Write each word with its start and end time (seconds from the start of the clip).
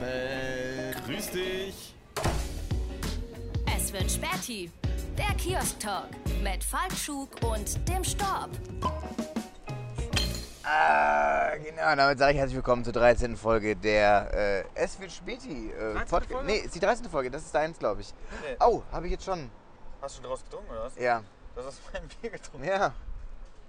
Abend. 0.00 1.06
Grüß 1.06 1.30
dich. 1.30 1.94
Es 3.76 3.92
wird 3.92 4.10
Späti. 4.10 4.70
Der 5.16 5.34
Kiosk-Talk 5.36 6.08
mit 6.42 6.62
Falkschuk 6.62 7.30
und 7.42 7.88
dem 7.88 8.04
Storb. 8.04 8.50
Ah, 10.64 11.56
genau, 11.56 11.94
damit 11.96 12.18
sage 12.18 12.32
ich 12.32 12.38
herzlich 12.38 12.56
willkommen 12.56 12.84
zur 12.84 12.92
13. 12.92 13.36
Folge 13.36 13.76
der 13.76 14.30
äh, 14.34 14.64
Es 14.74 14.98
wird 15.00 15.12
Späti. 15.12 15.70
Äh, 15.70 15.92
13. 15.94 16.08
Podcast- 16.08 16.32
Folge? 16.32 16.46
Nee, 16.46 16.56
ist 16.58 16.74
die 16.74 16.80
13. 16.80 17.08
Folge, 17.08 17.30
das 17.30 17.42
ist 17.42 17.54
deins, 17.54 17.78
glaube 17.78 18.00
ich. 18.02 18.12
Nee. 18.42 18.56
Oh, 18.60 18.82
habe 18.92 19.06
ich 19.06 19.12
jetzt 19.12 19.24
schon. 19.24 19.50
Hast 20.02 20.18
du 20.18 20.22
draus 20.22 20.42
getrunken 20.44 20.70
oder 20.72 20.84
was? 20.84 20.96
Ja. 20.98 21.22
Du 21.54 21.60
hast 21.60 21.68
aus 21.68 21.80
meinem 21.92 22.08
Bier 22.20 22.30
getrunken. 22.30 22.66
Ja. 22.66 22.92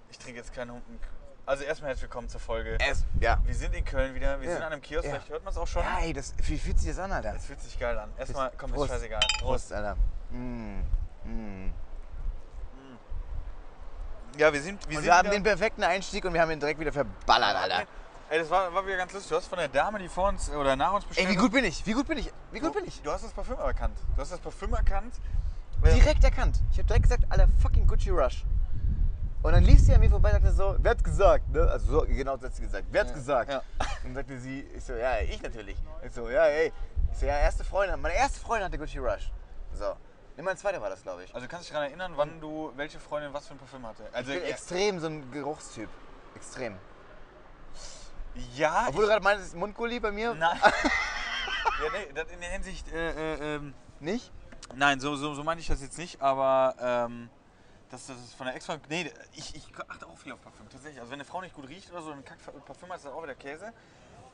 Ich 0.10 0.18
trinke 0.18 0.40
jetzt 0.40 0.54
keinen 0.54 0.72
Humpen. 0.72 1.00
Also 1.48 1.64
erstmal 1.64 1.92
herzlich 1.92 2.04
willkommen 2.04 2.28
zur 2.28 2.42
Folge. 2.42 2.78
Es, 2.82 3.06
ja. 3.22 3.40
Wir 3.46 3.56
sind 3.56 3.74
in 3.74 3.86
Köln 3.86 4.14
wieder. 4.14 4.38
Wir 4.42 4.50
Ja. 4.50 4.56
sind 4.56 4.64
an 4.66 4.74
einem 4.74 4.82
Kiosk. 4.82 5.06
Ja. 5.06 5.12
Vielleicht 5.12 5.30
hört 5.30 5.46
man 5.46 5.54
es 5.54 5.58
auch 5.58 5.66
schon. 5.66 5.82
Ja, 5.82 6.00
ey, 6.02 6.12
das, 6.12 6.34
wie 6.44 6.60
fühlt 6.60 6.78
sich 6.78 6.90
das 6.90 7.00
an, 7.00 7.10
Alter? 7.10 7.36
Es 7.38 7.46
fühlt 7.46 7.62
sich 7.62 7.80
geil 7.80 7.98
an. 7.98 8.10
Erstmal, 8.18 8.52
komm, 8.58 8.72
ist 8.72 8.76
Prost. 8.76 8.92
scheißegal. 8.92 9.22
Prost, 9.40 9.72
Alter. 9.72 9.96
Mm. 10.30 10.82
Mm. 11.24 11.74
Ja, 14.38 14.52
wir 14.52 14.62
sind. 14.62 14.82
Wir 14.90 14.98
Und 14.98 15.04
sind 15.04 15.06
wir 15.06 15.18
haben 15.18 15.32
den 15.32 15.42
perfekten 15.42 15.86
Einstieg 15.86 16.26
und 16.26 16.34
wir 16.34 16.42
haben 16.42 16.52
ihn 16.52 16.60
direkt 16.60 16.82
wieder 16.82 16.92
verballert, 16.92 17.56
Alter. 17.56 17.88
Ey, 18.30 18.40
das 18.40 18.50
war, 18.50 18.74
war 18.74 18.86
wieder 18.86 18.98
ganz 18.98 19.14
lustig. 19.14 19.30
Du 19.30 19.38
hast 19.38 19.48
von 19.48 19.58
der 19.58 19.70
Dame, 19.70 20.00
die 20.00 20.10
vor 20.10 20.28
uns 20.28 20.50
oder 20.50 20.76
nach 20.76 20.92
uns 20.92 21.06
bestellt 21.06 21.30
Ey, 21.30 21.34
wie 21.34 21.38
gut 21.38 21.54
bin 21.54 21.64
ich? 21.64 21.86
Wie 21.86 21.94
gut 21.94 22.10
bin 22.10 22.18
ich? 22.18 22.30
Wie 22.52 22.60
gut 22.60 22.76
du, 22.76 22.80
bin 22.80 22.86
ich? 22.90 23.02
Du 23.02 23.10
hast 23.10 23.24
das 23.24 23.32
Parfüm 23.32 23.58
erkannt. 23.58 23.98
Du 24.18 24.22
hast 24.22 24.34
das 24.34 24.40
Parfüm 24.42 24.74
erkannt. 24.74 25.16
Direkt 25.82 26.26
erkannt. 26.26 26.60
Ich 26.74 26.78
habe 26.78 26.88
direkt 26.88 27.04
gesagt, 27.04 27.24
Alter, 27.30 27.48
fucking 27.62 27.88
Gucci 27.88 28.10
Rush. 28.10 28.44
Und 29.44 29.54
dann 29.54 29.64
lief 29.64 29.80
sie 29.80 29.94
an 29.94 30.00
mir 30.02 30.10
vorbei 30.10 30.30
und 30.30 30.42
sagte 30.42 30.52
so, 30.52 30.76
wer 30.80 30.92
hat's 30.92 31.04
gesagt, 31.04 31.50
ne? 31.50 31.62
Also 31.70 32.00
so, 32.00 32.06
genau 32.08 32.36
das 32.38 32.46
hat 32.46 32.56
sie 32.56 32.64
gesagt. 32.64 32.86
Wer 32.92 33.02
hat's 33.02 33.12
Ja, 33.12 33.16
gesagt? 33.18 33.52
ja. 33.52 33.62
Und 34.04 34.16
sagte 34.16 34.38
sie, 34.40 34.62
ich 34.76 34.84
so, 34.84 34.94
ja, 34.94 35.20
ich 35.20 35.42
natürlich. 35.42 35.78
Ich 36.04 36.12
so, 36.12 36.30
ja, 36.30 36.46
ey. 36.46 36.74
Ich 37.12 37.18
so, 37.20 37.26
ja, 37.26 37.38
erste 37.38 37.64
Freundin, 37.64 38.02
meine 38.02 38.16
erste 38.16 38.40
Freundin 38.40 38.66
hatte 38.66 38.78
Gucci 38.78 38.98
Rush. 38.98 39.32
So. 39.74 39.96
Ne, 40.36 40.44
mein 40.44 40.58
zweiter 40.58 40.82
war 40.82 40.90
das, 40.90 41.02
glaube 41.02 41.24
ich. 41.24 41.34
Also 41.34 41.48
du 41.48 41.52
kannst 41.52 41.66
dich 41.68 41.74
daran 41.74 41.88
erinnern, 41.90 42.14
wann 42.16 42.40
du, 42.42 42.72
welche 42.76 43.00
Freundin 43.00 43.34
was 43.34 43.48
für 43.48 43.54
ein 43.54 43.58
Parfüm 43.58 43.86
hatte. 43.88 44.04
Also 44.12 44.32
ich 44.32 44.38
bin 44.40 44.48
ja, 44.48 44.54
extrem 44.54 45.00
so 45.00 45.08
ein 45.08 45.32
Geruchstyp. 45.32 45.90
Extrem. 46.36 46.76
ja 48.56 48.86
Obwohl 48.90 49.04
du 49.04 49.08
gerade 49.10 49.24
meinst, 49.24 49.56
Mundgulli 49.56 50.00
bei 50.00 50.12
mir? 50.12 50.34
Nein. 50.36 50.60
ja, 50.64 50.72
nee, 51.92 52.14
das 52.14 52.28
in 52.32 52.40
der 52.40 52.50
Hinsicht, 52.52 52.92
äh, 52.92 53.12
äh, 53.34 53.56
ähm, 53.56 53.74
Nicht? 54.00 54.32
nein, 54.76 55.00
so, 55.00 55.16
so, 55.16 55.34
so 55.34 55.44
meine 55.44 55.60
ich 55.62 55.68
das 55.68 55.82
jetzt 55.82 55.98
nicht, 55.98 56.22
aber 56.22 56.76
ähm, 56.80 57.30
das, 57.90 58.08
das 58.08 58.18
ist 58.18 58.36
von 58.36 58.46
der 58.46 58.56
Ex-Freundin, 58.56 58.88
nee, 58.90 59.12
ich, 59.34 59.56
ich 59.56 59.66
achte 59.88 60.06
auch 60.06 60.18
viel 60.18 60.32
auf 60.32 60.42
Parfüm, 60.42 60.70
tatsächlich. 60.70 61.00
Also 61.00 61.12
wenn 61.12 61.20
eine 61.20 61.26
Frau 61.26 61.42
nicht 61.42 61.56
gut 61.56 61.68
riecht 61.68 61.92
oder 61.92 62.02
so, 62.02 62.10
dann 62.10 62.24
kackt 62.26 62.44
Parfüm 62.66 62.92
ist 62.92 63.06
das 63.06 63.14
auch 63.14 63.24
wieder 63.24 63.36
Käse. 63.36 63.74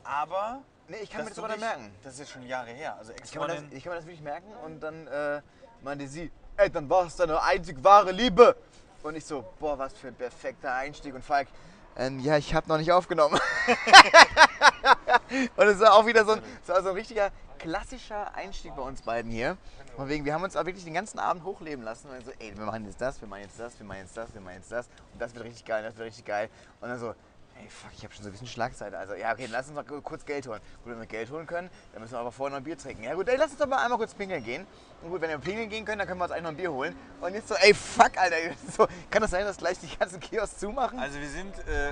Aber, 0.02 0.62
Nee, 0.88 0.98
ich 1.02 1.10
kann 1.10 1.24
mir 1.24 1.30
das 1.30 1.38
aber 1.38 1.48
dann 1.48 1.60
merken. 1.60 1.90
Das 2.02 2.14
ist 2.14 2.18
jetzt 2.20 2.32
schon 2.32 2.42
Jahre 2.46 2.70
her, 2.70 2.96
also 2.98 3.12
Ich 3.24 3.32
kann, 3.32 3.42
mir 3.42 3.48
das, 3.48 3.62
ich 3.70 3.82
kann 3.82 3.92
mir 3.92 3.96
das 3.96 4.06
wirklich 4.06 4.22
merken 4.22 4.52
und 4.64 4.80
dann 4.80 5.06
äh, 5.06 5.40
meinte 5.82 6.06
sie, 6.08 6.30
ey, 6.56 6.70
dann 6.70 6.90
war 6.90 7.06
es 7.06 7.16
deine 7.16 7.42
einzig 7.42 7.82
wahre 7.82 8.12
Liebe. 8.12 8.56
Und 9.02 9.16
ich 9.16 9.24
so, 9.24 9.44
boah, 9.58 9.78
was 9.78 9.94
für 9.94 10.08
ein 10.08 10.14
perfekter 10.14 10.74
Einstieg. 10.74 11.14
Und 11.14 11.22
Falk, 11.22 11.48
ähm, 11.96 12.18
ja, 12.20 12.36
ich 12.36 12.54
habe 12.54 12.68
noch 12.68 12.78
nicht 12.78 12.90
aufgenommen. 12.92 13.38
und 15.56 15.66
es 15.66 15.78
war 15.80 15.94
auch 15.94 16.06
wieder 16.06 16.24
so 16.24 16.32
ein, 16.32 16.42
so 16.66 16.72
ein 16.72 16.86
richtiger 16.86 17.30
klassischer 17.58 18.34
Einstieg 18.34 18.74
bei 18.74 18.82
uns 18.82 19.02
beiden 19.02 19.30
hier. 19.30 19.56
Von 19.96 20.08
wegen, 20.08 20.24
wir 20.24 20.34
haben 20.34 20.42
uns 20.42 20.56
auch 20.56 20.64
wirklich 20.64 20.84
den 20.84 20.94
ganzen 20.94 21.20
Abend 21.20 21.44
hochleben 21.44 21.84
lassen. 21.84 22.08
Und 22.10 22.24
so, 22.24 22.32
ey, 22.40 22.56
wir 22.56 22.64
machen 22.64 22.84
jetzt 22.84 23.00
das, 23.00 23.20
wir 23.20 23.28
machen 23.28 23.42
jetzt 23.42 23.60
das, 23.60 23.78
wir 23.78 23.86
machen 23.86 24.00
jetzt 24.00 24.16
das, 24.16 24.34
wir 24.34 24.40
machen 24.40 24.56
jetzt 24.56 24.72
das. 24.72 24.88
Und 25.12 25.22
das 25.22 25.34
wird 25.34 25.44
richtig 25.44 25.64
geil, 25.64 25.84
das 25.84 25.96
wird 25.96 26.08
richtig 26.08 26.24
geil. 26.24 26.48
Und 26.80 26.88
dann 26.88 26.98
so, 26.98 27.14
Ey, 27.56 27.68
fuck, 27.68 27.90
ich 27.96 28.02
habe 28.02 28.12
schon 28.12 28.24
so 28.24 28.28
ein 28.28 28.32
bisschen 28.32 28.48
Schlagzeit. 28.48 28.92
Also, 28.94 29.14
ja, 29.14 29.32
okay, 29.32 29.48
lass 29.50 29.68
uns 29.68 29.76
mal 29.76 29.84
kurz 29.84 30.24
Geld 30.24 30.46
holen. 30.46 30.60
Gut, 30.82 30.92
wenn 30.92 30.98
wir 30.98 31.06
Geld 31.06 31.30
holen 31.30 31.46
können, 31.46 31.70
dann 31.92 32.02
müssen 32.02 32.12
wir 32.12 32.18
aber 32.18 32.32
vorher 32.32 32.50
noch 32.50 32.56
ein 32.58 32.64
Bier 32.64 32.76
trinken. 32.76 33.04
Ja, 33.04 33.14
gut, 33.14 33.28
ey, 33.28 33.36
lass 33.36 33.50
uns 33.50 33.58
doch 33.58 33.68
mal 33.68 33.82
einmal 33.82 33.96
kurz 33.96 34.12
pinkeln 34.12 34.42
gehen. 34.42 34.66
Und 35.02 35.10
gut, 35.10 35.20
wenn 35.20 35.30
wir 35.30 35.38
pinkeln 35.38 35.68
gehen 35.68 35.84
können, 35.84 35.98
dann 35.98 36.08
können 36.08 36.18
wir 36.18 36.24
uns 36.24 36.32
eigentlich 36.32 36.42
noch 36.42 36.50
ein 36.50 36.56
Bier 36.56 36.72
holen. 36.72 36.96
Und 37.20 37.34
jetzt 37.34 37.48
so, 37.48 37.54
ey, 37.54 37.72
fuck, 37.72 38.16
Alter. 38.16 38.36
So, 38.76 38.88
kann 39.10 39.22
das 39.22 39.30
sein, 39.30 39.44
dass 39.44 39.56
gleich 39.56 39.78
die 39.78 39.96
ganzen 39.96 40.18
Kiosk 40.18 40.58
zumachen? 40.58 40.98
also 40.98 41.18
wir 41.18 41.28
sind 41.28 41.54
äh, 41.68 41.90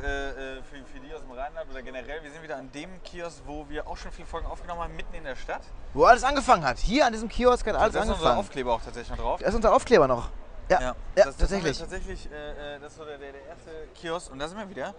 äh, 0.58 0.62
für, 0.62 0.84
für 0.84 0.98
die 0.98 1.14
aus 1.14 1.20
dem 1.20 1.30
Rheinland 1.30 1.70
oder 1.70 1.82
generell, 1.82 2.22
wir 2.22 2.30
sind 2.30 2.42
wieder 2.42 2.56
an 2.56 2.72
dem 2.72 3.02
Kiosk, 3.04 3.42
wo 3.46 3.68
wir 3.68 3.86
auch 3.86 3.96
schon 3.96 4.10
viele 4.10 4.26
Folgen 4.26 4.46
aufgenommen 4.46 4.80
haben, 4.80 4.96
mitten 4.96 5.14
in 5.14 5.24
der 5.24 5.36
Stadt. 5.36 5.62
Wo 5.94 6.04
alles 6.04 6.24
angefangen 6.24 6.64
hat. 6.64 6.78
Hier 6.78 7.06
an 7.06 7.12
diesem 7.12 7.28
Kiosk 7.28 7.66
hat 7.66 7.76
alles 7.76 7.92
da 7.92 8.00
ist 8.00 8.08
unser 8.08 8.14
angefangen. 8.14 8.38
Aufkleber 8.38 8.72
auch 8.72 8.82
tatsächlich 8.82 9.10
noch 9.10 9.24
drauf. 9.24 9.40
Da 9.40 9.46
ist 9.46 9.54
unser 9.54 9.74
Aufkleber 9.74 10.08
noch. 10.08 10.30
Ja, 10.68 10.80
ja, 10.80 10.96
das, 11.14 11.24
das 11.24 11.36
tatsächlich. 11.36 11.78
Tatsächlich, 11.78 12.30
äh, 12.30 12.76
äh, 12.76 12.80
das 12.80 12.96
der, 12.96 13.06
der, 13.06 13.18
der 13.18 13.46
erste 13.46 13.70
Kiosk 13.94 14.32
und 14.32 14.38
da 14.38 14.48
sind 14.48 14.58
wir 14.58 14.68
wieder. 14.68 14.94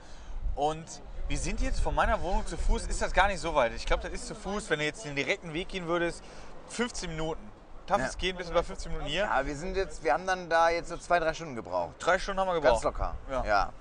Und 0.55 0.85
wir 1.27 1.37
sind 1.37 1.61
jetzt 1.61 1.79
von 1.79 1.95
meiner 1.95 2.21
Wohnung 2.21 2.45
zu 2.45 2.57
Fuß, 2.57 2.85
ist 2.87 3.01
das 3.01 3.13
gar 3.13 3.27
nicht 3.27 3.39
so 3.39 3.55
weit. 3.55 3.73
Ich 3.73 3.85
glaube, 3.85 4.03
das 4.03 4.11
ist 4.11 4.27
zu 4.27 4.35
Fuß, 4.35 4.69
wenn 4.69 4.79
du 4.79 4.85
jetzt 4.85 5.05
den 5.05 5.15
direkten 5.15 5.53
Weg 5.53 5.69
gehen 5.69 5.87
würdest, 5.87 6.23
15 6.69 7.09
Minuten. 7.09 7.41
Darf 7.87 7.99
Ja. 7.99 8.05
es 8.05 8.17
gehen, 8.17 8.37
bis 8.37 8.49
über 8.49 8.63
15 8.63 8.91
Minuten 8.91 9.09
hier? 9.09 9.23
Ja, 9.23 9.45
wir 9.45 9.55
sind 9.57 9.75
jetzt, 9.75 10.03
wir 10.03 10.13
haben 10.13 10.25
dann 10.25 10.49
da 10.49 10.69
jetzt 10.69 10.89
so 10.89 10.97
zwei, 10.97 11.19
drei 11.19 11.33
Stunden 11.33 11.55
gebraucht. 11.55 11.95
Drei 11.99 12.17
Stunden 12.17 12.39
haben 12.39 12.47
wir 12.47 12.61
Ganz 12.61 12.81
gebraucht. 12.81 12.99
locker. 12.99 13.15
Ja. 13.29 13.45
ja. 13.45 13.73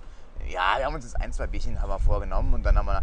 Ja, 0.48 0.78
wir 0.78 0.86
haben 0.86 0.94
uns 0.94 1.04
jetzt 1.04 1.20
ein, 1.20 1.32
zwei 1.32 1.46
Bierchen 1.46 1.80
haben 1.80 1.88
wir 1.88 2.00
vorgenommen 2.00 2.52
und 2.54 2.64
dann 2.64 2.76
haben 2.76 2.86
wir, 2.86 3.00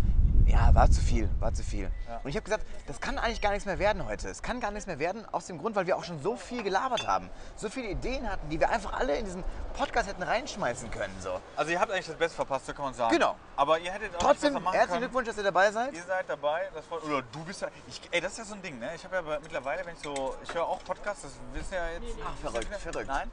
ja, 0.50 0.74
war 0.74 0.90
zu 0.90 1.02
viel, 1.02 1.30
war 1.40 1.54
zu 1.54 1.64
viel. 1.64 1.92
Ja. 2.08 2.20
Und 2.24 2.30
ich 2.30 2.36
habe 2.36 2.44
gesagt, 2.44 2.66
das 2.88 3.00
kann 3.00 3.18
eigentlich 3.18 3.42
gar 3.42 3.52
nichts 3.52 3.66
mehr 3.66 3.80
werden 3.80 4.06
heute. 4.06 4.30
Es 4.30 4.42
kann 4.42 4.60
gar 4.60 4.72
nichts 4.72 4.88
mehr 4.88 5.00
werden, 5.00 5.26
aus 5.32 5.46
dem 5.46 5.58
Grund, 5.58 5.76
weil 5.76 5.88
wir 5.88 5.98
auch 5.98 6.04
schon 6.04 6.22
so 6.22 6.36
viel 6.36 6.64
gelabert 6.64 7.08
haben. 7.08 7.30
So 7.56 7.70
viele 7.70 7.90
Ideen 7.90 8.30
hatten, 8.30 8.50
die 8.50 8.60
wir 8.60 8.70
einfach 8.70 8.94
alle 8.94 9.16
in 9.16 9.26
diesen 9.26 9.44
Podcast 9.78 10.10
hätten 10.10 10.24
reinschmeißen 10.24 10.90
können. 10.92 11.14
So. 11.22 11.40
Also 11.56 11.72
ihr 11.72 11.80
habt 11.80 11.92
eigentlich 11.92 12.08
das 12.08 12.16
Beste 12.16 12.36
verpasst, 12.36 12.66
so 12.66 12.74
kann 12.74 12.86
man 12.86 12.94
sagen. 12.94 13.14
Genau. 13.14 13.36
Aber 13.56 13.80
ihr 13.80 13.92
hättet 13.92 14.16
auch 14.16 14.20
Trotzdem, 14.20 14.54
nicht 14.54 14.64
herzlichen 14.66 14.88
können. 14.88 15.02
Glückwunsch, 15.02 15.28
dass 15.28 15.38
ihr 15.38 15.44
dabei 15.44 15.72
seid. 15.72 15.94
Ihr 15.94 16.04
seid 16.04 16.28
dabei, 16.28 16.70
das 16.74 16.86
freut, 16.86 17.04
oder 17.04 17.22
du 17.22 17.44
bist 17.46 17.62
ja, 17.62 17.68
ich, 17.88 18.02
ey, 18.12 18.22
das 18.22 18.34
ist 18.34 18.38
ja 18.40 18.46
so 18.46 18.56
ein 18.56 18.62
Ding, 18.62 18.80
ne? 18.80 18.90
Ich 18.96 19.04
habe 19.04 19.16
ja 19.16 19.40
mittlerweile, 19.42 19.86
wenn 19.86 19.94
ich 19.94 20.02
so, 20.02 20.36
ich 20.44 20.54
höre 20.54 20.66
auch 20.66 20.84
Podcasts, 20.84 21.24
das 21.24 21.32
wissen 21.54 21.74
ja 21.74 21.90
jetzt. 21.90 22.18
Ach, 22.26 22.36
verrückt, 22.42 22.76
verrückt. 22.76 23.08
Nein. 23.08 23.30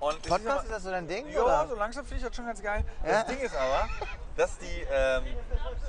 Und 0.00 0.22
Podcast, 0.22 0.64
ist 0.64 0.72
das 0.72 0.82
so 0.82 0.90
dein 0.90 1.06
Ding? 1.06 1.28
Ja, 1.28 1.42
oder? 1.42 1.68
so 1.68 1.74
langsam 1.74 2.04
finde 2.06 2.22
ich 2.22 2.26
das 2.26 2.34
schon 2.34 2.46
ganz 2.46 2.62
geil. 2.62 2.84
Ja? 3.04 3.22
Das 3.22 3.26
Ding 3.26 3.38
ist 3.38 3.54
aber, 3.54 3.88
dass 4.34 4.58
die, 4.58 4.86
ähm, 4.90 5.24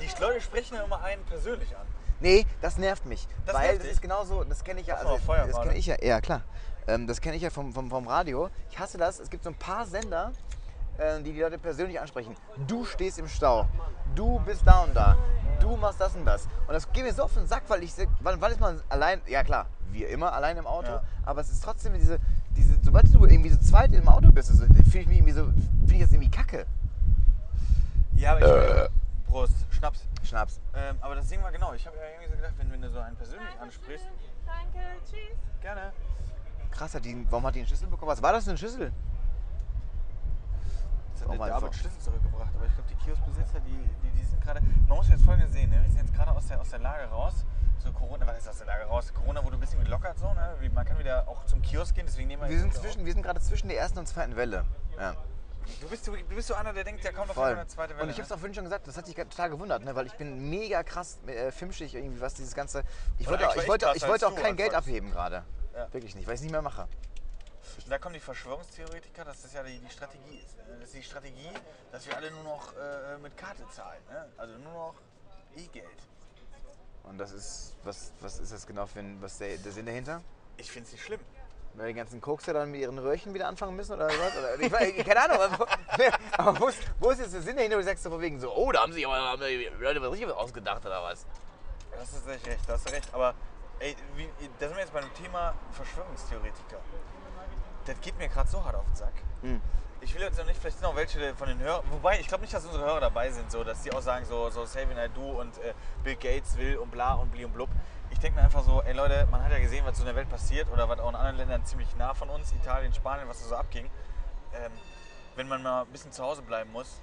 die 0.01 0.21
Leute 0.21 0.41
sprechen 0.41 0.75
ja 0.75 0.83
immer 0.83 1.01
einen 1.01 1.23
persönlich 1.25 1.75
an. 1.75 1.87
Nee, 2.19 2.45
das 2.61 2.77
nervt 2.77 3.05
mich. 3.05 3.25
Das 3.45 3.55
weil 3.55 3.69
nervt 3.69 3.85
das 3.85 3.91
ist 3.93 4.01
genauso, 4.01 4.43
das 4.43 4.63
kenne 4.63 4.81
ich 4.81 4.87
ja, 4.87 4.95
also, 4.95 5.17
Feuer 5.17 5.47
das 5.47 5.61
kenne 5.61 5.75
ich 5.75 5.85
ja, 5.85 5.95
ja 6.01 6.19
klar. 6.19 6.41
Ähm, 6.87 7.07
das 7.07 7.21
kenne 7.21 7.37
ich 7.37 7.41
ja 7.41 7.49
vom, 7.49 7.73
vom, 7.73 7.89
vom 7.89 8.07
Radio. 8.07 8.49
Ich 8.69 8.77
hasse 8.77 8.97
das. 8.97 9.19
Es 9.19 9.29
gibt 9.29 9.43
so 9.43 9.49
ein 9.49 9.55
paar 9.55 9.85
Sender, 9.85 10.33
die 11.23 11.33
die 11.33 11.41
Leute 11.41 11.57
persönlich 11.57 11.99
ansprechen. 11.99 12.35
Du 12.67 12.85
stehst 12.85 13.19
im 13.19 13.27
Stau. 13.27 13.67
Du 14.15 14.39
bist 14.39 14.61
da 14.65 14.81
und 14.83 14.95
da. 14.95 15.17
Du 15.59 15.75
machst 15.75 15.99
das 15.99 16.15
und 16.15 16.25
das. 16.25 16.47
Und 16.67 16.73
das 16.73 16.91
geht 16.91 17.03
mir 17.03 17.13
so 17.13 17.23
auf 17.23 17.33
den 17.33 17.45
Sack, 17.45 17.63
weil 17.67 17.83
ich, 17.83 17.93
wann, 18.21 18.39
wann 18.41 18.51
ist 18.51 18.59
man 18.59 18.81
allein, 18.89 19.21
ja 19.27 19.43
klar, 19.43 19.67
wie 19.91 20.03
immer, 20.03 20.33
allein 20.33 20.57
im 20.57 20.67
Auto. 20.67 20.91
Ja. 20.91 21.03
Aber 21.23 21.41
es 21.41 21.51
ist 21.51 21.63
trotzdem 21.63 21.93
diese, 21.93 22.19
diese, 22.55 22.75
sobald 22.83 23.13
du 23.13 23.25
irgendwie 23.25 23.49
so 23.49 23.57
zweit 23.57 23.93
im 23.93 24.07
Auto 24.07 24.31
bist, 24.31 24.49
also, 24.49 24.65
fühle 24.89 25.01
ich 25.01 25.07
mich 25.07 25.17
irgendwie 25.17 25.33
so, 25.33 25.45
finde 25.45 25.95
ich 25.95 26.01
das 26.01 26.11
irgendwie 26.11 26.31
kacke. 26.31 26.65
Ja, 28.15 28.35
aber 28.35 28.85
ich. 28.85 28.91
Prost, 29.27 29.53
Schnaps. 29.69 30.05
Schnaps. 30.23 30.59
Ähm, 30.75 30.97
aber 30.99 31.15
das 31.15 31.27
Ding 31.27 31.41
war 31.41 31.51
genau, 31.51 31.73
ich 31.73 31.87
habe 31.87 31.95
ja 31.97 32.03
irgendwie 32.13 32.29
so 32.29 32.35
gedacht, 32.35 32.53
wenn, 32.57 32.71
wenn 32.71 32.81
du 32.81 32.89
so 32.89 32.99
einen 32.99 33.15
persönlich 33.15 33.59
ansprichst. 33.61 34.05
Danke, 34.45 34.85
tschüss. 35.05 35.37
Gerne. 35.61 35.93
Krass, 36.69 36.93
hat 36.93 37.05
die, 37.05 37.25
warum 37.29 37.45
hat 37.45 37.55
die 37.55 37.59
einen 37.59 37.67
Schlüssel 37.67 37.87
bekommen? 37.87 38.11
Was 38.11 38.21
war 38.21 38.33
das 38.33 38.43
für 38.43 38.51
ein 38.51 38.57
Schlüssel? 38.57 38.91
Jetzt 41.21 41.39
hat 41.39 41.47
der? 41.47 41.59
David 41.59 41.75
Schlüssel 41.75 41.99
zurückgebracht. 41.99 42.51
Aber 42.55 42.65
ich 42.65 42.73
glaube, 42.73 42.89
die 42.89 43.05
Kioskbesitzer, 43.05 43.59
die, 43.61 43.89
die, 44.03 44.11
die 44.19 44.25
sind 44.25 44.41
gerade. 44.41 44.61
Man 44.87 44.97
muss 44.97 45.09
jetzt 45.09 45.23
folgendes 45.23 45.53
sehen, 45.53 45.69
ne? 45.69 45.81
wir 45.83 45.89
sind 45.89 46.01
jetzt 46.01 46.13
gerade 46.13 46.31
aus 46.31 46.47
der, 46.47 46.59
aus 46.59 46.69
der 46.69 46.79
Lage 46.79 47.05
raus. 47.09 47.45
So 47.79 47.91
Corona, 47.91 48.27
was 48.27 48.37
ist 48.37 48.47
aus 48.47 48.57
der 48.57 48.67
Lage 48.67 48.85
raus? 48.85 49.11
Corona 49.13 49.43
wurde 49.43 49.57
ein 49.57 49.59
bisschen 49.59 49.83
gelockert, 49.83 50.19
so, 50.19 50.31
ne? 50.33 50.55
Man 50.71 50.85
kann 50.85 50.99
wieder 50.99 51.27
auch 51.27 51.45
zum 51.45 51.63
Kiosk 51.63 51.95
gehen, 51.95 52.05
deswegen 52.05 52.27
nehmen 52.27 52.43
wir 52.43 52.49
Wir 52.49 52.57
jetzt 52.57 52.73
sind, 52.73 52.75
zwischen, 52.75 53.05
wir 53.05 53.13
sind 53.13 53.23
gerade 53.23 53.39
zwischen 53.41 53.69
der 53.69 53.79
ersten 53.79 53.97
und 53.97 54.07
zweiten 54.07 54.35
Welle. 54.35 54.65
Ja. 54.99 55.15
Du 55.79 55.87
bist, 55.87 56.07
du, 56.07 56.11
du 56.15 56.35
bist 56.35 56.47
so 56.47 56.53
einer, 56.53 56.73
der 56.73 56.83
denkt, 56.83 57.03
der 57.03 57.13
kommt 57.13 57.31
auf 57.31 57.39
eine 57.39 57.65
zweite 57.65 57.95
Welle. 57.95 58.03
Und 58.03 58.09
ich 58.09 58.15
habe 58.15 58.23
es 58.23 58.29
ne? 58.29 58.35
auch 58.35 58.39
vorhin 58.39 58.53
schon 58.53 58.65
gesagt, 58.65 58.87
das 58.87 58.97
hat 58.97 59.07
dich 59.07 59.15
total 59.15 59.49
gewundert, 59.49 59.83
ne? 59.83 59.95
weil 59.95 60.05
ich 60.05 60.13
bin 60.13 60.49
mega 60.49 60.83
krass 60.83 61.19
äh, 61.25 61.51
filmschig 61.51 61.95
irgendwie, 61.95 62.21
was 62.21 62.35
dieses 62.35 62.53
ganze. 62.53 62.83
Ich 63.17 63.27
wollte, 63.27 63.45
ich 63.55 63.63
ich 63.63 63.67
wollte, 63.67 63.91
ich 63.95 64.07
wollte 64.07 64.27
auch 64.27 64.35
kein 64.35 64.55
Geld 64.55 64.75
abheben 64.75 65.11
gerade. 65.11 65.43
Ja. 65.75 65.91
Wirklich 65.93 66.15
nicht, 66.15 66.27
weil 66.27 66.35
ich 66.35 66.39
es 66.39 66.43
nicht 66.43 66.51
mehr 66.51 66.61
mache. 66.61 66.87
Da 67.89 67.97
kommen 67.99 68.13
die 68.13 68.19
Verschwörungstheoretiker, 68.19 69.25
dass 69.25 69.41
das 69.41 69.53
ja 69.53 69.63
die, 69.63 69.77
die 69.79 69.89
Strategie 69.89 70.37
ist. 70.45 70.57
ne? 70.57 70.63
Das 70.79 70.87
ist 70.89 70.95
die 70.95 71.03
Strategie, 71.03 71.49
dass 71.91 72.05
wir 72.07 72.15
alle 72.15 72.31
nur 72.31 72.43
noch 72.43 72.73
äh, 72.75 73.17
mit 73.17 73.35
Karte 73.37 73.63
zahlen. 73.69 74.01
Ne? 74.09 74.29
Also 74.37 74.57
nur 74.59 74.73
noch 74.73 74.95
E-Geld. 75.55 75.87
Und 77.03 77.17
das 77.17 77.31
ist, 77.31 77.75
was, 77.83 78.11
was 78.21 78.39
ist 78.39 78.53
das 78.53 78.65
genau 78.67 78.85
für 78.85 78.99
ein, 78.99 79.21
was 79.21 79.37
der, 79.39 79.57
der 79.57 79.71
Sinn 79.71 79.85
dahinter? 79.85 80.21
Ich 80.57 80.71
finde 80.71 80.85
es 80.87 80.91
nicht 80.93 81.03
schlimm. 81.03 81.19
Weil 81.73 81.87
die 81.87 81.93
ganzen 81.93 82.19
Kokser 82.21 82.51
dann 82.53 82.69
mit 82.71 82.81
ihren 82.81 82.99
Röhrchen 82.99 83.33
wieder 83.33 83.47
anfangen 83.47 83.75
müssen 83.75 83.93
oder 83.93 84.07
was? 84.07 84.37
Oder, 84.37 84.59
ich, 84.59 84.71
weiß- 84.71 85.03
keine 85.03 85.23
Ahnung, 85.23 85.37
aber, 85.41 85.59
wo- 85.59 86.03
aber 86.37 86.59
wo, 86.59 86.67
ist, 86.67 86.79
wo 86.99 87.09
ist 87.11 87.19
jetzt 87.19 87.33
der 87.33 87.41
Sinn 87.41 87.55
dahinter, 87.55 87.77
wo 87.77 87.79
du 87.79 87.85
sagst 87.85 88.03
so 88.03 88.09
von 88.09 88.19
wegen 88.21 88.39
so, 88.39 88.53
oh, 88.53 88.71
da 88.71 88.81
haben 88.81 88.91
sich 88.93 89.05
aber 89.05 89.15
haben 89.15 89.41
die 89.41 89.69
Leute 89.79 90.01
was 90.01 90.11
richtig 90.11 90.29
ausgedacht 90.31 90.85
oder 90.85 91.01
was? 91.01 91.25
Da 91.91 91.97
hast 91.99 92.25
du 92.25 92.29
echt 92.29 92.45
recht, 92.47 92.59
da 92.67 92.73
hast 92.73 92.87
du 92.87 92.93
recht. 92.93 93.13
Aber 93.13 93.33
ey, 93.79 93.95
wie, 94.15 94.29
da 94.59 94.67
sind 94.67 94.75
wir 94.75 94.83
jetzt 94.83 94.93
beim 94.93 95.13
Thema 95.15 95.53
Verschwörungstheoretiker. 95.71 96.77
Das 97.85 97.99
geht 98.01 98.17
mir 98.17 98.27
gerade 98.27 98.49
so 98.49 98.63
hart 98.63 98.75
auf 98.75 98.85
den 98.85 98.95
Sack. 98.95 99.13
Hm. 99.41 99.61
Ich 100.03 100.15
will 100.15 100.21
jetzt 100.21 100.37
noch 100.37 100.45
nicht, 100.45 100.59
vielleicht 100.59 100.79
sind 100.79 100.87
auch 100.87 100.95
welche 100.95 101.35
von 101.35 101.47
den 101.47 101.59
Hörern, 101.59 101.83
wobei 101.91 102.19
ich 102.19 102.27
glaube 102.27 102.41
nicht, 102.41 102.53
dass 102.53 102.65
unsere 102.65 102.83
Hörer 102.83 103.01
dabei 103.01 103.29
sind, 103.29 103.51
so, 103.51 103.63
dass 103.63 103.83
die 103.83 103.93
auch 103.93 104.01
sagen, 104.01 104.25
so, 104.25 104.49
so 104.49 104.65
Saving 104.65 104.97
I 104.97 105.09
Do 105.13 105.39
und 105.39 105.55
äh, 105.59 105.73
Bill 106.03 106.15
Gates 106.15 106.57
will 106.57 106.77
und 106.77 106.89
bla 106.89 107.13
und 107.13 107.31
bli 107.31 107.45
und 107.45 107.53
blub. 107.53 107.69
Ich 108.09 108.17
denke 108.17 108.39
mir 108.39 108.43
einfach 108.43 108.63
so, 108.63 108.81
ey 108.81 108.93
Leute, 108.93 109.27
man 109.29 109.43
hat 109.43 109.51
ja 109.51 109.59
gesehen, 109.59 109.85
was 109.85 109.97
so 109.97 110.01
in 110.01 110.07
der 110.07 110.15
Welt 110.15 110.27
passiert 110.29 110.67
oder 110.71 110.89
was 110.89 110.99
auch 110.99 111.09
in 111.09 111.15
anderen 111.15 111.37
Ländern 111.37 111.65
ziemlich 111.65 111.95
nah 111.97 112.15
von 112.15 112.29
uns, 112.29 112.51
Italien, 112.51 112.93
Spanien, 112.93 113.29
was 113.29 113.41
da 113.41 113.49
so 113.49 113.55
abging. 113.55 113.91
Ähm, 114.53 114.71
wenn 115.35 115.47
man 115.47 115.61
mal 115.61 115.83
ein 115.83 115.87
bisschen 115.91 116.11
zu 116.11 116.23
Hause 116.23 116.41
bleiben 116.41 116.71
muss, 116.71 116.99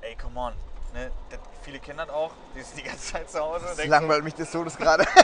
ey, 0.00 0.16
come 0.16 0.38
on. 0.38 0.52
Ne? 0.92 1.12
Das, 1.30 1.38
viele 1.62 1.78
kennen 1.78 1.98
das 1.98 2.10
auch, 2.10 2.32
die 2.54 2.62
sind 2.62 2.78
die 2.78 2.82
ganze 2.82 3.12
Zeit 3.12 3.30
zu 3.30 3.40
Hause. 3.40 3.66
Das 3.66 3.86
langweilt 3.86 4.24
mich 4.24 4.34
des 4.34 4.50
Todes 4.50 4.76
gerade. 4.76 5.04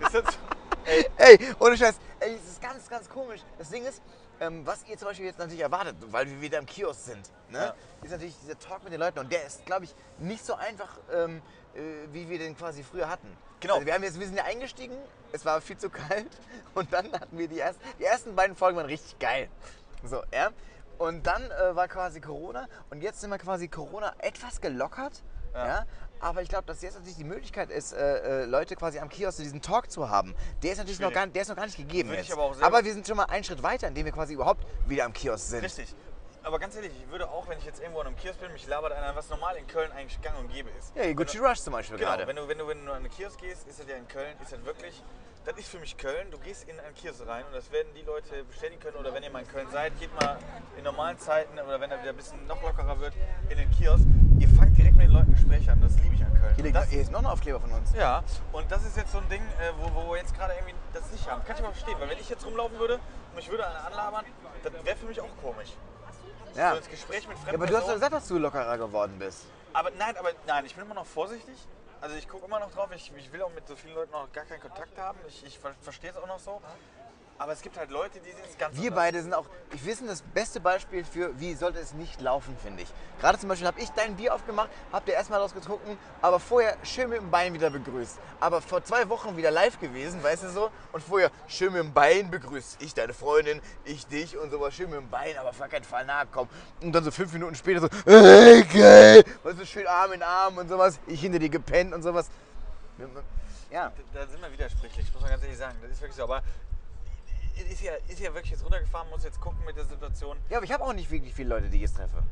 so, 0.00 0.06
ist 0.06 0.14
das, 0.14 0.38
ey, 0.84 1.08
Ey, 1.16 1.38
ohne 1.60 1.76
Scheiß. 1.76 1.98
Ey, 2.20 2.34
es 2.34 2.52
ist 2.52 2.62
ganz, 2.62 2.88
ganz 2.88 3.08
komisch. 3.08 3.42
Das 3.58 3.68
Ding 3.68 3.84
ist, 3.84 4.00
ähm, 4.40 4.66
was 4.66 4.86
ihr 4.88 4.96
zum 4.96 5.08
Beispiel 5.08 5.26
jetzt 5.26 5.38
natürlich 5.38 5.60
erwartet, 5.60 5.96
weil 6.10 6.26
wir 6.26 6.40
wieder 6.40 6.58
im 6.58 6.66
Kiosk 6.66 7.04
sind, 7.04 7.30
ne? 7.50 7.58
Ja. 7.58 7.74
ist 8.02 8.10
natürlich 8.10 8.36
dieser 8.40 8.58
Talk 8.58 8.84
mit 8.84 8.92
den 8.92 9.00
Leuten. 9.00 9.18
Und 9.18 9.30
der 9.30 9.46
ist, 9.46 9.66
glaube 9.66 9.84
ich, 9.84 9.94
nicht 10.18 10.44
so 10.44 10.54
einfach, 10.54 10.98
ähm, 11.12 11.42
äh, 11.74 11.80
wie 12.12 12.28
wir 12.28 12.38
den 12.38 12.56
quasi 12.56 12.82
früher 12.82 13.08
hatten. 13.08 13.28
Genau. 13.60 13.74
Also 13.74 13.86
wir, 13.86 13.94
haben 13.94 14.02
jetzt, 14.02 14.18
wir 14.18 14.26
sind 14.26 14.36
ja 14.36 14.44
eingestiegen, 14.44 14.96
es 15.32 15.44
war 15.44 15.60
viel 15.60 15.76
zu 15.76 15.90
kalt. 15.90 16.30
Und 16.74 16.92
dann 16.92 17.12
hatten 17.12 17.36
wir 17.36 17.48
die 17.48 17.60
ersten, 17.60 17.82
die 17.98 18.04
ersten 18.04 18.34
beiden 18.34 18.56
Folgen 18.56 18.76
waren 18.76 18.86
richtig 18.86 19.18
geil. 19.18 19.48
So, 20.02 20.22
ja. 20.32 20.50
Und 20.98 21.26
dann 21.26 21.50
äh, 21.50 21.76
war 21.76 21.88
quasi 21.88 22.20
Corona. 22.20 22.66
Und 22.90 23.02
jetzt 23.02 23.20
sind 23.20 23.30
wir 23.30 23.38
quasi 23.38 23.68
Corona 23.68 24.14
etwas 24.18 24.60
gelockert. 24.62 25.22
Ja. 25.52 25.66
Ja. 25.66 25.86
Aber 26.20 26.42
ich 26.42 26.48
glaube, 26.48 26.64
dass 26.66 26.80
jetzt 26.82 26.94
natürlich 26.94 27.16
die 27.16 27.24
Möglichkeit 27.24 27.70
ist, 27.70 27.92
äh, 27.92 28.42
äh, 28.42 28.44
Leute 28.46 28.74
quasi 28.76 28.98
am 28.98 29.08
Kiosk 29.08 29.38
diesen 29.38 29.60
Talk 29.60 29.90
zu 29.90 30.08
haben. 30.08 30.34
Der 30.62 30.72
ist 30.72 30.78
natürlich 30.78 31.00
noch 31.00 31.12
gar, 31.12 31.26
der 31.26 31.42
ist 31.42 31.48
noch 31.48 31.56
gar 31.56 31.66
nicht 31.66 31.76
gegeben 31.76 32.08
Würde 32.08 32.22
ich 32.22 32.28
jetzt. 32.28 32.34
aber 32.36 32.44
auch 32.44 32.54
selber- 32.54 32.84
wir 32.84 32.92
sind 32.92 33.06
schon 33.06 33.16
mal 33.16 33.24
einen 33.24 33.44
Schritt 33.44 33.62
weiter, 33.62 33.88
indem 33.88 34.06
wir 34.06 34.12
quasi 34.12 34.34
überhaupt 34.34 34.64
wieder 34.88 35.04
am 35.04 35.12
Kiosk 35.12 35.50
sind. 35.50 35.62
Richtig. 35.64 35.94
Aber 36.46 36.60
ganz 36.60 36.76
ehrlich, 36.76 36.92
ich 36.96 37.10
würde 37.10 37.28
auch, 37.28 37.48
wenn 37.48 37.58
ich 37.58 37.64
jetzt 37.64 37.80
irgendwo 37.80 37.98
an 37.98 38.06
einem 38.06 38.14
Kiosk 38.14 38.38
bin, 38.38 38.52
mich 38.52 38.68
labert 38.68 38.92
einer, 38.92 39.16
was 39.16 39.28
normal 39.30 39.56
in 39.56 39.66
Köln 39.66 39.90
eigentlich 39.90 40.22
gang 40.22 40.38
und 40.38 40.46
gäbe 40.46 40.70
ist. 40.78 40.94
Ja, 40.94 41.12
Gucci 41.12 41.38
Rush 41.38 41.58
zum 41.58 41.72
Beispiel 41.72 41.98
Genau, 41.98 42.10
gerade. 42.10 42.24
wenn 42.28 42.36
du, 42.36 42.46
wenn, 42.46 42.56
du, 42.56 42.68
wenn 42.68 42.86
du 42.86 42.92
an 42.92 42.98
einen 42.98 43.10
Kiosk 43.10 43.40
gehst, 43.40 43.66
ist 43.66 43.80
das 43.80 43.88
ja 43.88 43.96
in 43.96 44.06
Köln, 44.06 44.32
ist 44.40 44.52
das 44.52 44.64
wirklich, 44.64 45.02
das 45.44 45.58
ist 45.58 45.68
für 45.68 45.80
mich 45.80 45.96
Köln. 45.96 46.30
Du 46.30 46.38
gehst 46.38 46.68
in 46.68 46.78
einen 46.78 46.94
Kiosk 46.94 47.26
rein 47.26 47.44
und 47.46 47.52
das 47.52 47.72
werden 47.72 47.88
die 47.96 48.02
Leute 48.02 48.44
bestätigen 48.44 48.80
können. 48.80 48.96
Oder 48.96 49.12
wenn 49.12 49.24
ihr 49.24 49.30
mal 49.30 49.40
in 49.40 49.48
Köln 49.48 49.66
seid, 49.72 49.98
geht 49.98 50.14
mal 50.20 50.38
in 50.78 50.84
normalen 50.84 51.18
Zeiten 51.18 51.58
oder 51.58 51.80
wenn 51.80 51.90
er 51.90 51.98
wieder 52.00 52.10
ein 52.10 52.16
bisschen 52.16 52.46
noch 52.46 52.62
lockerer 52.62 53.00
wird, 53.00 53.14
in 53.50 53.58
den 53.58 53.68
Kiosk. 53.72 54.04
Ihr 54.38 54.48
fangt 54.50 54.78
direkt 54.78 54.94
mit 54.94 55.08
den 55.08 55.14
Leuten 55.14 55.32
Gespräche 55.32 55.72
an. 55.72 55.80
Das 55.80 55.96
liebe 55.98 56.14
ich 56.14 56.22
an 56.22 56.32
Köln. 56.32 56.54
Hier, 56.54 56.62
liegt, 56.62 56.76
das, 56.76 56.88
hier 56.90 57.00
ist 57.00 57.10
noch 57.10 57.22
ein 57.22 57.26
Aufkleber 57.26 57.58
von 57.58 57.72
uns. 57.72 57.92
ja, 57.92 58.22
und 58.52 58.70
das 58.70 58.86
ist 58.86 58.96
jetzt 58.96 59.10
so 59.10 59.18
ein 59.18 59.28
Ding, 59.28 59.42
äh, 59.42 59.72
wo, 59.80 59.92
wo 60.00 60.12
wir 60.12 60.18
jetzt 60.18 60.32
gerade 60.32 60.54
irgendwie 60.54 60.76
das 60.92 61.10
nicht 61.10 61.28
haben. 61.28 61.44
Kann 61.44 61.56
ich 61.56 61.62
mal 61.62 61.72
verstehen, 61.72 61.96
weil 61.98 62.08
wenn 62.08 62.18
ich 62.20 62.28
jetzt 62.28 62.46
rumlaufen 62.46 62.78
würde 62.78 62.94
und 62.94 63.34
mich 63.34 63.50
würde 63.50 63.66
einer 63.66 63.84
anlabern, 63.84 64.24
das 64.62 64.72
wäre 64.84 64.96
für 64.96 65.06
mich 65.06 65.20
auch 65.20 65.36
komisch. 65.42 65.72
Ja. 66.56 66.70
So 66.72 66.76
ins 66.78 66.88
Gespräch 66.90 67.28
mit 67.28 67.36
Ja, 67.36 67.42
fremden 67.44 67.62
aber 67.62 67.66
du 67.66 67.76
hast 67.76 67.86
doch 67.88 67.94
gesagt, 67.94 68.12
dass 68.12 68.28
du 68.28 68.38
lockerer 68.38 68.78
geworden 68.78 69.18
bist. 69.18 69.44
Aber 69.72 69.90
nein, 69.98 70.16
aber 70.16 70.30
nein, 70.46 70.64
ich 70.66 70.74
bin 70.74 70.84
immer 70.84 70.94
noch 70.94 71.06
vorsichtig. 71.06 71.56
Also 72.00 72.16
ich 72.16 72.28
gucke 72.28 72.46
immer 72.46 72.60
noch 72.60 72.70
drauf. 72.70 72.88
Ich, 72.94 73.12
ich 73.16 73.32
will 73.32 73.42
auch 73.42 73.52
mit 73.54 73.66
so 73.66 73.76
vielen 73.76 73.94
Leuten 73.94 74.12
noch 74.12 74.30
gar 74.32 74.44
keinen 74.44 74.60
Kontakt 74.60 74.96
haben. 74.98 75.18
Ich, 75.28 75.44
ich 75.44 75.58
ver- 75.58 75.74
verstehe 75.80 76.10
es 76.10 76.16
auch 76.16 76.26
noch 76.26 76.38
so. 76.38 76.60
Aber 77.38 77.52
es 77.52 77.60
gibt 77.60 77.76
halt 77.76 77.90
Leute, 77.90 78.18
die 78.20 78.30
es 78.30 78.56
ganz 78.56 78.76
Wir 78.76 78.84
anders. 78.84 78.94
beide 78.94 79.22
sind 79.22 79.34
auch, 79.34 79.46
ich 79.74 79.84
wissen, 79.84 80.06
das 80.06 80.22
beste 80.22 80.58
Beispiel 80.58 81.04
für, 81.04 81.38
wie 81.38 81.54
sollte 81.54 81.78
es 81.78 81.92
nicht 81.92 82.20
laufen, 82.20 82.56
finde 82.62 82.82
ich. 82.82 82.88
Gerade 83.20 83.38
zum 83.38 83.50
Beispiel 83.50 83.66
habe 83.66 83.78
ich 83.78 83.90
dein 83.90 84.16
Bier 84.16 84.34
aufgemacht, 84.34 84.70
habt 84.90 85.06
ihr 85.08 85.14
erstmal 85.14 85.40
rausgetrunken, 85.40 85.98
aber 86.22 86.40
vorher 86.40 86.76
schön 86.82 87.10
mit 87.10 87.20
dem 87.20 87.30
Bein 87.30 87.52
wieder 87.52 87.68
begrüßt. 87.68 88.18
Aber 88.40 88.62
vor 88.62 88.82
zwei 88.84 89.08
Wochen 89.10 89.36
wieder 89.36 89.50
live 89.50 89.78
gewesen, 89.78 90.22
weißt 90.22 90.44
du 90.44 90.48
so? 90.48 90.70
Und 90.92 91.04
vorher 91.04 91.30
schön 91.46 91.74
mit 91.74 91.82
dem 91.82 91.92
Bein 91.92 92.30
begrüßt. 92.30 92.82
Ich, 92.82 92.94
deine 92.94 93.12
Freundin, 93.12 93.60
ich 93.84 94.06
dich 94.06 94.38
und 94.38 94.50
sowas, 94.50 94.74
schön 94.74 94.88
mit 94.88 94.98
dem 94.98 95.10
Bein, 95.10 95.36
aber 95.36 95.50
auf 95.50 95.58
gar 95.58 95.68
keinen 95.68 95.84
Fall 95.84 96.06
nahe 96.06 96.26
kommen. 96.26 96.48
Und 96.80 96.92
dann 96.92 97.04
so 97.04 97.10
fünf 97.10 97.32
Minuten 97.34 97.54
später 97.54 97.80
so, 97.80 97.88
ey, 98.10 98.62
geil, 98.64 99.24
weißt 99.42 99.60
du, 99.60 99.66
schön 99.66 99.86
Arm 99.86 100.12
in 100.12 100.22
Arm 100.22 100.56
und 100.56 100.68
sowas. 100.68 100.98
Ich 101.06 101.20
hinter 101.20 101.38
dir 101.38 101.50
gepennt 101.50 101.92
und 101.92 102.02
sowas. 102.02 102.30
Ja. 103.70 103.92
Da, 104.14 104.20
da 104.20 104.26
sind 104.26 104.40
wir 104.40 104.50
widersprüchlich, 104.52 105.12
muss 105.12 105.20
man 105.20 105.30
ganz 105.30 105.42
ehrlich 105.42 105.58
sagen. 105.58 105.76
Das 105.82 105.90
ist 105.90 106.00
wirklich 106.00 106.16
so. 106.16 106.22
Aber 106.22 106.42
ist 107.64 107.80
ja, 107.82 107.92
ist 108.08 108.20
ja 108.20 108.32
wirklich 108.34 108.52
jetzt 108.52 108.64
runtergefahren, 108.64 109.08
muss 109.10 109.24
jetzt 109.24 109.40
gucken 109.40 109.64
mit 109.64 109.76
der 109.76 109.84
Situation. 109.84 110.36
Ja, 110.50 110.58
aber 110.58 110.64
ich 110.64 110.72
habe 110.72 110.84
auch 110.84 110.92
nicht 110.92 111.10
wirklich 111.10 111.34
viele 111.34 111.48
Leute, 111.50 111.68
die 111.68 111.76
ich 111.76 111.82
jetzt 111.82 111.96
treffe. 111.96 112.22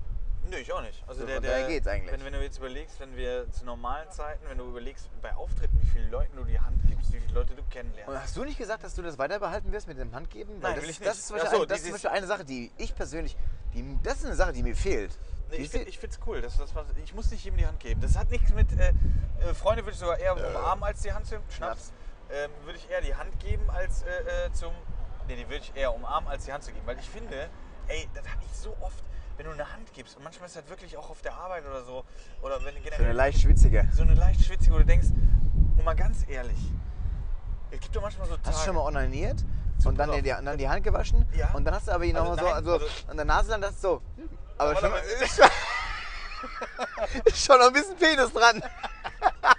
Nö, 0.51 0.57
ich 0.59 0.71
auch 0.73 0.83
nicht. 0.83 1.03
Also 1.07 1.21
So, 1.23 1.27
der, 1.27 1.41
der, 1.41 1.67
geht's 1.67 1.87
eigentlich. 1.87 2.13
Wenn, 2.13 2.23
wenn 2.25 2.35
du 2.35 2.43
jetzt 2.43 2.59
überlegst, 2.59 3.01
wenn 3.01 3.17
wir 3.17 3.51
zu 3.51 3.65
normalen 3.65 4.11
Zeiten, 4.11 4.47
wenn 4.49 4.59
du 4.59 4.65
überlegst 4.65 5.09
bei 5.23 5.35
Auftritten, 5.35 5.81
wie 5.81 5.87
vielen 5.87 6.11
Leuten 6.11 6.37
du 6.37 6.45
die 6.45 6.61
Hand 6.61 6.83
gibst, 6.87 7.13
wie 7.15 7.21
viele 7.21 7.33
Leute 7.33 7.55
du 7.55 7.63
kennenlernst. 7.71 8.09
Und 8.11 8.21
hast 8.21 8.37
du 8.37 8.45
nicht 8.45 8.59
gesagt, 8.59 8.85
dass 8.85 8.95
du 8.95 9.01
das 9.01 9.17
weiter 9.17 9.39
behalten 9.39 9.73
wirst 9.73 9.89
mit 9.89 9.99
dem 9.99 10.15
Handgeben? 10.15 10.63
Weil 10.63 10.73
Nein, 10.73 10.75
das, 10.75 10.83
will 10.85 10.91
ich 10.91 10.99
Das 10.99 11.07
nicht. 11.07 11.17
ist, 11.19 11.27
zum 11.29 11.37
Beispiel, 11.37 11.49
Ach 11.51 11.57
so, 11.57 11.63
ein, 11.63 11.69
das 11.69 11.79
ist 11.79 11.85
zum 11.85 11.93
Beispiel 11.93 12.11
eine 12.11 12.27
Sache, 12.27 12.45
die 12.45 12.71
ich 12.77 12.95
persönlich, 12.95 13.37
die, 13.73 13.99
das 14.03 14.19
ist 14.19 14.27
eine 14.27 14.35
Sache, 14.37 14.53
die 14.53 14.63
mir 14.63 14.77
fehlt. 14.77 15.19
Nee, 15.51 15.57
ich 15.57 15.71
finde 15.71 15.89
es 15.91 16.21
cool. 16.27 16.43
Das, 16.43 16.59
das, 16.59 16.75
was- 16.75 16.87
ich 17.03 17.15
muss 17.15 17.31
nicht 17.31 17.43
jedem 17.45 17.57
die 17.59 17.67
Hand 17.67 17.81
geben. 17.81 18.01
Das 18.03 18.17
hat 18.17 18.31
nichts 18.31 18.53
mit. 18.53 18.71
Äh, 18.79 18.89
äh, 19.41 19.55
Freunde 19.55 19.83
würde 19.85 19.93
ich 19.93 19.99
sogar 19.99 20.19
eher 20.19 20.35
umarmen 20.37 20.85
als 20.85 21.01
die 21.03 21.13
Hand 21.13 21.27
zum 21.27 21.39
Schnaps. 21.49 21.93
Ähm, 22.31 22.51
würde 22.65 22.79
ich 22.79 22.91
eher 22.91 23.01
die 23.01 23.15
Hand 23.15 23.39
geben 23.41 23.69
als 23.71 24.03
äh, 24.03 24.47
äh, 24.47 24.53
zum. 24.53 24.73
Nee, 25.29 25.37
die 25.37 25.49
würde 25.49 25.65
ich 25.65 25.73
eher 25.75 25.95
umarmen 25.95 26.29
als 26.29 26.45
die 26.45 26.53
Hand 26.53 26.65
zu 26.65 26.73
geben. 26.73 26.87
Weil 26.87 26.99
ich 26.99 27.09
finde, 27.09 27.49
ey, 27.89 28.09
das 28.15 28.25
habe 28.29 28.43
ich 28.45 28.53
so 28.57 28.77
oft, 28.81 29.03
wenn 29.37 29.47
du 29.47 29.53
eine 29.53 29.73
Hand 29.73 29.93
gibst 29.95 30.17
und 30.17 30.25
manchmal 30.25 30.47
ist 30.47 30.57
das 30.57 30.69
wirklich 30.69 30.97
auch 30.97 31.11
auf 31.11 31.23
der 31.23 31.35
Arbeit 31.35 31.65
oder 31.67 31.83
so. 31.85 32.05
Oder 32.43 32.63
wenn 32.65 32.75
so 32.75 33.03
eine 33.03 33.13
leicht 33.13 33.41
schwitzige. 33.41 33.89
so 33.93 34.03
eine 34.03 34.15
leicht 34.15 34.45
schwitzige, 34.45 34.75
wo 34.75 34.79
du 34.79 34.85
denkst, 34.85 35.09
und 35.77 35.85
mal 35.85 35.95
ganz 35.97 36.25
ehrlich, 36.29 36.59
es 37.71 37.81
gibt 37.81 37.97
doch 37.97 38.03
manchmal 38.03 38.29
so 38.29 38.37
Tage. 38.37 38.49
Hast 38.49 38.61
du 38.61 38.65
schon 38.67 38.75
mal 38.77 38.83
onaniert? 38.83 39.45
Und 39.85 39.99
dann, 39.99 40.13
die, 40.13 40.23
dann 40.23 40.57
die 40.57 40.69
Hand 40.69 40.85
gewaschen? 40.85 41.27
Ja. 41.37 41.51
Und 41.53 41.65
dann 41.65 41.75
hast 41.75 41.89
du 41.89 41.93
aber 41.93 42.05
ihn 42.05 42.17
Also 42.17 42.31
nochmal 42.31 42.47
so 42.63 42.71
nein, 42.71 42.75
also, 42.79 42.85
also- 42.87 43.11
an 43.11 43.17
der 43.17 43.27
Nase 43.27 43.51
dann 43.51 43.61
das 43.61 43.81
so. 43.81 44.01
Aber, 44.57 44.71
Aber 44.71 44.81
schon, 44.81 44.93
ist 47.25 47.45
schon 47.45 47.59
noch 47.59 47.67
ein 47.67 47.73
bisschen 47.73 47.97
Penis 47.97 48.33
dran. 48.33 48.63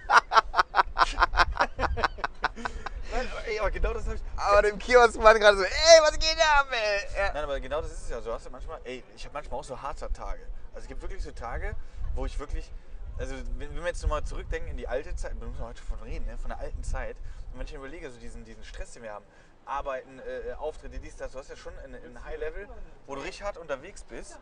aber, 3.65 3.71
genau 3.71 3.93
das 3.93 4.05
habe 4.05 4.15
ich. 4.15 4.21
Aber 4.37 4.61
dem 4.61 4.77
Kiosk 4.77 5.17
war 5.21 5.33
gerade 5.37 5.57
so, 5.57 5.63
ey, 5.63 6.01
was 6.01 6.13
geht 6.13 6.37
ab, 6.55 6.67
ey? 6.71 7.17
Ja. 7.17 7.33
Nein, 7.33 7.43
aber 7.43 7.59
genau 7.59 7.81
das 7.81 7.91
ist 7.91 8.03
es 8.03 8.09
ja. 8.09 8.21
So 8.21 8.31
hast 8.33 8.45
du 8.45 8.51
manchmal, 8.51 8.79
ey, 8.83 9.03
ich 9.15 9.23
habe 9.25 9.33
manchmal 9.33 9.59
auch 9.59 9.63
so 9.63 9.81
harte 9.81 10.11
Tage. 10.11 10.43
Also 10.73 10.83
es 10.83 10.87
gibt 10.87 11.01
wirklich 11.01 11.23
so 11.23 11.31
Tage, 11.31 11.75
wo 12.13 12.25
ich 12.25 12.37
wirklich, 12.37 12.71
also 13.17 13.33
wenn, 13.57 13.73
wenn 13.75 13.81
wir 13.81 13.87
jetzt 13.87 14.01
nochmal 14.03 14.23
zurückdenken 14.23 14.69
in 14.71 14.77
die 14.77 14.87
alte 14.87 15.15
Zeit, 15.15 15.39
wir 15.39 15.47
müssen 15.47 15.63
heute 15.63 15.81
von 15.81 15.99
reden, 16.01 16.25
ne? 16.25 16.37
von 16.37 16.49
der 16.49 16.59
alten 16.59 16.83
Zeit. 16.83 17.17
Und 17.51 17.59
wenn 17.59 17.65
ich 17.65 17.73
mir 17.73 17.79
überlege, 17.79 18.09
so 18.11 18.19
diesen, 18.19 18.45
diesen 18.45 18.63
Stress, 18.63 18.93
den 18.93 19.03
wir 19.03 19.13
haben, 19.13 19.25
Arbeiten, 19.65 20.19
äh, 20.19 20.53
Auftritte, 20.53 20.99
dies, 20.99 21.15
das, 21.15 21.31
du 21.31 21.39
hast 21.39 21.49
ja 21.49 21.55
schon 21.55 21.73
ein, 21.79 21.95
ein 21.95 22.23
High-Level, 22.23 22.67
wo 23.07 23.15
du 23.15 23.21
richtig 23.21 23.41
hart 23.43 23.57
unterwegs 23.57 24.03
bist. 24.03 24.37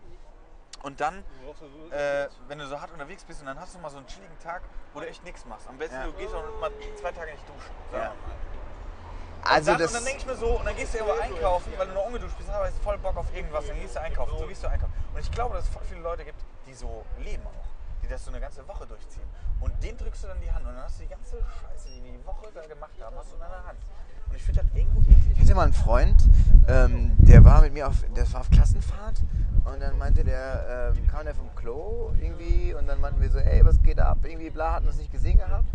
Und 0.81 1.00
dann, 1.00 1.24
äh, 1.92 2.28
wenn 2.50 2.60
du 2.60 2.68
so 2.68 2.81
hart 2.81 2.92
unterwegs 2.92 3.24
bist 3.24 3.40
und 3.40 3.46
dann 3.46 3.58
hast 3.58 3.74
du 3.74 3.80
mal 3.80 3.90
so 3.90 3.98
einen 3.98 4.08
chilligen 4.08 4.38
Tag, 4.40 4.64
wo 4.94 5.00
du 5.00 5.08
echt 5.08 5.24
nichts 5.24 5.46
machst. 5.46 5.65
Am 5.70 5.77
besten, 5.77 5.96
Ja. 5.96 6.06
du 6.08 6.13
gehst 6.13 6.34
auch 6.34 6.44
mal 6.60 6.72
zwei 7.00 7.12
Tage 7.13 7.32
nicht 7.32 7.48
duschen. 7.48 7.72
Ja. 7.94 8.13
Also 9.45 9.71
und, 9.71 9.79
dann, 9.79 9.88
und 9.88 9.93
dann 9.95 10.05
denke 10.05 10.19
ich 10.19 10.25
mir 10.25 10.35
so, 10.35 10.47
und 10.57 10.65
dann 10.65 10.75
gehst 10.75 10.93
du 10.93 10.97
irgendwo 11.00 11.19
einkaufen, 11.21 11.71
weil 11.77 11.88
du 11.88 11.93
noch 11.93 12.05
ungeduscht 12.05 12.38
bist, 12.38 12.50
aber 12.50 12.65
hast 12.65 12.77
voll 12.79 12.97
Bock 12.97 13.17
auf 13.17 13.27
irgendwas, 13.35 13.67
dann 13.67 13.79
gehst 13.79 13.95
du 13.95 14.01
einkaufen, 14.01 14.38
so 14.38 14.47
gehst 14.47 14.63
du 14.63 14.67
einkaufen. 14.67 14.93
Und 15.13 15.19
ich 15.19 15.31
glaube, 15.31 15.55
dass 15.55 15.65
es 15.65 15.69
voll 15.69 15.83
viele 15.89 16.01
Leute 16.01 16.23
gibt, 16.23 16.39
die 16.67 16.73
so 16.73 17.03
leben 17.19 17.43
auch, 17.45 17.67
die 18.01 18.07
das 18.07 18.23
so 18.23 18.31
eine 18.31 18.39
ganze 18.39 18.67
Woche 18.67 18.85
durchziehen. 18.88 19.27
Und 19.59 19.71
denen 19.83 19.97
drückst 19.97 20.23
du 20.23 20.27
dann 20.27 20.39
die 20.41 20.51
Hand 20.51 20.65
und 20.65 20.73
dann 20.73 20.83
hast 20.83 21.00
du 21.00 21.03
die 21.03 21.09
ganze 21.09 21.38
Scheiße, 21.38 21.88
die 21.89 22.01
die 22.12 22.25
Woche 22.25 22.47
da 22.53 22.65
gemacht 22.65 22.93
haben, 23.01 23.15
hast 23.17 23.31
du 23.31 23.35
in 23.35 23.41
deiner 23.41 23.65
Hand. 23.65 23.79
Und 24.29 24.35
ich 24.35 24.43
finde 24.43 24.62
das 24.63 24.69
irgendwo 24.75 25.01
Ich 25.01 25.09
eklig. 25.09 25.39
hatte 25.39 25.55
mal 25.55 25.63
einen 25.63 25.73
Freund, 25.73 26.23
ähm, 26.67 27.15
der 27.19 27.43
war 27.45 27.62
mit 27.62 27.73
mir 27.73 27.88
auf, 27.88 27.95
das 28.15 28.33
war 28.33 28.41
auf 28.41 28.50
Klassenfahrt 28.50 29.21
und 29.65 29.79
dann 29.81 29.97
meinte 29.97 30.23
der, 30.23 30.93
ähm, 30.95 31.07
kam 31.07 31.25
der 31.25 31.35
vom 31.35 31.53
Klo 31.55 32.12
irgendwie 32.19 32.73
und 32.73 32.88
dann 32.88 33.00
meinten 33.00 33.21
wir 33.21 33.29
so, 33.29 33.39
ey, 33.39 33.63
was 33.65 33.81
geht 33.83 34.00
ab? 34.00 34.17
Irgendwie 34.23 34.50
bla, 34.50 34.73
hatten 34.73 34.88
uns 34.88 34.97
nicht 34.97 35.12
gesehen 35.12 35.38
gehabt. 35.38 35.69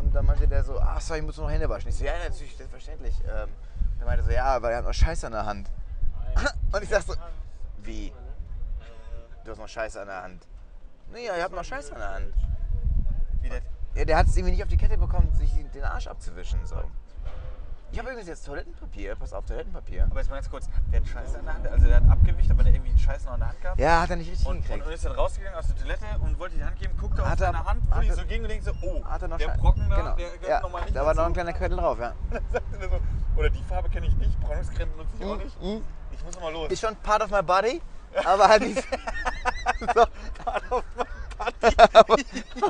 Und 0.00 0.14
dann 0.14 0.24
meinte 0.24 0.48
der 0.48 0.64
so, 0.64 0.80
ach 0.80 1.00
sorry, 1.00 1.20
ich 1.20 1.26
muss 1.26 1.36
noch 1.36 1.50
Hände 1.50 1.68
waschen. 1.68 1.90
Ich 1.90 1.96
so, 1.96 2.04
ja, 2.04 2.12
natürlich, 2.24 2.56
selbstverständlich. 2.56 3.14
Ähm, 3.20 3.50
der 3.98 4.06
meinte 4.06 4.24
so, 4.24 4.30
ja, 4.30 4.60
weil 4.62 4.72
er 4.72 4.78
hat 4.78 4.84
noch 4.84 4.94
Scheiße 4.94 5.26
an 5.26 5.32
der 5.32 5.44
Hand. 5.44 5.70
Und 6.72 6.82
ich 6.82 6.88
sag 6.88 7.02
so, 7.02 7.14
wie? 7.82 8.12
Du 9.44 9.50
hast 9.50 9.58
noch 9.58 9.68
Scheiße 9.68 10.00
an 10.00 10.06
der 10.06 10.22
Hand. 10.22 10.46
Naja, 11.12 11.36
ich 11.36 11.42
hab 11.42 11.52
noch 11.52 11.64
Scheiße 11.64 11.92
an 11.92 11.98
der 11.98 12.14
Hand. 12.14 12.34
Wie 13.42 13.98
Ja, 13.98 14.04
der 14.06 14.16
hat 14.16 14.26
es 14.26 14.36
irgendwie 14.36 14.52
nicht 14.52 14.62
auf 14.62 14.68
die 14.68 14.76
Kette 14.78 14.96
bekommen, 14.96 15.34
sich 15.34 15.50
den 15.74 15.84
Arsch 15.84 16.06
abzuwischen. 16.06 16.64
So. 16.66 16.76
Ich 17.92 17.98
habe 17.98 18.08
übrigens 18.10 18.28
jetzt 18.28 18.46
Toilettenpapier. 18.46 19.16
Pass 19.16 19.32
auf, 19.32 19.44
Toilettenpapier. 19.46 20.04
aber 20.08 20.20
jetzt 20.20 20.28
mal 20.30 20.36
ganz 20.36 20.48
kurz, 20.50 20.68
der 20.92 21.00
hat 21.00 21.08
Scheiße 21.08 21.38
an 21.40 21.44
der 21.44 21.54
Hand, 21.54 21.66
also 21.66 21.86
der 21.86 21.96
hat 21.96 22.08
Abgewicht, 22.08 22.50
aber 22.50 22.62
der 22.62 22.72
irgendwie 22.74 22.96
Scheiße 22.96 23.26
noch 23.26 23.34
in 23.34 23.40
der 23.40 23.48
Hand 23.48 23.60
gehabt. 23.60 23.80
Ja, 23.80 24.00
hat 24.02 24.10
er 24.10 24.16
nicht 24.16 24.30
richtig 24.30 24.46
Und, 24.46 24.56
und, 24.58 24.62
hingekriegt. 24.62 24.86
und 24.86 24.92
ist 24.94 25.04
dann 25.04 25.12
rausgegangen 25.12 25.58
aus 25.58 25.66
der 25.66 25.76
Toilette 25.76 26.04
und 26.22 26.38
wollte 26.38 26.56
die 26.56 26.64
Hand 26.64 26.78
geben, 26.78 26.96
guckte 27.00 27.22
auf 27.22 27.28
Hat 27.28 27.40
er- 27.40 27.46
seine 27.52 27.64
Hand, 27.64 27.82
wo 27.90 28.00
die 28.00 28.10
so 28.12 28.24
ging 28.26 28.42
und 28.42 28.48
denkt 28.48 28.64
so, 28.64 28.72
oh, 28.82 29.04
Hat 29.04 29.22
er 29.22 29.28
noch 29.28 29.38
der 29.38 29.48
Schei- 29.48 29.56
Brocken 29.58 29.88
da, 29.90 29.96
genau. 29.96 30.14
der 30.16 30.26
gehört 30.30 30.48
ja, 30.48 30.60
nochmal 30.60 30.82
nicht 30.82 30.94
Da 30.96 31.04
war 31.06 31.14
noch 31.14 31.24
ein 31.24 31.32
kleiner 31.32 31.52
Köttel 31.52 31.76
drauf, 31.78 31.98
ja. 31.98 32.12
Dann 32.30 32.42
sagte 32.52 32.78
der 32.78 32.88
so, 32.90 33.00
oder 33.36 33.50
die 33.50 33.62
Farbe 33.64 33.88
kenne 33.88 34.06
ich 34.06 34.16
nicht, 34.16 34.40
Bräunungscreme 34.40 34.90
benutze 34.92 35.10
ich 35.18 35.24
auch 35.24 35.36
Mhm, 35.36 35.42
nicht. 35.42 35.62
mhm. 35.62 35.84
Ich 36.12 36.24
muss 36.24 36.34
nochmal 36.36 36.52
los. 36.52 36.70
Ist 36.70 36.80
schon 36.80 36.94
part 36.96 37.22
of 37.22 37.30
my 37.30 37.42
body, 37.42 37.80
aber 38.24 38.48
halt 38.48 38.62
nicht 38.62 38.82
so, 39.94 40.06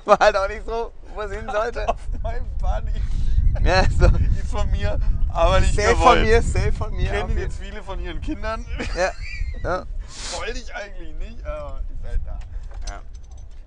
aber 0.06 0.18
halt 0.18 0.36
auch 0.36 0.48
nicht 0.48 0.64
so, 0.64 0.92
wo 1.20 1.32
es 1.32 1.36
hin 1.38 1.48
sollte. 1.50 1.88
auf 1.88 1.96
meinem 2.22 2.46
Body. 2.58 2.92
Ja, 3.62 3.82
so. 3.98 4.06
Ist 4.06 4.50
von 4.50 4.70
mir 4.70 4.98
Aber 5.28 5.60
nicht 5.60 5.74
Safe 5.74 5.88
gewollt. 5.94 6.18
von 6.18 6.22
mir, 6.22 6.42
safe 6.42 6.72
von 6.72 6.96
mir. 6.96 7.10
Kennen 7.10 7.38
jetzt 7.38 7.58
viele 7.58 7.82
von 7.82 8.00
ihren 8.00 8.20
Kindern. 8.20 8.64
Ja. 8.96 9.10
ja. 9.62 9.84
Wollte 10.38 10.58
ich 10.58 10.74
eigentlich 10.74 11.14
nicht, 11.16 11.44
aber 11.44 11.80
ist 11.92 12.08
halt 12.08 12.20
da. 12.24 12.38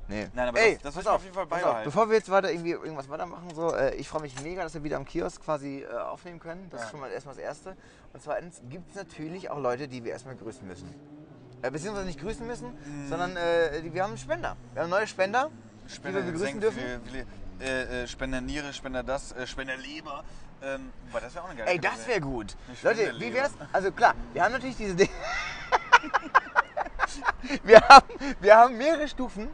Nee. 0.07 0.27
Nein, 0.33 0.49
aber 0.49 0.59
Ey, 0.59 0.73
das- 0.83 0.95
das 0.95 1.03
ich 1.03 1.07
auf, 1.09 1.15
auf 1.15 1.23
jeden 1.23 1.33
Fall 1.33 1.45
beibehalten. 1.45 1.85
Bevor 1.85 2.09
wir 2.09 2.17
jetzt 2.17 2.29
weiter 2.29 2.51
irgendwie 2.51 2.71
irgendwas 2.71 3.07
weitermachen, 3.09 3.47
so, 3.55 3.73
äh, 3.73 3.95
ich 3.95 4.07
freue 4.09 4.21
mich 4.23 4.39
mega, 4.41 4.61
dass 4.63 4.73
wir 4.73 4.83
wieder 4.83 4.97
am 4.97 5.05
Kiosk 5.05 5.41
quasi 5.43 5.81
äh, 5.89 5.95
aufnehmen 5.97 6.39
können. 6.39 6.67
Das 6.69 6.81
Ja. 6.81 6.85
ist 6.85 6.91
schon 6.91 6.99
mal 6.99 7.09
erstmal 7.09 7.35
das 7.35 7.43
Erste. 7.43 7.69
Und 8.11 8.21
zweitens 8.21 8.61
gibt 8.69 8.89
es 8.89 8.95
natürlich 8.97 9.49
auch 9.49 9.57
Leute, 9.59 9.87
die 9.87 10.03
wir 10.03 10.11
erstmal 10.11 10.35
grüßen 10.35 10.67
müssen. 10.67 10.93
Äh, 11.61 11.71
beziehungsweise 11.71 12.05
nicht 12.05 12.19
grüßen 12.19 12.45
müssen, 12.45 12.67
Mhm. 12.73 13.07
sondern 13.07 13.37
äh, 13.37 13.81
wir 13.93 14.03
haben 14.03 14.09
einen 14.09 14.17
Spender. 14.17 14.57
Wir 14.73 14.83
haben 14.83 14.89
neue 14.89 15.07
Spender, 15.07 15.49
die 15.87 16.13
wir 16.13 16.21
begrüßen 16.21 16.59
dürfen. 16.59 16.79
Viele, 16.79 16.99
viele, 17.05 17.25
äh, 17.59 18.03
äh, 18.03 18.07
Spender 18.07 18.41
Niere, 18.41 18.73
Spender 18.73 19.03
das, 19.03 19.31
äh, 19.31 19.47
Spender 19.47 19.77
Leber. 19.77 20.23
Ähm, 20.61 20.91
aber 21.11 21.21
das 21.21 21.35
wäre 21.35 21.43
auch 21.43 21.49
eine 21.49 21.59
geile 21.59 21.71
Ey, 21.71 21.79
das 21.79 22.07
wäre 22.07 22.21
gut. 22.21 22.55
Leute, 22.81 23.13
wie 23.19 23.33
wär's? 23.33 23.51
Also 23.71 23.91
klar, 23.91 24.15
wir 24.31 24.43
haben 24.43 24.53
natürlich 24.53 24.77
diese 24.77 24.95
Dinge. 24.95 25.11
wir, 27.63 27.81
haben, 27.81 28.07
wir 28.39 28.55
haben 28.55 28.77
mehrere 28.77 29.07
Stufen 29.07 29.49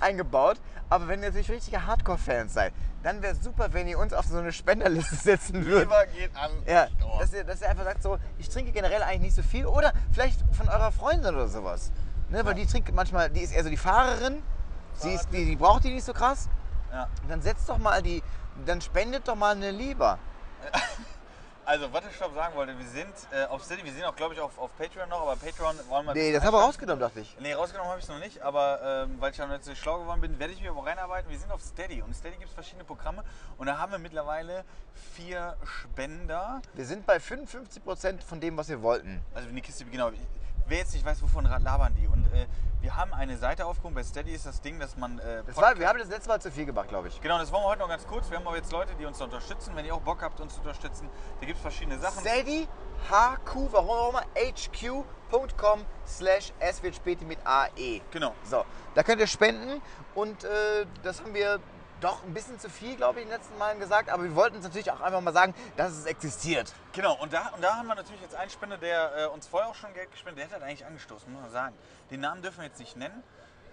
eingebaut, 0.00 0.58
aber 0.88 1.08
wenn 1.08 1.20
ihr 1.20 1.28
natürlich 1.28 1.50
richtige 1.50 1.86
Hardcore-Fans 1.86 2.54
seid, 2.54 2.72
dann 3.02 3.22
wäre 3.22 3.34
es 3.34 3.44
super, 3.44 3.72
wenn 3.72 3.86
ihr 3.86 3.98
uns 3.98 4.14
auf 4.14 4.24
so 4.24 4.38
eine 4.38 4.52
Spenderliste 4.52 5.16
setzen 5.16 5.66
würdet. 5.66 5.90
Leber 5.90 6.06
geht 6.06 6.34
an. 6.34 6.50
Ja, 6.66 6.88
dass 7.18 7.32
ihr, 7.34 7.44
dass 7.44 7.60
ihr 7.60 7.68
einfach 7.68 7.84
sagt, 7.84 8.02
so, 8.02 8.18
ich 8.38 8.48
trinke 8.48 8.72
generell 8.72 9.02
eigentlich 9.02 9.20
nicht 9.20 9.34
so 9.34 9.42
viel. 9.42 9.66
Oder 9.66 9.92
vielleicht 10.12 10.40
von 10.52 10.68
eurer 10.68 10.90
Freundin 10.90 11.34
oder 11.34 11.48
sowas. 11.48 11.92
Ne, 12.30 12.44
weil 12.44 12.54
die 12.54 12.66
trinkt 12.66 12.92
manchmal, 12.94 13.28
die 13.28 13.40
ist 13.40 13.52
eher 13.52 13.62
so 13.62 13.68
die 13.68 13.76
Fahrerin. 13.76 14.42
Sie 14.94 15.12
ist, 15.12 15.28
die, 15.32 15.44
die 15.44 15.56
braucht 15.56 15.84
die 15.84 15.90
nicht 15.90 16.04
so 16.04 16.14
krass. 16.14 16.48
Ja. 16.94 17.08
Und 17.22 17.28
dann 17.28 17.42
setzt 17.42 17.68
doch 17.68 17.78
mal 17.78 18.00
die, 18.00 18.22
dann 18.64 18.80
spendet 18.80 19.26
doch 19.26 19.34
mal 19.34 19.54
eine 19.54 19.70
Leber. 19.72 20.18
Also, 21.66 21.90
was 21.94 22.04
ich 22.10 22.16
glaube 22.18 22.34
sagen 22.34 22.54
wollte, 22.56 22.78
wir 22.78 22.86
sind 22.86 23.14
äh, 23.32 23.44
auf 23.46 23.64
Steady, 23.64 23.82
wir 23.84 23.92
sind 23.92 24.04
auch, 24.04 24.14
glaube 24.14 24.34
ich, 24.34 24.40
auf, 24.40 24.58
auf 24.58 24.76
Patreon 24.76 25.08
noch, 25.08 25.22
aber 25.22 25.36
Patreon 25.36 25.74
wollen 25.88 26.06
wir. 26.06 26.12
Nee, 26.12 26.30
das 26.30 26.44
haben 26.44 26.52
wir 26.52 26.58
einstellen. 26.58 26.66
rausgenommen, 26.66 27.00
dachte 27.00 27.20
ich. 27.20 27.36
Nee, 27.40 27.54
rausgenommen 27.54 27.88
habe 27.88 27.98
ich 28.00 28.04
es 28.04 28.10
noch 28.10 28.18
nicht, 28.18 28.42
aber 28.42 29.06
ähm, 29.06 29.16
weil 29.18 29.32
ich 29.32 29.38
ja 29.38 29.46
noch 29.46 29.54
nicht 29.54 29.64
so 29.64 29.74
schlau 29.74 30.00
geworden 30.00 30.20
bin, 30.20 30.38
werde 30.38 30.52
ich 30.52 30.60
mich 30.60 30.68
aber 30.68 30.84
reinarbeiten. 30.84 31.30
Wir 31.30 31.38
sind 31.38 31.50
auf 31.50 31.62
Steady 31.62 32.02
und 32.02 32.14
Steady 32.14 32.36
gibt 32.36 32.48
es 32.48 32.54
verschiedene 32.54 32.84
Programme 32.84 33.24
und 33.56 33.66
da 33.66 33.78
haben 33.78 33.92
wir 33.92 33.98
mittlerweile 33.98 34.62
vier 35.14 35.56
Spender. 35.64 36.60
Wir 36.74 36.84
sind 36.84 37.06
bei 37.06 37.16
55% 37.16 38.20
von 38.20 38.40
dem, 38.40 38.58
was 38.58 38.68
wir 38.68 38.82
wollten. 38.82 39.22
Also 39.34 39.48
wenn 39.48 39.56
die 39.56 39.62
Kiste, 39.62 39.86
genau. 39.86 40.10
Wer 40.66 40.78
jetzt 40.78 40.94
nicht 40.94 41.04
weiß, 41.04 41.22
wovon 41.22 41.44
labern 41.44 41.94
die. 41.94 42.06
Und 42.06 42.26
äh, 42.32 42.46
wir 42.80 42.96
haben 42.96 43.12
eine 43.14 43.36
Seite 43.36 43.66
aufgehoben. 43.66 43.94
Bei 43.94 44.02
Steady 44.02 44.32
ist 44.32 44.46
das 44.46 44.60
Ding, 44.60 44.78
dass 44.78 44.96
man. 44.96 45.18
Äh, 45.18 45.42
Das 45.46 45.56
war, 45.56 45.78
wir 45.78 45.88
haben 45.88 45.98
das 45.98 46.08
letzte 46.08 46.28
Mal 46.28 46.40
zu 46.40 46.50
viel 46.50 46.66
gemacht, 46.66 46.88
glaube 46.88 47.08
ich. 47.08 47.20
Genau, 47.20 47.38
das 47.38 47.50
wollen 47.52 47.64
wir 47.64 47.68
heute 47.68 47.80
noch 47.80 47.88
ganz 47.88 48.06
kurz. 48.06 48.30
Wir 48.30 48.38
haben 48.38 48.46
aber 48.46 48.56
jetzt 48.56 48.72
Leute, 48.72 48.94
die 48.98 49.04
uns 49.06 49.18
da 49.18 49.24
unterstützen. 49.24 49.74
Wenn 49.74 49.84
ihr 49.84 49.94
auch 49.94 50.00
Bock 50.00 50.22
habt, 50.22 50.40
uns 50.40 50.54
zu 50.54 50.60
unterstützen, 50.60 51.08
da 51.40 51.46
gibt 51.46 51.56
es 51.56 51.62
verschiedene 51.62 51.98
Sachen. 51.98 52.20
Steady, 52.20 52.68
HQ, 53.10 53.72
warum 53.72 53.88
auch 53.90 54.10
immer, 54.10 54.22
hq.com 54.34 55.84
slash 56.06 56.52
es 56.60 56.82
wird 56.82 56.94
später 56.94 57.24
mit 57.24 57.38
AE. 57.44 58.00
Genau. 58.10 58.34
So, 58.44 58.64
da 58.94 59.02
könnt 59.02 59.20
ihr 59.20 59.26
spenden 59.26 59.82
und 60.14 60.44
äh, 60.44 60.86
das 61.02 61.20
haben 61.20 61.34
wir 61.34 61.60
doch 62.04 62.22
ein 62.22 62.34
bisschen 62.34 62.60
zu 62.60 62.68
viel, 62.68 62.96
glaube 62.96 63.18
ich, 63.20 63.24
in 63.24 63.30
den 63.30 63.38
letzten 63.38 63.56
Malen 63.58 63.80
gesagt, 63.80 64.10
aber 64.10 64.22
wir 64.24 64.34
wollten 64.36 64.58
es 64.58 64.62
natürlich 64.64 64.90
auch 64.90 65.00
einfach 65.00 65.20
mal 65.22 65.32
sagen, 65.32 65.54
dass 65.76 65.92
es 65.92 66.04
existiert. 66.04 66.72
Genau, 66.92 67.14
und 67.14 67.32
da, 67.32 67.48
und 67.54 67.62
da 67.62 67.76
haben 67.76 67.86
wir 67.88 67.94
natürlich 67.94 68.20
jetzt 68.20 68.34
einen 68.34 68.50
Spender, 68.50 68.76
der 68.76 69.16
äh, 69.16 69.26
uns 69.26 69.46
vorher 69.46 69.70
auch 69.70 69.74
schon 69.74 69.92
Geld 69.94 70.10
gespendet 70.12 70.44
hat. 70.44 70.50
Der 70.50 70.56
hat 70.56 70.62
halt 70.62 70.70
eigentlich 70.70 70.86
angestoßen, 70.86 71.32
muss 71.32 71.42
man 71.42 71.50
sagen. 71.50 71.74
Den 72.10 72.20
Namen 72.20 72.42
dürfen 72.42 72.58
wir 72.58 72.66
jetzt 72.66 72.78
nicht 72.78 72.96
nennen. 72.96 73.22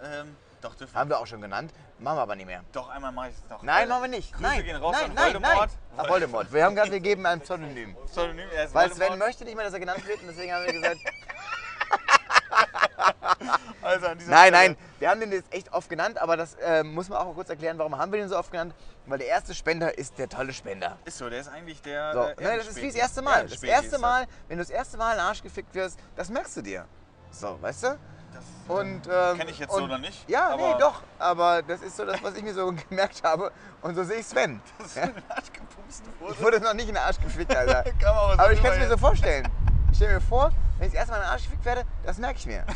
Ähm, 0.02 0.36
doch, 0.62 0.74
dürfen 0.76 0.94
wir. 0.94 1.00
Haben 1.00 1.10
wir 1.10 1.20
auch 1.20 1.28
schon 1.28 1.42
genannt, 1.42 1.74
machen 2.00 2.18
wir 2.18 2.22
aber 2.22 2.36
nicht 2.36 2.46
mehr. 2.46 2.64
Doch, 2.72 2.88
einmal 2.90 3.12
mache 3.12 3.30
ich 3.30 3.36
es 3.36 3.50
noch. 3.50 3.62
Nein, 3.64 3.84
Äh, 3.84 3.90
machen 3.90 4.02
wir 4.04 4.08
nicht. 4.10 4.32
Grüße 4.32 4.44
nein, 4.44 4.64
gehen 4.64 4.76
raus 4.78 4.96
nein, 4.96 5.10
an 5.10 5.14
nein, 5.16 5.24
Voldemort. 5.34 5.70
nein. 5.98 6.10
Voldemort. 6.10 6.54
Wir 6.54 6.64
haben 6.66 6.76
gerade, 6.76 6.92
wir 6.92 7.00
geben 7.02 7.26
ein 7.26 7.42
Pseudonym. 7.42 7.96
Pseudonym, 8.06 8.48
er 8.56 8.64
ist 8.66 8.74
Weil 8.74 8.90
Voldemort. 8.90 9.10
Sven 9.10 9.20
möchte 9.20 9.44
nicht 9.44 9.56
mehr, 9.56 9.66
dass 9.66 9.74
er 9.74 9.80
genannt 9.82 10.08
wird 10.08 10.22
und 10.22 10.28
deswegen 10.28 10.54
haben 10.54 10.66
wir 10.66 10.74
gesagt, 10.74 11.00
Also 13.81 14.05
Nein, 14.08 14.20
Stelle- 14.22 14.51
nein, 14.51 14.77
wir 15.00 15.10
haben 15.10 15.20
den 15.20 15.31
jetzt 15.31 15.51
echt 15.53 15.74
oft 15.74 15.89
genannt, 15.89 16.22
aber 16.22 16.38
das 16.38 16.53
äh, 16.55 16.84
muss 16.84 17.10
man 17.10 17.17
auch 17.17 17.25
mal 17.25 17.34
kurz 17.34 17.50
erklären, 17.50 17.77
warum 17.79 17.98
haben 17.98 18.12
wir 18.12 18.20
den 18.20 18.29
so 18.29 18.38
oft 18.38 18.51
genannt? 18.51 18.75
Weil 19.08 19.17
der 19.17 19.27
erste 19.27 19.55
Spender 19.55 19.98
ist 19.98 20.20
der 20.20 20.29
tolle 20.29 20.53
Spender. 20.53 20.98
Ist 21.05 21.17
so, 21.17 21.29
der 21.29 21.39
ist 21.41 21.48
eigentlich 21.50 21.81
der. 21.81 22.13
So, 22.13 22.20
äh, 22.22 22.43
ne, 22.43 22.58
das 22.58 22.67
ist 22.67 22.75
wie 22.81 22.88
das 22.88 22.96
erste 22.96 23.22
Mal. 23.24 23.48
Das 23.48 23.63
erste 23.63 23.98
Mal, 23.98 24.27
wenn 24.48 24.58
du 24.58 24.63
das 24.63 24.70
erste 24.70 24.98
Mal 24.98 25.13
in 25.13 25.17
den 25.17 25.25
Arsch 25.25 25.41
gefickt 25.41 25.74
wirst, 25.74 25.98
das 26.15 26.29
merkst 26.29 26.55
du 26.58 26.62
dir. 26.62 26.86
So, 27.31 27.58
weißt 27.62 27.84
du? 27.84 27.88
Das, 28.34 28.43
Und, 28.77 29.08
ähm, 29.12 29.38
Kenn 29.38 29.50
ich 29.50 29.60
jetzt 29.60 29.72
und, 29.74 29.79
so 29.81 29.88
noch 29.88 29.98
nicht, 29.98 30.29
Ja, 30.29 30.50
aber- 30.51 30.74
nee, 30.74 30.79
doch. 30.79 31.01
Aber 31.20 31.62
das 31.63 31.81
ist 31.81 31.98
so 31.98 32.05
das, 32.05 32.22
was 32.24 32.36
ich 32.36 32.43
mir 32.43 32.53
so 32.53 32.72
gemerkt 32.89 33.24
habe. 33.24 33.51
Und 33.81 33.96
so 33.96 34.03
sehe 34.03 34.20
ich 34.20 34.25
Sven. 34.27 34.62
das 34.77 34.88
ist 34.88 34.96
Ja? 34.98 35.03
in 35.03 35.13
den 35.15 35.24
Arsch 35.27 35.51
gepupst 35.51 36.03
wurde. 36.20 36.34
Ich 36.34 36.41
wurde 36.43 36.60
noch 36.62 36.74
nicht 36.74 36.88
in 36.88 36.93
den 36.96 37.03
Arsch 37.03 37.20
gefickt, 37.20 37.55
Alter. 37.55 37.84
Man 38.01 38.39
Aber 38.39 38.51
ich 38.53 38.62
kann 38.62 38.74
es 38.74 38.79
mir 38.79 38.88
so 38.89 38.98
vorstellen. 38.98 39.48
Ich 39.91 39.98
stelle 39.98 40.13
mir 40.15 40.22
vor, 40.22 40.51
wenn 40.82 40.88
ich 40.88 40.94
das 40.96 41.02
erste 41.02 41.12
Mal 41.12 41.18
in 41.18 41.24
den 41.26 41.30
Arsch 41.32 41.44
gefickt 41.44 41.64
werde, 41.66 41.86
das 42.04 42.18
merke 42.18 42.40
ich 42.40 42.46
mir. 42.48 42.66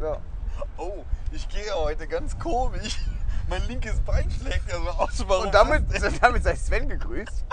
So. 0.00 0.16
Oh, 0.76 1.04
ich 1.32 1.48
gehe 1.48 1.74
heute 1.74 2.06
ganz 2.06 2.38
komisch. 2.38 2.98
Mein 3.48 3.66
linkes 3.66 3.98
Bein 4.02 4.30
schlägt 4.30 4.70
ja 4.70 4.78
so 4.78 4.88
aus. 4.90 5.20
Und 5.42 5.52
damit, 5.52 5.82
damit 6.22 6.44
sei 6.44 6.54
Sven 6.54 6.88
gegrüßt. 6.88 7.44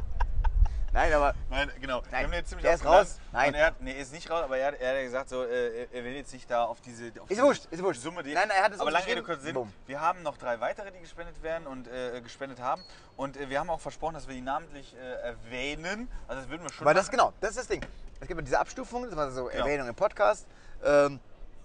Nein, 0.93 1.11
aber 1.11 1.33
Nein, 1.49 1.71
genau. 1.81 2.01
Nein, 2.03 2.11
Wir 2.11 2.17
haben 2.27 2.33
jetzt 2.33 2.49
ziemlich 2.49 2.63
der 2.65 2.75
ist 2.75 2.85
raus. 2.85 3.19
Nein. 3.33 3.47
Und 3.49 3.55
er 3.55 3.65
hat, 3.65 3.81
nee, 3.81 3.93
er 3.93 3.99
ist 3.99 4.13
nicht 4.13 4.29
raus, 4.29 4.43
aber 4.43 4.57
er, 4.59 4.67
hat- 4.67 4.79
er 4.79 4.95
hat 4.95 5.01
gesagt, 5.03 5.29
so, 5.29 5.43
äh, 5.43 5.87
er 5.91 6.03
will 6.03 6.13
jetzt 6.13 6.31
nicht 6.33 6.49
da 6.51 6.65
auf 6.65 6.79
diese, 6.81 7.11
auf 7.19 7.31
Ist 7.31 7.41
wurscht, 7.41 7.65
ist 7.71 7.81
wurscht. 7.81 8.01
Summe. 8.01 8.21
Die, 8.21 8.33
Nein, 8.35 8.51
er 8.51 8.61
hat 8.63 8.73
es 8.73 8.79
aber 8.79 8.91
lange 8.91 9.07
Rede, 9.07 9.23
kurzer 9.23 9.41
Sinn. 9.41 9.55
Bumm. 9.55 9.73
Wir 9.87 9.99
haben 9.99 10.21
noch 10.21 10.37
drei 10.37 10.59
weitere, 10.59 10.91
die 10.91 10.99
gespendet 10.99 11.41
werden 11.41 11.65
und 11.65 11.87
äh, 11.87 12.21
gespendet 12.21 12.61
haben. 12.61 12.83
Und 13.17 13.37
äh, 13.37 13.49
wir 13.49 13.59
haben 13.59 13.71
auch 13.71 13.79
versprochen, 13.81 14.13
dass 14.13 14.27
wir 14.27 14.35
die 14.35 14.41
namentlich 14.41 14.95
äh, 14.95 15.29
erwähnen. 15.29 16.09
Also 16.27 16.43
das 16.43 16.49
würden 16.51 16.61
wir 16.61 16.71
schon 16.71 16.85
Weil 16.85 16.93
das 16.93 17.09
genau, 17.09 17.33
das 17.41 17.49
ist 17.51 17.57
das 17.61 17.67
Ding. 17.69 17.81
Es 18.19 18.27
gibt 18.27 18.39
ja 18.39 18.43
diese 18.45 18.59
Abstufungen, 18.59 19.09
das 19.09 19.17
war 19.17 19.31
so 19.31 19.45
Genau. 19.45 19.65
Erwähnung 19.65 19.87
im 19.87 19.95
Podcast. 19.95 20.47
Ähm, 20.83 21.19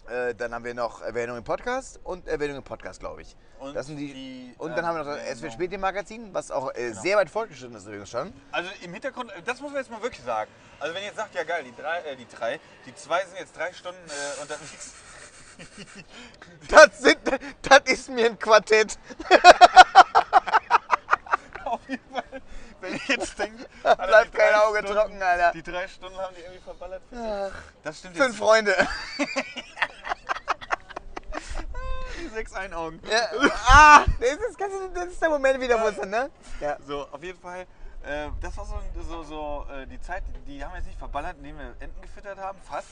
äh, 0.08 0.34
dann 0.34 0.52
haben 0.54 0.64
wir 0.64 0.74
noch 0.74 1.00
Erwähnung 1.02 1.36
im 1.36 1.44
Podcast 1.44 2.00
und 2.02 2.26
Erwähnung 2.26 2.56
im 2.56 2.62
Podcast, 2.64 2.98
glaube 3.00 3.22
ich. 3.22 3.36
Und 3.60 3.74
das 3.76 3.86
sind 3.86 3.96
die, 3.98 4.12
die, 4.12 4.54
und 4.58 4.76
dann 4.76 4.84
haben 4.86 4.96
wir 4.96 5.04
noch 5.04 5.14
das. 5.16 5.38
SW 5.38 5.50
Späti 5.50 5.76
Magazin, 5.78 6.32
was 6.34 6.50
auch 6.50 6.70
äh, 6.74 6.88
Genau. 6.88 7.00
sehr 7.02 7.16
weit 7.18 7.30
fortgeschritten 7.30 7.76
ist 7.76 7.86
übrigens 7.86 8.10
schon. 8.10 8.32
Also 8.50 8.70
im 8.82 8.92
Hintergrund, 8.92 9.32
das 9.44 9.60
muss 9.60 9.70
man 9.70 9.80
jetzt 9.80 9.90
mal 9.90 10.02
wirklich 10.02 10.24
sagen. 10.24 10.50
Also 10.80 10.94
wenn 10.94 11.02
ihr 11.02 11.08
jetzt 11.08 11.16
sagt, 11.18 11.34
ja 11.34 11.44
geil, 11.44 11.62
die 11.64 11.74
drei, 11.80 12.00
äh, 12.00 12.16
die 12.16 12.26
drei, 12.26 12.58
die 12.86 12.94
zwei 12.94 13.24
sind 13.26 13.38
jetzt 13.38 13.56
drei 13.56 13.72
Stunden 13.72 14.00
äh, 14.08 14.42
unterwegs. 14.42 14.92
Das, 16.68 17.00
sind, 17.00 17.18
das 17.60 17.80
ist 17.84 18.08
mir 18.08 18.24
ein 18.26 18.38
Quartett. 18.38 18.98
Wenn 22.80 22.94
ihr 22.94 23.00
jetzt 23.08 23.38
denkt, 23.38 23.68
Alter, 23.84 24.06
bleibt 24.06 24.34
kein 24.34 24.54
Auge 24.54 24.78
Stunden- 24.78 24.94
trocken, 24.96 25.22
Alter. 25.22 25.52
Die 25.52 25.62
drei 25.62 25.86
Stunden 25.88 26.18
haben 26.18 26.34
die 26.34 26.40
irgendwie 26.42 26.60
verballert. 26.62 27.02
Das 27.82 27.98
stimmt 27.98 28.16
Fünf 28.16 28.28
jetzt. 28.30 28.38
Freunde. 28.38 28.74
Die 32.20 32.28
sechs 32.28 32.52
Einaugen. 32.52 33.00
Ja. 33.10 33.28
Ah, 33.66 34.04
das 34.20 34.30
ist, 34.32 34.60
das 34.94 35.06
ist 35.06 35.22
der 35.22 35.30
Moment 35.30 35.60
wieder, 35.60 35.80
wo 35.80 35.86
es 35.88 35.96
dann, 35.96 36.10
ne? 36.10 36.30
Ja. 36.60 36.76
So, 36.86 37.06
auf 37.10 37.22
jeden 37.22 37.38
Fall. 37.40 37.66
Äh, 38.02 38.28
das 38.40 38.56
war 38.56 38.64
so, 38.64 38.78
so, 39.08 39.22
so 39.22 39.66
äh, 39.72 39.86
die 39.86 40.00
Zeit, 40.00 40.22
die 40.46 40.62
haben 40.64 40.72
wir 40.72 40.78
jetzt 40.78 40.86
nicht 40.86 40.98
verballert, 40.98 41.36
indem 41.38 41.58
wir 41.58 41.74
Enten 41.80 42.00
gefüttert 42.02 42.38
haben, 42.38 42.58
fast. 42.62 42.88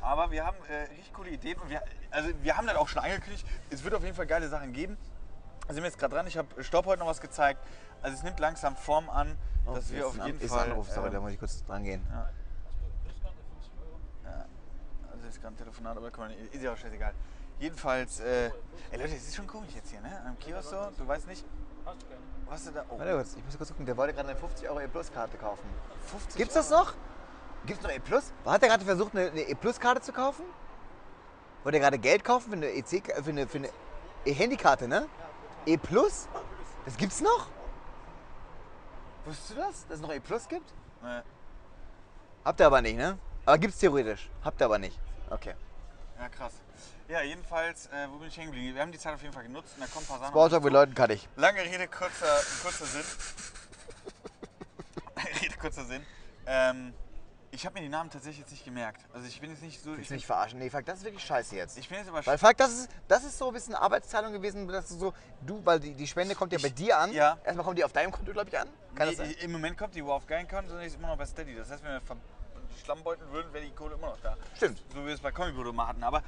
Aber 0.00 0.30
wir 0.30 0.44
haben 0.44 0.56
äh, 0.68 0.82
richtig 0.90 1.12
coole 1.12 1.30
Ideen 1.30 1.58
und 1.60 1.68
wir, 1.70 1.82
also 2.10 2.30
wir 2.42 2.56
haben 2.56 2.66
dann 2.66 2.76
auch 2.76 2.88
schon 2.88 3.02
angekündigt, 3.02 3.46
es 3.70 3.84
wird 3.84 3.94
auf 3.94 4.02
jeden 4.02 4.16
Fall 4.16 4.26
geile 4.26 4.48
Sachen 4.48 4.72
geben. 4.72 4.96
Da 5.68 5.74
sind 5.74 5.82
wir 5.84 5.88
jetzt 5.90 5.98
gerade 5.98 6.14
dran. 6.14 6.26
Ich 6.26 6.36
habe 6.36 6.62
Staub 6.64 6.86
heute 6.86 7.00
noch 7.00 7.06
was 7.06 7.20
gezeigt. 7.20 7.60
Also 8.02 8.16
es 8.16 8.22
nimmt 8.22 8.40
langsam 8.40 8.76
Form 8.76 9.08
an, 9.08 9.36
dass 9.66 9.92
wir 9.92 10.06
auf 10.06 10.14
jeden 10.16 10.38
Oh, 10.40 10.44
ist 10.44 10.50
Fall. 10.50 10.64
ein 10.64 10.70
Anruf, 10.72 10.90
sorry, 10.90 11.06
ähm, 11.08 11.12
da 11.14 11.20
muss 11.20 11.32
ich 11.32 11.38
kurz 11.38 11.64
dran 11.64 11.84
gehen. 11.84 12.04
Ja. 12.10 12.28
Ja, 14.24 14.44
also 15.12 15.26
ist 15.28 15.40
gerade 15.40 15.54
ein 15.54 15.58
Telefonat, 15.58 15.96
aber 15.96 16.28
nicht, 16.28 16.54
ist 16.54 16.62
ja 16.62 16.72
auch 16.72 16.76
scheißegal. 16.76 17.14
Jedenfalls, 17.60 18.18
äh, 18.20 18.46
ey 18.90 18.98
Leute, 18.98 19.14
es 19.14 19.28
ist 19.28 19.36
schon 19.36 19.46
komisch 19.46 19.72
jetzt 19.74 19.90
hier, 19.90 20.00
ne? 20.00 20.20
Am 20.26 20.36
Kiosk 20.38 20.70
so, 20.70 20.90
du 20.98 21.06
weißt 21.06 21.28
nicht, 21.28 21.44
was 22.46 22.64
du 22.64 22.72
da. 22.72 22.84
Oh, 22.88 22.98
Warte 22.98 23.12
kurz, 23.12 23.34
ich 23.36 23.44
muss 23.44 23.56
kurz 23.56 23.68
gucken, 23.70 23.86
der 23.86 23.96
wollte 23.96 24.14
gerade 24.14 24.30
eine 24.30 24.38
50 24.38 24.68
Euro 24.68 24.80
E-Plus-Karte 24.80 25.36
kaufen. 25.36 25.68
50 26.06 26.36
Gibt's 26.38 26.54
das 26.54 26.70
noch? 26.70 26.94
Gibt's 27.66 27.84
noch 27.84 27.90
E-Plus? 27.92 28.32
Hat 28.44 28.62
er 28.64 28.68
gerade 28.68 28.84
versucht, 28.84 29.14
eine, 29.16 29.30
eine 29.30 29.42
E-Plus-Karte 29.42 30.00
zu 30.00 30.12
kaufen? 30.12 30.44
Wollte 31.62 31.78
er 31.78 31.82
gerade 31.82 31.98
Geld 31.98 32.24
kaufen 32.24 32.50
für 32.50 32.56
eine 32.56 32.66
EC, 32.72 33.14
für 33.22 33.30
eine, 33.30 33.46
für 33.46 33.58
eine 33.58 33.68
E-Handykarte, 34.24 34.88
ne? 34.88 35.06
E-Plus? 35.66 36.26
Das 36.84 36.96
gibt's 36.96 37.20
noch? 37.20 37.46
Wusstest 39.24 39.50
du 39.50 39.54
das? 39.54 39.86
Dass 39.86 39.96
es 39.96 40.00
noch 40.00 40.12
E-Plus 40.12 40.48
gibt? 40.48 40.72
Nee. 41.02 41.20
Habt 42.44 42.60
ihr 42.60 42.66
aber 42.66 42.82
nicht, 42.82 42.96
ne? 42.96 43.18
Aber 43.46 43.58
gibt's 43.58 43.78
theoretisch. 43.78 44.28
Habt 44.44 44.60
ihr 44.60 44.64
aber 44.64 44.78
nicht. 44.78 44.98
Okay. 45.30 45.54
Ja, 46.18 46.28
krass. 46.28 46.52
Ja, 47.08 47.22
jedenfalls, 47.22 47.86
äh, 47.86 48.08
wo 48.10 48.18
bin 48.18 48.28
ich 48.28 48.36
hängen 48.36 48.52
geblieben? 48.52 48.74
Wir 48.74 48.82
haben 48.82 48.92
die 48.92 48.98
Zeit 48.98 49.14
auf 49.14 49.22
jeden 49.22 49.34
Fall 49.34 49.42
genutzt 49.42 49.74
und 49.74 49.80
da 49.80 49.86
kommen 49.86 50.04
ein 50.04 50.08
paar 50.08 50.18
Sachen. 50.18 50.32
Smalltalk 50.32 50.64
mit 50.64 50.72
Leuten 50.72 50.94
kann 50.94 51.10
ich. 51.10 51.28
Lange 51.36 51.62
Rede, 51.62 51.88
kurzer, 51.88 52.40
kurzer 52.62 52.86
Sinn. 52.86 53.04
Rede, 55.42 55.56
kurzer 55.56 55.84
Sinn. 55.84 56.06
Ähm, 56.46 56.94
Ich 57.54 57.66
habe 57.66 57.74
mir 57.74 57.82
die 57.82 57.90
Namen 57.90 58.08
tatsächlich 58.08 58.40
jetzt 58.40 58.50
nicht 58.50 58.64
gemerkt. 58.64 59.02
Also 59.12 59.26
ich 59.28 59.38
bin 59.38 59.50
jetzt 59.50 59.62
nicht 59.62 59.82
so. 59.82 59.90
Willst 59.90 60.04
Ich, 60.04 60.10
mich 60.10 60.26
verarschen? 60.26 60.58
Nee, 60.58 60.70
Falk, 60.70 60.86
das 60.86 60.98
ist 61.00 61.04
wirklich 61.04 61.22
scheiße 61.22 61.54
jetzt. 61.54 61.76
ich 61.76 61.86
bin 61.86 61.98
jetzt 61.98 62.08
aber 62.08 62.24
Weil 62.24 62.38
Falk, 62.38 62.56
das 62.56 62.72
ist, 62.72 62.90
das 63.08 63.24
ist 63.24 63.36
so 63.36 63.48
ein 63.48 63.52
bisschen 63.52 63.74
Arbeitsteilung 63.74 64.32
gewesen, 64.32 64.66
dass 64.68 64.88
du 64.88 64.94
so, 64.94 65.14
du, 65.42 65.60
weil 65.64 65.78
die, 65.78 65.92
die 65.92 66.06
Spende 66.06 66.34
kommt 66.34 66.54
ja 66.54 66.58
bei 66.58 66.70
dir 66.70 66.98
an. 66.98 67.12
ja. 67.12 67.36
Erstmal 67.44 67.64
kommt 67.66 67.76
die 67.76 67.84
auf 67.84 67.92
deinem 67.92 68.10
Konto, 68.10 68.32
glaube 68.32 68.48
ich, 68.48 68.58
an. 68.58 68.68
Kann 68.94 69.06
das 69.06 69.18
Nee, 69.18 69.26
sein? 69.34 69.34
Im 69.42 69.52
Moment 69.52 69.76
kommt 69.76 69.94
die 69.94 70.00
auf 70.02 70.26
keinen 70.26 70.48
Konto, 70.48 70.68
sondern 70.70 70.86
ist 70.86 70.96
immer 70.96 71.08
noch 71.08 71.18
bei 71.18 71.26
Steady. 71.26 71.54
Das 71.54 71.70
heißt, 71.70 71.84
wenn 71.84 71.92
wir 71.92 72.00
schlammbeuteln 72.82 73.30
würden, 73.30 73.52
wäre 73.52 73.64
die 73.66 73.72
Kohle 73.72 73.96
immer 73.96 74.08
noch 74.08 74.20
da. 74.22 74.34
Stimmt. 74.56 74.82
So 74.90 75.02
wie 75.02 75.06
wir 75.08 75.14
es 75.14 75.20
bei 75.20 75.30
Comic 75.30 75.54
mal 75.74 75.88
hatten. 75.88 76.02
Aber 76.02 76.22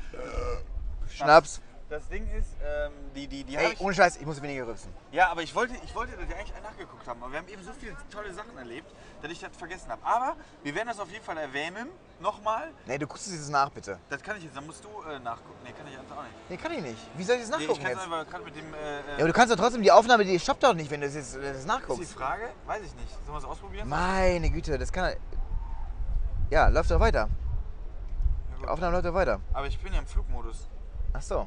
Schnaps. 1.11 1.63
Das 1.91 2.09
Ding 2.09 2.27
ist, 2.37 2.57
ähm, 2.65 2.93
die, 3.15 3.27
die, 3.29 3.45
die 3.45 3.57
Ey, 3.57 3.73
ich. 3.73 3.81
ohne 3.81 3.95
Scheiß, 3.95 4.17
ich 4.17 4.27
muss 4.27 4.41
weniger 4.41 4.67
rübsen. 4.67 4.93
Ja, 5.13 5.29
aber 5.31 5.43
ich 5.43 5.55
wollte, 5.55 5.75
ich 5.85 5.95
wollte 5.95 6.17
das 6.17 6.29
ja 6.29 6.37
eigentlich 6.37 6.55
nachgeguckt 6.63 7.07
haben. 7.07 7.23
Aber 7.23 7.31
wir 7.33 7.39
haben 7.41 7.49
eben 7.49 7.63
so 7.63 7.73
viele 7.73 7.95
tolle 8.11 8.33
Sachen 8.33 8.57
erlebt, 8.57 8.91
dass 9.23 9.31
ich 9.31 9.39
das 9.41 9.57
vergessen 9.57 9.91
habe. 9.91 10.05
Aber 10.05 10.37
wir 10.63 10.75
werden 10.75 10.89
das 10.89 10.99
auf 10.99 11.11
jeden 11.11 11.25
Fall 11.25 11.37
erwähnen. 11.39 11.89
Nochmal. 12.21 12.71
Nee, 12.87 12.97
du 12.99 13.07
guckst 13.07 13.27
es 13.27 13.35
jetzt 13.35 13.51
nach, 13.51 13.69
bitte. 13.71 13.99
Das 14.09 14.23
kann 14.23 14.37
ich 14.37 14.45
jetzt. 14.45 14.57
Dann 14.57 14.67
musst 14.67 14.83
du 14.85 14.89
äh, 14.89 15.19
nachgucken. 15.19 15.59
Nee, 15.65 15.73
kann 15.73 15.87
ich 15.87 15.99
einfach 15.99 16.17
auch 16.19 16.23
nicht. 16.23 16.35
Nee, 16.51 16.57
kann 16.57 16.73
ich 16.73 16.81
nicht. 16.83 16.99
Wie 17.17 17.23
soll 17.25 17.37
ich 17.37 17.43
das 17.43 17.51
Nee, 17.51 17.57
ich 17.65 17.69
nachgucken 17.69 17.83
kann 17.85 17.93
es 17.93 17.99
jetzt? 18.05 18.13
einfach 18.13 18.31
gerade 18.31 18.45
mit 18.45 18.57
dem. 18.57 18.75
Äh, 18.75 18.77
Ja, 18.77 18.99
äh, 18.99 19.15
aber 19.19 19.27
du 19.27 19.33
kannst 19.33 19.53
doch 19.53 19.59
trotzdem 19.59 19.83
die 19.83 19.93
Aufnahme, 19.93 20.25
die 20.25 20.39
stoppt 20.41 20.63
doch 20.63 20.75
nicht, 20.75 20.91
wenn 20.91 21.01
du 21.01 21.07
das 21.07 21.15
jetzt 21.17 21.37
das 21.37 21.43
ist 21.57 21.63
die 21.65 21.69
nachguckst. 21.69 22.13
Frage? 22.15 22.51
Weiß 22.67 22.83
ich 22.83 22.95
nicht. 22.95 23.11
Sollen 23.27 23.35
wir 23.35 23.39
es 23.39 23.45
ausprobieren? 23.45 23.89
Meine 23.89 24.49
Güte, 24.51 24.79
das 24.79 24.91
kann. 24.93 25.15
Ja, 26.51 26.69
läuft 26.69 26.91
doch 26.91 27.01
weiter. 27.01 27.29
Ja, 28.53 28.59
Die. 28.63 28.69
Aufnahme 28.69 28.93
läuft 28.97 29.07
doch 29.07 29.15
weiter. 29.15 29.41
Aber 29.53 29.67
ich 29.67 29.79
bin 29.79 29.93
ja 29.93 29.99
im 29.99 30.07
Flugmodus. 30.07 30.69
Ach 31.13 31.23
so. 31.23 31.47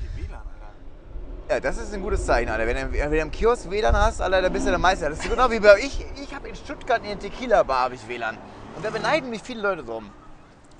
Hier 0.00 0.24
WLAN, 0.24 0.40
Alter. 0.40 1.54
Ja, 1.54 1.60
das 1.60 1.78
ist 1.78 1.92
ein 1.94 2.02
gutes 2.02 2.24
Zeichen, 2.24 2.50
Alter. 2.50 2.66
Wenn 2.66 2.76
du, 2.76 2.98
wenn 2.98 3.10
du 3.10 3.18
im 3.18 3.30
Kiosk 3.30 3.70
WLAN 3.70 3.96
hast, 3.96 4.20
Alter, 4.20 4.42
dann 4.42 4.52
bist 4.52 4.66
du 4.66 4.70
der 4.70 4.78
Meister. 4.78 5.10
Das 5.10 5.18
ist 5.18 5.30
genau 5.30 5.50
wie 5.50 5.60
bei 5.60 5.78
ich. 5.78 6.04
Ich 6.22 6.34
habe 6.34 6.48
in 6.48 6.56
Stuttgart 6.56 6.98
in 6.98 7.08
der 7.08 7.18
Tequila-Bar 7.18 7.84
habe 7.84 7.94
ich 7.94 8.08
WLAN. 8.08 8.38
Und 8.76 8.84
da 8.84 8.90
beneiden 8.90 9.30
mich 9.30 9.42
viele 9.42 9.62
Leute 9.62 9.84
drum. 9.84 10.10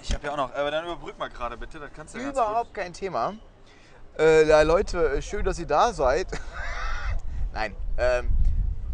Ich 0.03 0.15
habe 0.15 0.27
ja 0.27 0.33
auch 0.33 0.37
noch. 0.37 0.55
Aber 0.55 0.71
dann 0.71 0.85
überbrück 0.85 1.19
mal 1.19 1.29
gerade 1.29 1.57
bitte. 1.57 1.79
Das 1.79 1.91
kannst 1.95 2.15
du 2.15 2.19
ja 2.19 2.31
Überhaupt 2.31 2.73
kein 2.73 2.93
Thema. 2.93 3.35
Äh, 4.19 4.47
ja, 4.47 4.63
Leute, 4.63 5.17
äh, 5.17 5.23
schön, 5.23 5.45
dass 5.45 5.59
ihr 5.59 5.67
da 5.67 5.93
seid. 5.93 6.29
Nein, 7.53 7.75
ähm, 7.99 8.31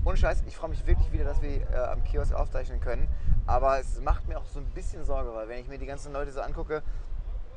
ohne 0.04 0.16
Scheiß, 0.16 0.42
ich 0.47 0.56
freue 0.56 0.71
mich 0.71 0.87
wirklich 0.87 1.11
wieder, 1.12 1.25
dass 1.25 1.42
wir 1.42 1.68
äh, 1.71 1.76
am 1.92 2.02
Kiosk 2.04 2.33
aufzeichnen 2.33 2.80
können. 2.80 3.09
Aber 3.47 3.78
es 3.78 4.00
macht 4.00 4.26
mir 4.28 4.38
auch 4.38 4.47
so 4.47 4.61
ein 4.61 4.66
bisschen 4.66 5.04
Sorge, 5.04 5.33
weil 5.35 5.49
wenn 5.49 5.61
ich 5.61 5.68
mir 5.68 5.78
die 5.78 5.87
ganzen 5.87 6.12
Leute 6.12 6.33
so 6.33 6.40
angucke, 6.40 6.83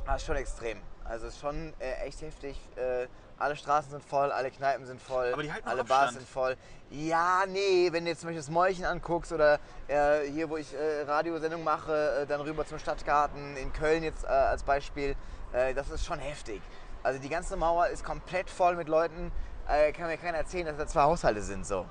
ah, 0.06 0.16
ist 0.16 0.26
schon 0.26 0.36
extrem. 0.36 0.78
Also 1.10 1.26
es 1.26 1.34
ist 1.34 1.42
schon 1.42 1.74
äh, 1.80 2.06
echt 2.06 2.22
heftig. 2.22 2.56
Äh, 2.76 3.08
alle 3.40 3.56
Straßen 3.56 3.90
sind 3.90 4.04
voll, 4.04 4.32
alle 4.32 4.52
Kneipen 4.52 4.86
sind 4.86 5.02
voll, 5.02 5.34
Aber 5.34 5.42
die 5.42 5.52
halten 5.52 5.68
alle 5.68 5.84
Bars 5.84 6.10
Abstand. 6.10 6.20
sind 6.20 6.30
voll. 6.30 6.56
Ja, 6.92 7.46
nee, 7.48 7.90
wenn 7.92 8.04
du 8.04 8.12
jetzt 8.12 8.20
zum 8.22 8.28
Beispiel 8.28 8.42
das 8.42 8.50
Mäulchen 8.50 8.86
anguckst 8.86 9.32
oder 9.32 9.60
äh, 9.88 10.30
hier, 10.30 10.50
wo 10.50 10.58
ich 10.58 10.72
äh, 10.74 11.02
Radiosendung 11.08 11.64
mache, 11.64 12.22
äh, 12.22 12.26
dann 12.28 12.42
rüber 12.42 12.66
zum 12.66 12.78
Stadtgarten 12.78 13.58
in 13.58 13.74
Köln 13.74 14.04
jetzt 14.04 14.24
äh, 14.24 14.28
als 14.28 14.64
Beispiel, 14.64 15.16
das 15.52 15.90
ist 15.90 16.06
schon 16.06 16.20
heftig. 16.20 16.62
Also 17.02 17.20
die 17.20 17.28
ganze 17.28 17.58
Mauer 17.58 17.88
ist 17.88 18.04
komplett 18.04 18.52
voll 18.52 18.76
mit 18.76 18.88
Leuten. 18.88 19.32
Kann 19.66 20.06
mir 20.06 20.18
keiner 20.18 20.38
erzählen, 20.38 20.68
dass 20.68 20.78
da 20.78 20.86
zwei 20.86 21.02
Haushalte 21.02 21.42
sind 21.42 21.66
so. 21.66 21.88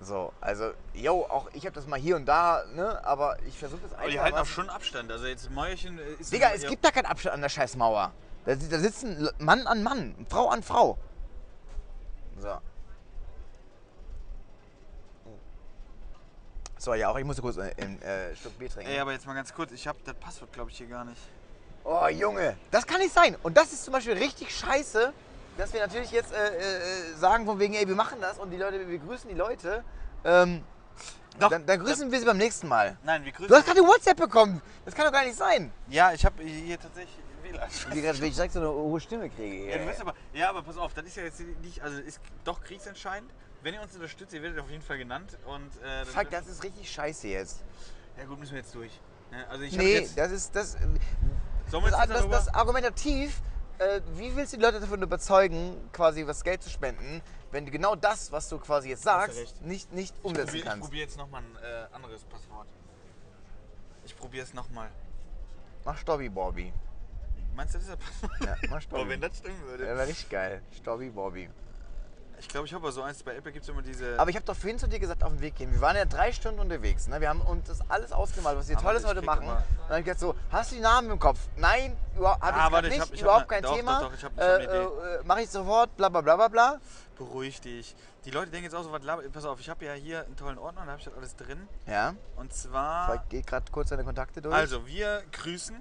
So, 0.00 0.32
also, 0.40 0.72
yo, 0.94 1.22
auch 1.28 1.48
ich 1.52 1.64
habe 1.64 1.76
das 1.76 1.86
mal 1.86 2.00
hier 2.00 2.16
und 2.16 2.26
da, 2.26 2.64
ne, 2.74 3.00
aber 3.04 3.36
ich 3.46 3.56
versuche 3.56 3.82
das 3.82 3.96
Aber 3.96 4.08
die 4.08 4.18
halten 4.18 4.36
auch 4.36 4.46
schon 4.46 4.68
Abstand. 4.68 5.12
Also 5.12 5.26
jetzt 5.26 5.48
Mäuerchen 5.52 5.96
ist. 6.18 6.32
Digga, 6.32 6.50
es 6.52 6.66
gibt 6.66 6.84
da 6.84 6.90
keinen 6.90 7.06
Abstand 7.06 7.34
an 7.34 7.40
der 7.40 7.48
scheiß 7.48 7.76
Mauer. 7.76 8.10
Da, 8.44 8.54
da 8.54 8.78
sitzen 8.78 9.28
Mann 9.38 9.66
an 9.66 9.82
Mann, 9.82 10.26
Frau 10.28 10.48
an 10.48 10.62
Frau. 10.62 10.98
So. 12.38 12.58
So, 16.78 16.94
ja, 16.94 17.10
auch 17.10 17.16
ich 17.16 17.24
musste 17.24 17.42
kurz 17.42 17.58
äh, 17.58 17.72
einen 17.80 18.02
äh, 18.02 18.34
Schluck 18.34 18.58
Bier 18.58 18.68
trinken. 18.68 18.90
Ey, 18.90 18.98
aber 18.98 19.12
jetzt 19.12 19.24
mal 19.24 19.34
ganz 19.34 19.54
kurz. 19.54 19.70
Ich 19.70 19.86
habe 19.86 19.98
das 20.04 20.16
Passwort, 20.16 20.52
glaube 20.52 20.70
ich, 20.70 20.78
hier 20.78 20.88
gar 20.88 21.04
nicht. 21.04 21.20
Oh, 21.84 22.08
Junge, 22.08 22.56
das 22.72 22.84
kann 22.84 22.98
nicht 22.98 23.14
sein. 23.14 23.36
Und 23.44 23.56
das 23.56 23.72
ist 23.72 23.84
zum 23.84 23.92
Beispiel 23.92 24.14
richtig 24.14 24.56
scheiße, 24.56 25.12
dass 25.56 25.72
wir 25.72 25.80
natürlich 25.80 26.10
jetzt 26.10 26.32
äh, 26.32 26.56
äh, 26.56 27.14
sagen 27.14 27.46
von 27.46 27.60
wegen, 27.60 27.74
ey, 27.74 27.86
wir 27.86 27.94
machen 27.94 28.18
das 28.20 28.38
und 28.38 28.50
die 28.50 28.56
Leute, 28.56 28.88
wir 28.88 28.98
grüßen 28.98 29.28
die 29.28 29.36
Leute. 29.36 29.84
Ähm, 30.24 30.64
Doch, 31.38 31.50
dann, 31.50 31.64
dann 31.66 31.78
grüßen 31.78 32.10
wir 32.10 32.18
sie 32.18 32.26
beim 32.26 32.38
nächsten 32.38 32.66
Mal. 32.66 32.96
Nein, 33.04 33.24
wir 33.24 33.30
grüßen. 33.30 33.48
Du 33.48 33.54
hast 33.54 33.66
gerade 33.66 33.80
WhatsApp 33.80 34.16
bekommen. 34.16 34.60
Das 34.84 34.94
kann 34.94 35.06
doch 35.06 35.12
gar 35.12 35.24
nicht 35.24 35.36
sein. 35.36 35.72
Ja, 35.88 36.12
ich 36.12 36.24
habe 36.24 36.42
hier 36.42 36.80
tatsächlich 36.80 37.16
WLAN. 37.52 37.70
Wie 37.92 38.00
gerade, 38.02 38.26
ich 38.26 38.34
direkt 38.34 38.52
so 38.52 38.60
eine 38.60 38.70
hohe 38.70 39.00
Stimme 39.00 39.28
kriege. 39.30 39.70
Ja, 39.70 39.84
bist 39.84 40.00
aber, 40.00 40.14
ja, 40.32 40.50
aber 40.50 40.62
pass 40.62 40.76
auf, 40.76 40.94
das 40.94 41.04
ist 41.06 41.16
ja 41.16 41.24
jetzt 41.24 41.40
nicht, 41.62 41.80
also 41.82 42.00
ist 42.00 42.20
doch 42.44 42.62
kriegsentscheidend. 42.62 43.30
Wenn 43.62 43.74
ihr 43.74 43.82
uns 43.82 43.94
unterstützt, 43.94 44.32
ihr 44.34 44.42
werdet 44.42 44.58
auf 44.58 44.70
jeden 44.70 44.82
Fall 44.82 44.98
genannt. 44.98 45.38
Und, 45.46 45.70
äh, 45.82 46.04
Fuck, 46.04 46.30
das 46.30 46.48
ist 46.48 46.62
richtig 46.64 46.90
scheiße 46.90 47.28
jetzt. 47.28 47.62
Ja 48.18 48.24
gut, 48.24 48.38
müssen 48.40 48.52
wir 48.52 48.58
jetzt 48.60 48.74
durch. 48.74 48.90
Ne, 49.30 49.46
Also 49.48 49.62
ich 49.64 49.76
Nee, 49.76 49.94
jetzt, 50.00 50.18
das 50.18 50.32
ist 50.32 50.54
das. 50.56 50.76
Das, 51.70 51.82
jetzt 51.84 52.10
das, 52.10 52.28
das 52.28 52.48
argumentativ, 52.54 53.40
äh, 53.78 54.00
wie 54.14 54.34
willst 54.36 54.52
du 54.52 54.56
die 54.58 54.62
Leute 54.62 54.80
davon 54.80 55.00
überzeugen, 55.02 55.76
quasi 55.92 56.26
was 56.26 56.42
Geld 56.44 56.62
zu 56.62 56.68
spenden, 56.70 57.22
wenn 57.50 57.64
du 57.64 57.70
genau 57.70 57.94
das, 57.94 58.32
was 58.32 58.48
du 58.48 58.58
quasi 58.58 58.90
jetzt 58.90 59.02
sagst, 59.04 59.62
nicht, 59.62 59.92
nicht 59.92 60.14
ich 60.18 60.24
umsetzen 60.24 60.48
probier- 60.48 60.58
ich 60.58 60.64
kannst? 60.64 60.80
probiere 60.82 61.02
jetzt 61.04 61.16
nochmal 61.16 61.42
ein 61.42 61.56
äh, 61.62 61.94
anderes 61.94 62.24
Passwort. 62.24 62.66
Ich 64.04 64.16
probiere 64.16 64.44
es 64.44 64.52
nochmal. 64.52 64.90
Mach 65.84 65.96
Stobby 65.96 66.28
Bobby. 66.28 66.72
Meinst 67.54 67.74
du, 67.74 67.78
das 67.78 67.88
ist 67.88 67.98
Passwort? 67.98 68.40
Ja, 68.62 68.68
mach 68.70 68.80
Stobby. 68.80 69.10
wenn 69.10 69.20
das 69.20 69.36
stimmen 69.38 69.62
würde. 69.66 69.86
Ja, 69.86 69.96
wäre 69.96 70.06
richtig 70.08 70.28
geil. 70.30 70.62
Stobby 70.76 71.10
Bobby. 71.10 71.48
Ich 72.38 72.48
glaube, 72.48 72.66
ich 72.66 72.74
habe 72.74 72.82
aber 72.84 72.90
so 72.92 73.02
eins, 73.02 73.22
bei 73.22 73.36
Apple 73.36 73.52
gibt 73.52 73.62
es 73.62 73.68
immer 73.68 73.82
diese... 73.82 74.18
Aber 74.18 74.28
ich 74.28 74.34
habe 74.34 74.44
doch 74.44 74.56
vorhin 74.56 74.76
zu 74.76 74.88
dir 74.88 74.98
gesagt, 74.98 75.22
auf 75.22 75.30
dem 75.30 75.40
Weg 75.40 75.54
gehen. 75.54 75.72
Wir 75.72 75.80
waren 75.80 75.94
ja 75.94 76.04
drei 76.04 76.32
Stunden 76.32 76.58
unterwegs. 76.58 77.06
Ne? 77.06 77.20
Wir 77.20 77.28
haben 77.28 77.40
uns 77.40 77.68
das 77.68 77.88
alles 77.88 78.10
ausgemalt, 78.10 78.58
was 78.58 78.68
wir 78.68 78.76
Aber 78.76 78.86
Tolles 78.86 79.02
ich 79.04 79.08
heute 79.08 79.22
machen. 79.22 79.42
immer- 79.44 79.56
Und 79.58 79.62
dann 79.82 79.88
habe 79.90 79.98
ich 80.00 80.04
gesagt 80.06 80.20
so, 80.20 80.34
hast 80.50 80.72
du 80.72 80.74
die 80.74 80.80
Namen 80.80 81.08
im 81.10 81.20
Kopf? 81.20 81.38
Nein, 81.56 81.96
überhaupt 82.16 82.42
hab 82.42 82.52
Ah, 82.56 82.66
ich 82.66 82.72
warte, 82.72 82.72
grad 82.72 82.84
ich 82.84 82.90
nicht. 82.90 83.00
hab- 83.00 83.14
ich 83.14 83.20
überhaupt 83.20 83.42
ne- 83.42 83.46
kein 83.46 83.62
doch, 83.62 83.76
Thema. 83.76 84.00
doch, 84.00 84.08
doch, 84.10 84.16
ich 84.18 84.24
hab- 84.24 84.32
ich 84.32 84.40
äh, 84.40 84.64
äh, 84.64 85.22
Mache 85.24 85.42
ich 85.42 85.50
sofort, 85.50 85.96
bla 85.96 86.08
bla 86.08 86.20
bla 86.20 86.34
bla 86.34 86.48
bla. 86.48 86.80
Beruhig 87.16 87.60
dich. 87.60 87.94
Die 88.24 88.32
Leute 88.32 88.50
denken 88.50 88.64
jetzt 88.64 88.74
auch 88.74 88.82
so, 88.82 88.90
was 88.90 89.02
Pass 89.32 89.44
auf, 89.44 89.60
ich 89.60 89.68
habe 89.70 89.84
ja 89.84 89.92
hier 89.92 90.24
einen 90.24 90.34
tollen 90.34 90.58
Ordner, 90.58 90.82
da 90.84 90.90
habe 90.92 90.98
ich 90.98 91.04
das 91.04 91.14
alles 91.14 91.36
drin. 91.36 91.68
Ja, 91.86 92.14
Und 92.34 92.52
zwar... 92.52 93.06
Falk 93.06 93.28
geht 93.28 93.46
gerade 93.46 93.70
kurz 93.70 93.90
deine 93.90 94.02
Kontakte 94.02 94.42
durch. 94.42 94.52
Also, 94.54 94.84
wir 94.86 95.22
grüßen. 95.30 95.76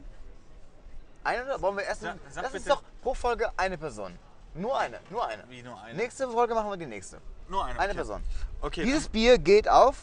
Eine 1.23 1.45
oder 1.45 1.61
wollen 1.61 1.77
wir 1.77 1.83
erst. 1.83 2.01
Sag- 2.01 2.17
sag 2.29 2.43
das 2.43 2.53
ist 2.53 2.63
bitte- 2.65 2.75
doch 2.75 2.83
pro 3.01 3.13
Folge 3.13 3.51
eine 3.57 3.77
Person. 3.77 4.17
Nur 4.53 4.77
eine, 4.77 4.99
nur 5.09 5.25
eine. 5.27 5.43
Wie 5.49 5.61
nur 5.63 5.79
eine? 5.81 5.95
Nächste 5.95 6.27
Folge 6.29 6.53
machen 6.53 6.69
wir 6.69 6.77
die 6.77 6.85
nächste. 6.85 7.19
Nur 7.47 7.63
eine. 7.63 7.79
Eine 7.79 7.89
okay. 7.91 7.95
Person. 7.95 8.23
Okay, 8.61 8.83
Dieses 8.83 9.07
Bier 9.07 9.37
geht 9.37 9.69
auf 9.69 9.95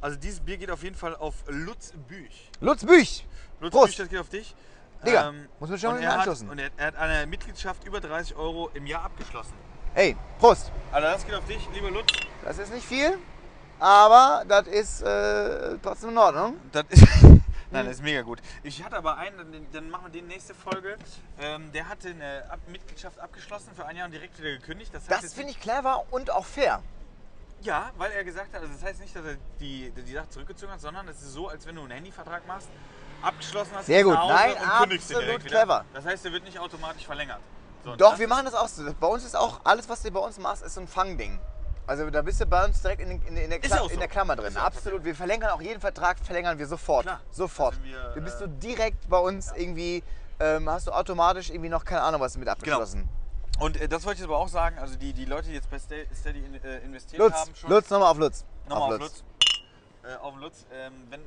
also 0.00 0.16
dieses 0.18 0.40
Bier 0.40 0.56
geht 0.56 0.68
auf 0.70 0.82
jeden 0.82 0.96
Fall 0.96 1.14
auf 1.14 1.34
Lutz 1.46 1.92
Büch. 2.08 2.50
Lutz 2.60 2.84
Büch. 2.84 3.24
Lutz 3.60 3.70
Prost. 3.72 3.86
Büch, 3.86 3.96
das 3.98 4.08
geht 4.08 4.18
auf 4.18 4.28
dich. 4.28 4.52
Digga, 5.06 5.32
muss 5.60 5.70
man 5.70 5.78
schon 5.78 5.90
und 5.90 5.96
mal 6.00 6.02
er 6.02 6.10
hat, 6.10 6.18
anstoßen. 6.18 6.48
Und 6.50 6.58
er, 6.58 6.70
er 6.76 6.86
hat 6.88 6.96
eine 6.96 7.26
Mitgliedschaft 7.28 7.84
über 7.84 8.00
30 8.00 8.34
Euro 8.34 8.68
im 8.74 8.84
Jahr 8.86 9.04
abgeschlossen. 9.04 9.52
Hey, 9.94 10.16
Prost. 10.40 10.72
Also 10.90 11.06
das 11.06 11.24
geht 11.24 11.34
auf 11.36 11.44
dich, 11.44 11.68
lieber 11.72 11.90
Lutz. 11.92 12.12
Das 12.44 12.58
ist 12.58 12.72
nicht 12.72 12.84
viel, 12.84 13.16
aber 13.78 14.44
das 14.48 14.66
ist 14.66 15.02
äh, 15.02 15.78
trotzdem 15.80 16.10
in 16.10 16.18
Ordnung. 16.18 16.56
Das 16.72 16.84
ist, 16.88 17.04
Nein, 17.72 17.86
das 17.86 17.96
ist 17.96 18.02
mega 18.02 18.22
gut. 18.22 18.40
Ich 18.62 18.84
hatte 18.84 18.96
aber 18.96 19.16
einen, 19.16 19.36
dann- 19.38 19.66
dann 19.72 19.90
machen 19.90 20.04
wir 20.06 20.12
die 20.12 20.22
nächste 20.26 20.54
Folge. 20.54 20.96
Ähm, 21.40 21.72
der 21.72 21.88
hatte 21.88 22.10
eine 22.10 22.44
Ab 22.50 22.60
Mitgliedschaft 22.68 23.18
abgeschlossen 23.18 23.70
für 23.74 23.86
ein 23.86 23.96
Jahr 23.96 24.06
und 24.06 24.12
direkt 24.12 24.38
wieder 24.38 24.50
gekündigt. 24.50 24.92
Das, 24.94 25.08
heißt 25.08 25.24
Das 25.24 25.34
finde 25.34 25.50
ich 25.52 25.60
clever 25.60 26.04
und 26.10 26.30
auch 26.30 26.44
fair. 26.44 26.82
Ja, 27.62 27.90
weil 27.96 28.10
er 28.12 28.24
gesagt 28.24 28.52
hat, 28.54 28.60
also 28.60 28.72
das 28.72 28.82
heißt 28.82 29.00
nicht, 29.00 29.14
dass 29.14 29.24
er 29.24 29.36
die, 29.60 29.90
die 29.90 30.12
Sache 30.12 30.28
zurückgezogen 30.30 30.72
hat, 30.72 30.80
sondern 30.80 31.06
es 31.08 31.22
ist 31.22 31.32
so, 31.32 31.48
als 31.48 31.64
wenn 31.64 31.76
du 31.76 31.82
einen 31.82 31.92
Handyvertrag 31.92 32.46
machst, 32.46 32.68
abgeschlossen 33.22 33.70
hast, 33.74 33.86
Sehr 33.86 33.98
gehst 34.02 34.06
gut. 34.06 34.14
nach 34.14 34.22
Hause 34.24 34.34
Nein, 34.34 34.50
und 34.52 34.78
kündigst 34.80 35.10
den 35.10 35.16
absolut 35.16 35.22
direkt 35.28 35.44
wieder. 35.44 35.56
clever. 35.60 35.84
Das 35.94 36.04
heißt, 36.04 36.24
der 36.24 36.32
wird 36.32 36.44
nicht 36.44 36.58
automatisch 36.58 37.06
verlängert. 37.06 37.38
So, 37.84 37.92
und 37.92 38.00
Doch, 38.00 38.10
das 38.10 38.18
wir 38.18 38.28
machen 38.28 38.44
das 38.46 38.54
auch 38.54 38.66
so. 38.68 38.92
Bei 38.98 39.06
uns 39.06 39.24
ist 39.24 39.36
auch 39.36 39.60
alles, 39.64 39.88
was 39.88 40.02
du 40.02 40.10
bei 40.10 40.20
uns 40.20 40.38
machst, 40.38 40.62
ist 40.64 40.74
so 40.74 40.80
ein 40.80 40.88
Fangding. 40.88 41.38
Also 41.86 42.08
da 42.10 42.22
bist 42.22 42.40
du 42.40 42.46
bei 42.46 42.64
uns 42.64 42.80
direkt 42.80 43.02
in, 43.02 43.10
in, 43.10 43.36
in, 43.36 43.50
der, 43.50 43.58
Kla 43.58 43.78
so. 43.78 43.88
in 43.88 43.98
der 43.98 44.08
Klammer 44.08 44.36
drin. 44.36 44.56
Auch 44.56 44.62
Absolut. 44.62 45.04
Wir 45.04 45.14
verlängern 45.14 45.50
auch 45.50 45.60
jeden 45.60 45.80
Vertrag, 45.80 46.18
verlängern 46.20 46.58
wir 46.58 46.66
sofort. 46.66 47.06
Klar. 47.06 47.20
Sofort. 47.30 47.74
Sind 47.74 47.84
wir, 47.84 48.12
du 48.14 48.20
bist 48.20 48.40
äh, 48.40 48.44
du 48.44 48.48
direkt 48.48 49.08
bei 49.08 49.18
uns 49.18 49.52
irgendwie, 49.56 50.02
ähm, 50.38 50.68
hast 50.70 50.86
du 50.86 50.92
automatisch 50.92 51.50
irgendwie 51.50 51.68
noch 51.68 51.84
keine 51.84 52.02
Ahnung 52.02 52.20
was 52.20 52.36
mit 52.36 52.48
abgeschlossen. 52.48 53.08
Und 53.58 53.80
äh, 53.80 53.88
das 53.88 54.04
wollte 54.04 54.14
ich 54.14 54.20
jetzt 54.20 54.28
aber 54.28 54.38
auch 54.38 54.48
sagen, 54.48 54.78
also 54.78 54.96
die, 54.96 55.12
die 55.12 55.24
Leute, 55.24 55.48
die 55.48 55.54
jetzt 55.54 55.70
bei 55.70 55.78
Steady 55.78 56.44
in, 56.44 56.54
äh, 56.62 56.78
investiert 56.78 57.20
Lutz, 57.20 57.34
haben, 57.34 57.54
schon. 57.54 57.70
Lutz, 57.70 57.90
nochmal 57.90 58.10
auf 58.10 58.18
Lutz. 58.18 58.44
Nochmal 58.68 58.94
auf 58.94 59.00
Lutz. 59.00 59.24
Äh, 60.04 60.16
auf 60.16 60.36
Lutz. 60.36 60.66
Ähm, 60.72 60.92
wenn, 61.10 61.20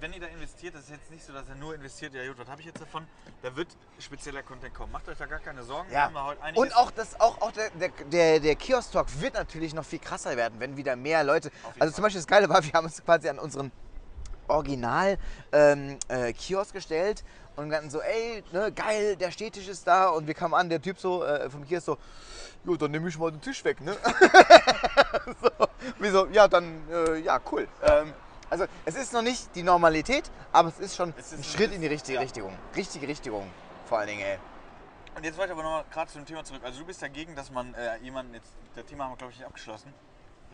wenn 0.00 0.12
ihr 0.12 0.20
da 0.20 0.26
investiert, 0.26 0.74
das 0.74 0.82
ist 0.82 0.90
jetzt 0.90 1.10
nicht 1.10 1.24
so, 1.24 1.32
dass 1.32 1.48
er 1.48 1.54
nur 1.56 1.74
investiert, 1.74 2.14
ja 2.14 2.26
gut, 2.28 2.38
was 2.38 2.48
habe 2.48 2.60
ich 2.60 2.66
jetzt 2.66 2.80
davon? 2.80 3.06
Da 3.42 3.54
wird 3.56 3.68
spezieller 3.98 4.42
Content 4.42 4.74
kommen. 4.74 4.92
Macht 4.92 5.08
euch 5.08 5.18
da 5.18 5.26
gar 5.26 5.40
keine 5.40 5.62
Sorgen. 5.62 5.90
Ja. 5.92 6.10
Und 6.54 6.76
auch, 6.76 6.90
das, 6.90 7.20
auch, 7.20 7.40
auch 7.40 7.52
der, 7.52 7.70
der, 8.10 8.40
der, 8.40 8.56
Kiosk-Talk 8.56 9.06
wird 9.20 9.34
natürlich 9.34 9.74
noch 9.74 9.84
viel 9.84 9.98
krasser 9.98 10.36
werden, 10.36 10.60
wenn 10.60 10.76
wieder 10.76 10.96
mehr 10.96 11.24
Leute. 11.24 11.50
Also 11.78 11.94
zum 11.94 12.02
Beispiel 12.02 12.20
das 12.20 12.26
Geile 12.26 12.48
war, 12.48 12.62
wir 12.62 12.72
haben 12.72 12.84
uns 12.84 13.02
quasi 13.04 13.28
an 13.28 13.38
unseren 13.38 13.72
Original 14.48 15.18
ähm, 15.52 15.98
äh, 16.08 16.32
Kiosk 16.32 16.72
gestellt 16.72 17.24
und 17.56 17.70
dann 17.70 17.90
so, 17.90 18.00
ey, 18.00 18.42
ne, 18.52 18.72
geil, 18.72 19.16
der 19.16 19.30
Stehtisch 19.30 19.68
ist 19.68 19.86
da 19.86 20.08
und 20.08 20.26
wir 20.26 20.34
kamen 20.34 20.54
an, 20.54 20.68
der 20.68 20.80
Typ 20.80 20.98
so 20.98 21.24
äh, 21.24 21.50
vom 21.50 21.66
Kiosk 21.66 21.86
so, 21.86 21.98
jo, 22.64 22.76
dann 22.76 22.90
nehme 22.90 23.08
ich 23.08 23.18
mal 23.18 23.30
den 23.30 23.40
Tisch 23.40 23.64
weg, 23.64 23.80
ne? 23.80 23.96
so, 25.42 25.68
wir 25.98 26.12
so, 26.12 26.26
ja, 26.26 26.48
dann, 26.48 26.82
äh, 26.90 27.18
ja, 27.18 27.40
cool. 27.50 27.68
Ähm, 27.82 28.14
Also 28.50 28.66
es 28.84 28.94
ist 28.94 29.12
noch 29.12 29.22
nicht 29.22 29.54
die 29.54 29.62
Normalität, 29.62 30.30
aber 30.52 30.68
es 30.68 30.78
ist 30.78 30.96
schon 30.96 31.12
Es 31.18 31.32
ist 31.32 31.38
ein 31.38 31.44
Schritt 31.44 31.72
in 31.72 31.80
die 31.80 31.86
richtige 31.86 32.14
ja. 32.14 32.20
Richtung. 32.22 32.56
Richtige 32.74 33.06
Richtung 33.06 33.48
vor 33.88 33.98
allen 33.98 34.08
Dingen, 34.08 34.20
ey. 34.20 34.38
Und 35.16 35.24
jetzt 35.24 35.36
wollte 35.38 35.52
ich 35.52 35.58
aber 35.58 35.62
nochmal 35.62 35.84
gerade 35.90 36.10
zu 36.10 36.18
dem 36.18 36.26
Thema 36.26 36.44
zurück. 36.44 36.62
Also 36.64 36.80
du 36.80 36.86
bist 36.86 37.02
dagegen, 37.02 37.34
dass 37.34 37.50
man 37.50 37.74
äh, 37.74 37.96
jemanden, 37.98 38.34
jetzt, 38.34 38.52
das 38.76 38.84
Thema 38.84 39.04
haben 39.04 39.12
wir 39.12 39.16
glaube 39.16 39.32
ich 39.32 39.38
nicht 39.38 39.46
abgeschlossen. 39.46 39.92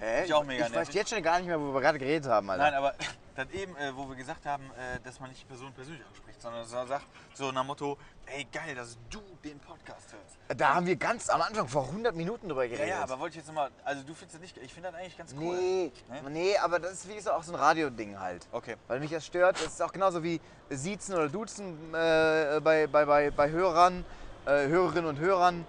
Hä? 0.00 0.24
Ich 0.24 0.34
auch 0.34 0.44
mega 0.44 0.66
ich 0.66 0.74
weiß 0.74 0.92
jetzt 0.92 1.10
schon 1.10 1.22
gar 1.22 1.38
nicht 1.38 1.46
mehr, 1.46 1.60
wo 1.60 1.72
wir 1.72 1.80
gerade 1.80 1.98
geredet 1.98 2.28
haben, 2.30 2.50
Alter. 2.50 2.64
Nein, 2.64 2.74
aber 2.74 2.94
das 3.36 3.50
eben, 3.50 3.76
äh, 3.76 3.94
wo 3.96 4.08
wir 4.08 4.16
gesagt 4.16 4.44
haben, 4.46 4.64
äh, 4.64 5.00
dass 5.04 5.20
man 5.20 5.30
nicht 5.30 5.42
die 5.42 5.46
Person 5.46 5.72
persönlich 5.72 6.04
anspricht, 6.06 6.40
sondern 6.42 6.64
so 6.66 6.84
sagt, 6.86 7.06
so 7.32 7.52
nach 7.52 7.64
Motto, 7.64 7.96
ey 8.26 8.46
geil, 8.52 8.74
dass 8.74 8.96
du 9.10 9.20
den 9.44 9.58
Podcast 9.60 10.12
hörst. 10.12 10.60
Da 10.60 10.74
haben 10.74 10.86
wir 10.86 10.96
ganz 10.96 11.28
am 11.30 11.40
Anfang 11.42 11.66
vor 11.68 11.84
100 11.84 12.14
Minuten 12.14 12.48
drüber 12.48 12.64
Ja, 12.64 12.70
geredet. 12.70 12.88
ja, 12.90 13.02
aber 13.02 13.18
wollte 13.18 13.30
ich 13.34 13.36
jetzt 13.38 13.46
nochmal, 13.46 13.70
also 13.84 14.02
du 14.02 14.14
findest 14.14 14.34
das 14.34 14.40
nicht, 14.42 14.56
ich 14.58 14.72
finde 14.74 14.90
das 14.90 15.00
eigentlich 15.00 15.16
ganz 15.16 15.34
cool. 15.38 15.56
Nee, 15.56 15.92
Ne? 16.10 16.30
nee, 16.30 16.56
aber 16.58 16.78
das 16.80 16.92
ist 16.92 17.08
wie 17.08 17.14
gesagt 17.14 17.34
auch 17.36 17.42
so 17.42 17.52
ein 17.52 17.58
Radio-Ding 17.58 18.18
halt. 18.18 18.46
Okay. 18.52 18.76
Weil 18.88 19.00
mich 19.00 19.10
das 19.10 19.24
stört. 19.24 19.56
Das 19.56 19.66
ist 19.72 19.82
auch 19.82 19.92
genauso 19.92 20.22
wie 20.22 20.40
Siezen 20.70 21.14
oder 21.14 21.28
Duzen 21.28 21.94
äh, 21.94 22.60
bei, 22.62 22.86
bei, 22.88 23.04
bei, 23.06 23.30
bei 23.30 23.50
Hörern, 23.50 24.04
äh, 24.46 24.66
Hörerinnen 24.68 25.06
und 25.06 25.18
Hörern. 25.18 25.66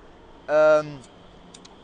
Ähm, 0.47 0.99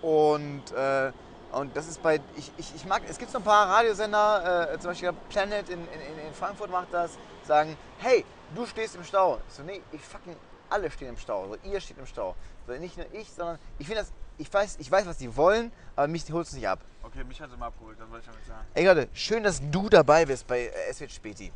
und, 0.01 0.71
äh, 0.73 1.11
und 1.51 1.75
das 1.75 1.87
ist 1.87 2.01
bei. 2.01 2.19
Ich, 2.35 2.51
ich, 2.57 2.75
ich 2.75 2.85
mag. 2.85 3.01
Es 3.07 3.17
gibt 3.17 3.31
so 3.31 3.37
ein 3.37 3.43
paar 3.43 3.67
Radiosender, 3.69 4.73
äh, 4.73 4.79
zum 4.79 4.91
Beispiel 4.91 5.13
Planet 5.29 5.69
in, 5.69 5.79
in, 5.79 6.27
in 6.27 6.33
Frankfurt 6.33 6.71
macht 6.71 6.93
das, 6.93 7.11
sagen, 7.45 7.77
hey, 7.99 8.25
du 8.55 8.65
stehst 8.65 8.95
im 8.95 9.03
Stau. 9.03 9.39
So, 9.49 9.63
nee, 9.63 9.81
ich 9.91 10.01
fucking 10.01 10.35
alle 10.69 10.89
stehen 10.89 11.09
im 11.09 11.17
Stau. 11.17 11.47
So, 11.47 11.69
ihr 11.69 11.81
steht 11.81 11.97
im 11.97 12.05
Stau. 12.05 12.35
So, 12.67 12.73
nicht 12.73 12.97
nur 12.97 13.05
ich, 13.13 13.31
sondern 13.31 13.59
ich 13.79 13.87
finde 13.87 14.01
das. 14.01 14.11
Ich 14.37 14.51
weiß, 14.51 14.77
ich 14.79 14.89
weiß, 14.89 15.05
was 15.05 15.17
die 15.17 15.35
wollen, 15.35 15.71
aber 15.95 16.07
mich 16.07 16.31
holt 16.31 16.47
es 16.47 16.53
nicht 16.53 16.67
ab. 16.67 16.79
Okay, 17.03 17.23
mich 17.23 17.39
hat 17.39 17.51
sie 17.51 17.57
mal 17.57 17.67
abgeholt, 17.67 17.99
das 17.99 18.09
wollte 18.09 18.25
ich 18.25 18.31
damit 18.31 18.47
sagen. 18.47 18.65
Ey 18.73 18.85
Leute, 18.85 19.09
schön, 19.13 19.43
dass 19.43 19.61
du 19.69 19.87
dabei 19.87 20.25
bist 20.25 20.47
bei 20.47 20.61
äh, 20.61 20.89
Es 20.89 20.99
wird 20.99 21.11
Späti. 21.11 21.51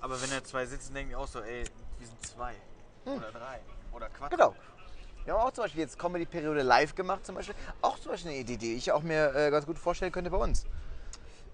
Aber 0.00 0.20
wenn 0.20 0.28
da 0.28 0.42
zwei 0.42 0.66
sitzen, 0.66 0.92
denken 0.92 1.10
die 1.10 1.16
auch 1.16 1.28
so, 1.28 1.40
ey, 1.40 1.64
wir 1.98 2.06
sind 2.06 2.26
zwei. 2.26 2.54
Oder 3.06 3.30
drei. 3.30 3.60
Oder 3.92 4.08
Quatsch. 4.08 4.30
Genau. 4.30 4.54
Wir 5.24 5.34
haben 5.34 5.42
auch 5.42 5.52
zum 5.52 5.64
Beispiel 5.64 5.82
jetzt 5.82 5.98
Comedy-Periode 5.98 6.62
live 6.62 6.94
gemacht 6.96 7.24
zum 7.24 7.36
Beispiel. 7.36 7.54
Auch 7.80 7.98
zum 7.98 8.10
Beispiel 8.10 8.32
eine 8.32 8.40
Idee, 8.40 8.56
die 8.56 8.74
ich 8.74 8.90
auch 8.90 9.02
mir 9.02 9.34
äh, 9.34 9.50
ganz 9.50 9.66
gut 9.66 9.78
vorstellen 9.78 10.10
könnte 10.10 10.30
bei 10.30 10.36
uns. 10.36 10.64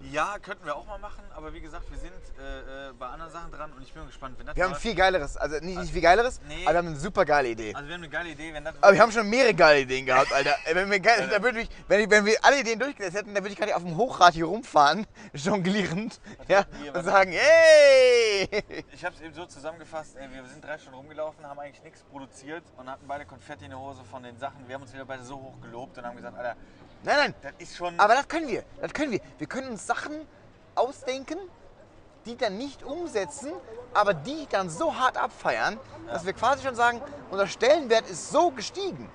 Ja, 0.01 0.37
könnten 0.41 0.65
wir 0.65 0.75
auch 0.77 0.85
mal 0.85 0.97
machen, 0.97 1.21
aber 1.35 1.53
wie 1.53 1.59
gesagt, 1.59 1.91
wir 1.91 1.97
sind 1.97 2.13
äh, 2.39 2.87
äh, 2.89 2.93
bei 2.97 3.07
anderen 3.07 3.31
Sachen 3.33 3.51
dran 3.51 3.73
und 3.73 3.81
ich 3.81 3.91
bin 3.93 4.05
gespannt, 4.07 4.39
wenn 4.39 4.47
das 4.47 4.55
Wir 4.55 4.63
haben 4.63 4.71
läuft. 4.71 4.81
viel 4.81 4.95
Geileres, 4.95 5.35
also 5.35 5.57
nicht, 5.59 5.77
nicht 5.77 5.91
viel 5.91 6.01
Geileres, 6.01 6.39
Nee. 6.47 6.63
aber 6.63 6.71
wir 6.73 6.77
haben 6.77 6.87
eine 6.87 6.95
super 6.95 7.25
geile 7.25 7.49
Idee. 7.49 7.75
Also 7.75 7.85
wir 7.87 7.95
haben 7.95 8.01
eine 8.03 8.09
geile 8.09 8.29
Idee, 8.29 8.53
wenn 8.53 8.63
das. 8.63 8.75
Aber 8.81 8.93
wir 8.93 9.01
haben 9.01 9.11
schon 9.11 9.29
mehrere 9.29 9.53
geile 9.53 9.81
Ideen 9.81 10.05
gehabt, 10.05 10.31
Alter. 10.31 10.55
Ey, 10.65 10.73
Wenn 10.75 10.89
wir, 10.89 11.01
geil, 11.01 11.27
da 11.29 11.43
würde 11.43 11.59
ich, 11.61 11.69
wenn, 11.89 11.99
ich, 11.99 12.09
wenn 12.09 12.25
wir 12.25 12.37
alle 12.43 12.61
Ideen 12.61 12.79
durchgesetzt 12.79 13.17
hätten, 13.17 13.33
dann 13.33 13.43
würde 13.43 13.51
ich 13.51 13.59
gerade 13.59 13.75
auf 13.75 13.83
dem 13.83 13.97
Hochrad 13.97 14.33
hier 14.35 14.45
rumfahren, 14.45 15.05
jonglierend, 15.33 16.21
ja, 16.47 16.63
und 16.93 17.03
sagen, 17.03 17.33
hey! 17.33 18.49
Ich 18.93 19.03
habe 19.03 19.15
es 19.15 19.21
eben 19.21 19.33
so 19.33 19.45
zusammengefasst, 19.45 20.15
ey, 20.15 20.29
wir 20.31 20.45
sind 20.45 20.63
drei 20.63 20.77
Stunden 20.77 20.97
rumgelaufen, 20.97 21.45
haben 21.45 21.59
eigentlich 21.59 21.83
nichts 21.83 22.03
produziert 22.03 22.63
und 22.77 22.89
hatten 22.89 23.05
beide 23.05 23.25
Konfetti 23.25 23.65
in 23.65 23.71
der 23.71 23.79
Hose 23.79 24.03
von 24.09 24.23
den 24.23 24.37
Sachen. 24.37 24.65
Wir 24.67 24.75
haben 24.75 24.81
uns 24.83 24.93
wieder 24.93 25.05
beide 25.05 25.23
so 25.23 25.35
hoch 25.35 25.59
gelobt 25.61 25.97
und 25.97 26.05
haben 26.05 26.15
gesagt, 26.15 26.37
Alter, 26.37 26.55
Nein, 27.03 27.17
nein, 27.17 27.35
das 27.41 27.53
ist 27.59 27.77
schon. 27.77 27.99
aber 27.99 28.15
das 28.15 28.27
können 28.27 28.47
wir, 28.47 28.63
das 28.81 28.93
können 28.93 29.11
wir. 29.11 29.21
Wir 29.37 29.47
können 29.47 29.69
uns 29.69 29.87
Sachen 29.87 30.27
ausdenken, 30.75 31.37
die 32.25 32.35
dann 32.35 32.57
nicht 32.57 32.83
umsetzen, 32.83 33.51
aber 33.93 34.13
die 34.13 34.47
dann 34.49 34.69
so 34.69 34.95
hart 34.95 35.17
abfeiern, 35.17 35.79
dass 36.07 36.25
wir 36.25 36.33
quasi 36.33 36.63
schon 36.63 36.75
sagen, 36.75 37.01
unser 37.31 37.47
Stellenwert 37.47 38.09
ist 38.09 38.31
so 38.31 38.51
gestiegen. 38.51 39.09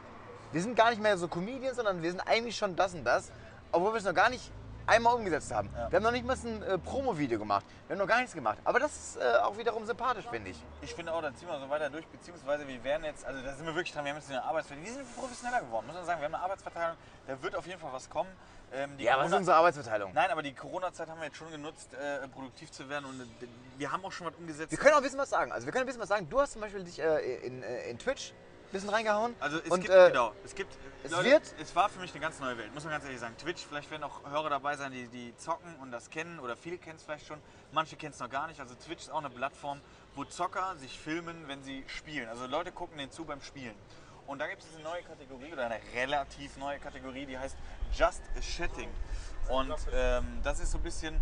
Wir 0.52 0.62
sind 0.62 0.76
gar 0.76 0.90
nicht 0.90 1.02
mehr 1.02 1.18
so 1.18 1.28
Comedians, 1.28 1.76
sondern 1.76 2.02
wir 2.02 2.10
sind 2.10 2.20
eigentlich 2.20 2.56
schon 2.56 2.74
das 2.76 2.94
und 2.94 3.04
das, 3.04 3.30
obwohl 3.72 3.92
wir 3.92 3.98
es 3.98 4.04
noch 4.04 4.14
gar 4.14 4.30
nicht 4.30 4.50
einmal 4.86 5.14
umgesetzt 5.14 5.52
haben. 5.52 5.70
Wir 5.90 5.96
haben 5.96 6.02
noch 6.02 6.10
nicht 6.12 6.26
mal 6.26 6.36
ein 6.44 6.62
äh, 6.62 6.78
Promo-Video 6.78 7.38
gemacht. 7.38 7.64
Wir 7.86 7.94
haben 7.94 8.00
noch 8.00 8.08
gar 8.08 8.18
nichts 8.18 8.34
gemacht. 8.34 8.58
Aber 8.64 8.78
das 8.80 8.92
ist 8.94 9.16
äh, 9.16 9.36
auch 9.42 9.56
wiederum 9.56 9.84
sympathisch, 9.86 10.26
finde 10.30 10.50
ich. 10.50 10.62
Ich 10.82 10.94
finde 10.94 11.12
auch, 11.12 11.22
dann 11.22 11.34
ziehen 11.36 11.48
wir 11.48 11.58
so 11.58 11.68
weiter 11.70 11.90
durch, 11.90 12.06
beziehungsweise 12.06 12.66
wir 12.68 12.82
werden 12.84 13.04
jetzt, 13.04 13.24
also 13.24 13.42
da 13.42 13.54
sind 13.54 13.66
wir 13.66 13.74
wirklich 13.74 13.92
dran, 13.92 14.04
wir 14.04 14.12
haben 14.12 14.18
jetzt 14.20 14.30
eine 14.30 14.42
Arbeitsverteilung, 14.42 14.86
wir 14.86 14.92
sind 14.94 15.16
professioneller 15.16 15.60
geworden, 15.62 15.86
muss 15.86 15.96
man 15.96 16.04
sagen, 16.04 16.20
wir 16.20 16.26
haben 16.26 16.34
eine 16.34 16.44
Arbeitsverteilung, 16.44 16.96
da 17.26 17.42
wird 17.42 17.56
auf 17.56 17.66
jeden 17.66 17.80
Fall 17.80 17.92
was 17.92 18.08
kommen. 18.10 18.30
Ähm, 18.72 18.90
Ja, 18.98 19.12
was 19.12 19.18
ist 19.18 19.22
Corona- 19.30 19.36
unsere 19.38 19.56
Arbeitsverteilung? 19.56 20.12
Nein, 20.14 20.30
aber 20.30 20.42
die 20.42 20.52
Corona-Zeit 20.54 21.08
haben 21.08 21.18
wir 21.20 21.26
jetzt 21.26 21.36
schon 21.36 21.50
genutzt, 21.50 21.94
äh, 21.94 22.26
produktiv 22.28 22.70
zu 22.72 22.88
werden 22.88 23.04
und 23.06 23.20
äh, 23.20 23.46
wir 23.78 23.92
haben 23.92 24.04
auch 24.04 24.12
schon 24.12 24.26
was 24.26 24.34
umgesetzt. 24.34 24.70
Wir 24.72 24.78
können 24.78 24.94
auch 24.94 24.98
ein 24.98 25.02
bisschen 25.04 25.18
was 25.18 25.30
sagen. 25.30 25.52
Also 25.52 25.66
wir 25.66 25.72
können 25.72 25.84
ein 25.84 25.86
bisschen 25.86 26.02
was 26.02 26.08
sagen. 26.08 26.28
Du 26.28 26.40
hast 26.40 26.52
zum 26.52 26.60
Beispiel 26.62 26.82
dich 26.82 26.98
äh, 27.00 27.36
in, 27.46 27.62
äh, 27.62 27.88
in 27.90 27.98
Twitch 27.98 28.32
bisschen 28.74 28.90
reingehauen. 28.90 29.34
Also 29.40 29.58
es 29.58 29.70
und, 29.70 29.80
gibt, 29.80 29.92
äh, 29.94 30.08
genau, 30.08 30.32
es 30.44 30.54
gibt, 30.54 30.76
es 31.02 31.10
Leute, 31.10 31.24
wird- 31.30 31.54
es 31.60 31.74
war 31.74 31.88
für 31.88 32.00
mich 32.00 32.10
eine 32.12 32.20
ganz 32.20 32.38
neue 32.40 32.58
Welt, 32.58 32.74
muss 32.74 32.84
man 32.84 32.92
ganz 32.92 33.04
ehrlich 33.04 33.20
sagen. 33.20 33.34
Twitch, 33.38 33.64
vielleicht 33.66 33.90
werden 33.90 34.04
auch 34.04 34.22
Hörer 34.28 34.50
dabei 34.50 34.76
sein, 34.76 34.92
die, 34.92 35.06
die 35.08 35.34
zocken 35.38 35.74
und 35.76 35.90
das 35.92 36.10
kennen 36.10 36.38
oder 36.38 36.56
viele 36.56 36.76
kennen 36.78 36.96
es 36.96 37.02
vielleicht 37.02 37.26
schon, 37.26 37.40
manche 37.72 37.96
kennen 37.96 38.12
es 38.12 38.20
noch 38.20 38.28
gar 38.30 38.46
nicht. 38.46 38.60
Also 38.60 38.74
Twitch 38.74 39.04
ist 39.04 39.10
auch 39.10 39.18
eine 39.18 39.30
Plattform, 39.30 39.80
wo 40.14 40.24
Zocker 40.24 40.76
sich 40.76 40.98
filmen, 40.98 41.48
wenn 41.48 41.62
sie 41.62 41.84
spielen. 41.86 42.28
Also 42.28 42.46
Leute 42.46 42.72
gucken 42.72 42.98
denen 42.98 43.10
zu 43.10 43.24
beim 43.24 43.40
Spielen. 43.40 43.74
Und 44.26 44.38
da 44.38 44.46
gibt 44.46 44.62
es 44.62 44.74
eine 44.74 44.84
neue 44.84 45.02
Kategorie 45.02 45.52
oder 45.52 45.66
eine 45.66 45.80
relativ 45.94 46.56
neue 46.56 46.78
Kategorie, 46.78 47.26
die 47.26 47.38
heißt 47.38 47.56
Just 47.94 48.22
Chatting. 48.56 48.88
Und 49.48 49.74
ähm, 49.92 50.40
das 50.42 50.60
ist 50.60 50.72
so 50.72 50.78
ein 50.78 50.82
bisschen 50.84 51.20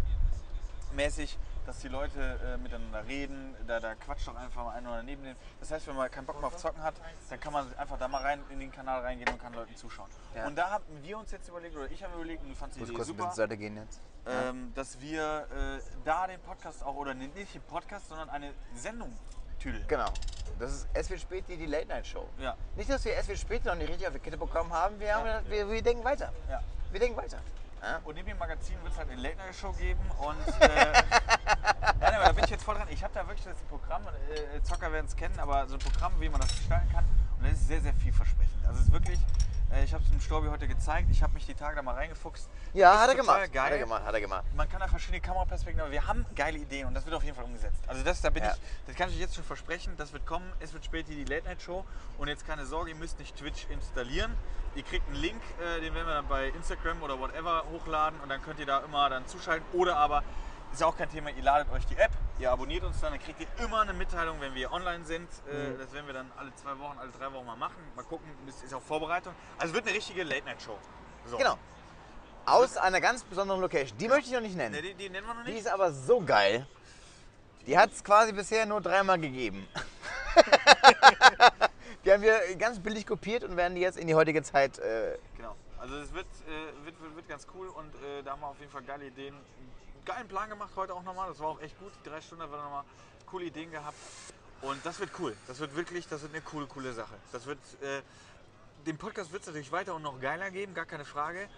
mäßig, 0.94 1.36
dass 1.66 1.78
die 1.80 1.88
Leute 1.88 2.38
äh, 2.44 2.56
miteinander 2.56 3.06
reden, 3.06 3.54
da, 3.66 3.80
da 3.80 3.94
quatscht 3.94 4.26
doch 4.28 4.34
einfach 4.36 4.64
mal 4.64 4.72
einer 4.74 4.90
oder 4.90 5.02
neben 5.02 5.22
dem. 5.22 5.36
Das 5.60 5.70
heißt, 5.70 5.86
wenn 5.86 5.96
man 5.96 6.10
keinen 6.10 6.26
Bock 6.26 6.36
mehr 6.40 6.48
auf 6.48 6.56
Zocken 6.56 6.82
hat, 6.82 6.94
dann 7.30 7.40
kann 7.40 7.52
man 7.52 7.66
einfach 7.76 7.98
da 7.98 8.08
mal 8.08 8.22
rein 8.22 8.40
in 8.50 8.60
den 8.60 8.72
Kanal 8.72 9.00
reingehen 9.02 9.28
und 9.32 9.40
kann 9.40 9.52
Leuten 9.54 9.74
zuschauen. 9.76 10.08
Ja. 10.34 10.46
Und 10.46 10.56
da 10.56 10.70
haben 10.70 10.84
wir 11.02 11.18
uns 11.18 11.30
jetzt 11.30 11.48
überlegt, 11.48 11.76
oder 11.76 11.90
ich 11.90 12.02
habe 12.02 12.14
überlegt, 12.14 12.42
und 12.42 12.50
du 12.50 12.54
fandst 12.54 12.78
die 12.78 12.82
Idee 12.82 12.92
kurz 12.92 13.08
ein 13.08 13.16
bisschen 13.16 13.18
super, 13.18 13.30
zur 13.30 13.36
Seite 13.44 13.56
gehen 13.56 13.76
jetzt. 13.76 14.00
ähm, 14.26 14.72
dass 14.74 15.00
wir 15.00 15.46
äh, 15.50 15.80
da 16.04 16.26
den 16.26 16.40
Podcast 16.40 16.84
auch, 16.84 16.96
oder 16.96 17.14
nicht 17.14 17.54
den 17.54 17.62
Podcast, 17.62 18.08
sondern 18.08 18.28
eine 18.30 18.52
Sendung 18.74 19.16
tüdeln. 19.58 19.84
Genau. 19.86 20.10
Das 20.58 20.72
ist 20.72 20.88
Es 20.92 21.08
wird 21.10 21.20
spät, 21.20 21.44
die, 21.48 21.56
die 21.56 21.66
Late 21.66 21.86
Night 21.86 22.06
Show. 22.06 22.28
Ja. 22.38 22.56
Nicht, 22.76 22.90
dass 22.90 23.04
wir 23.04 23.16
Es 23.16 23.26
wird 23.28 23.38
spät 23.38 23.64
noch 23.64 23.74
nicht 23.74 23.88
richtig 23.88 24.06
auf 24.06 24.12
die 24.12 24.18
Kette 24.18 24.36
bekommen 24.36 24.72
haben. 24.72 24.98
Wir, 25.00 25.14
haben 25.14 25.24
gedacht, 25.24 25.44
wir, 25.48 25.70
wir 25.70 25.82
denken 25.82 26.04
weiter. 26.04 26.32
Ja. 26.48 26.60
Wir 26.90 27.00
denken 27.00 27.16
weiter. 27.16 27.38
Und 28.04 28.14
neben 28.14 28.28
dem 28.28 28.38
Magazin 28.38 28.76
wird 28.82 28.92
es 28.92 28.98
halt 28.98 29.10
eine 29.10 29.20
Late 29.20 29.36
Night 29.38 29.56
Show 29.56 29.72
geben 29.72 29.98
und 30.20 30.36
äh, 30.60 31.02
nein, 32.00 32.14
aber 32.14 32.24
da 32.26 32.32
bin 32.32 32.44
ich 32.44 32.50
jetzt 32.50 32.64
voll 32.64 32.74
dran. 32.74 32.86
Ich 32.90 33.02
habe 33.02 33.12
da 33.14 33.26
wirklich 33.26 33.44
das 33.44 33.60
Programm, 33.68 34.02
äh, 34.06 34.62
Zocker 34.62 34.92
werden 34.92 35.06
es 35.06 35.16
kennen, 35.16 35.38
aber 35.38 35.66
so 35.68 35.74
ein 35.74 35.80
Programm, 35.80 36.12
wie 36.20 36.28
man 36.28 36.40
das 36.40 36.50
gestalten 36.50 36.90
kann 36.92 37.04
und 37.38 37.44
das 37.46 37.52
ist 37.54 37.68
sehr, 37.68 37.80
sehr 37.80 37.94
vielversprechend. 37.94 38.64
Also 38.66 38.80
es 38.80 38.86
ist 38.86 38.92
wirklich, 38.92 39.18
äh, 39.72 39.84
ich 39.84 39.92
habe 39.92 40.02
es 40.04 40.10
dem 40.10 40.20
Storbi 40.20 40.48
heute 40.48 40.68
gezeigt, 40.68 41.08
ich 41.10 41.22
habe 41.22 41.32
mich 41.34 41.46
die 41.46 41.54
Tage 41.54 41.76
da 41.76 41.82
mal 41.82 41.94
reingefuchst. 41.94 42.48
Ja, 42.72 43.00
hat 43.00 43.08
er 43.08 43.14
gemacht. 43.16 43.52
Geil. 43.52 43.64
Hat 43.64 43.72
er 43.72 43.78
gemacht, 43.78 44.04
hat 44.04 44.14
er 44.14 44.20
gemacht. 44.20 44.44
Man 44.54 44.68
kann 44.68 44.80
da 44.80 44.88
verschiedene 44.88 45.20
Kameraperspektiven, 45.20 45.80
aber 45.82 45.90
wir 45.92 46.06
haben 46.06 46.24
geile 46.36 46.58
Ideen 46.58 46.86
und 46.86 46.94
das 46.94 47.04
wird 47.04 47.14
auf 47.14 47.24
jeden 47.24 47.34
Fall 47.36 47.44
umgesetzt. 47.44 47.80
Also 47.86 48.02
das, 48.02 48.20
da 48.20 48.30
bin 48.30 48.42
Ja. 48.44 48.52
ich, 48.52 48.60
das 48.86 48.96
kann 48.96 49.08
ich 49.10 49.18
jetzt 49.18 49.34
schon 49.34 49.44
versprechen, 49.44 49.94
das 49.96 50.12
wird 50.12 50.24
kommen. 50.26 50.50
Es 50.60 50.72
wird 50.72 50.84
später 50.84 51.10
die 51.10 51.24
Late 51.24 51.44
Night 51.46 51.60
Show 51.62 51.84
und 52.18 52.28
jetzt 52.28 52.46
keine 52.46 52.64
Sorge, 52.66 52.90
ihr 52.90 52.96
müsst 52.96 53.18
nicht 53.18 53.36
Twitch 53.36 53.66
installieren. 53.70 54.34
Ihr 54.74 54.84
kriegt 54.84 55.06
einen 55.08 55.16
Link, 55.16 55.42
äh, 55.60 55.80
den 55.82 55.94
werden 55.94 56.06
wir 56.06 56.14
dann 56.14 56.28
bei 56.28 56.48
Instagram 56.48 57.02
oder 57.02 57.18
whatever 57.18 57.64
hochladen 57.70 58.18
und 58.20 58.30
dann 58.30 58.40
könnt 58.42 58.58
ihr 58.58 58.64
da 58.66 58.78
immer 58.78 59.10
dann 59.10 59.26
zuschalten. 59.26 59.66
Oder 59.74 59.96
aber, 59.98 60.22
ist 60.72 60.80
ja 60.80 60.86
auch 60.86 60.96
kein 60.96 61.10
Thema, 61.10 61.30
ihr 61.30 61.42
ladet 61.42 61.70
euch 61.72 61.84
die 61.86 61.96
App, 61.96 62.10
ihr 62.38 62.50
abonniert 62.50 62.82
uns 62.84 63.00
dann, 63.00 63.12
dann 63.12 63.20
kriegt 63.22 63.40
ihr 63.40 63.64
immer 63.64 63.80
eine 63.82 63.92
Mitteilung, 63.92 64.40
wenn 64.40 64.54
wir 64.54 64.72
online 64.72 65.04
sind. 65.04 65.28
Äh, 65.46 65.76
Das 65.78 65.92
werden 65.92 66.06
wir 66.06 66.14
dann 66.14 66.30
alle 66.36 66.54
zwei 66.54 66.78
Wochen, 66.78 66.98
alle 66.98 67.10
drei 67.10 67.32
Wochen 67.32 67.46
mal 67.46 67.56
machen. 67.56 67.76
Mal 67.94 68.04
gucken, 68.04 68.26
das 68.46 68.62
ist 68.62 68.72
auch 68.74 68.82
Vorbereitung. 68.82 69.34
Also 69.58 69.68
es 69.68 69.74
wird 69.74 69.86
eine 69.86 69.96
richtige 69.96 70.22
Late 70.22 70.44
Night 70.44 70.62
Show. 70.62 70.78
So. 71.26 71.36
Genau. 71.36 71.58
Aus 72.46 72.76
einer 72.76 73.00
ganz 73.00 73.22
besonderen 73.22 73.60
Location. 73.60 73.96
Die 73.98 74.08
möchte 74.08 74.26
ich 74.28 74.32
noch 74.34 74.40
nicht 74.40 74.56
Ne, 74.56 74.70
nennen. 74.70 74.82
die, 74.82 74.94
die 74.94 75.08
nennen 75.10 75.26
wir 75.26 75.34
noch 75.34 75.44
Die 75.44 75.52
nicht. 75.52 75.60
ist 75.60 75.68
aber 75.68 75.92
so 75.92 76.20
geil. 76.20 76.66
Die 77.66 77.78
hat 77.78 77.92
es 77.92 78.02
quasi 78.02 78.32
bisher 78.32 78.66
nur 78.66 78.80
dreimal 78.80 79.18
gegeben. 79.20 79.68
die 82.04 82.12
haben 82.12 82.22
wir 82.22 82.40
ganz 82.56 82.80
billig 82.80 83.06
kopiert 83.06 83.44
und 83.44 83.56
werden 83.56 83.74
die 83.74 83.80
jetzt 83.80 83.98
in 83.98 84.06
die 84.08 84.14
heutige 84.14 84.42
Zeit. 84.42 84.78
Äh, 84.78 85.18
Genau. 85.36 85.54
Also 85.78 85.96
es 85.98 86.12
wird, 86.14 86.26
äh, 86.48 86.84
wird, 86.84 87.00
wird, 87.00 87.16
wird 87.16 87.28
ganz 87.28 87.46
cool 87.54 87.68
und 87.68 87.94
äh, 87.96 88.22
da 88.24 88.32
haben 88.32 88.40
wir 88.40 88.46
auf 88.48 88.58
jeden 88.60 88.70
Fall 88.70 88.82
geile 88.82 89.06
Ideen. 89.06 89.34
Geilen 90.04 90.28
Plan 90.28 90.48
gemacht 90.48 90.70
heute 90.76 90.94
auch 90.94 91.02
nochmal. 91.02 91.28
Das 91.28 91.38
war 91.38 91.48
auch 91.48 91.60
echt 91.60 91.78
gut. 91.78 91.92
Die 92.04 92.08
drei 92.08 92.20
Stunden 92.20 92.42
haben 92.42 92.52
wir 92.52 92.62
nochmal 92.62 92.84
coole 93.26 93.44
Ideen 93.46 93.70
gehabt. 93.70 93.96
Und 94.62 94.84
das 94.84 94.98
wird 95.00 95.10
cool. 95.18 95.36
Das 95.46 95.58
wird 95.58 95.74
wirklich, 95.76 96.08
das 96.08 96.22
wird 96.22 96.32
eine 96.32 96.42
coole, 96.42 96.66
coole 96.66 96.92
Sache. 96.92 97.14
Das 97.32 97.46
wird, 97.46 97.58
äh, 97.80 98.00
den 98.86 98.98
Podcast 98.98 99.32
wird 99.32 99.42
es 99.42 99.48
natürlich 99.48 99.72
weiter 99.72 99.94
und 99.94 100.02
noch 100.02 100.20
geiler 100.20 100.50
geben, 100.50 100.74
gar 100.74 100.86
keine 100.86 101.04
Frage. 101.04 101.48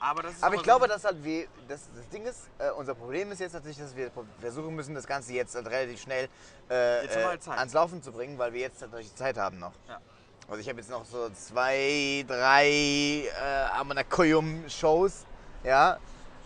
Aber 0.00 0.22
das 0.22 0.34
ist 0.34 0.42
aber 0.42 0.54
ich 0.54 0.60
so 0.60 0.64
glaube, 0.64 0.88
dass 0.88 1.04
halt 1.04 1.22
wir, 1.24 1.46
das, 1.68 1.88
das 1.94 2.08
Ding 2.10 2.26
ist, 2.26 2.48
äh, 2.58 2.70
unser 2.70 2.94
Problem 2.94 3.32
ist 3.32 3.38
jetzt 3.38 3.54
natürlich, 3.54 3.78
dass 3.78 3.94
wir 3.96 4.10
versuchen 4.40 4.74
müssen, 4.74 4.94
das 4.94 5.06
Ganze 5.06 5.32
jetzt 5.32 5.54
halt 5.54 5.66
relativ 5.66 6.00
schnell 6.00 6.28
äh, 6.68 7.04
Jetzt 7.04 7.46
äh, 7.46 7.50
ans 7.50 7.72
Laufen 7.72 8.02
zu 8.02 8.12
bringen, 8.12 8.38
weil 8.38 8.52
wir 8.52 8.60
jetzt 8.60 8.80
natürlich 8.80 9.14
Zeit 9.14 9.38
haben 9.38 9.58
noch. 9.58 9.72
Ja. 9.88 10.00
Also 10.48 10.60
ich 10.60 10.68
habe 10.68 10.78
jetzt 10.78 10.90
noch 10.90 11.06
so 11.06 11.30
zwei, 11.30 12.24
drei 12.26 12.68
äh, 12.68 13.78
Amanakoyum-Shows, 13.78 15.24
ja. 15.62 15.98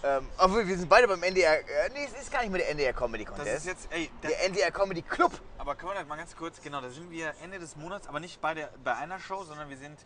Ähm, 0.05 0.29
obwohl 0.39 0.67
wir 0.67 0.79
sind 0.79 0.89
beide 0.89 1.09
beim 1.09 1.23
NDR, 1.23 1.59
äh, 1.59 1.89
nee, 1.93 2.05
es 2.05 2.23
ist 2.23 2.31
gar 2.31 2.43
nicht 2.43 2.51
mehr 2.51 2.61
der 2.61 2.71
NDR 2.71 2.93
Comedy 2.93 3.25
Das 3.25 3.35
Contest. 3.35 3.57
ist 3.59 3.67
jetzt, 3.67 3.89
ey, 3.93 4.11
das, 4.23 4.31
der 4.31 4.45
NDR 4.45 4.71
Comedy 4.71 5.03
Club. 5.03 5.33
aber 5.59 5.75
können 5.75 5.91
wir 5.93 5.99
das 5.99 6.07
mal 6.07 6.17
ganz 6.17 6.37
kurz, 6.37 6.61
genau, 6.63 6.81
da 6.81 6.89
sind 6.89 7.11
wir 7.11 7.35
Ende 7.43 7.59
des 7.59 7.75
Monats, 7.75 8.07
aber 8.07 8.21
nicht 8.21 8.41
bei, 8.41 8.55
der, 8.55 8.71
bei 8.85 8.95
einer 8.95 9.19
Show, 9.19 9.43
sondern 9.43 9.69
wir 9.69 9.77
sind 9.77 9.99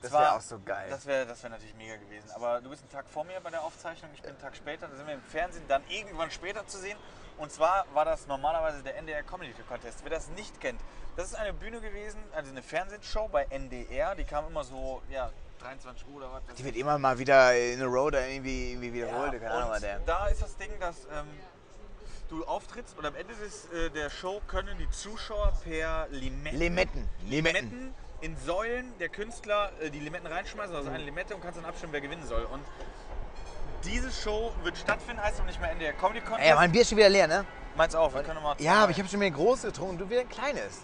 Das 0.00 0.12
wäre 0.12 0.34
auch 0.36 0.40
so 0.40 0.60
geil. 0.64 0.86
Das 0.90 1.06
wäre 1.06 1.26
das 1.26 1.42
wär 1.42 1.50
natürlich 1.50 1.74
mega 1.74 1.96
gewesen. 1.96 2.30
Aber 2.36 2.60
du 2.60 2.70
bist 2.70 2.82
einen 2.82 2.90
Tag 2.92 3.08
vor 3.08 3.24
mir 3.24 3.40
bei 3.40 3.50
der 3.50 3.62
Aufzeichnung, 3.64 4.10
ich 4.14 4.22
bin 4.22 4.30
einen 4.30 4.40
Tag 4.40 4.54
später. 4.56 4.86
Da 4.86 4.94
sind 4.96 5.06
wir 5.08 5.14
im 5.14 5.22
Fernsehen 5.22 5.64
dann 5.66 5.82
irgendwann 5.88 6.30
später 6.30 6.64
zu 6.66 6.78
sehen. 6.78 6.96
Und 7.38 7.50
zwar 7.50 7.86
war 7.94 8.04
das 8.04 8.26
normalerweise 8.28 8.82
der 8.84 8.96
NDR 8.96 9.24
Comedy 9.24 9.52
Contest. 9.68 10.00
Wer 10.04 10.10
das 10.10 10.28
nicht 10.30 10.60
kennt, 10.60 10.80
das 11.16 11.26
ist 11.26 11.34
eine 11.34 11.52
Bühne 11.52 11.80
gewesen, 11.80 12.20
also 12.32 12.50
eine 12.50 12.62
Fernsehshow 12.62 13.26
bei 13.28 13.44
NDR. 13.50 14.14
Die 14.14 14.24
kam 14.24 14.46
immer 14.46 14.62
so, 14.62 15.02
ja, 15.10 15.30
23 15.62 16.06
Uhr 16.08 16.16
oder 16.16 16.32
was. 16.32 16.54
Die 16.56 16.64
wird 16.64 16.76
immer 16.76 16.98
mal 16.98 17.18
wieder 17.18 17.56
in 17.56 17.82
a 17.82 17.86
row 17.86 18.10
da 18.10 18.26
irgendwie, 18.26 18.72
irgendwie 18.72 18.92
wiederholt. 18.92 19.32
Keine 19.32 19.50
Ahnung, 19.50 19.72
und 19.72 19.82
der. 19.82 20.00
da 20.00 20.26
ist 20.26 20.42
das 20.42 20.56
Ding, 20.56 20.70
dass 20.80 21.04
ähm, 21.06 21.26
du 22.28 22.44
auftrittst 22.44 22.98
und 22.98 23.06
am 23.06 23.14
Ende 23.14 23.34
des, 23.34 23.66
äh, 23.72 23.90
der 23.90 24.10
Show 24.10 24.40
können 24.46 24.76
die 24.78 24.90
Zuschauer 24.90 25.52
per 25.64 26.08
Limetten, 26.10 26.58
Limetten. 26.58 27.08
Limetten. 27.26 27.70
Limetten 27.70 27.94
in 28.22 28.36
Säulen 28.36 28.86
der 28.98 29.08
Künstler 29.08 29.72
äh, 29.80 29.90
die 29.90 29.98
Limetten 29.98 30.26
reinschmeißen, 30.26 30.74
also 30.74 30.88
eine 30.88 31.04
Limette 31.04 31.34
und 31.34 31.42
kannst 31.42 31.58
dann 31.58 31.64
abstimmen, 31.64 31.92
wer 31.92 32.00
gewinnen 32.00 32.26
soll. 32.26 32.44
Und 32.44 32.62
diese 33.84 34.10
Show 34.12 34.52
wird 34.62 34.78
stattfinden, 34.78 35.20
heißt 35.22 35.38
aber 35.38 35.48
nicht 35.48 35.60
mehr 35.60 35.70
NDR 35.72 35.92
Comedy 35.92 36.20
Contest. 36.20 36.48
Ey, 36.48 36.54
mein 36.54 36.70
Bier 36.70 36.82
ist 36.82 36.88
schon 36.88 36.98
wieder 36.98 37.08
leer, 37.08 37.26
ne? 37.26 37.44
Meins 37.76 37.94
auch, 37.94 38.14
wir 38.14 38.22
können 38.22 38.42
mal 38.42 38.54
Ja, 38.58 38.84
aber 38.84 38.92
ich 38.92 38.98
habe 38.98 39.08
schon 39.08 39.18
wieder 39.20 39.32
ein 39.32 39.34
großes 39.34 39.64
getrunken 39.64 39.94
und 39.94 39.98
du 39.98 40.10
wieder 40.10 40.20
ein 40.20 40.28
kleines. 40.28 40.82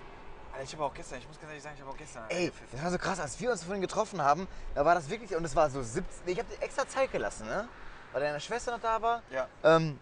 Ich 0.62 0.72
habe 0.72 0.84
auch 0.84 0.94
gestern, 0.94 1.18
ich 1.18 1.28
muss 1.28 1.38
ganz 1.38 1.50
ehrlich 1.50 1.62
sagen, 1.62 1.74
ich 1.76 1.82
habe 1.82 1.92
auch 1.92 1.96
gestern. 1.96 2.24
Ey, 2.30 2.52
das 2.72 2.82
war 2.82 2.90
so 2.90 2.98
krass, 2.98 3.20
als 3.20 3.38
wir 3.40 3.50
uns 3.50 3.62
vorhin 3.62 3.80
getroffen 3.80 4.20
haben, 4.22 4.48
da 4.74 4.84
war 4.84 4.94
das 4.94 5.08
wirklich, 5.08 5.34
und 5.36 5.44
es 5.44 5.54
war 5.54 5.70
so 5.70 5.82
17, 5.82 6.04
ich 6.26 6.38
habe 6.38 6.48
dir 6.52 6.62
extra 6.62 6.86
Zeit 6.88 7.12
gelassen, 7.12 7.46
ne? 7.46 7.68
Weil 8.12 8.22
deine 8.22 8.40
Schwester 8.40 8.72
noch 8.72 8.80
da 8.80 9.00
war, 9.00 9.22
Ja. 9.30 9.46
ähm, 9.62 9.98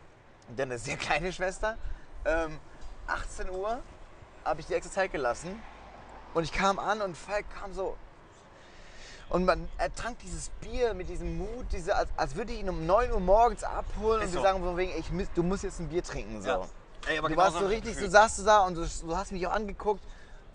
deine 0.56 0.78
sehr 0.78 0.96
kleine 0.96 1.32
Schwester, 1.32 1.76
ähm, 2.24 2.58
18 3.06 3.50
Uhr 3.50 3.80
habe 4.44 4.60
ich 4.60 4.66
dir 4.66 4.76
extra 4.76 4.92
Zeit 4.92 5.12
gelassen 5.12 5.60
und 6.32 6.44
ich 6.44 6.52
kam 6.52 6.78
an 6.78 7.02
und 7.02 7.16
Falk 7.16 7.44
kam 7.60 7.72
so 7.74 7.96
und 9.28 9.44
man, 9.44 9.68
er 9.76 9.92
trank 9.92 10.18
dieses 10.20 10.50
Bier 10.60 10.94
mit 10.94 11.08
diesem 11.08 11.36
Mut, 11.36 11.66
diese, 11.72 11.96
als, 11.96 12.08
als 12.16 12.36
würde 12.36 12.52
ich 12.52 12.60
ihn 12.60 12.68
um 12.68 12.86
9 12.86 13.12
Uhr 13.12 13.20
morgens 13.20 13.64
abholen 13.64 14.22
Ist 14.22 14.28
und 14.28 14.34
so. 14.34 14.42
sagen 14.42 14.62
von 14.62 14.76
wegen, 14.76 14.92
ich, 14.96 15.06
du 15.34 15.42
musst 15.42 15.64
jetzt 15.64 15.80
ein 15.80 15.88
Bier 15.88 16.02
trinken, 16.04 16.40
so. 16.42 16.48
Ja. 16.48 16.68
Ey, 17.08 17.18
aber 17.18 17.28
du 17.28 17.34
genau 17.34 17.46
warst 17.46 17.58
so 17.58 17.66
richtig, 17.66 17.96
du 17.96 18.08
saßt 18.08 18.46
da 18.46 18.64
und 18.66 18.76
du, 18.76 18.86
du 18.86 19.16
hast 19.16 19.32
mich 19.32 19.44
auch 19.46 19.52
angeguckt 19.52 20.02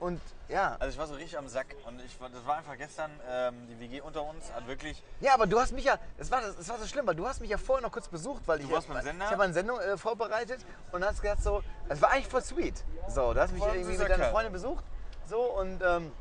und 0.01 0.19
ja. 0.49 0.75
Also 0.79 0.93
ich 0.93 0.97
war 0.97 1.05
so 1.05 1.13
richtig 1.13 1.37
am 1.37 1.47
Sack 1.47 1.75
und 1.85 2.01
ich 2.03 2.19
war, 2.19 2.29
das 2.29 2.43
war 2.45 2.57
einfach 2.57 2.75
gestern, 2.75 3.11
ähm, 3.29 3.67
die 3.69 3.79
WG 3.79 4.01
unter 4.01 4.23
uns 4.23 4.51
hat 4.51 4.67
wirklich 4.67 5.01
Ja, 5.19 5.35
aber 5.35 5.45
du 5.45 5.59
hast 5.59 5.73
mich 5.73 5.85
ja, 5.85 5.97
das 6.17 6.31
war, 6.31 6.41
das 6.41 6.67
war 6.67 6.79
so 6.79 6.87
schlimm, 6.87 7.05
weil 7.05 7.13
du 7.13 7.27
hast 7.27 7.39
mich 7.39 7.51
ja 7.51 7.57
vorher 7.59 7.85
noch 7.85 7.93
kurz 7.93 8.07
besucht, 8.07 8.41
weil 8.47 8.59
ich, 8.61 8.71
warst 8.71 8.87
beim 8.87 9.03
Sender? 9.03 9.25
ich 9.25 9.31
habe 9.31 9.43
eine 9.43 9.53
Sendung 9.53 9.79
äh, 9.79 9.97
vorbereitet 9.97 10.65
und 10.91 11.05
hast 11.05 11.21
gesagt 11.21 11.43
so, 11.43 11.63
es 11.87 12.01
war 12.01 12.09
eigentlich 12.09 12.27
voll 12.27 12.41
sweet. 12.41 12.83
So, 13.09 13.33
du 13.33 13.39
hast 13.39 13.53
mich 13.53 13.61
Voll 13.61 13.75
irgendwie 13.75 13.91
mit 13.91 14.01
deiner 14.01 14.15
Kerl. 14.15 14.31
Freundin 14.31 14.53
besucht, 14.53 14.83
so 15.29 15.39
und 15.39 15.83
ähm, 15.83 16.11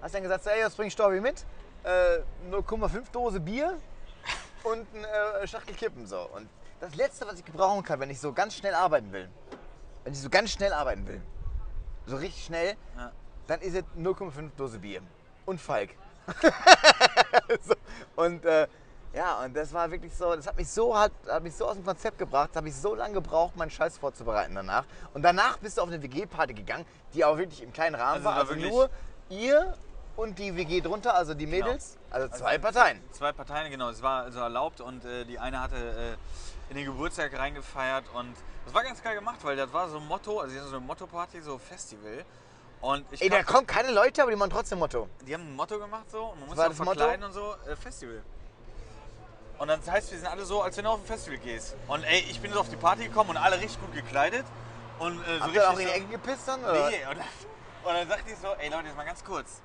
hast 0.00 0.14
dann 0.14 0.22
gesagt, 0.22 0.44
so, 0.44 0.50
ey, 0.50 0.64
was 0.64 0.76
bringt 0.76 0.92
Storby 0.92 1.20
mit? 1.20 1.44
Äh, 1.82 2.20
0,5 2.52 3.10
Dose 3.10 3.40
Bier 3.40 3.78
und 4.62 4.86
ein 4.94 5.04
äh, 5.42 5.46
Schachtel 5.48 5.74
Kippen 5.74 6.06
so. 6.06 6.20
Und 6.20 6.48
das 6.78 6.94
Letzte, 6.94 7.26
was 7.26 7.40
ich 7.40 7.44
gebrauchen 7.44 7.82
kann, 7.82 7.98
wenn 7.98 8.10
ich 8.10 8.20
so 8.20 8.32
ganz 8.32 8.54
schnell 8.54 8.74
arbeiten 8.74 9.10
will, 9.12 9.28
wenn 10.04 10.12
ich 10.12 10.20
so 10.20 10.30
ganz 10.30 10.52
schnell 10.52 10.72
arbeiten 10.72 11.04
will, 11.08 11.20
so 12.06 12.16
richtig 12.16 12.44
schnell, 12.44 12.76
Ja. 12.96 13.12
dann 13.46 13.60
ist 13.60 13.74
es 13.76 13.84
0,5 13.98 14.50
Dose 14.56 14.78
Bier 14.78 15.00
und 15.46 15.60
Falk. 15.60 15.90
so, 17.66 17.74
und 18.16 18.44
äh, 18.44 18.66
ja, 19.14 19.44
und 19.44 19.54
das 19.54 19.72
war 19.72 19.90
wirklich 19.90 20.14
so, 20.14 20.34
das 20.34 20.46
hat 20.46 20.56
mich 20.56 20.68
so, 20.68 20.96
hat, 20.98 21.12
hat 21.28 21.42
mich 21.42 21.54
so 21.54 21.66
aus 21.66 21.74
dem 21.76 21.84
Konzept 21.84 22.18
gebracht, 22.18 22.50
habe 22.54 22.68
ich 22.68 22.74
so 22.74 22.94
lange 22.94 23.14
gebraucht, 23.14 23.56
meinen 23.56 23.70
Scheiß 23.70 23.98
vorzubereiten 23.98 24.54
danach. 24.54 24.84
Und 25.12 25.22
danach 25.22 25.58
bist 25.58 25.76
du 25.76 25.82
auf 25.82 25.88
eine 25.88 26.02
WG-Party 26.02 26.54
gegangen, 26.54 26.86
die 27.12 27.24
auch 27.24 27.36
wirklich 27.36 27.62
im 27.62 27.72
kleinen 27.72 27.94
Rahmen 27.94 28.14
Also 28.14 28.24
war. 28.24 28.34
war 28.36 28.40
Also 28.48 28.54
nur 28.54 28.88
ihr 29.28 29.74
und 30.16 30.38
die 30.38 30.54
WG 30.56 30.80
drunter, 30.80 31.14
also 31.14 31.34
die 31.34 31.46
Mädels, 31.46 31.98
also 32.10 32.28
zwei 32.28 32.56
Parteien. 32.58 33.00
Zwei 33.12 33.32
Parteien, 33.32 33.70
genau. 33.70 33.90
Es 33.90 34.02
war 34.02 34.22
also 34.24 34.40
erlaubt 34.40 34.80
und 34.80 35.04
äh, 35.04 35.24
die 35.24 35.38
eine 35.38 35.60
hatte 35.60 35.76
äh, 35.76 36.16
in 36.72 36.76
den 36.76 36.86
Geburtstag 36.86 37.38
reingefeiert 37.38 38.04
und 38.14 38.34
das 38.64 38.72
war 38.72 38.82
ganz 38.82 39.02
geil 39.02 39.14
gemacht, 39.14 39.38
weil 39.42 39.56
das 39.56 39.70
war 39.74 39.90
so 39.90 39.98
ein 39.98 40.06
Motto, 40.08 40.40
also 40.40 40.54
die 40.54 40.60
so 40.60 40.68
eine 40.68 40.80
Motto-Party, 40.80 41.42
so 41.42 41.58
Festival. 41.58 42.24
Und 42.80 43.04
ich 43.12 43.20
Ey, 43.20 43.28
da 43.28 43.42
kommen 43.42 43.66
keine 43.66 43.90
Leute, 43.90 44.22
aber 44.22 44.30
die 44.30 44.38
machen 44.38 44.50
trotzdem 44.50 44.78
Motto. 44.78 45.06
die 45.20 45.34
haben 45.34 45.42
ein 45.42 45.54
Motto 45.54 45.78
gemacht 45.78 46.10
so 46.10 46.24
und 46.24 46.40
man 46.40 46.48
muss 46.48 46.56
war 46.56 46.68
sich 46.70 46.78
das 46.78 46.86
Motto? 46.86 47.00
verkleiden 47.00 47.26
und 47.26 47.32
so, 47.34 47.54
äh, 47.68 47.76
Festival. 47.76 48.22
Und 49.58 49.68
dann 49.68 49.80
heißt 49.86 50.12
wir 50.12 50.18
sind 50.18 50.26
alle 50.26 50.46
so, 50.46 50.62
als 50.62 50.74
wenn 50.78 50.84
du 50.84 50.90
auf 50.90 51.00
ein 51.00 51.04
Festival 51.06 51.38
gehst. 51.40 51.76
Und 51.88 52.04
ey, 52.04 52.20
ich 52.20 52.40
bin 52.40 52.50
so 52.54 52.60
auf 52.60 52.70
die 52.70 52.76
Party 52.76 53.04
gekommen 53.04 53.30
und 53.30 53.36
alle 53.36 53.60
richtig 53.60 53.78
gut 53.78 53.92
gekleidet. 53.92 54.46
Und 54.98 55.22
äh, 55.24 55.36
so 55.36 55.44
Habt 55.44 55.54
ihr 55.54 55.68
auch 55.68 55.72
in 55.72 55.76
richtig 55.76 55.94
die 55.94 56.00
so, 56.00 56.06
Ecke 56.06 56.22
gepisst 56.22 56.48
dann? 56.48 56.64
Oder? 56.64 56.88
Nee, 56.88 57.06
und 57.10 57.18
dann, 57.18 57.26
und 57.84 57.94
dann 57.94 58.08
sagte 58.08 58.32
ich 58.32 58.38
so, 58.38 58.48
ey 58.58 58.70
Leute, 58.70 58.86
jetzt 58.86 58.96
mal 58.96 59.04
ganz 59.04 59.22
kurz. 59.22 59.60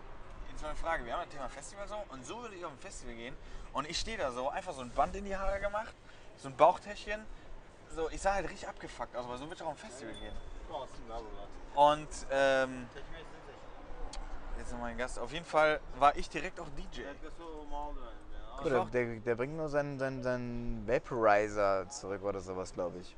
Jetzt 0.51 0.61
mal 0.61 0.69
eine 0.69 0.77
Frage, 0.77 1.05
wir 1.05 1.13
haben 1.13 1.21
das 1.23 1.29
Thema 1.29 1.47
Festival 1.47 1.87
so 1.87 1.95
und 2.09 2.25
so 2.25 2.41
würde 2.41 2.55
ich 2.55 2.65
auf 2.65 2.71
ein 2.73 2.79
Festival 2.79 3.15
gehen 3.15 3.35
und 3.71 3.89
ich 3.89 3.97
stehe 3.97 4.17
da 4.17 4.29
so, 4.33 4.49
einfach 4.49 4.73
so 4.73 4.81
ein 4.81 4.89
Band 4.91 5.15
in 5.15 5.23
die 5.23 5.37
Haare 5.37 5.61
gemacht, 5.61 5.93
so 6.37 6.49
ein 6.49 6.55
Bauchtäschchen. 6.55 7.25
So, 7.89 8.09
ich 8.09 8.21
sah 8.21 8.33
halt 8.33 8.49
richtig 8.49 8.67
abgefuckt 8.67 9.15
aus, 9.15 9.25
aber 9.25 9.37
so 9.37 9.45
ich 9.51 9.61
auch 9.61 9.67
auf 9.67 9.73
ein 9.73 9.77
Festival 9.77 10.13
gehen. 10.13 10.35
Und 11.75 12.07
ähm, 12.31 12.87
jetzt 14.57 14.71
noch 14.71 14.79
mein 14.79 14.97
Gast. 14.97 15.19
Auf 15.19 15.31
jeden 15.31 15.45
Fall 15.45 15.79
war 15.97 16.15
ich 16.17 16.29
direkt 16.29 16.59
auch 16.59 16.67
DJ. 16.77 17.01
Guck, 18.57 18.69
der, 18.69 18.85
der, 18.85 19.19
der 19.19 19.35
bringt 19.35 19.55
nur 19.55 19.69
seinen, 19.69 19.99
seinen, 19.99 20.23
seinen 20.23 20.87
Vaporizer 20.87 21.87
zurück 21.89 22.23
oder 22.23 22.39
sowas, 22.39 22.73
glaube 22.73 22.99
ich. 22.99 23.15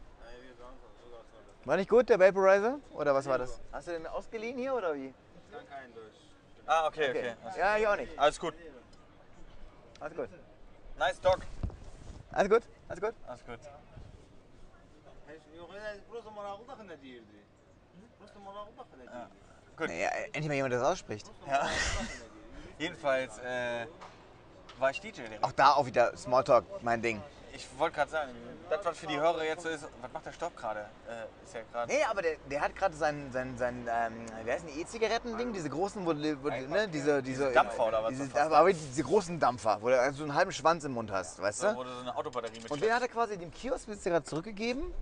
War 1.65 1.77
nicht 1.77 1.89
gut, 1.89 2.09
der 2.09 2.19
Vaporizer? 2.19 2.79
Oder 2.91 3.13
was 3.15 3.25
war 3.25 3.37
das? 3.37 3.61
Hast 3.71 3.87
du 3.87 3.91
den 3.91 4.07
ausgeliehen 4.07 4.57
hier 4.57 4.73
oder 4.73 4.93
wie? 4.95 5.13
Ah, 6.65 6.87
okay, 6.87 7.09
okay. 7.09 7.35
Okay. 7.45 7.59
Ja, 7.59 7.77
ich 7.77 7.87
auch 7.87 7.95
nicht. 7.95 8.19
Alles 8.19 8.39
gut. 8.39 8.53
Alles 9.99 10.15
gut. 10.15 10.29
Nice 10.97 11.19
Dog. 11.19 11.39
Alles 12.31 12.49
gut? 12.49 12.63
Alles 12.89 13.01
gut? 13.01 13.13
Alles 13.27 13.45
gut. 13.45 13.59
Gut. 19.77 19.87
Naja, 19.87 20.09
endlich 20.33 20.47
mal 20.47 20.55
jemand, 20.55 20.73
der 20.73 20.79
das 20.79 20.89
ausspricht. 20.89 21.31
Ja. 21.47 21.69
Jedenfalls 22.79 23.37
äh, 23.39 23.85
war 24.79 24.89
ich 24.89 24.99
DJ 24.99 25.21
direkt. 25.21 25.43
Auch 25.43 25.51
da 25.51 25.73
auch 25.73 25.85
wieder 25.85 26.17
Smalltalk, 26.17 26.65
mein 26.83 27.01
Ding. 27.01 27.21
Ich 27.53 27.67
wollte 27.77 27.95
gerade 27.95 28.11
sagen, 28.11 28.31
das, 28.69 28.85
was 28.85 28.97
für 28.97 29.07
die 29.07 29.19
Hörer 29.19 29.43
jetzt 29.43 29.63
so 29.63 29.69
ist, 29.69 29.83
was 30.01 30.11
macht 30.13 30.25
der 30.25 30.31
Stopp 30.31 30.55
gerade? 30.55 30.81
Äh, 31.07 31.45
ist 31.45 31.53
ja 31.53 31.61
gerade. 31.71 31.91
Nee, 31.91 32.03
aber 32.03 32.21
der, 32.21 32.35
der 32.49 32.61
hat 32.61 32.75
gerade 32.75 32.95
sein, 32.95 33.29
sein, 33.31 33.57
sein 33.57 33.87
ähm, 33.91 34.25
wie 34.45 34.51
heißen 34.51 34.67
die 34.67 34.81
E-Zigaretten-Ding? 34.81 35.51
Diese 35.53 35.69
großen, 35.69 36.05
wo, 36.05 36.13
du- 36.13 36.43
wo 36.43 36.49
ne, 36.49 36.87
diese, 36.87 37.21
diese 37.23 37.51
Dampfer 37.51 37.87
oder 37.87 38.03
was 38.03 38.09
Diese, 38.11 38.41
aber 38.41 38.71
diese 38.71 39.03
großen 39.03 39.39
Dampfer, 39.39 39.79
wo 39.81 39.89
du 39.89 40.13
so 40.13 40.23
einen 40.23 40.35
halben 40.35 40.51
Schwanz 40.51 40.83
im 40.83 40.93
Mund 40.93 41.11
hast, 41.11 41.41
weißt 41.41 41.63
du? 41.63 41.75
wo 41.75 41.83
du 41.83 41.93
so 41.93 41.99
eine 42.01 42.15
Autobatterie 42.15 42.59
mit 42.59 42.69
Und 42.71 42.81
den 42.81 42.93
hat 42.93 43.01
er 43.01 43.07
quasi 43.07 43.37
dem 43.37 43.51
Kioskbesitzer 43.51 44.11
gerade 44.11 44.25
zurückgegeben. 44.25 44.93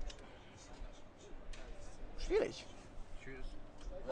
Schwierig. 2.25 2.65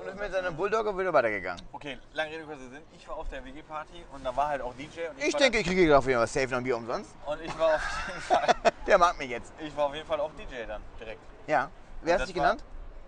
Und 0.05 0.13
ist 0.13 0.19
mit 0.19 0.31
seinem 0.31 0.55
Bulldogger 0.55 0.97
wieder 0.97 1.11
weitergegangen. 1.13 1.61
Okay, 1.71 1.97
lange 2.13 2.31
Rede, 2.31 2.43
kurzer 2.43 2.69
Sinn. 2.69 2.83
Ich 2.93 3.07
war 3.07 3.15
auf 3.17 3.27
der 3.29 3.43
WG-Party 3.43 4.05
und 4.13 4.23
da 4.23 4.35
war 4.35 4.47
halt 4.49 4.61
auch 4.61 4.73
DJ. 4.75 5.07
Und 5.09 5.17
Ich 5.23 5.33
war 5.33 5.39
denke, 5.39 5.59
ich 5.59 5.65
kriege 5.67 5.97
auf 5.97 6.05
jeden 6.05 6.19
Fall 6.19 6.27
safe 6.27 6.47
noch 6.49 6.57
ein 6.59 6.63
Bier 6.63 6.77
umsonst. 6.77 7.15
Und 7.25 7.41
ich 7.41 7.57
war 7.59 7.75
auf 7.75 8.07
jeden 8.07 8.21
Fall, 8.21 8.55
Der 8.87 8.97
mag 8.97 9.17
mich 9.17 9.29
jetzt. 9.29 9.51
ich 9.59 9.75
war 9.75 9.85
auf 9.87 9.95
jeden 9.95 10.07
Fall 10.07 10.19
auch 10.19 10.31
DJ 10.33 10.65
dann 10.67 10.81
direkt. 10.99 11.21
Ja. 11.47 11.69
Wer 12.01 12.15
Und 12.15 12.21
hast 12.21 12.27
dich 12.29 12.35
war- 12.37 12.43
genannt? 12.43 12.63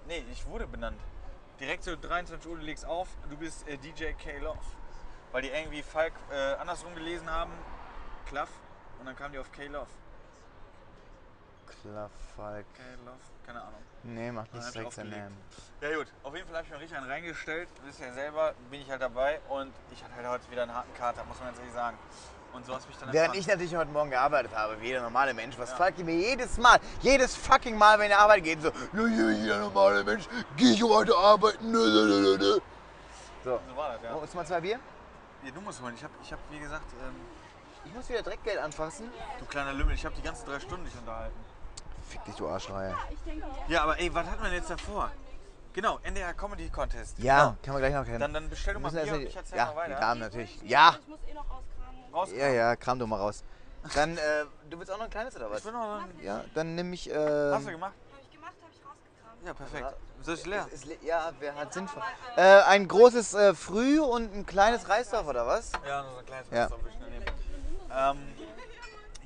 Nee, 0.07 0.23
ich 0.31 0.45
wurde 0.47 0.65
benannt. 0.67 0.99
Direkt 1.59 1.83
so 1.83 1.95
23 1.95 2.49
Uhr, 2.49 2.57
du 2.57 2.63
legst 2.63 2.85
auf, 2.85 3.07
du 3.29 3.37
bist 3.37 3.67
äh, 3.67 3.77
DJ 3.77 4.13
K-Love. 4.13 4.57
Weil 5.31 5.41
die 5.41 5.49
irgendwie 5.49 5.83
Falk 5.83 6.13
äh, 6.31 6.53
andersrum 6.55 6.95
gelesen 6.95 7.29
haben, 7.29 7.51
Klaff, 8.27 8.49
und 8.99 9.05
dann 9.05 9.15
kamen 9.15 9.33
die 9.33 9.39
auf 9.39 9.51
K-Love. 9.51 9.87
Klafalk. 11.81 12.65
K-Love, 12.75 13.17
keine 13.45 13.61
Ahnung. 13.61 13.81
Nee, 14.07 14.31
macht 14.31 14.53
nicht 14.53 14.73
direkt 14.73 14.87
aufgelegt. 14.87 15.15
nennen. 15.17 15.37
Ja 15.81 15.95
gut, 15.97 16.07
auf 16.23 16.33
jeden 16.33 16.47
Fall 16.47 16.57
habe 16.57 16.65
ich 16.65 16.71
mir 16.71 16.79
richtig 16.79 16.97
einen 16.97 17.09
reingestellt. 17.11 17.67
Wisst 17.85 17.99
ihr 17.99 18.07
ja 18.07 18.13
selber, 18.13 18.53
bin 18.71 18.81
ich 18.81 18.89
halt 18.89 19.01
dabei 19.01 19.39
und 19.49 19.73
ich 19.91 20.03
hatte 20.03 20.15
halt 20.15 20.27
heute 20.27 20.49
wieder 20.51 20.63
einen 20.63 20.73
harten 20.73 20.93
Kater, 20.93 21.23
muss 21.25 21.37
man 21.39 21.49
ganz 21.49 21.59
ehrlich 21.59 21.73
sagen. 21.73 21.97
Und 22.53 22.65
so 22.65 22.73
hast 22.73 22.87
mich 22.87 22.97
dann 22.97 23.11
Während 23.11 23.35
ich 23.35 23.45
natürlich 23.45 23.75
heute 23.75 23.91
Morgen 23.91 24.09
gearbeitet 24.09 24.55
habe, 24.55 24.79
wie 24.81 24.87
jeder 24.87 25.01
normale 25.01 25.33
Mensch, 25.33 25.57
was 25.59 25.73
fragt 25.73 25.99
ihr 25.99 26.05
mir 26.05 26.15
jedes 26.15 26.57
Mal, 26.57 26.79
jedes 27.01 27.35
fucking 27.35 27.77
Mal, 27.77 27.99
wenn 27.99 28.09
ihr 28.09 28.17
Arbeit 28.17 28.43
geht, 28.45 28.61
so, 28.61 28.69
ja, 28.69 29.07
ja, 29.07 29.29
jeder 29.29 29.59
normale 29.59 30.03
Mensch, 30.03 30.23
geh 30.55 30.71
ich 30.71 30.81
heute 30.81 31.15
arbeiten, 31.15 31.69
nö, 31.69 31.77
nö, 31.77 32.21
nö, 32.21 32.37
nö. 32.37 32.59
So, 33.43 33.59
So 33.69 33.75
war 33.75 33.93
das, 33.93 34.03
ja. 34.03 34.15
oh, 34.15 34.23
ist 34.23 34.33
mal 34.33 34.45
zwei 34.45 34.61
Bier? 34.61 34.79
ja 35.43 35.51
du 35.51 35.61
musst 35.61 35.81
holen. 35.81 35.93
Ich 35.95 36.03
habe, 36.03 36.13
ich 36.23 36.31
hab, 36.31 36.39
wie 36.49 36.59
gesagt, 36.59 36.85
ähm, 37.05 37.15
Ich 37.85 37.93
muss 37.93 38.09
wieder 38.09 38.21
Dreckgeld 38.23 38.57
anfassen. 38.59 39.11
du 39.39 39.45
kleiner 39.45 39.73
Lümmel, 39.73 39.93
ich 39.93 40.05
habe 40.05 40.15
die 40.15 40.21
ganzen 40.23 40.45
drei 40.47 40.59
Stunden 40.59 40.85
nicht 40.85 40.97
unterhalten. 40.97 41.37
Fick 42.07 42.23
dich, 42.25 42.35
du 42.35 42.47
Arschreihe. 42.47 42.95
Ja, 43.67 43.83
aber 43.83 43.99
ey, 43.99 44.13
was 44.13 44.25
hat 44.27 44.39
man 44.39 44.51
jetzt 44.53 44.69
davor? 44.69 45.11
Genau, 45.73 45.99
NDR 46.03 46.33
Comedy 46.33 46.69
Contest. 46.69 47.19
Ja, 47.19 47.39
Genau. 47.49 47.57
können 47.61 47.75
wir 47.75 47.79
gleich 47.81 47.93
noch 47.93 48.05
kennen. 48.05 48.19
Dann, 48.19 48.33
dann 48.33 48.49
bestell 48.49 48.73
du 48.73 48.79
mal 48.79 48.89
Bier 48.91 49.01
erst 49.01 49.13
und 49.13 49.21
ich 49.21 49.35
erzähl 49.35 49.57
ja, 49.57 49.65
mal 49.65 49.75
weiter. 49.75 49.99
Damen 49.99 50.21
natürlich. 50.21 50.59
Ja, 50.63 50.95
Ich 50.99 51.07
muss 51.07 51.19
eh 51.27 51.33
noch 51.33 51.43
rauskramen. 51.49 52.13
Raus. 52.13 52.29
ja, 52.35 52.47
ja, 52.47 52.75
kram 52.75 52.97
du 52.97 53.05
mal 53.05 53.17
raus. 53.17 53.43
Dann, 53.93 54.17
äh, 54.17 54.45
du 54.69 54.79
willst 54.79 54.91
auch 54.91 54.97
noch 54.97 55.05
ein 55.05 55.11
kleines 55.11 55.35
oder 55.35 55.51
was? 55.51 55.59
Ich 55.59 55.65
will 55.65 55.73
noch, 55.73 56.01
Ja, 56.21 56.43
dann 56.55 56.73
nimm 56.75 56.91
ich, 56.93 57.09
äh, 57.09 57.13
hast 57.13 57.67
du 57.67 57.71
gemacht? 57.71 57.93
Habe 58.11 58.21
ich 58.23 58.31
gemacht, 58.31 58.53
habe 58.61 58.71
ich 58.73 58.79
rausgekramt. 58.83 59.45
Ja, 59.45 59.53
perfekt. 59.53 59.95
Das 60.25 60.27
ist 60.39 60.45
leer. 60.47 60.67
Ist, 60.73 60.85
le- 60.85 60.97
ja, 61.03 61.31
wer 61.39 61.55
hat 61.55 61.73
sinnvoll? 61.73 62.01
Äh, 62.37 62.41
ein 62.63 62.87
großes 62.87 63.33
äh, 63.35 63.53
Früh 63.53 63.99
und 64.01 64.33
ein 64.33 64.45
kleines 64.47 64.89
Reisdorf 64.89 65.27
oder 65.27 65.45
was? 65.45 65.71
Ja, 65.87 66.01
nur 66.01 66.11
so 66.13 66.17
ein 66.17 66.25
kleines 66.25 66.49
Ja. 66.49 66.61
Restaurant 66.63 66.83
würde 66.85 66.95
ich 66.95 66.99
nur 67.01 67.09
nehmen. 67.09 67.25
Ähm, 67.89 68.17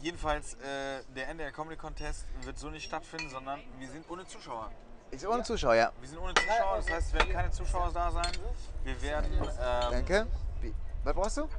jedenfalls, 0.02 0.54
äh, 0.56 1.04
der 1.16 1.30
NDR 1.30 1.52
Comedy 1.52 1.78
Contest 1.78 2.26
wird 2.42 2.58
so 2.58 2.70
nicht 2.70 2.86
stattfinden, 2.86 3.30
sondern 3.30 3.60
wir 3.80 3.90
sind 3.90 4.10
ohne 4.10 4.26
Zuschauer. 4.26 4.72
Ist 5.12 5.26
ohne 5.26 5.44
Zuschauer, 5.44 5.76
ja. 5.76 5.92
Wir 6.00 6.08
sind 6.10 6.20
ohne 6.20 6.34
Zuschauer, 6.34 6.78
das 6.78 6.90
heißt, 6.90 7.08
es 7.08 7.14
werden 7.14 7.32
keine 7.34 7.52
Zuschauer 7.52 7.92
da 7.94 8.12
sein. 8.12 8.32
Wir 8.84 9.02
werden, 9.02 9.32
ähm, 9.34 9.48
Danke. 9.92 10.28
Was 11.04 11.14
brauchst 11.16 11.38
du? 11.38 11.50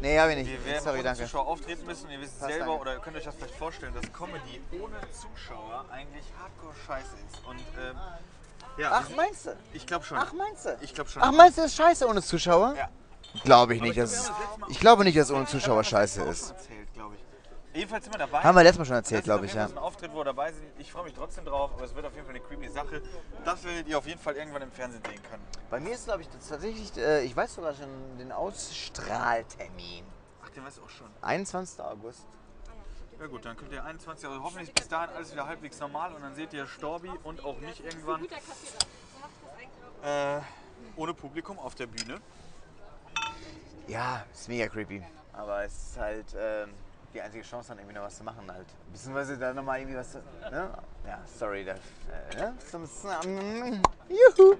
Nee, 0.00 0.18
hab 0.18 0.30
ich 0.30 0.36
nicht. 0.36 0.50
wir 0.50 0.64
werden 0.64 0.82
Sorry, 0.84 0.94
ohne 0.98 1.04
danke. 1.04 1.22
Zuschauer 1.24 1.46
auftreten 1.46 1.84
müssen. 1.84 2.10
Ihr 2.10 2.20
wisst 2.20 2.38
Passt, 2.38 2.52
selber, 2.52 2.66
danke. 2.66 2.80
oder 2.80 2.92
ihr 2.94 3.00
könnt 3.00 3.16
euch 3.16 3.24
das 3.24 3.34
vielleicht 3.34 3.54
vorstellen, 3.56 3.92
dass 3.94 4.10
Comedy 4.12 4.62
ohne 4.72 4.96
Zuschauer 5.12 5.84
eigentlich 5.90 6.24
hardcore 6.40 6.74
scheiße 6.86 7.16
ist. 7.28 7.44
Und 7.46 7.58
ähm, 7.58 7.96
ja, 8.78 8.90
Ach, 8.92 9.08
meinst 9.16 9.46
du? 9.46 9.56
ich 9.72 9.86
glaube 9.86 10.04
schon. 10.04 10.16
Ach, 10.18 10.32
meinst 10.32 10.64
du? 10.66 10.76
Ich 10.80 10.94
glaube 10.94 11.10
schon. 11.10 11.22
Ach, 11.22 11.32
meinst 11.32 11.58
du, 11.58 11.62
das 11.62 11.72
ist 11.72 11.76
scheiße 11.76 12.06
ohne 12.06 12.22
Zuschauer? 12.22 12.74
Ja. 12.76 12.88
Glaube 13.44 13.74
ich 13.74 13.82
nicht. 13.82 13.92
Ich 13.92 13.98
ist, 13.98 14.26
glaub, 14.26 14.28
wir 14.28 14.32
haben 14.34 14.40
das 14.40 14.48
letzte 14.48 14.60
Mal- 14.60 14.70
ich 14.70 14.80
glaube 14.80 15.04
nicht, 15.04 15.18
dass 15.18 15.30
ohne 15.30 15.46
Zuschauer 15.46 15.84
scheiße 15.84 16.22
ist. 16.22 16.50
Erzählt. 16.50 16.79
Jedenfalls 17.72 18.04
sind 18.04 18.14
wir 18.14 18.18
dabei. 18.18 18.42
Haben 18.42 18.56
wir 18.56 18.62
letztes 18.64 18.78
Mal 18.78 18.84
schon 18.84 18.96
erzählt, 18.96 19.24
glaube 19.24 19.46
ich, 19.46 19.54
ja. 19.54 19.66
Ein 19.66 19.78
Auftritt, 19.78 20.12
wo 20.12 20.18
wir 20.18 20.24
dabei 20.24 20.52
sind. 20.52 20.66
Ich 20.78 20.90
freue 20.90 21.04
mich 21.04 21.14
trotzdem 21.14 21.44
drauf, 21.44 21.70
aber 21.74 21.84
es 21.84 21.94
wird 21.94 22.04
auf 22.04 22.14
jeden 22.14 22.26
Fall 22.26 22.34
eine 22.34 22.44
creepy 22.44 22.68
Sache. 22.68 23.00
Das 23.44 23.62
werdet 23.62 23.86
ihr 23.86 23.96
auf 23.96 24.06
jeden 24.06 24.20
Fall 24.20 24.34
irgendwann 24.34 24.62
im 24.62 24.72
Fernsehen 24.72 25.02
sehen 25.04 25.22
können. 25.22 25.44
Bei 25.70 25.78
mir 25.78 25.94
ist, 25.94 26.06
glaube 26.06 26.22
ich, 26.22 26.28
das 26.28 26.48
tatsächlich, 26.48 26.96
äh, 26.96 27.22
ich 27.22 27.36
weiß 27.36 27.54
sogar 27.54 27.74
schon 27.74 28.18
den 28.18 28.32
Ausstrahltermin. 28.32 30.04
Ach, 30.44 30.50
den 30.50 30.64
weißt 30.64 30.78
du 30.78 30.82
auch 30.82 30.90
schon. 30.90 31.08
21. 31.22 31.80
August. 31.80 32.26
Ja 33.20 33.26
gut, 33.26 33.44
dann 33.44 33.56
könnt 33.56 33.70
ihr 33.72 33.84
21, 33.84 34.26
also 34.26 34.42
hoffentlich 34.42 34.72
bis 34.72 34.88
dahin 34.88 35.14
alles 35.14 35.30
wieder 35.30 35.46
halbwegs 35.46 35.78
normal 35.78 36.14
und 36.14 36.22
dann 36.22 36.34
seht 36.34 36.54
ihr 36.54 36.66
Storbi 36.66 37.10
und 37.22 37.44
auch 37.44 37.60
mich 37.60 37.84
irgendwann 37.84 38.26
äh, 40.02 40.40
ohne 40.96 41.12
Publikum 41.12 41.58
auf 41.58 41.74
der 41.74 41.86
Bühne. 41.86 42.20
Ja, 43.86 44.24
ist 44.32 44.48
mega 44.48 44.68
creepy. 44.68 45.02
Aber 45.34 45.64
es 45.64 45.72
ist 45.74 45.98
halt 45.98 46.34
ähm, 46.34 46.70
die 47.12 47.20
einzige 47.20 47.42
Chance, 47.44 47.68
dann 47.68 47.78
irgendwie 47.78 47.96
noch 47.96 48.04
was 48.04 48.16
zu 48.16 48.24
machen 48.24 48.50
halt. 48.50 48.66
Beziehungsweise 48.92 49.36
da 49.36 49.52
nochmal 49.52 49.80
irgendwie 49.80 49.96
was 49.96 50.12
zu. 50.12 50.18
Ne? 50.50 50.70
Ja, 51.06 51.18
sorry. 51.38 51.64
Das, 51.64 51.78
äh, 52.32 52.36
ne? 52.36 52.54
Juhu. 54.08 54.56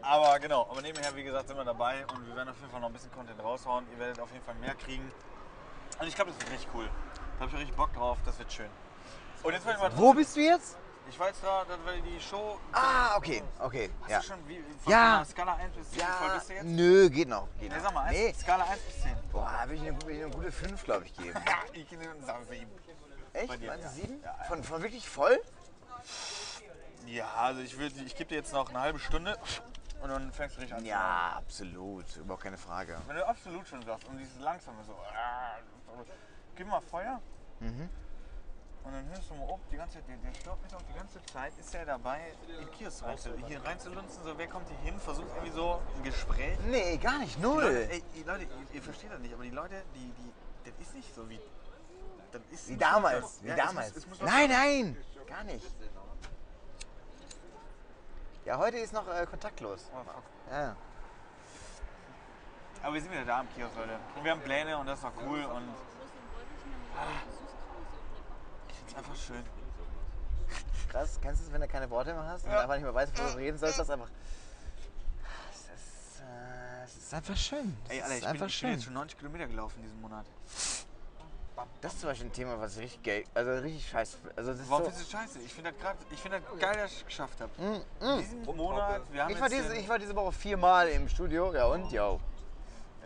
Aber 0.00 0.38
genau, 0.40 0.66
aber 0.68 0.82
nebenher, 0.82 1.14
wie 1.14 1.22
gesagt, 1.22 1.48
sind 1.48 1.56
wir 1.56 1.64
dabei 1.64 2.04
und 2.06 2.26
wir 2.26 2.34
werden 2.34 2.48
auf 2.48 2.58
jeden 2.58 2.70
Fall 2.70 2.80
noch 2.80 2.88
ein 2.88 2.92
bisschen 2.92 3.12
Content 3.12 3.42
raushauen. 3.42 3.86
Ihr 3.92 3.98
werdet 3.98 4.18
auf 4.20 4.32
jeden 4.32 4.44
Fall 4.44 4.54
mehr 4.56 4.74
kriegen. 4.74 5.10
Und 6.00 6.08
ich 6.08 6.14
glaube, 6.14 6.32
das 6.32 6.40
wird 6.40 6.52
richtig 6.52 6.68
cool. 6.74 6.88
Da 7.38 7.40
habe 7.40 7.50
ich 7.52 7.60
richtig 7.60 7.76
Bock 7.76 7.92
drauf, 7.92 8.18
das 8.24 8.38
wird 8.38 8.52
schön. 8.52 8.70
Und 9.42 9.52
jetzt 9.52 9.64
mal 9.66 9.76
Wo 9.96 10.12
bist 10.12 10.36
du 10.36 10.40
jetzt? 10.40 10.76
Ich 11.08 11.18
jetzt 11.28 11.42
da, 11.44 11.64
weil 11.84 12.00
die 12.02 12.18
Show. 12.20 12.58
Ah, 12.72 13.16
okay, 13.16 13.42
okay. 13.58 13.90
Hast 14.02 14.10
Ja. 14.10 14.18
du 14.20 14.24
schon 14.26 14.48
wie, 14.48 14.64
von 14.82 14.92
Ja. 14.92 15.16
einer 15.16 15.24
Skala 15.24 15.54
1 15.56 15.74
bis 15.74 15.90
10, 15.90 15.98
wie 15.98 16.02
voll 16.04 16.28
Ja, 16.28 16.34
bist 16.34 16.48
du 16.48 16.54
jetzt? 16.54 16.64
nö, 16.64 17.10
geht 17.10 17.28
noch. 17.28 17.48
Geht 17.60 17.70
Nee, 17.72 17.78
sag 17.80 17.92
mal, 17.94 18.10
nee. 18.10 18.32
Skala 18.32 18.64
1 18.64 18.80
bis 18.80 19.02
10. 19.02 19.16
Boah, 19.30 19.64
will 19.66 19.76
ich 19.76 19.82
eine, 19.82 20.02
will 20.06 20.16
ich 20.16 20.22
eine 20.24 20.30
gute 20.34 20.52
5, 20.52 20.84
glaube 20.84 21.04
ich, 21.04 21.14
geben. 21.14 21.38
ich 21.74 21.90
nehme 21.90 22.10
eine 22.12 22.44
7. 22.46 22.70
Echt? 23.34 23.48
Meinst 23.48 23.62
du 23.62 23.66
ja. 23.68 23.88
7? 23.88 24.24
Von, 24.48 24.64
von 24.64 24.82
wirklich 24.82 25.08
voll? 25.08 25.38
Ja, 27.06 27.26
also 27.34 27.60
ich, 27.60 27.74
würd- 27.74 28.04
ich 28.04 28.16
gebe 28.16 28.28
dir 28.28 28.36
jetzt 28.36 28.52
noch 28.52 28.70
eine 28.70 28.80
halbe 28.80 28.98
Stunde 28.98 29.36
und 30.00 30.08
dann 30.08 30.32
fängst 30.32 30.56
du 30.56 30.60
richtig 30.60 30.76
an. 30.78 30.84
Ja, 30.84 31.34
absolut. 31.36 32.16
Überhaupt 32.16 32.42
keine 32.44 32.58
Frage. 32.58 32.98
Wenn 33.06 33.16
du 33.16 33.26
absolut 33.26 33.66
schon 33.66 33.82
sagst 33.82 34.06
und 34.08 34.16
dieses 34.18 34.38
langsame 34.38 34.82
so. 34.84 34.92
äh, 34.92 36.04
Gib 36.56 36.66
mal 36.68 36.80
Feuer. 36.80 37.20
Mhm. 37.60 37.88
Und 38.84 38.92
dann 38.92 39.06
hörst 39.10 39.30
du 39.30 39.34
mal 39.34 39.48
ob, 39.48 39.60
die 39.70 39.76
ganze 39.76 39.98
Zeit, 39.98 40.08
der, 40.08 40.16
der 40.16 40.34
stört 40.34 40.60
mich 40.62 40.74
auch 40.74 40.82
die 40.82 40.92
ganze 40.94 41.24
Zeit, 41.26 41.52
ist 41.58 41.72
er 41.74 41.84
dabei, 41.86 42.20
in 42.60 42.70
Kiosk 42.72 43.04
rein, 43.04 43.16
hier 43.46 43.64
reinzulunzen, 43.64 44.24
so 44.24 44.36
wer 44.36 44.48
kommt 44.48 44.68
hier 44.68 44.78
hin, 44.78 44.98
versucht 44.98 45.28
irgendwie 45.34 45.52
so 45.52 45.80
ein 45.96 46.02
Gespräch. 46.02 46.58
Nee, 46.66 46.96
gar 46.96 47.18
nicht. 47.18 47.36
Die 47.36 47.42
Null. 47.42 47.62
Leute, 47.62 47.90
ey, 47.92 48.02
die 48.14 48.22
Leute, 48.24 48.42
ihr, 48.44 48.74
ihr 48.74 48.82
versteht 48.82 49.12
das 49.12 49.20
nicht, 49.20 49.32
aber 49.34 49.44
die 49.44 49.50
Leute, 49.50 49.82
die, 49.94 50.10
die, 50.12 50.32
das 50.64 50.74
ist 50.80 50.94
nicht 50.94 51.14
so 51.14 51.28
wie. 51.30 51.40
Das 52.32 52.40
ist 52.50 52.68
Wie 52.70 52.76
damals. 52.76 53.42
Wie 53.42 53.48
ja, 53.48 53.54
es 53.56 53.60
damals. 53.66 53.88
muss- 53.88 53.96
es 53.98 54.06
muss 54.08 54.20
nein, 54.20 54.50
sein. 54.50 54.96
nein. 54.96 55.26
Gar 55.26 55.44
nicht. 55.44 55.66
Ja, 58.44 58.58
heute 58.58 58.78
ist 58.78 58.92
noch 58.92 59.06
äh, 59.08 59.24
kontaktlos. 59.26 59.88
Oh, 59.94 60.02
fuck. 60.02 60.22
Ja. 60.50 60.74
Aber 62.82 62.94
wir 62.94 63.00
sind 63.00 63.12
wieder 63.12 63.24
da 63.24 63.40
am 63.40 63.48
Kiosk, 63.54 63.76
Leute. 63.76 63.96
Und 64.16 64.24
wir 64.24 64.30
haben 64.32 64.40
Pläne 64.40 64.76
und 64.76 64.86
das 64.86 65.00
war 65.02 65.12
cool 65.24 65.44
und. 65.44 65.68
Ah, 66.96 67.22
find's 68.92 68.96
einfach 68.96 69.16
schön. 69.16 69.44
Krass, 70.90 71.18
kennst 71.22 71.40
du 71.42 71.46
es, 71.46 71.52
wenn 71.52 71.60
du 71.60 71.68
keine 71.68 71.88
Worte 71.90 72.12
mehr 72.12 72.24
hast 72.24 72.44
und 72.44 72.52
Ja. 72.52 72.60
einfach 72.60 72.74
nicht 72.74 72.84
mehr 72.84 72.94
weißt, 72.94 73.16
worüber 73.16 73.32
du 73.32 73.38
reden 73.38 73.58
sollst? 73.58 73.78
Das 73.78 73.86
ist 73.86 73.92
einfach. 73.92 74.08
Es 75.50 75.60
ist, 75.60 76.20
äh, 76.20 76.84
es 76.84 76.96
ist 76.96 77.14
einfach 77.14 77.36
schön. 77.36 77.76
Es 77.84 77.90
Ey, 77.90 78.02
Alter, 78.02 78.12
ist 78.12 78.18
ich 78.18 78.20
bin, 78.20 78.28
einfach 78.28 78.46
ich 78.46 78.60
bin 78.60 78.68
schön. 78.68 78.70
jetzt 78.72 78.84
schon 78.84 78.92
90 78.94 79.18
Kilometer 79.18 79.46
gelaufen 79.46 79.82
diesen 79.82 80.00
Monat. 80.00 80.26
Das 81.80 81.92
ist 81.92 82.00
zum 82.00 82.08
Beispiel 82.08 82.26
ein 82.28 82.32
Thema, 82.32 82.58
was 82.58 82.76
ich 82.76 82.82
richtig 82.82 83.02
gay, 83.02 83.24
also 83.34 83.52
richtig 83.52 83.88
scheiße. 83.88 84.16
Also 84.34 84.50
das 84.50 84.60
ist 84.60 84.70
Warum 84.70 84.84
so, 84.84 84.90
findest 84.90 85.12
du 85.12 85.16
das 85.16 85.22
scheiße? 85.22 85.38
Ich 85.40 85.52
finde 85.54 85.70
das 85.72 85.80
gerade, 85.80 85.98
ich 86.10 86.20
finde 86.20 86.40
das 86.40 86.60
geil, 86.60 86.76
dass 86.76 86.92
ich 86.92 86.98
es 86.98 87.06
geschafft 87.06 87.40
habe. 87.40 87.52
Mm, 87.62 88.04
mm. 88.04 88.18
Diesen 88.18 88.44
Monat, 88.56 89.02
wir 89.12 89.22
haben 89.22 89.30
ich, 89.30 89.40
war 89.40 89.50
jetzt 89.50 89.64
diese, 89.64 89.76
ich 89.76 89.88
war 89.88 89.98
diese 89.98 90.16
Woche 90.16 90.32
viermal 90.32 90.88
im 90.88 91.08
Studio, 91.08 91.54
ja 91.54 91.66
und? 91.66 91.92
Ja. 91.92 92.18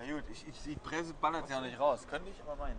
Ja 0.07 0.15
gut, 0.15 0.25
ich, 0.31 0.47
ich, 0.49 0.63
die 0.63 0.77
Presse 0.77 1.13
ballert 1.15 1.51
ja 1.51 1.59
auch 1.59 1.63
nicht 1.63 1.79
raus. 1.79 2.07
Könnte 2.09 2.31
ich, 2.31 2.41
aber 2.43 2.57
meinen. 2.57 2.77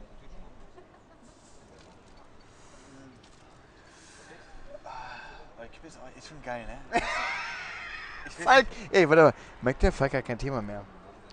Aber 5.67 5.73
die 5.73 5.75
Kippe 5.75 5.87
ist, 6.17 6.27
schon 6.27 6.41
geil, 6.43 6.65
ne? 6.65 7.01
Falk, 8.43 8.67
ey, 8.91 9.09
warte 9.09 9.23
mal. 9.23 9.33
Merkt 9.61 9.83
der 9.83 9.91
Falk 9.91 10.13
hat 10.13 10.25
kein 10.25 10.37
Thema 10.37 10.61
mehr. 10.61 10.83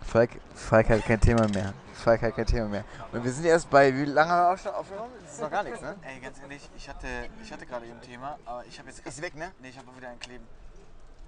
Falk, 0.03 0.31
Falk 0.55 0.88
hat 0.88 1.05
kein 1.05 1.20
Thema 1.20 1.49
mehr. 1.49 1.73
Falk 1.92 2.23
hat 2.23 2.35
kein 2.35 2.47
Thema 2.47 2.68
mehr. 2.68 2.85
Und 3.12 3.25
wir 3.25 3.33
sind 3.33 3.44
erst 3.44 3.70
bei, 3.70 3.94
wie 3.94 4.05
lange 4.05 4.31
haben 4.31 4.38
wir 4.38 4.53
auch 4.53 4.59
schon 4.59 4.73
aufgenommen? 4.73 5.12
Das 5.23 5.35
ist 5.35 5.40
noch 5.40 5.51
gar 5.51 5.62
nichts, 5.62 5.81
ne? 5.81 5.97
Ey, 6.03 6.20
ganz 6.20 6.40
ehrlich, 6.40 6.68
ich 6.77 6.88
hatte, 6.88 7.07
ich 7.42 7.53
hatte 7.53 7.66
gerade 7.66 7.87
eben 7.87 7.97
ein 7.97 8.03
Thema, 8.03 8.38
aber 8.44 8.64
ich 8.66 8.79
habe 8.79 8.88
jetzt. 8.88 9.07
Ist 9.07 9.23
weg, 9.23 9.35
ne? 9.37 9.53
Nee, 9.61 9.68
ich 9.68 9.79
habe 9.79 9.97
wieder 9.97 10.09
ein 10.09 10.18
Kleben. 10.18 10.47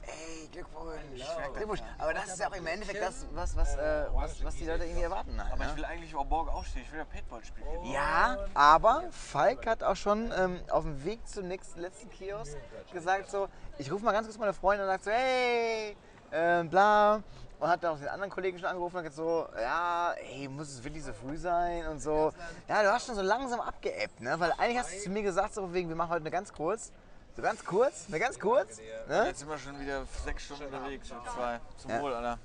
Ey, 0.06 0.48
Glückwunsch. 0.52 1.82
Aber 1.98 2.14
das 2.14 2.28
ist 2.28 2.38
ja 2.38 2.48
auch 2.48 2.54
im 2.54 2.66
Endeffekt 2.66 3.02
das, 3.02 3.26
was, 3.32 3.56
was, 3.56 3.76
äh, 3.76 4.06
was, 4.12 4.44
was 4.44 4.54
die 4.56 4.64
Leute 4.64 4.84
irgendwie 4.84 5.02
erwarten. 5.02 5.40
Halt, 5.42 5.52
Aber 5.52 5.64
ne? 5.64 5.70
ich 5.70 5.76
will 5.76 5.84
eigentlich 5.84 6.14
auch 6.14 6.24
morgen 6.24 6.48
aufstehen. 6.48 6.82
Ich 6.84 6.92
will 6.92 7.00
ja 7.00 7.04
Paintball 7.04 7.44
spielen. 7.44 7.84
Ja, 7.84 8.38
aber 8.54 9.04
Falk 9.10 9.66
hat 9.66 9.82
auch 9.82 9.96
schon 9.96 10.32
ähm, 10.36 10.60
auf 10.70 10.84
dem 10.84 11.04
Weg 11.04 11.26
zum 11.26 11.48
nächsten, 11.48 11.80
letzten 11.80 12.10
Kiosk 12.10 12.56
gesagt 12.92 13.30
so, 13.30 13.48
ich 13.78 13.90
rufe 13.90 14.04
mal 14.04 14.12
ganz 14.12 14.26
kurz 14.26 14.38
meine 14.38 14.52
Freundin 14.52 14.86
und 14.86 14.92
sagt 14.92 15.04
so, 15.04 15.10
hey, 15.10 15.96
ähm, 16.32 16.70
bla. 16.70 17.22
Und 17.58 17.68
hat 17.68 17.82
dann 17.82 17.94
auch 17.94 17.98
den 17.98 18.08
anderen 18.08 18.30
Kollegen 18.30 18.58
schon 18.58 18.68
angerufen 18.68 18.96
und 18.96 19.02
gesagt 19.04 19.16
so, 19.16 19.48
ja, 19.58 20.12
ey, 20.12 20.46
muss 20.46 20.68
es 20.68 20.84
wirklich 20.84 21.02
so 21.02 21.12
früh 21.14 21.38
sein 21.38 21.86
und 21.86 22.00
so. 22.00 22.32
Ja, 22.68 22.82
du 22.82 22.92
hast 22.92 23.06
schon 23.06 23.14
so 23.14 23.22
langsam 23.22 23.60
abgeebbt, 23.60 24.20
ne? 24.20 24.38
Weil 24.38 24.52
eigentlich 24.58 24.78
hast 24.78 24.92
du 24.92 24.98
zu 24.98 25.10
mir 25.10 25.22
gesagt, 25.22 25.54
so 25.54 25.72
wegen, 25.72 25.88
wir 25.88 25.96
machen 25.96 26.10
heute 26.10 26.20
eine 26.20 26.30
ganz 26.30 26.52
kurz. 26.52 26.92
So 27.36 27.42
ganz 27.42 27.64
kurz, 27.64 28.06
eine 28.08 28.18
ganz 28.18 28.38
kurz. 28.40 28.78
Ne? 29.08 29.26
Jetzt 29.26 29.40
sind 29.40 29.48
wir 29.50 29.58
schon 29.58 29.78
wieder 29.78 30.04
sechs 30.24 30.44
Stunden 30.44 30.64
unterwegs. 30.64 31.12
Oder 31.12 31.24
zwei. 31.30 31.60
Zum 31.76 31.90
Ja. 31.90 32.00
Wohl, 32.00 32.14
Alter. 32.14 32.38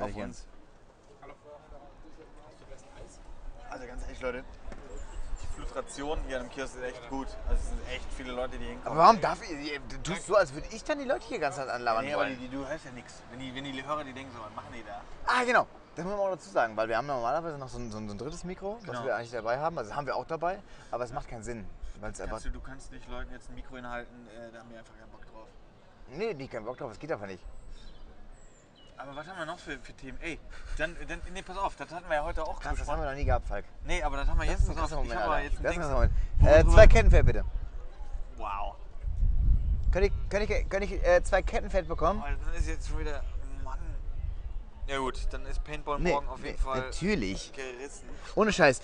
Auf 0.00 0.16
uns. 0.16 0.46
Also 3.68 3.86
ganz 3.86 4.02
ehrlich, 4.02 4.20
Leute. 4.20 4.44
Die 5.42 5.46
Filtration 5.62 6.18
hier 6.26 6.40
am 6.40 6.48
Kiosk 6.48 6.76
ist 6.76 6.82
echt 6.82 7.08
gut. 7.10 7.26
Also 7.48 7.60
es 7.60 7.68
sind 7.68 7.80
echt 7.94 8.06
viele 8.16 8.32
Leute, 8.32 8.56
die 8.58 8.64
hinkommen. 8.64 8.86
Aber 8.86 8.96
warum 8.96 9.20
darf 9.20 9.38
ich, 9.42 9.78
du 9.88 10.02
tust 10.02 10.26
so, 10.26 10.36
als 10.36 10.54
würde 10.54 10.68
ich 10.70 10.82
dann 10.84 10.98
die 10.98 11.04
Leute 11.04 11.26
hier 11.26 11.38
ganz 11.38 11.56
Zeit 11.56 11.68
anlabern 11.68 12.04
Nee, 12.06 12.14
aber 12.14 12.24
die, 12.24 12.30
wollen? 12.38 12.50
die, 12.50 12.56
du 12.56 12.66
hörst 12.66 12.84
ja 12.86 12.90
nichts. 12.92 13.22
Wenn 13.30 13.40
die, 13.40 13.54
wenn 13.54 13.64
die 13.64 13.84
Hörer, 13.86 14.04
die 14.04 14.12
denken 14.14 14.32
so, 14.34 14.42
was 14.42 14.54
machen 14.54 14.72
die 14.74 14.82
da? 14.84 15.02
Ah, 15.26 15.44
genau. 15.44 15.66
Das 15.96 16.04
muss 16.04 16.14
man 16.14 16.20
auch 16.22 16.30
dazu 16.30 16.48
sagen, 16.48 16.76
weil 16.76 16.88
wir 16.88 16.96
haben 16.96 17.06
normalerweise 17.06 17.58
noch 17.58 17.68
so 17.68 17.78
ein, 17.78 17.90
so 17.90 17.98
ein, 17.98 18.08
so 18.08 18.14
ein 18.14 18.18
drittes 18.18 18.44
Mikro, 18.44 18.76
was 18.80 18.84
Genau. 18.86 19.04
wir 19.04 19.16
eigentlich 19.16 19.32
dabei 19.32 19.58
haben. 19.58 19.76
Also 19.76 19.94
haben 19.94 20.06
wir 20.06 20.16
auch 20.16 20.26
dabei, 20.26 20.58
aber 20.90 21.04
es 21.04 21.12
macht 21.12 21.28
keinen 21.28 21.42
Sinn. 21.42 21.66
Weil 22.00 22.12
es 22.12 22.20
einfach. 22.20 22.40
Du, 22.40 22.50
du 22.50 22.60
kannst 22.60 22.90
nicht 22.92 23.08
Leuten 23.08 23.30
jetzt 23.32 23.48
ein 23.48 23.54
Mikro 23.54 23.76
hinhalten, 23.76 24.26
äh, 24.28 24.50
da 24.52 24.60
haben 24.60 24.70
wir 24.70 24.78
einfach 24.78 24.96
keinen 24.98 25.10
Bock 25.10 25.26
drauf. 25.32 25.48
Nee, 26.16 26.34
nicht 26.34 26.50
keinen 26.52 26.64
Bock 26.64 26.78
drauf, 26.78 26.90
es 26.92 26.98
geht 26.98 27.12
einfach 27.12 27.26
nicht. 27.26 27.42
Aber 28.96 29.16
was 29.16 29.26
haben 29.26 29.38
wir 29.38 29.46
noch 29.46 29.58
für, 29.58 29.78
für 29.78 29.92
Themen? 29.94 30.18
Ey, 30.20 30.38
dann, 30.76 30.94
dann, 31.08 31.20
nee, 31.32 31.40
pass 31.42 31.56
auf, 31.56 31.74
das 31.76 31.90
hatten 31.90 32.06
wir 32.08 32.16
ja 32.16 32.24
heute 32.24 32.42
auch 32.42 32.60
Krass, 32.60 32.78
das 32.78 32.88
haben 32.88 33.00
wir 33.00 33.08
noch 33.08 33.16
nie 33.16 33.24
gehabt, 33.24 33.46
Falk. 33.46 33.64
Nee, 33.86 34.02
aber 34.02 34.18
das 34.18 34.28
haben 34.28 34.38
wir 34.38 34.44
Das 34.44 34.54
jetzt, 34.54 34.62
ist 34.64 34.70
ein 34.70 34.76
pass 34.76 34.92
auf, 34.92 35.04
ich 35.04 35.08
Moment, 35.08 35.14
habe 35.14 35.24
aber 35.24 35.34
Alter. 35.36 35.54
jetzt 35.54 35.64
Das 35.64 35.78
ein 35.78 35.92
Moment. 35.92 36.12
Äh, 36.44 36.64
zwei 36.64 36.86
Kettenfett 36.86 37.24
bitte. 37.26 37.44
Wow. 38.36 38.76
Kann 39.90 40.02
ich, 40.02 40.12
kann 40.28 40.42
ich, 40.42 40.68
kann 40.68 40.82
ich 40.82 40.92
äh, 40.92 41.22
zwei 41.22 41.42
Kettenfett 41.42 41.88
bekommen? 41.88 42.22
Alter, 42.22 42.36
dann 42.44 42.54
ist 42.54 42.68
jetzt 42.68 42.88
schon 42.88 42.98
wieder, 42.98 43.22
Ja 44.90 44.98
gut, 44.98 45.20
dann 45.30 45.46
ist 45.46 45.62
Paintball 45.62 46.00
morgen 46.00 46.28
auf 46.28 46.44
jeden 46.44 46.58
Fall 46.58 46.80
natürlich. 46.80 47.52
gerissen. 47.52 48.08
Ohne 48.34 48.52
Scheiß. 48.52 48.80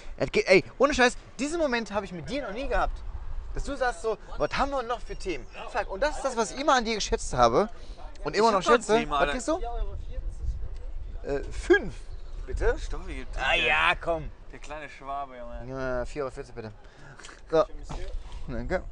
Ey, 0.47 0.63
ohne 0.79 0.95
Scheiß, 0.95 1.17
diesen 1.37 1.59
Moment 1.59 1.91
habe 1.91 2.05
ich 2.07 2.13
mit 2.13 2.29
dir 2.31 2.43
noch 2.43 2.53
nie 2.53 2.69
gehabt. 2.69 2.97
Dass 3.55 3.65
du 3.65 3.75
sagst 3.77 4.03
so, 4.03 4.17
was 4.39 4.57
haben 4.57 4.71
wir 4.71 4.85
noch 4.85 5.01
für 5.01 5.17
Themen? 5.17 5.45
Falk, 5.71 5.91
und 5.91 6.01
das 6.01 6.17
ist 6.17 6.25
das, 6.25 6.37
was 6.37 6.53
ich 6.53 6.61
immer 6.61 6.75
an 6.75 6.85
dir 6.85 6.95
geschätzt 6.95 7.35
habe. 7.35 7.69
Und 8.23 8.37
immer 8.37 8.49
Ich 8.49 8.53
noch 8.53 8.61
hab 8.61 8.67
noch 8.67 8.73
schätze. 8.73 8.99
Thema, 8.99 9.21
was 9.21 9.31
kriegst 9.31 9.49
du? 9.49 9.61
Äh, 11.25 11.43
fünf. 11.51 11.95
Bitte? 12.47 12.79
Story, 12.79 13.27
Ah 13.37 13.55
ja, 13.55 13.95
komm. 14.01 14.31
Der 14.53 14.61
kleine 14.61 14.89
Schwabe, 14.89 15.37
Junge. 15.37 15.65
Ja, 15.69 16.03
4,40 16.05 16.21
Euro 16.23 16.31
bitte. 16.55 16.73
So. 17.51 17.65
Danke. 18.47 18.85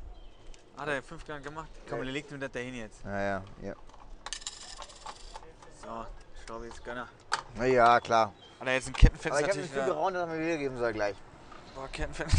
Hat 0.77 0.89
er 0.89 1.01
fünf 1.01 1.29
Jahre 1.29 1.43
gemacht? 1.43 1.71
Komm, 1.89 2.03
leg 2.03 2.29
mir 2.29 2.39
das 2.41 2.51
dahin 2.51 2.75
jetzt. 2.75 3.05
Ja, 3.05 3.21
ja, 3.23 3.45
ja. 3.63 3.75
So, 5.81 6.07
Schraube 6.47 6.67
jetzt 6.67 6.85
Gönner. 6.85 7.09
Na 7.57 7.65
ja, 7.67 8.01
klar. 8.01 8.33
Alter, 8.59 8.73
jetzt 8.73 8.89
ein 8.89 8.93
Kettenfett 8.93 9.33
Aber 9.33 9.41
ich 9.41 9.47
natürlich 9.47 9.71
nicht 9.71 9.75
viel 9.75 9.85
wieder... 9.85 9.95
geraunt, 9.95 10.17
dass 10.17 10.29
er 10.29 10.35
mir 10.35 10.41
wiedergeben 10.45 10.79
soll 10.79 10.93
gleich. 10.93 11.17
Boah, 11.75 11.89
Kettenfett. 11.89 12.29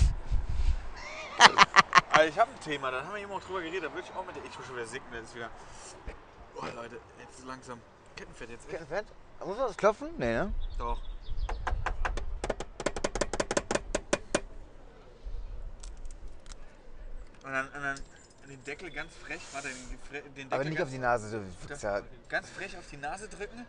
Aber 2.12 2.26
ich 2.26 2.40
habe 2.40 2.52
ein 2.52 2.60
Thema, 2.62 2.92
da 2.92 3.04
haben 3.04 3.14
wir 3.14 3.22
eben 3.22 3.32
auch 3.32 3.42
drüber 3.42 3.62
geredet. 3.62 3.86
Da 3.86 3.94
würde 3.94 4.08
ich 4.08 4.16
auch 4.16 4.26
mit 4.26 4.36
der... 4.36 4.46
Ich 4.46 4.58
muss 4.58 4.68
schon 4.68 4.76
wieder 4.76 4.86
sicken, 4.86 5.06
das 5.12 5.24
ist 5.24 5.36
wieder... 5.36 5.50
Boah, 6.54 6.70
Leute, 6.76 7.00
jetzt 7.20 7.40
ist 7.40 7.46
langsam. 7.46 7.82
Kettenfett 8.16 8.50
jetzt 8.50 8.64
echt. 8.66 8.72
Kettenfett? 8.72 9.06
Muss 9.40 9.58
man 9.58 9.68
das 9.68 9.78
klopfen? 9.78 10.10
Nee, 10.18 10.34
ne? 10.34 10.54
Doch. 10.78 11.02
Und 17.44 17.52
dann, 17.52 17.68
und 17.68 17.84
dann 17.84 18.00
den 18.48 18.64
Deckel 18.64 18.92
ganz 18.92 19.14
frech, 19.14 19.42
warte, 19.52 19.68
den, 19.68 20.24
den 20.24 20.36
Deckel 20.36 20.54
Aber 20.54 20.64
nicht 20.64 20.74
auf 20.74 20.80
ganz, 20.80 20.92
die 20.92 21.00
Nase. 21.00 21.40
Du, 21.40 21.68
das 21.68 21.82
ja, 21.82 22.02
ganz 22.30 22.50
frech 22.50 22.78
auf 22.78 22.88
die 22.90 22.98
Nase 22.98 23.28
drücken. 23.28 23.66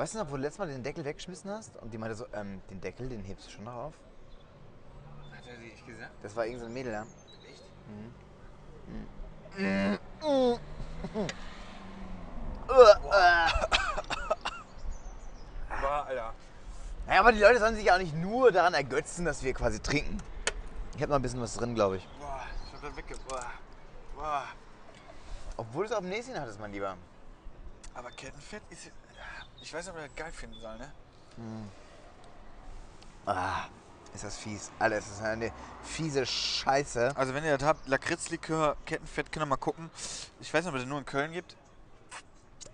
Weißt 0.00 0.14
du 0.14 0.18
noch, 0.18 0.30
wo 0.30 0.36
du 0.36 0.42
letztes 0.42 0.58
Mal 0.58 0.68
den 0.68 0.82
Deckel 0.82 1.04
weggeschmissen 1.04 1.50
hast? 1.50 1.76
Und 1.76 1.92
die 1.92 1.98
meinte 1.98 2.16
so, 2.16 2.24
ähm, 2.32 2.62
den 2.70 2.80
Deckel, 2.80 3.10
den 3.10 3.22
hebst 3.22 3.46
du 3.46 3.50
schon 3.50 3.64
noch 3.64 3.74
auf? 3.74 3.94
Hat 5.30 5.46
er 5.46 5.58
sich 5.58 5.84
gesagt? 5.84 6.12
Das 6.22 6.34
war 6.34 6.46
irgendein 6.46 6.60
so 6.60 6.66
ein 6.66 6.72
Mädel, 6.72 6.92
ja? 6.92 7.06
Echt? 7.42 7.62
Boah, 15.82 16.06
Alter. 16.06 16.32
Naja, 17.06 17.20
aber 17.20 17.32
die 17.32 17.40
Leute 17.40 17.58
sollen 17.58 17.74
sich 17.74 17.84
ja 17.84 17.94
auch 17.94 17.98
nicht 17.98 18.14
nur 18.14 18.52
daran 18.52 18.72
ergötzen, 18.72 19.26
dass 19.26 19.42
wir 19.42 19.52
quasi 19.52 19.80
trinken. 19.80 20.16
Ich 20.96 21.02
habe 21.02 21.10
noch 21.10 21.18
ein 21.18 21.22
bisschen 21.22 21.42
was 21.42 21.54
drin, 21.54 21.74
glaube 21.74 21.98
ich. 21.98 22.08
Boah, 22.18 22.40
ich 22.66 22.72
hab 22.72 22.80
da 22.80 22.96
wegge... 22.96 23.16
Boah. 23.28 23.52
Boah. 24.14 24.44
Obwohl 25.58 25.84
du 25.84 25.90
es 25.90 25.96
auf 25.96 26.02
dem 26.02 26.08
Näschen 26.08 26.40
hattest, 26.40 26.58
mein 26.58 26.72
Lieber. 26.72 26.96
Aber 27.92 28.10
Kettenfett 28.12 28.62
ist... 28.70 28.90
Ich 29.62 29.72
weiß 29.72 29.86
nicht, 29.86 29.94
ob 29.94 30.00
er 30.00 30.08
das 30.08 30.16
geil 30.16 30.32
finden 30.32 30.60
soll, 30.60 30.78
ne? 30.78 30.92
Ah, 33.26 33.66
ist 34.14 34.24
das 34.24 34.38
fies. 34.38 34.70
Alter, 34.78 34.96
es 34.96 35.06
ist 35.06 35.22
eine 35.22 35.52
fiese 35.82 36.26
Scheiße. 36.26 37.16
Also 37.16 37.34
wenn 37.34 37.44
ihr 37.44 37.56
das 37.56 37.66
habt, 37.66 37.86
Lakritzlikör, 37.86 38.76
Kettenfett, 38.86 39.30
könnt 39.30 39.44
ihr 39.44 39.46
mal 39.46 39.56
gucken. 39.56 39.90
Ich 40.40 40.52
weiß 40.52 40.64
nicht, 40.64 40.70
ob 40.70 40.76
es 40.76 40.82
das 40.82 40.88
nur 40.88 40.98
in 40.98 41.04
Köln 41.04 41.32
gibt. 41.32 41.56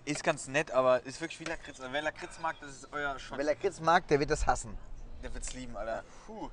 Ist 0.05 0.23
ganz 0.23 0.47
nett, 0.47 0.71
aber 0.71 1.03
ist 1.05 1.19
wirklich 1.19 1.39
wie 1.41 1.43
Lakritz. 1.43 1.79
Wer 1.79 2.01
Lakritz 2.01 2.39
mag, 2.39 2.55
das 2.61 2.71
ist 2.71 2.93
euer 2.93 3.19
Shot. 3.19 3.37
Wer 3.37 3.45
Lakritz 3.45 3.81
mag, 3.81 4.07
der 4.07 4.19
wird 4.19 4.31
das 4.31 4.47
hassen. 4.47 4.77
Der 5.21 5.33
wird's 5.33 5.53
lieben, 5.53 5.75
Alter. 5.75 6.03
Puh. 6.25 6.49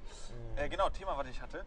Äh, 0.57 0.69
genau, 0.69 0.91
Thema, 0.91 1.17
was 1.17 1.29
ich 1.29 1.41
hatte. 1.41 1.65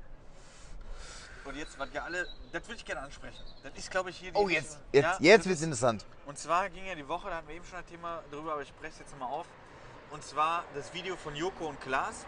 Und 1.48 1.56
jetzt, 1.56 1.80
was 1.80 1.88
ja 1.94 2.04
alle, 2.04 2.28
das 2.52 2.64
würde 2.68 2.76
ich 2.76 2.84
gerne 2.86 3.02
ansprechen. 3.02 3.38
Das 3.64 3.72
ist, 3.76 3.90
glaube 3.90 4.10
ich, 4.10 4.18
hier 4.18 4.32
die. 4.32 4.38
Oh, 4.38 4.50
jetzt, 4.50 4.78
jetzt, 4.92 5.06
Ja, 5.06 5.18
jetzt 5.20 5.46
wird 5.46 5.56
es 5.56 5.62
interessant. 5.64 6.06
Und 6.26 6.38
zwar 6.38 6.70
ging 6.70 6.86
ja 6.86 6.94
die 6.94 7.08
Woche, 7.08 7.30
da 7.30 7.38
hatten 7.38 7.48
wir 7.48 7.56
eben 7.56 7.64
schon 7.66 7.80
ein 7.80 7.86
Thema 7.88 8.22
drüber, 8.30 8.54
aber 8.54 8.62
ich 8.64 8.68
spreche 8.68 8.94
es 8.94 9.00
jetzt 9.00 9.12
nochmal 9.14 9.30
auf. 9.40 9.46
Und 10.12 10.24
zwar 10.24 10.66
das 10.76 10.94
Video 10.94 11.16
von 11.16 11.36
Joko 11.36 11.68
und 11.68 11.80
Klaas. 11.80 12.26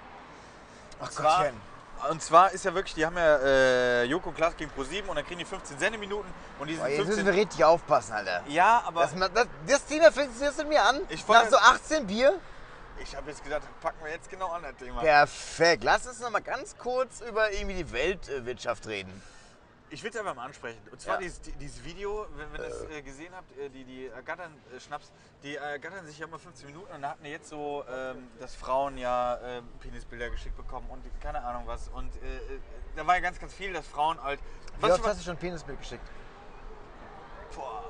Ach 1.02 1.10
zwar- 1.10 1.48
Und 2.10 2.22
zwar 2.24 2.52
ist 2.54 2.64
ja 2.64 2.74
wirklich, 2.74 2.94
die 2.94 3.06
haben 3.06 3.18
ja 3.18 3.36
äh, 3.38 4.04
Joko 4.06 4.30
und 4.30 4.36
Klaas 4.36 4.56
gegen 4.56 4.72
Pro7 4.72 5.06
und 5.08 5.18
dann 5.18 5.26
kriegen 5.26 5.40
die 5.40 5.46
15 5.46 5.78
Sendeminuten 5.80 6.32
und 6.60 6.68
diese 6.68 6.80
Boah, 6.80 6.88
jetzt 6.88 7.00
müssen 7.00 7.14
15. 7.16 7.26
wir 7.26 7.34
richtig 7.42 7.64
aufpassen, 7.66 8.14
Alter. 8.14 8.42
Ja, 8.48 8.84
aber 8.86 9.02
Das, 9.02 9.14
das, 9.34 9.48
das 9.68 9.86
Thema 9.86 10.10
fängst 10.14 10.42
du 10.60 10.64
mir 10.64 10.82
an? 10.82 11.02
Ich 11.10 11.28
Nach 11.28 11.50
so 11.50 11.58
18 11.58 12.08
Bier? 12.08 12.40
Ich 13.02 13.16
habe 13.16 13.30
jetzt 13.30 13.44
gedacht, 13.44 13.64
packen 13.82 14.04
wir 14.04 14.12
jetzt 14.12 14.30
genau 14.30 14.48
an 14.52 14.64
das 14.64 14.76
Thema. 14.76 15.02
Perfekt. 15.02 15.84
Lass 15.84 16.08
uns 16.08 16.20
noch 16.20 16.30
mal 16.30 16.42
ganz 16.42 16.78
kurz 16.78 17.22
über 17.22 17.52
irgendwie 17.52 17.76
die 17.76 17.92
Weltwirtschaft 17.92 18.88
reden. 18.88 19.22
Ich 19.92 20.04
will 20.04 20.12
es 20.12 20.18
einfach 20.18 20.36
mal 20.36 20.46
ansprechen. 20.46 20.80
Und 20.92 21.02
zwar 21.02 21.16
Ja. 21.16 21.22
dieses, 21.22 21.42
dieses 21.42 21.84
Video, 21.84 22.28
wenn, 22.36 22.54
wenn 22.54 22.62
ihr 22.62 22.70
das 22.70 22.84
äh, 22.92 23.02
gesehen 23.02 23.34
habt, 23.36 23.58
äh, 23.58 23.70
die, 23.70 23.84
die 23.84 24.08
ergattern 24.08 24.56
äh, 24.76 24.80
Schnaps, 24.80 25.12
die 25.42 25.56
ergattern 25.56 26.06
sich 26.06 26.20
ja 26.20 26.28
immer 26.28 26.38
15 26.38 26.68
Minuten 26.68 26.94
und 26.94 27.02
da 27.02 27.10
hatten 27.12 27.26
jetzt 27.26 27.50
so, 27.50 27.84
ähm, 27.90 28.28
dass 28.40 28.54
Frauen 28.56 29.00
ja 29.00 29.40
ähm, 29.44 29.68
Penisbilder 29.80 30.30
geschickt 30.30 30.56
bekommen 30.56 30.88
und 30.92 31.04
keine 31.22 31.44
Ahnung 31.44 31.64
was. 31.66 31.88
Und 31.90 32.16
äh, 32.18 32.20
äh, 32.38 32.60
da 32.96 33.08
war 33.08 33.16
ja 33.16 33.22
ganz, 33.22 33.40
ganz 33.40 33.52
viel, 33.54 33.74
dass 33.74 33.88
Frauen 33.88 34.22
halt. 34.22 34.40
Wie 34.78 34.84
Was, 34.84 34.92
oft 34.92 35.02
was, 35.04 35.10
hast 35.10 35.20
du 35.22 35.24
schon 35.24 35.34
ein 35.38 35.40
Penisbild 35.40 35.80
geschickt? 35.80 36.08
boah, 37.56 37.84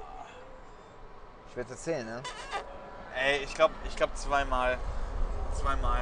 Ich 1.49 1.55
werde 1.57 1.73
es 1.73 1.79
erzählen, 1.79 2.05
ne? 2.05 2.23
Ey, 3.15 3.37
ich 3.43 3.53
glaube 3.53 3.73
ich 3.87 3.95
glaub 3.95 4.15
zweimal. 4.17 4.77
Zweimal. 5.53 6.01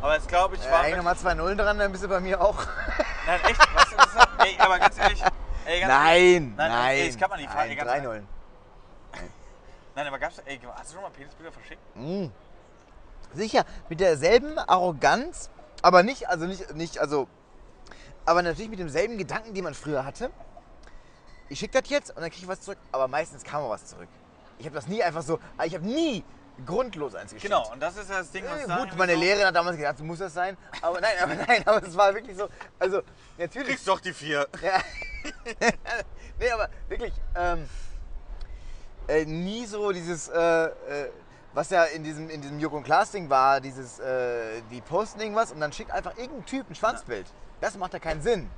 Aber 0.00 0.14
jetzt 0.14 0.28
glaube 0.28 0.56
ich, 0.56 0.66
Äh, 0.66 0.70
war. 0.70 0.82
häng 0.82 0.96
nochmal 0.96 1.16
zwei 1.16 1.34
Nullen 1.34 1.56
dran, 1.58 1.78
dann 1.78 1.92
bist 1.92 2.02
du 2.04 2.08
bei 2.08 2.20
mir 2.20 2.40
auch. 2.40 2.56
Nein, 3.26 3.40
echt? 3.44 3.60
Weißt 3.74 3.92
du, 3.92 3.96
das 3.96 4.28
ey, 4.46 4.56
aber 4.58 4.78
ganz 4.78 4.98
ehrlich. 4.98 5.22
Ey, 5.64 5.80
ganz 5.80 5.92
Nein, 5.92 6.16
ehrlich, 6.16 6.40
nein. 6.56 6.70
nein. 6.70 6.96
Ey, 6.96 7.06
das 7.08 7.18
kann 7.18 7.30
man 7.30 7.38
nicht 7.38 7.50
fragen. 7.52 7.68
Nein, 7.68 7.78
drei 7.78 7.86
ehrlich. 7.96 8.02
Nullen. 8.04 8.28
Nein, 9.94 10.06
aber 10.06 10.18
gab's. 10.18 10.38
Ey, 10.44 10.58
hast 10.74 10.90
du 10.90 10.94
schon 10.94 11.02
mal 11.02 11.10
Penisbilder 11.10 11.52
verschickt? 11.52 11.80
Sicher, 13.34 13.64
mit 13.88 14.00
derselben 14.00 14.58
Arroganz, 14.58 15.50
aber 15.82 16.02
nicht, 16.02 16.28
also 16.28 16.46
nicht, 16.46 16.74
nicht, 16.74 16.98
also, 16.98 17.28
aber 18.26 18.42
natürlich 18.42 18.70
mit 18.70 18.78
demselben 18.78 19.16
Gedanken, 19.18 19.54
den 19.54 19.64
man 19.64 19.74
früher 19.74 20.04
hatte. 20.04 20.30
Ich 21.48 21.58
schicke 21.58 21.80
das 21.80 21.88
jetzt 21.90 22.10
und 22.10 22.22
dann 22.22 22.30
kriege 22.30 22.42
ich 22.42 22.48
was 22.48 22.60
zurück, 22.62 22.78
aber 22.90 23.06
meistens 23.08 23.44
kam 23.44 23.62
auch 23.62 23.70
was 23.70 23.86
zurück. 23.86 24.08
Ich 24.58 24.66
habe 24.66 24.74
das 24.74 24.86
nie 24.86 25.02
einfach 25.02 25.22
so, 25.22 25.38
ich 25.64 25.74
habe 25.74 25.84
nie 25.86 26.24
grundlos 26.66 27.14
eins 27.14 27.32
geschickt. 27.32 27.52
Genau, 27.52 27.70
und 27.72 27.80
das 27.80 27.96
ist 27.96 28.10
ja 28.10 28.18
das 28.18 28.30
Ding, 28.30 28.44
was 28.46 28.60
Äh, 28.62 28.80
gut, 28.86 28.96
meine 28.96 29.14
so- 29.14 29.20
Lehrerin 29.20 29.46
hat 29.46 29.56
damals 29.56 29.76
gedacht, 29.76 29.98
so 29.98 30.04
muss 30.04 30.18
das 30.18 30.34
sein. 30.34 30.56
Aber 30.80 31.00
nein, 31.00 31.12
aber 31.22 31.34
nein, 31.48 31.62
aber 31.66 31.82
es 31.86 31.96
war 31.96 32.14
wirklich 32.14 32.36
so. 32.36 32.48
Also, 32.78 33.02
natürlich. 33.38 33.68
Kriegst 33.70 33.88
doch 33.88 34.00
die 34.00 34.12
vier. 34.12 34.46
Ja. 34.62 34.80
nee, 36.40 36.50
aber 36.50 36.68
wirklich, 36.88 37.12
ähm, 37.36 37.68
äh, 39.08 39.24
nie 39.24 39.66
so 39.66 39.92
dieses, 39.92 40.28
äh, 40.28 40.64
äh, 40.66 40.70
was 41.54 41.70
ja 41.70 41.84
in 41.84 42.02
diesem, 42.02 42.28
in 42.30 42.40
diesem 42.40 42.58
Joko 42.58 42.76
und 42.78 42.82
Klaas 42.84 43.10
Ding 43.12 43.30
war, 43.30 43.60
dieses, 43.60 43.98
äh, 44.00 44.62
die 44.70 44.80
posten 44.80 45.20
irgendwas 45.20 45.52
und 45.52 45.60
dann 45.60 45.72
schickt 45.72 45.90
einfach 45.92 46.16
irgendein 46.16 46.44
Typ 46.46 46.68
ein 46.70 46.74
Schwanzbild. 46.74 47.26
Das 47.60 47.76
macht 47.76 47.92
ja 47.92 47.98
keinen 48.00 48.22
Sinn. 48.22 48.50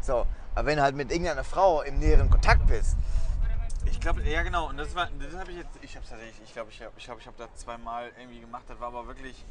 So, 0.00 0.26
aber 0.54 0.66
wenn 0.66 0.76
du 0.76 0.82
halt 0.82 0.94
mit 0.94 1.10
irgendeiner 1.10 1.42
Frau 1.44 1.82
im 1.82 1.98
näheren 1.98 2.30
Kontakt 2.30 2.66
bist, 2.68 2.96
Ich 3.96 4.00
glaube, 4.02 4.22
ja 4.22 4.42
genau, 4.42 4.68
und 4.68 4.76
das 4.76 4.94
war, 4.94 5.08
das 5.18 5.34
habe 5.34 5.50
ich 5.50 5.56
jetzt, 5.56 5.78
ich 5.80 5.96
habe 5.96 6.04
es 6.04 6.10
tatsächlich, 6.10 6.40
ich 6.44 6.52
glaube, 6.52 6.70
ich 6.70 6.80
habe 6.82 6.92
ich 6.96 7.04
glaub, 7.04 7.18
ich 7.18 7.26
hab 7.26 7.36
das 7.38 7.48
zweimal 7.56 8.12
irgendwie 8.18 8.40
gemacht, 8.40 8.64
das 8.68 8.78
war 8.78 8.88
aber 8.88 9.06
wirklich 9.06 9.42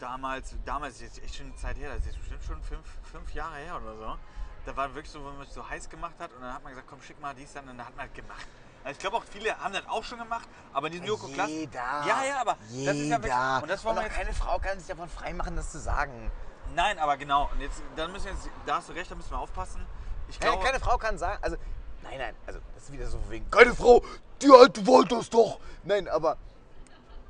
damals, 0.00 0.56
damals 0.64 0.96
ist 0.96 1.02
jetzt 1.02 1.22
echt 1.22 1.36
schon 1.36 1.46
eine 1.46 1.54
Zeit 1.54 1.78
her, 1.78 1.90
das 1.90 2.00
ist 2.00 2.06
jetzt 2.06 2.18
bestimmt 2.18 2.42
schon 2.44 2.62
fünf, 2.62 2.86
fünf 3.04 3.32
Jahre 3.32 3.56
her 3.56 3.80
oder 3.80 3.96
so. 3.96 4.16
Da 4.66 4.76
war 4.76 4.92
wirklich 4.94 5.10
so, 5.10 5.20
wo 5.22 5.30
man 5.30 5.46
sich 5.46 5.54
so 5.54 5.66
heiß 5.66 5.88
gemacht 5.88 6.16
hat 6.18 6.32
und 6.32 6.42
dann 6.42 6.52
hat 6.52 6.64
man 6.64 6.72
gesagt, 6.72 6.88
komm, 6.90 7.00
schick 7.00 7.18
mal 7.20 7.32
dies 7.34 7.52
dann 7.52 7.68
und 7.68 7.78
dann 7.78 7.86
hat 7.86 7.96
man 7.96 8.06
halt 8.06 8.14
gemacht. 8.14 8.46
Also 8.82 8.96
ich 8.96 8.98
glaube 8.98 9.16
auch 9.18 9.24
viele 9.24 9.56
haben 9.56 9.72
das 9.72 9.86
auch 9.88 10.02
schon 10.02 10.18
gemacht, 10.18 10.48
aber 10.72 10.90
diesen 10.90 11.06
Joko 11.06 11.28
Klaas. 11.28 11.48
jeder. 11.48 11.80
Ja, 11.80 12.24
ja, 12.24 12.40
aber 12.40 12.56
jeder. 12.68 12.92
das 12.92 13.00
ist 13.00 13.08
ja 13.08 13.22
wirklich, 13.22 13.62
und 13.62 13.70
das 13.70 13.84
wollen 13.84 13.96
wir 13.96 14.00
auch 14.00 14.04
jetzt, 14.06 14.16
keine 14.16 14.34
Frau 14.34 14.58
kann 14.58 14.78
sich 14.80 14.88
davon 14.88 15.08
freimachen, 15.08 15.54
das 15.54 15.70
zu 15.70 15.78
sagen. 15.78 16.32
nein, 16.74 16.98
aber 16.98 17.16
genau, 17.16 17.48
und 17.52 17.60
jetzt, 17.60 17.80
dann 17.94 18.10
müssen 18.10 18.26
wir 18.26 18.32
jetzt, 18.32 18.50
da 18.66 18.76
hast 18.76 18.88
du 18.88 18.94
recht, 18.94 19.10
da 19.10 19.14
müssen 19.14 19.30
wir 19.30 19.38
aufpassen. 19.38 19.86
Ich 20.28 20.40
glaube, 20.40 20.62
keine 20.64 20.80
Frau 20.80 20.98
kann 20.98 21.18
sagen, 21.18 21.38
also, 21.40 21.56
nein, 22.08 22.18
nein, 22.18 22.34
also, 22.46 22.60
das 22.74 22.84
ist 22.84 22.92
wieder 22.92 23.06
so 23.06 23.18
wegen, 23.28 23.50
keine 23.50 23.74
Frau, 23.74 24.02
die 24.42 24.50
alte 24.50 24.86
wollte 24.86 25.16
das 25.16 25.30
doch. 25.30 25.60
Nein, 25.84 26.08
aber 26.08 26.36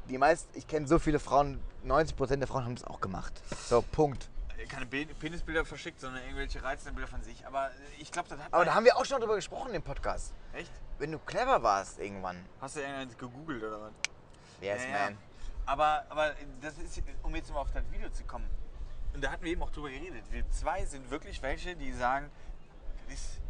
die 0.09 0.19
meisten, 0.19 0.57
ich 0.57 0.67
kenne 0.67 0.87
so 0.87 0.99
viele 0.99 1.19
Frauen, 1.19 1.61
90% 1.87 2.37
der 2.37 2.49
Frauen 2.49 2.65
haben 2.65 2.75
das 2.75 2.85
auch 2.85 3.01
gemacht. 3.01 3.33
So, 3.69 3.83
Punkt. 3.83 4.29
keine 4.69 4.87
Penisbilder 4.87 5.65
verschickt, 5.65 6.01
sondern 6.01 6.23
irgendwelche 6.23 6.63
reizenden 6.63 6.97
Bilder 6.97 7.11
von 7.11 7.23
sich. 7.23 7.47
Aber 7.47 7.71
ich 7.99 8.11
glaube, 8.11 8.29
das 8.29 8.39
hat 8.39 8.53
Aber 8.53 8.65
da 8.65 8.75
haben 8.75 8.85
wir 8.85 8.97
auch 8.97 9.05
schon 9.05 9.21
drüber 9.21 9.37
gesprochen 9.37 9.75
im 9.75 9.83
Podcast. 9.83 10.33
Echt? 10.53 10.73
Wenn 10.99 11.13
du 11.13 11.19
clever 11.19 11.63
warst 11.63 11.99
irgendwann. 11.99 12.45
Hast 12.61 12.77
du 12.77 12.81
irgendeins 12.81 13.17
gegoogelt 13.17 13.63
oder 13.63 13.81
was? 13.81 13.93
Yes, 14.61 14.83
Ja, 14.83 14.89
ja. 14.89 15.05
man. 15.05 15.19
Aber, 15.67 16.05
aber 16.09 16.33
das 16.61 16.79
ist, 16.79 17.03
um 17.23 17.35
jetzt 17.35 17.53
mal 17.53 17.61
auf 17.61 17.73
das 17.73 17.83
Video 17.91 18.09
zu 18.11 18.25
kommen. 18.25 18.49
Und 19.13 19.23
da 19.23 19.31
hatten 19.31 19.45
wir 19.45 19.53
eben 19.53 19.63
auch 19.63 19.71
drüber 19.71 19.91
geredet. 19.91 20.23
Wir 20.31 20.49
zwei 20.51 20.85
sind 20.85 21.11
wirklich 21.11 21.43
welche, 21.43 21.75
die 21.75 21.93
sagen, 21.93 22.31
das 23.09 23.15
ist 23.15 23.41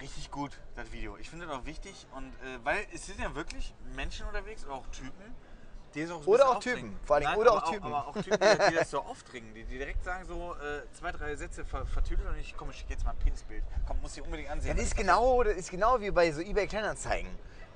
richtig 0.00 0.30
gut, 0.30 0.52
das 0.74 0.90
Video. 0.92 1.16
Ich 1.18 1.30
finde 1.30 1.46
das 1.46 1.54
auch 1.56 1.64
wichtig. 1.66 2.06
Und 2.14 2.28
äh, 2.28 2.58
weil 2.64 2.86
es 2.94 3.06
sind 3.06 3.20
ja 3.20 3.34
wirklich 3.34 3.74
Menschen 3.94 4.26
unterwegs 4.26 4.64
oder 4.64 4.74
auch 4.74 4.86
Typen, 4.88 5.34
die 5.94 6.02
es 6.02 6.10
auch 6.10 6.22
so 6.22 6.30
Oder 6.30 6.48
auch 6.48 6.56
aufdringen. 6.56 6.80
Typen, 6.92 7.00
vor 7.06 7.18
Dingen, 7.20 7.30
Nein, 7.30 7.40
oder 7.40 7.52
aber 7.52 7.64
auch 7.66 7.70
Typen. 7.72 7.86
Aber 7.86 8.08
auch 8.08 8.14
Typen, 8.14 8.38
die, 8.40 8.70
die 8.70 8.74
das 8.74 8.90
so 8.90 9.00
aufdringen, 9.00 9.54
die, 9.54 9.64
die 9.64 9.78
direkt 9.78 10.04
sagen 10.04 10.26
so 10.26 10.54
äh, 10.54 10.82
zwei, 10.92 11.12
drei 11.12 11.34
Sätze 11.36 11.64
ver 11.64 11.86
vertüdeln 11.86 12.28
und 12.28 12.38
ich 12.38 12.54
komm, 12.56 12.70
ich 12.70 12.76
schicke 12.78 12.92
jetzt 12.92 13.04
mal 13.04 13.12
ein 13.12 13.18
Penisbild. 13.18 13.62
Komm, 13.86 14.00
muss 14.02 14.16
ich 14.16 14.22
unbedingt 14.22 14.50
ansehen. 14.50 14.76
Das 14.76 14.84
ist 14.86 14.96
genau, 14.96 15.42
das 15.42 15.54
ist 15.54 15.70
genau 15.70 16.00
wie 16.00 16.10
bei 16.10 16.30
so 16.32 16.40
eBay 16.40 16.66
Kleinanzeigen. 16.66 17.30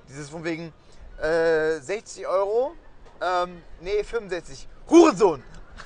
Dieses 0.07 0.29
von 0.29 0.43
wegen 0.43 0.71
äh, 1.21 1.79
60 1.79 2.27
Euro, 2.27 2.75
ähm, 3.21 3.63
nee 3.79 4.03
65, 4.03 4.67
Hurensohn. 4.89 5.43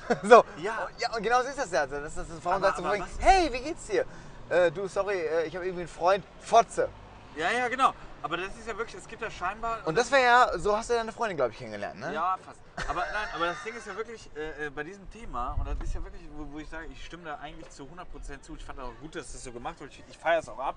so, 0.22 0.44
Ja. 0.58 0.88
ja 0.98 1.16
und 1.16 1.22
genau 1.22 1.40
so 1.42 1.48
ist 1.48 1.58
das 1.58 1.70
ja. 1.70 1.82
Also, 1.82 1.96
Das 2.00 2.16
ist 2.16 2.18
das 2.30 2.46
Aber- 2.46 2.60
sagt 2.60 2.76
so 2.76 2.82
von 2.82 2.84
aber 2.90 2.94
wegen, 2.94 3.04
was 3.04 3.12
ist- 3.12 3.22
hey, 3.22 3.52
wie 3.52 3.60
geht's 3.60 3.86
dir? 3.86 4.04
Äh, 4.48 4.70
du, 4.70 4.86
sorry, 4.88 5.16
äh, 5.18 5.44
ich 5.46 5.54
habe 5.56 5.64
irgendwie 5.64 5.82
einen 5.82 5.88
Freund, 5.88 6.24
Fotze. 6.40 6.88
Ja, 7.36 7.50
ja, 7.50 7.68
genau. 7.68 7.92
Aber 8.22 8.36
das 8.38 8.48
ist 8.56 8.66
ja 8.66 8.76
wirklich, 8.76 8.96
es 8.96 9.06
gibt 9.06 9.22
ja 9.22 9.30
scheinbar. 9.30 9.78
Und 9.84 9.96
das 9.96 10.10
wäre 10.10 10.22
ja, 10.22 10.58
so 10.58 10.76
hast 10.76 10.88
du 10.90 10.94
deine 10.94 11.12
Freundin, 11.12 11.36
glaube 11.36 11.52
ich, 11.52 11.58
kennengelernt, 11.58 12.00
ne? 12.00 12.12
Ja, 12.14 12.36
fast. 12.44 12.58
Aber 12.88 13.00
nein, 13.00 13.28
aber 13.34 13.46
das 13.46 13.62
Ding 13.64 13.74
ist 13.76 13.86
ja 13.86 13.96
wirklich 13.96 14.30
äh, 14.36 14.66
äh, 14.66 14.70
bei 14.70 14.82
diesem 14.84 15.08
Thema, 15.10 15.52
und 15.58 15.66
das 15.66 15.76
ist 15.86 15.94
ja 15.94 16.02
wirklich, 16.02 16.22
wo, 16.34 16.46
wo 16.52 16.58
ich 16.58 16.68
sage, 16.68 16.86
ich 16.86 17.04
stimme 17.04 17.24
da 17.24 17.36
eigentlich 17.36 17.68
zu 17.70 17.84
100% 17.84 18.40
zu. 18.42 18.56
Ich 18.56 18.64
fand 18.64 18.80
auch 18.80 18.92
gut, 19.00 19.14
dass 19.14 19.32
das 19.32 19.44
so 19.44 19.52
gemacht 19.52 19.78
wird. 19.80 19.92
Ich, 19.92 20.02
ich 20.08 20.18
feiere 20.18 20.40
es 20.40 20.48
auch 20.48 20.58
ab. 20.58 20.76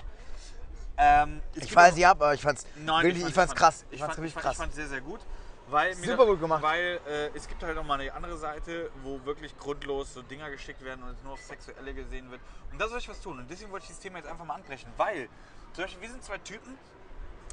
Ähm, 0.97 1.41
Ich 1.55 1.75
auch- 1.77 1.91
sie 1.93 2.05
ab, 2.05 2.17
aber 2.19 2.33
ich 2.33 2.41
fand's 2.41 2.65
Nein, 2.75 3.03
wirklich, 3.05 3.23
ich 3.23 3.29
ich 3.29 3.33
fand- 3.33 3.49
fand's 3.49 3.55
krass. 3.55 3.85
Ich 3.89 3.93
Ich 3.95 3.99
fand's 4.01 4.15
fand 4.15 4.17
wirklich 4.17 4.35
ich 4.35 4.41
krass. 4.41 4.57
fand 4.57 4.75
sehr, 4.75 4.87
sehr 4.87 5.01
gut. 5.01 5.21
Weil 5.69 5.93
Super 5.95 6.25
gut 6.25 6.39
gemacht. 6.39 6.61
Weil 6.63 6.99
äh, 7.07 7.29
es 7.35 7.47
gibt 7.47 7.61
halt 7.63 7.77
auch 7.77 7.83
mal 7.83 7.99
eine 7.99 8.13
andere 8.13 8.37
Seite, 8.37 8.89
wo 9.03 9.23
wirklich 9.25 9.57
grundlos 9.57 10.13
so 10.13 10.21
Dinger 10.21 10.49
geschickt 10.49 10.83
werden 10.83 11.03
und 11.03 11.11
es 11.11 11.23
nur 11.23 11.33
auf 11.33 11.41
Sexuelle 11.41 11.93
gesehen 11.93 12.29
wird. 12.31 12.41
Und 12.71 12.79
da 12.81 12.87
soll 12.87 12.99
ich 12.99 13.09
was 13.09 13.19
tun. 13.21 13.37
Und 13.39 13.49
deswegen 13.49 13.71
wollte 13.71 13.83
ich 13.83 13.89
dieses 13.89 14.01
Thema 14.01 14.17
jetzt 14.19 14.27
einfach 14.27 14.45
mal 14.45 14.55
anbrechen. 14.55 14.91
Weil, 14.97 15.29
zum 15.73 15.83
Beispiel, 15.83 16.01
wir 16.01 16.09
sind 16.09 16.23
zwei 16.23 16.37
Typen 16.39 16.77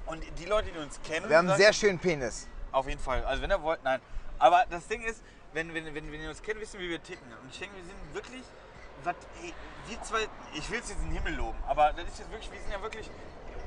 und 0.06 0.22
die 0.38 0.44
Leute, 0.46 0.70
die 0.72 0.78
uns 0.78 1.00
kennen, 1.02 1.28
Wir 1.28 1.36
haben 1.38 1.48
einen 1.48 1.58
sehr 1.58 1.72
schönen 1.72 1.98
Penis. 1.98 2.48
auf 2.72 2.88
jeden 2.88 3.00
Fall. 3.00 3.24
Also 3.24 3.42
wenn 3.42 3.50
ihr 3.50 3.60
wollt, 3.62 3.82
nein. 3.84 4.00
Aber 4.38 4.64
das 4.70 4.86
Ding 4.86 5.02
ist, 5.02 5.22
wenn, 5.52 5.72
wenn, 5.74 5.84
wenn, 5.94 6.12
wenn 6.12 6.20
ihr 6.20 6.28
uns 6.28 6.42
kennt, 6.42 6.60
wissen, 6.60 6.78
wie 6.80 6.88
wir 6.88 7.02
ticken. 7.02 7.26
Und 7.42 7.50
ich 7.50 7.58
denke, 7.58 7.76
wir 7.76 7.84
sind 7.84 8.14
wirklich, 8.14 8.42
was, 9.04 9.14
ey, 9.42 9.54
wir 9.88 10.02
zwei, 10.02 10.26
ich 10.54 10.70
will 10.70 10.80
es 10.80 10.88
jetzt 10.90 11.00
in 11.02 11.08
den 11.10 11.22
Himmel 11.22 11.34
loben, 11.34 11.58
aber 11.66 11.92
das 11.92 12.04
ist 12.08 12.18
jetzt 12.18 12.30
wirklich, 12.30 12.50
wir 12.52 12.60
sind 12.60 12.72
ja 12.72 12.82
wirklich, 12.82 13.10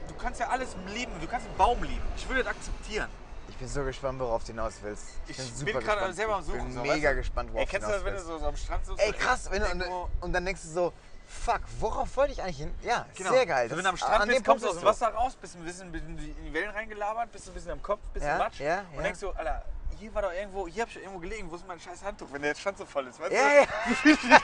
du 0.07 0.13
kannst 0.15 0.39
ja 0.39 0.49
alles 0.49 0.75
lieben, 0.93 1.11
du 1.19 1.27
kannst 1.27 1.47
einen 1.47 1.57
Baum 1.57 1.81
lieben. 1.83 2.01
Ich 2.17 2.27
will 2.29 2.37
das 2.37 2.47
akzeptieren. 2.47 3.09
Ich 3.49 3.55
bin 3.57 3.67
so 3.67 3.83
gespannt, 3.83 4.19
worauf 4.19 4.43
du 4.43 4.47
hinaus 4.51 4.73
willst. 4.81 5.05
Ich 5.27 5.35
bin 5.37 5.45
bin, 5.45 5.55
super 5.55 5.79
gerade 5.81 6.13
selber 6.13 6.35
am 6.35 6.41
Ich 6.41 6.45
Suchen. 6.47 6.63
bin 6.65 6.73
so, 6.73 6.81
mega 6.81 6.93
weißt 6.93 7.05
du? 7.05 7.15
gespannt, 7.15 7.53
worauf 7.53 7.65
du 7.65 7.71
kennst 7.71 7.87
du 7.87 7.91
hinaus 7.93 8.03
das, 8.03 8.05
wenn 8.05 8.13
du 8.13 8.17
willst. 8.19 8.27
so, 8.27 8.37
so 8.39 8.45
am 8.47 8.55
Strand 8.57 8.85
sitzt? 8.85 8.99
Ey, 9.01 9.11
krass, 9.13 9.51
wenn 9.51 9.79
du, 9.79 9.85
und, 9.85 10.09
und 10.21 10.33
dann 10.33 10.45
denkst 10.45 10.61
du 10.61 10.67
so, 10.69 10.93
fuck, 11.27 11.61
worauf 11.79 12.15
wollte 12.17 12.33
ich 12.33 12.41
eigentlich 12.41 12.57
hin? 12.57 12.73
Ja, 12.83 13.05
Genau. 13.15 13.31
sehr 13.31 13.45
geil. 13.45 13.69
So, 13.69 13.75
wenn 13.77 13.83
Das- 13.83 13.83
du 13.83 13.89
am 13.89 13.97
Strand 13.97 14.27
bist, 14.27 14.45
kommst 14.45 14.63
du 14.63 14.69
aus 14.69 14.75
dem 14.75 14.85
bist 14.85 15.01
Wasser 15.01 15.13
raus, 15.13 15.35
bist 15.35 15.55
ein 15.55 15.63
bisschen, 15.65 15.93
in 15.93 16.17
die 16.17 16.53
Wellen 16.53 16.69
reingelabert, 16.71 17.31
bist 17.31 17.47
ein 17.47 17.53
bisschen 17.53 17.71
am 17.71 17.81
Kopf, 17.81 18.01
bisschen 18.13 18.29
Ja, 18.29 18.37
Matsch. 18.37 18.59
ja, 18.59 18.79
und 18.91 18.97
ja. 18.97 19.01
denkst 19.03 19.19
so, 19.19 19.31
Alter, 19.33 19.63
hier 19.97 20.13
war 20.13 20.21
doch 20.21 20.33
irgendwo, 20.33 20.67
hier 20.67 20.83
hab 20.83 20.89
ich 20.89 20.95
doch 20.95 21.01
irgendwo 21.01 21.19
gelegen, 21.19 21.51
wo 21.51 21.55
ist 21.55 21.67
mein 21.67 21.79
scheiß 21.79 22.03
Handtuch, 22.03 22.27
wenn 22.31 22.41
der 22.41 22.55
Strand 22.55 22.77
so 22.77 22.85
voll 22.85 23.07
ist, 23.07 23.19
weißt 23.19 23.31
Ja, 23.31 23.65
du? 24.03 24.09
ja. 24.29 24.39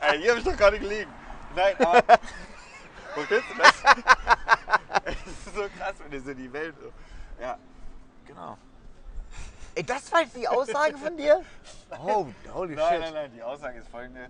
Ey, 0.10 0.20
hier 0.20 0.32
hab 0.32 0.38
ich 0.38 0.44
doch 0.44 0.56
gerade 0.56 0.78
gelegen. 0.78 1.10
Nein, 1.54 1.74
aber. 1.78 2.02
Wo 3.16 3.22
kennst 3.22 3.50
du 3.50 3.54
das? 3.58 3.74
Es 5.04 5.14
ist 5.46 5.54
so 5.54 5.62
krass, 5.76 5.94
wenn 5.98 6.10
du 6.12 6.20
so 6.20 6.34
die 6.34 6.52
Welt 6.52 6.74
so. 6.80 6.92
Ja, 7.42 7.58
genau. 8.30 8.56
Ey, 9.74 9.84
das 9.84 10.10
war 10.12 10.22
jetzt 10.22 10.36
die 10.36 10.48
Aussage 10.48 10.96
von 10.96 11.16
dir? 11.16 11.42
Oh, 12.02 12.28
holy 12.52 12.76
Nein, 12.76 12.92
shit. 12.92 13.00
nein, 13.00 13.14
nein, 13.14 13.32
die 13.34 13.42
Aussage 13.42 13.80
ist 13.80 13.88
folgende, 13.88 14.28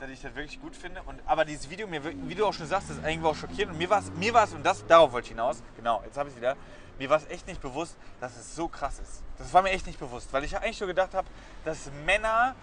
dass 0.00 0.08
ich 0.08 0.22
das 0.22 0.34
wirklich 0.34 0.58
gut 0.60 0.74
finde. 0.74 1.02
Und, 1.02 1.20
aber 1.26 1.44
dieses 1.44 1.68
Video, 1.68 1.86
mir, 1.86 2.02
wie 2.02 2.34
du 2.34 2.46
auch 2.46 2.52
schon 2.54 2.66
sagst, 2.66 2.88
ist 2.88 3.04
irgendwo 3.04 3.28
auch 3.28 3.36
schockierend. 3.36 3.72
Und 3.72 3.78
mir 3.78 3.90
war 3.90 3.98
es, 3.98 4.10
mir 4.12 4.32
war's, 4.32 4.54
und 4.54 4.64
das, 4.64 4.86
darauf 4.86 5.12
wollte 5.12 5.26
ich 5.26 5.32
hinaus, 5.32 5.62
genau, 5.76 6.02
jetzt 6.06 6.16
habe 6.16 6.30
ich 6.30 6.34
es 6.34 6.40
wieder, 6.40 6.56
mir 6.98 7.10
war 7.10 7.18
es 7.18 7.26
echt 7.26 7.46
nicht 7.46 7.60
bewusst, 7.60 7.96
dass 8.20 8.34
es 8.36 8.56
so 8.56 8.68
krass 8.68 9.00
ist. 9.00 9.22
Das 9.36 9.52
war 9.52 9.60
mir 9.60 9.70
echt 9.70 9.86
nicht 9.86 9.98
bewusst, 9.98 10.32
weil 10.32 10.44
ich 10.44 10.56
eigentlich 10.56 10.78
so 10.78 10.86
gedacht 10.86 11.12
habe, 11.12 11.28
dass 11.66 11.90
Männer, 12.06 12.54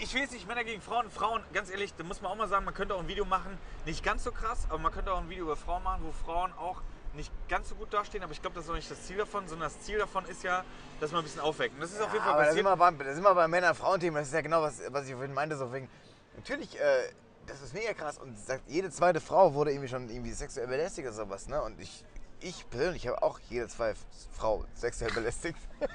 ich 0.00 0.14
will 0.14 0.22
jetzt 0.22 0.32
nicht 0.32 0.48
Männer 0.48 0.64
gegen 0.64 0.80
Frauen, 0.80 1.10
Frauen, 1.10 1.42
ganz 1.52 1.68
ehrlich, 1.68 1.92
da 1.94 2.02
muss 2.04 2.22
man 2.22 2.32
auch 2.32 2.36
mal 2.36 2.48
sagen, 2.48 2.64
man 2.64 2.72
könnte 2.72 2.94
auch 2.94 3.00
ein 3.00 3.08
Video 3.08 3.26
machen, 3.26 3.58
nicht 3.84 4.02
ganz 4.02 4.24
so 4.24 4.32
krass, 4.32 4.64
aber 4.70 4.78
man 4.78 4.90
könnte 4.92 5.12
auch 5.12 5.20
ein 5.20 5.28
Video 5.28 5.44
über 5.44 5.56
Frauen 5.56 5.82
machen, 5.82 6.00
wo 6.02 6.12
Frauen 6.12 6.52
auch 6.54 6.80
nicht 7.16 7.32
ganz 7.48 7.68
so 7.68 7.74
gut 7.74 7.92
dastehen, 7.92 8.22
aber 8.22 8.32
ich 8.32 8.40
glaube, 8.40 8.54
das 8.54 8.64
ist 8.64 8.70
auch 8.70 8.74
nicht 8.74 8.90
das 8.90 9.02
Ziel 9.02 9.16
davon, 9.16 9.48
sondern 9.48 9.68
das 9.68 9.80
Ziel 9.80 9.98
davon 9.98 10.24
ist 10.26 10.42
ja, 10.42 10.64
dass 11.00 11.10
man 11.10 11.20
ein 11.20 11.24
bisschen 11.24 11.40
aufweckt. 11.40 11.74
Und 11.74 11.80
das 11.80 11.92
ist 11.92 12.00
auf 12.00 12.12
jeden 12.12 12.24
Fall 12.24 12.34
Aber 12.34 12.44
da 12.44 12.52
sind, 12.52 12.64
passiert. 12.64 12.78
wir 12.78 12.92
beim, 12.92 12.98
da 12.98 13.14
sind 13.14 13.22
wir 13.22 13.34
beim 13.34 13.50
Männer-Frauen-Thema. 13.50 14.18
Das 14.20 14.28
ist 14.28 14.34
ja 14.34 14.40
genau, 14.40 14.62
was, 14.62 14.80
was 14.88 15.06
ich 15.06 15.12
vorhin 15.12 15.34
meinte. 15.34 15.56
So 15.56 15.72
wegen, 15.72 15.88
natürlich, 16.36 16.78
äh, 16.78 17.10
das 17.46 17.62
ist 17.62 17.74
mega 17.74 17.92
krass. 17.94 18.18
Und 18.18 18.38
sagt, 18.38 18.62
jede 18.68 18.90
zweite 18.90 19.20
Frau 19.20 19.54
wurde 19.54 19.72
irgendwie 19.72 19.88
schon 19.88 20.08
irgendwie 20.08 20.32
sexuell 20.32 20.66
belästigt 20.66 21.06
oder 21.06 21.16
sowas. 21.16 21.48
Ne? 21.48 21.60
Und 21.62 21.80
ich, 21.80 22.04
ich 22.40 22.68
persönlich 22.70 23.06
habe 23.08 23.22
auch 23.22 23.38
jede 23.48 23.68
zweite 23.68 23.98
Frau 24.32 24.64
sexuell 24.74 25.12
belästigt. 25.12 25.58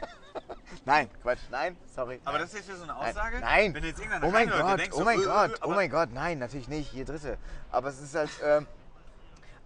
nein, 0.86 1.10
Quatsch, 1.22 1.40
nein, 1.50 1.78
sorry. 1.96 2.20
Aber 2.24 2.34
nein. 2.34 2.42
das 2.42 2.52
ist 2.52 2.60
jetzt 2.60 2.68
wieder 2.68 2.78
so 2.78 2.84
eine 2.84 2.96
Aussage? 2.96 3.40
Nein. 3.40 3.74
Wenn 3.74 3.84
jetzt 3.84 4.00
irgendeiner 4.00 4.28
oh 4.28 4.32
mein 4.32 4.50
Gott, 4.50 4.80
denkt 4.80 4.94
oh 4.94 5.00
so, 5.00 5.04
mein 5.04 5.20
äh, 5.20 5.24
äh, 5.24 5.26
Gott, 5.26 5.60
oh 5.64 5.70
mein 5.72 5.90
Gott, 5.90 6.10
nein, 6.14 6.40
natürlich 6.40 6.68
nicht, 6.68 6.94
jede 6.94 7.14
dritte. 7.14 7.38
Aber 7.72 7.90
es 7.90 8.02
ist 8.02 8.16
halt, 8.16 8.32
ähm, 8.44 8.68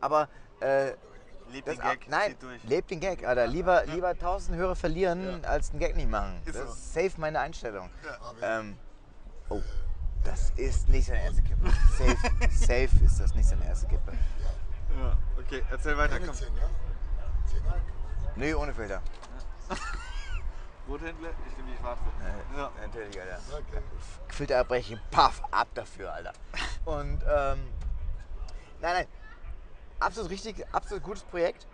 aber, 0.02 0.28
äh, 0.60 0.92
Lebt 1.52 1.68
den 1.68 1.80
Gag, 1.80 2.10
nein, 2.10 2.36
lebt 2.64 2.92
den 2.92 3.00
Gag, 3.00 3.26
Alter. 3.26 3.48
Lieber, 3.48 3.86
lieber 3.86 4.10
1000 4.10 4.58
Hörer 4.58 4.76
verlieren, 4.76 5.44
als 5.46 5.72
den 5.72 5.80
Gag 5.80 5.96
nicht 5.96 6.10
machen. 6.10 6.42
Ist 6.46 6.56
das 6.56 6.66
so. 6.66 6.74
ist 6.74 6.94
safe 6.94 7.12
meine 7.22 7.40
Einstellung. 7.40 7.90
Ähm, 8.42 8.78
oh, 9.50 9.62
das 10.24 10.52
ist 10.58 10.90
nicht 10.90 11.06
seine 11.08 11.24
erste 11.24 11.44
Kippe. 11.44 11.70
Safe, 11.98 12.50
safe 12.52 13.06
ist 13.06 13.20
das 13.20 13.36
nicht 13.36 13.48
seine 13.48 13.66
erste 13.66 13.88
Kippe. 13.88 14.12
Ja, 15.00 15.18
okay, 15.40 15.64
erzähl 15.70 15.98
weiter, 15.98 16.20
komm. 16.20 16.34
10, 16.34 16.48
ja? 16.56 16.64
10 17.52 17.64
Mark. 17.64 17.82
Nee, 18.36 18.54
ohne 18.54 18.74
Filter. 18.74 19.02
Rothändler, 20.88 21.30
ich 21.50 21.58
nehme 21.58 21.72
die 21.72 21.78
schwarze. 21.78 22.02
Äh, 22.04 22.58
Ja. 22.58 22.72
Natürlich, 22.82 23.20
Alter. 23.20 23.40
Okay. 23.54 23.82
Filter 24.30 24.60
abbrechen, 24.60 25.00
paff, 25.12 25.42
ab 25.52 25.68
dafür, 25.74 26.14
Alter. 26.14 26.34
Und, 26.86 27.24
ähm, 27.24 27.68
nein, 28.82 28.94
nein, 28.94 29.08
absolut 30.00 30.30
richtig, 30.32 30.66
absolut 30.72 31.04
gutes 31.04 31.24
Projekt. 31.24 31.68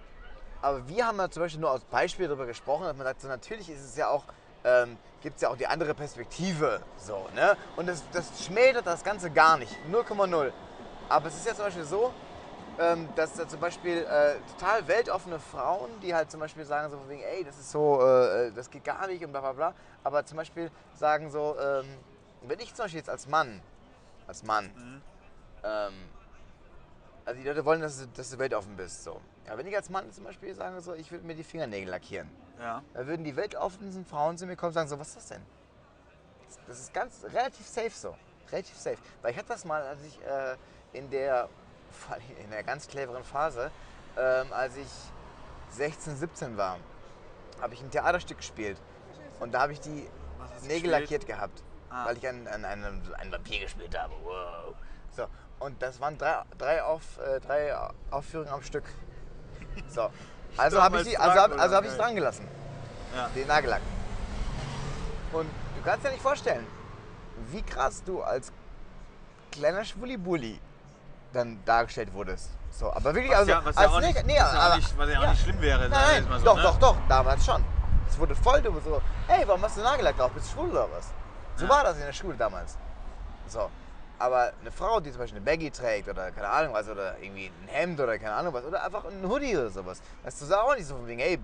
Aber 0.62 0.88
wir 0.88 1.08
haben 1.08 1.18
ja 1.18 1.30
zum 1.30 1.44
Beispiel 1.44 1.60
nur 1.60 1.72
als 1.72 1.84
Beispiel 1.86 2.28
darüber 2.28 2.46
gesprochen, 2.46 2.84
dass 2.84 2.96
man 2.96 3.06
sagt, 3.06 3.22
so 3.22 3.28
natürlich 3.28 3.70
ist 3.70 3.84
es 3.84 3.96
ja 3.96 4.10
auch, 4.10 4.26
ähm, 4.64 4.98
gibt 5.22 5.36
es 5.38 5.42
ja 5.42 5.50
auch 5.50 5.58
die 5.58 5.66
andere 5.66 5.96
Perspektive, 5.96 6.82
so, 6.98 7.28
ne? 7.34 7.58
Und 7.76 7.88
das, 7.88 8.04
das 8.12 8.46
schmälert 8.46 8.86
das 8.86 9.04
Ganze 9.04 9.32
gar 9.32 9.58
nicht, 9.58 9.76
0,0. 9.92 10.52
Aber 11.10 11.28
es 11.28 11.36
ist 11.36 11.48
ja 11.48 11.56
zum 11.56 11.66
Beispiel 11.66 11.84
so, 11.84 12.14
ähm, 12.80 13.10
dass 13.16 13.34
da 13.34 13.48
zum 13.48 13.60
Beispiel 13.60 13.98
äh, 13.98 14.36
total 14.54 14.88
weltoffene 14.88 15.40
Frauen, 15.40 15.90
die 16.02 16.14
halt 16.14 16.30
zum 16.30 16.40
Beispiel 16.40 16.64
sagen 16.64 16.90
so 16.92 16.98
von 16.98 17.10
wegen, 17.10 17.24
ey, 17.24 17.44
das 17.44 17.58
ist 17.58 17.72
so, 17.72 18.02
äh, 18.02 18.52
das 18.52 18.70
geht 18.70 18.84
gar 18.84 19.08
nicht 19.08 19.24
und 19.26 19.32
bla 19.32 19.42
bla 19.42 19.54
bla, 19.54 19.74
aber 20.04 20.26
zum 20.26 20.38
Beispiel 20.38 20.70
sagen 20.94 21.30
so, 21.32 21.56
ähm, 21.60 21.86
wenn 22.44 22.60
ich 22.60 22.74
zum 22.74 22.86
Beispiel 22.86 23.00
jetzt 23.00 23.10
als 23.10 23.28
Mann, 23.28 23.62
als 24.28 24.44
Mann, 24.44 24.72
ähm, 25.64 25.94
also 27.32 27.42
die 27.42 27.48
Leute 27.48 27.64
wollen, 27.64 27.82
dass 27.82 27.98
du, 28.00 28.08
dass 28.08 28.30
du 28.30 28.38
weltoffen 28.40 28.76
bist, 28.76 29.04
so. 29.04 29.22
Ja, 29.48 29.58
wenn 29.58 29.66
ich 29.66 29.76
als 29.76 29.90
Mann 29.90 30.12
zum 30.12 30.26
Beispiel 30.26 30.54
sage 30.54 30.82
so, 30.82 30.94
ich 30.94 31.12
würde 31.12 31.26
mir 31.26 31.34
die 31.36 31.44
Fingernägel 31.44 31.90
lackieren, 31.90 32.30
Ja. 32.60 32.84
da 32.94 33.08
würden 33.08 33.24
die 33.24 33.36
weltoffensten 33.36 34.06
Frauen 34.06 34.38
zu 34.38 34.46
mir 34.46 34.56
kommen 34.58 34.70
und 34.70 34.74
sagen 34.74 34.90
so, 34.90 35.00
was 35.00 35.10
ist 35.10 35.18
das 35.18 35.28
denn? 35.30 35.42
Das 36.68 36.80
ist 36.80 36.94
ganz 36.94 37.24
relativ 37.24 37.66
safe 37.66 37.90
so. 37.92 38.16
Relativ 38.52 38.78
safe. 38.78 38.98
Weil 39.22 39.32
ich 39.32 39.38
hatte 39.38 39.48
das 39.48 39.64
mal, 39.64 39.82
als 39.82 40.02
ich 40.04 40.20
äh, 40.26 40.56
in 40.98 41.10
der 41.10 41.48
in 42.44 42.50
der 42.52 42.64
ganz 42.64 42.88
cleveren 42.88 43.24
Phase, 43.24 43.72
ähm, 44.18 44.48
als 44.52 44.76
ich 44.76 44.88
16, 45.70 46.18
17 46.18 46.58
war, 46.58 46.78
habe 47.62 47.74
ich 47.74 47.82
ein 47.82 47.92
Theaterstück 47.92 48.38
gespielt. 48.38 48.78
Und 49.40 49.54
da 49.54 49.62
habe 49.62 49.74
ich 49.74 49.80
die 49.80 49.90
Nägel 49.90 50.10
gespielt? 50.68 50.86
lackiert 50.92 51.26
gehabt. 51.28 51.64
Ah. 51.90 52.06
Weil 52.06 52.18
ich 52.18 52.28
einen, 52.28 52.48
einen, 52.48 52.66
einen, 52.66 53.14
einen 53.16 53.32
Vampir 53.32 53.60
gespielt 53.60 53.98
habe. 53.98 54.14
Wow. 54.24 54.76
So. 55.16 55.28
Und 55.62 55.82
das 55.82 56.00
waren 56.02 56.18
drei, 56.18 56.42
drei, 56.58 56.84
auf, 56.84 57.02
äh, 57.20 57.40
drei 57.40 57.74
Aufführungen 58.10 58.52
am 58.52 58.62
Stück. 58.64 58.84
So. 59.88 60.10
Also 60.58 60.82
habe 60.84 61.00
ich, 61.02 61.08
die- 61.08 61.18
also 61.18 61.40
hab, 61.40 61.58
also 61.58 61.76
hab 61.76 61.84
ich 61.86 61.92
es 61.92 61.96
Dracula, 61.96 62.08
dran 62.08 62.16
gelassen. 62.16 62.48
Ja. 63.16 63.30
Den 63.34 63.48
Nagellack. 63.48 63.82
Und 65.32 65.50
du 65.78 65.82
kannst 65.84 66.06
dir 66.06 66.10
nicht 66.12 66.22
vorstellen, 66.22 66.68
wie 67.52 67.62
krass 67.62 68.04
du 68.04 68.22
als 68.22 68.52
kleiner 69.52 69.86
Schwulibulli 69.86 70.60
dann 71.32 71.64
dargestellt 71.64 72.14
wurdest. 72.14 72.50
So, 72.70 72.92
aber 72.92 73.14
wirklich, 73.16 73.32
Was 73.32 73.40
also 73.40 73.52
ja, 73.52 73.62
was 73.64 73.76
ja 73.76 73.82
als 73.94 74.06
nicht, 74.06 74.26
nee, 74.26 74.34
was 74.40 74.54
ja 74.54 74.60
auch 74.60 74.64
aber- 74.66 74.76
nicht, 74.76 74.98
was 74.98 75.10
ja 75.10 75.20
auch 75.22 75.30
nicht 75.30 75.42
schlimm 75.44 75.62
wäre. 75.62 75.88
Nein, 75.90 76.28
mal 76.28 76.40
so, 76.40 76.46
doch, 76.46 76.56
ne? 76.58 76.64
doch, 76.64 76.78
doch, 76.80 76.98
damals 77.08 77.46
schon. 77.46 77.64
Es 78.10 78.20
wurde 78.20 78.36
voll 78.36 78.62
dumm 78.62 78.78
so, 78.84 79.02
hey, 79.28 79.44
warum 79.48 79.62
hast 79.62 79.78
du 79.78 79.82
Nagellack 79.82 80.18
drauf? 80.18 80.32
Bist 80.32 80.48
du 80.52 80.56
schwul 80.56 80.70
oder 80.72 80.88
was? 80.92 81.08
So 81.56 81.70
war 81.70 81.84
das 81.86 81.96
in 81.98 82.04
der 82.06 82.14
Schule 82.14 82.36
damals. 82.36 82.78
So. 83.48 83.70
Aber 84.22 84.54
eine 84.62 84.72
Frau, 84.72 85.00
die 85.00 85.10
zum 85.10 85.20
Beispiel 85.20 85.38
eine 85.38 85.46
Baggy 85.46 85.72
trägt 85.72 86.08
oder 86.08 86.32
keine 86.32 86.48
Ahnung 86.48 86.74
was, 86.76 86.88
oder 86.88 87.18
irgendwie 87.20 87.48
ein 87.48 87.68
Hemd 87.70 88.00
oder 88.00 88.20
keine 88.20 88.34
Ahnung 88.36 88.54
was, 88.54 88.64
oder 88.64 88.84
einfach 88.84 89.04
ein 89.06 89.28
Hoodie 89.28 89.58
oder 89.58 89.72
sowas, 89.72 90.00
das 90.24 90.40
ist 90.40 90.54
auch 90.54 90.76
nicht 90.76 90.86
so 90.86 90.96
von 90.96 91.08
wegen, 91.08 91.20
hey, 91.20 91.40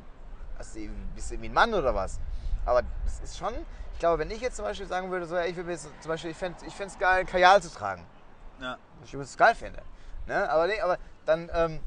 bist 0.59 0.75
du 0.75 1.33
irgendwie 1.33 1.49
ein 1.49 1.53
Mann 1.53 1.73
oder 1.73 1.95
was? 1.95 2.19
Aber 2.65 2.83
das 3.03 3.19
ist 3.21 3.35
schon, 3.35 3.53
ich 3.93 3.99
glaube, 3.99 4.19
wenn 4.19 4.29
ich 4.29 4.41
jetzt 4.41 4.57
zum 4.57 4.65
Beispiel 4.65 4.85
sagen 4.85 5.09
würde, 5.09 5.25
so, 5.25 5.35
ey, 5.35 5.49
ich 5.49 5.55
würde 5.55 5.65
mir 5.65 5.73
jetzt 5.73 5.89
zum 5.99 6.09
Beispiel, 6.09 6.29
ich 6.29 6.37
fände 6.37 6.55
es 6.85 6.99
geil, 6.99 7.25
Kajal 7.25 7.63
zu 7.63 7.71
tragen. 7.71 8.05
Ja. 8.61 8.77
Was 8.99 9.07
ich 9.07 9.13
übrigens 9.15 9.37
geil 9.37 9.55
finde. 9.55 9.81
Ne? 10.27 10.47
Aber, 10.47 10.67
nee, 10.67 10.79
aber 10.79 10.99
dann 11.25 11.49
ähm, 11.55 11.79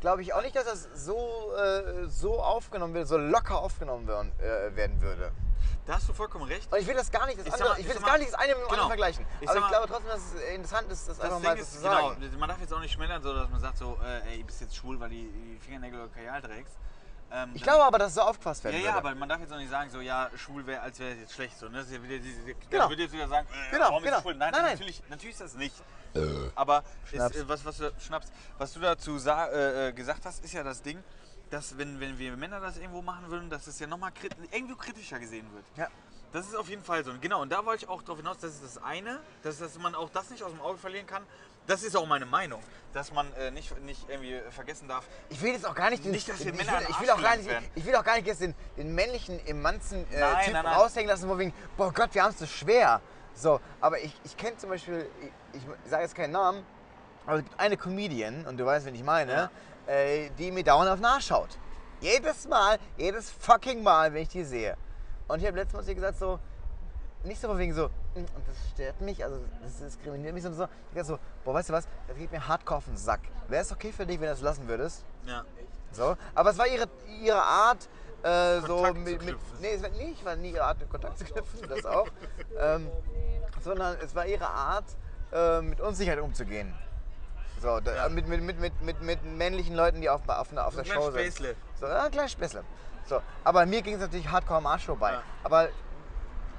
glaube 0.00 0.22
ich 0.22 0.32
auch 0.34 0.42
nicht, 0.42 0.54
dass 0.54 0.66
das 0.66 0.88
so, 0.94 1.52
äh, 1.56 2.06
so 2.06 2.40
aufgenommen 2.40 2.94
wird, 2.94 3.08
so 3.08 3.16
locker 3.16 3.58
aufgenommen 3.58 4.06
werden, 4.06 4.30
äh, 4.38 4.76
werden 4.76 5.02
würde. 5.02 5.32
Da 5.86 5.94
hast 5.94 6.08
du 6.08 6.12
vollkommen 6.12 6.44
recht. 6.44 6.72
Und 6.72 6.78
ich 6.78 6.86
will 6.86 6.94
das 6.94 7.10
gar 7.10 7.26
nicht, 7.26 7.38
das 7.38 7.46
Ich 7.46 7.52
andere, 7.54 7.68
mal- 7.70 7.80
ich 7.80 7.86
will 7.86 7.94
das 7.94 8.02
gar 8.02 8.10
mal- 8.12 8.18
nicht 8.18 8.32
das 8.32 8.38
eine 8.40 8.48
mit 8.54 8.56
dem 8.56 8.60
genau. 8.62 8.72
anderen 8.72 8.88
vergleichen. 8.90 9.26
Ich 9.40 9.48
aber 9.48 9.56
ich 9.58 9.62
mal- 9.62 9.68
glaube 9.70 9.88
trotzdem, 9.88 10.08
dass 10.08 10.20
es 10.34 10.40
interessant 10.54 10.92
ist, 10.92 11.08
das, 11.08 11.16
Das 11.18 11.24
einfach 11.24 11.36
Ding 11.40 11.48
mal 11.48 11.56
so 11.56 11.62
ist, 11.62 11.72
zu 11.74 11.80
genau, 11.82 12.08
sagen. 12.10 12.38
man 12.38 12.48
darf 12.48 12.60
jetzt 12.60 12.72
auch 12.72 12.80
nicht 12.80 12.92
schmälern, 12.92 13.22
so 13.22 13.34
dass 13.34 13.48
man 13.50 13.60
sagt 13.60 13.78
so, 13.78 13.98
äh, 14.04 14.30
ey, 14.32 14.38
du 14.40 14.44
bist 14.46 14.60
jetzt 14.60 14.76
schwul, 14.76 14.98
weil 15.00 15.08
du 15.10 15.14
die 15.16 15.58
Fingernägel 15.64 16.00
oder 16.00 16.08
Kajal 16.12 16.42
trägst. 16.42 16.74
Ähm, 17.32 17.50
Ich 17.54 17.62
glaube 17.62 17.84
aber, 17.84 17.96
dass 17.98 18.08
es 18.08 18.14
so 18.14 18.22
aufgefasst 18.22 18.64
Ja, 18.64 18.70
werden 18.72 18.82
ja, 18.84 18.94
würde. 18.94 19.08
aber 19.08 19.14
man 19.14 19.28
darf 19.28 19.40
jetzt 19.40 19.52
auch 19.52 19.56
nicht 19.56 19.70
sagen, 19.70 19.88
so, 19.88 20.00
ja, 20.00 20.28
schwul 20.36 20.66
wäre, 20.66 20.80
als 20.82 20.98
wäre 20.98 21.12
es 21.12 21.18
jetzt 21.20 21.32
schlecht. 21.34 21.56
So, 21.58 21.68
ne? 21.68 21.78
Das 21.78 21.86
ist 21.86 21.92
ja 21.92 22.02
wieder 22.02 22.18
diese, 22.18 22.40
diese, 22.40 22.54
Genau. 22.68 22.84
Ich 22.84 22.90
würde 22.90 23.02
jetzt 23.04 23.12
wieder 23.12 23.28
sagen, 23.28 23.46
äh, 23.52 23.70
Genau, 23.70 23.84
warum 23.84 24.02
genau. 24.02 24.16
ist 24.16 24.22
schwul? 24.22 24.34
Nein, 24.34 24.50
Nein, 24.50 24.62
nein. 24.62 24.72
Natürlich, 24.72 25.02
natürlich 25.08 25.34
ist 25.34 25.40
das 25.40 25.54
nicht. 25.54 25.74
Aber 26.56 26.82
Schnaps. 27.08 27.36
Ist, 27.36 27.42
äh, 27.44 27.48
was, 27.48 27.64
was, 27.64 27.76
du, 27.76 27.92
Schnaps, 28.00 28.26
was 28.58 28.72
du 28.72 28.80
dazu 28.80 29.16
äh, 29.24 29.88
äh, 29.88 29.92
gesagt 29.92 30.26
hast, 30.26 30.44
ist 30.44 30.52
ja 30.52 30.64
das 30.64 30.82
Ding, 30.82 31.00
dass 31.50 31.76
wenn, 31.76 32.00
wenn 32.00 32.18
wir 32.18 32.36
Männer 32.36 32.60
das 32.60 32.76
irgendwo 32.78 33.02
machen 33.02 33.30
würden, 33.30 33.50
dass 33.50 33.66
es 33.66 33.78
ja 33.78 33.86
nochmal 33.86 34.12
krit 34.12 34.34
irgendwo 34.52 34.76
kritischer 34.76 35.18
gesehen 35.18 35.46
wird. 35.52 35.64
Ja. 35.76 35.88
Das 36.32 36.46
ist 36.46 36.54
auf 36.54 36.68
jeden 36.68 36.84
Fall 36.84 37.04
so. 37.04 37.12
Genau, 37.20 37.42
und 37.42 37.50
da 37.50 37.66
wollte 37.66 37.84
ich 37.84 37.90
auch 37.90 38.02
darauf 38.02 38.18
hinaus, 38.18 38.38
das 38.38 38.52
ist 38.52 38.64
das 38.64 38.82
eine, 38.82 39.18
dass, 39.42 39.58
dass 39.58 39.76
man 39.78 39.96
auch 39.96 40.10
das 40.10 40.30
nicht 40.30 40.44
aus 40.44 40.52
dem 40.52 40.60
Auge 40.60 40.78
verlieren 40.78 41.06
kann. 41.06 41.24
Das 41.66 41.82
ist 41.82 41.96
auch 41.96 42.06
meine 42.06 42.24
Meinung, 42.24 42.62
dass 42.92 43.12
man 43.12 43.32
äh, 43.34 43.50
nicht, 43.50 43.78
nicht 43.82 44.08
irgendwie 44.08 44.40
vergessen 44.50 44.88
darf. 44.88 45.04
Ich 45.28 45.42
will 45.42 45.52
jetzt 45.52 45.66
auch 45.66 45.74
gar 45.74 45.90
nicht 45.90 46.04
den, 46.04 46.12
Nicht, 46.12 46.28
dass 46.28 46.44
wir 46.44 46.52
ich, 46.52 46.58
Männer 46.58 46.80
will, 46.80 46.86
ich 46.88 47.00
will 47.00 47.10
auch 47.10 47.20
gar 47.20 47.36
nicht, 47.36 47.48
werden. 47.48 47.64
ich 47.74 47.84
will 47.84 47.94
auch 47.96 48.04
gar 48.04 48.16
nicht 48.16 48.26
jetzt 48.26 48.40
den, 48.40 48.54
den 48.76 48.94
männlichen 48.94 49.44
Emanzen 49.46 50.06
äh, 50.10 50.20
Nein, 50.20 50.44
Typ 50.44 50.54
nein, 50.54 50.64
nein. 50.64 50.74
raushängen 50.74 51.08
lassen, 51.08 51.28
wo 51.28 51.36
wegen, 51.36 51.52
boah 51.76 51.92
Gott, 51.92 52.14
wir 52.14 52.22
haben 52.22 52.30
es 52.30 52.38
so 52.38 52.46
schwer. 52.46 53.00
So, 53.34 53.60
aber 53.80 54.00
ich, 54.00 54.12
ich 54.24 54.36
kenne 54.36 54.56
zum 54.56 54.70
Beispiel, 54.70 55.08
ich, 55.52 55.62
ich 55.84 55.90
sage 55.90 56.02
jetzt 56.02 56.14
keinen 56.14 56.32
Namen, 56.32 56.64
aber 57.26 57.38
es 57.38 57.44
gibt 57.44 57.60
eine 57.60 57.76
Comedian, 57.76 58.46
und 58.46 58.56
du 58.56 58.66
weißt, 58.66 58.86
wen 58.86 58.94
ich 58.94 59.04
meine, 59.04 59.50
äh, 59.90 60.30
die 60.38 60.52
mir 60.52 60.62
dauernd 60.62 60.88
auf 60.88 60.96
den 60.98 61.04
Arsch 61.04 61.26
schaut. 61.26 61.58
Jedes 62.00 62.46
Mal, 62.48 62.78
jedes 62.96 63.30
fucking 63.30 63.82
Mal, 63.82 64.12
wenn 64.14 64.22
ich 64.22 64.28
die 64.28 64.44
sehe. 64.44 64.76
Und 65.28 65.40
ich 65.40 65.46
habe 65.46 65.56
letztes 65.58 65.74
Mal 65.74 65.82
zu 65.82 65.88
ihr 65.90 65.94
gesagt, 65.96 66.18
so, 66.18 66.38
nicht 67.24 67.40
so 67.40 67.48
von 67.48 67.58
wegen 67.58 67.74
so, 67.74 67.88
"Mm, 68.14 68.18
und 68.20 68.48
das 68.48 68.56
stört 68.72 69.00
mich, 69.00 69.22
also 69.22 69.38
das 69.62 69.78
diskriminiert 69.78 70.32
mich, 70.32 70.42
sondern 70.42 70.60
so, 70.60 70.64
ich 70.88 70.94
gesagt 70.94 71.08
so, 71.08 71.18
boah, 71.44 71.54
weißt 71.54 71.68
du 71.68 71.72
was, 71.74 71.88
das 72.08 72.16
geht 72.16 72.32
mir 72.32 72.46
hardcore 72.46 72.78
auf 72.78 72.84
den 72.84 72.96
Sack. 72.96 73.20
Wäre 73.48 73.62
es 73.62 73.72
okay 73.72 73.92
für 73.92 74.06
dich, 74.06 74.18
wenn 74.20 74.26
du 74.28 74.32
das 74.32 74.40
lassen 74.40 74.66
würdest? 74.68 75.04
Ja. 75.26 75.44
So, 75.92 76.16
aber 76.34 76.50
es 76.50 76.58
war 76.58 76.68
ihre, 76.68 76.88
ihre 77.20 77.42
Art, 77.42 77.88
äh, 78.22 78.60
so 78.60 78.82
mit, 78.94 79.22
mit. 79.24 79.36
Nee, 79.60 79.72
es 79.74 79.82
war 79.82 79.90
nicht, 79.90 80.24
war 80.24 80.36
nie 80.36 80.52
ihre 80.52 80.64
Art, 80.64 80.88
Kontakt 80.88 81.18
zu 81.18 81.24
knüpfen, 81.24 81.68
das 81.68 81.84
auch. 81.84 82.06
ähm, 82.58 82.88
sondern 83.62 83.96
es 84.02 84.14
war 84.14 84.24
ihre 84.24 84.46
Art, 84.46 84.84
äh, 85.32 85.60
mit 85.60 85.80
Unsicherheit 85.80 86.20
umzugehen. 86.20 86.72
So, 87.60 87.78
da, 87.80 87.94
Ja. 87.94 88.08
mit, 88.08 88.26
mit, 88.26 88.40
mit, 88.42 88.58
mit, 88.58 88.80
mit, 88.80 89.02
mit 89.02 89.24
männlichen 89.24 89.74
Leuten, 89.74 90.00
die 90.00 90.08
auf, 90.08 90.26
auf, 90.28 90.56
auf 90.56 90.74
der 90.74 90.84
Show 90.84 91.10
sind. 91.10 91.20
Späßle. 91.20 91.56
So, 91.78 91.86
ja, 91.86 92.08
kleines 92.08 92.32
Späßle. 92.32 92.64
So, 93.06 93.20
aber 93.44 93.66
mir 93.66 93.82
ging 93.82 93.94
es 93.94 94.00
natürlich 94.00 94.28
hardcore 94.30 94.58
am 94.58 94.66
Arsch 94.66 94.86
vorbei. 94.86 95.12
Ja. 95.12 95.22
Aber 95.42 95.68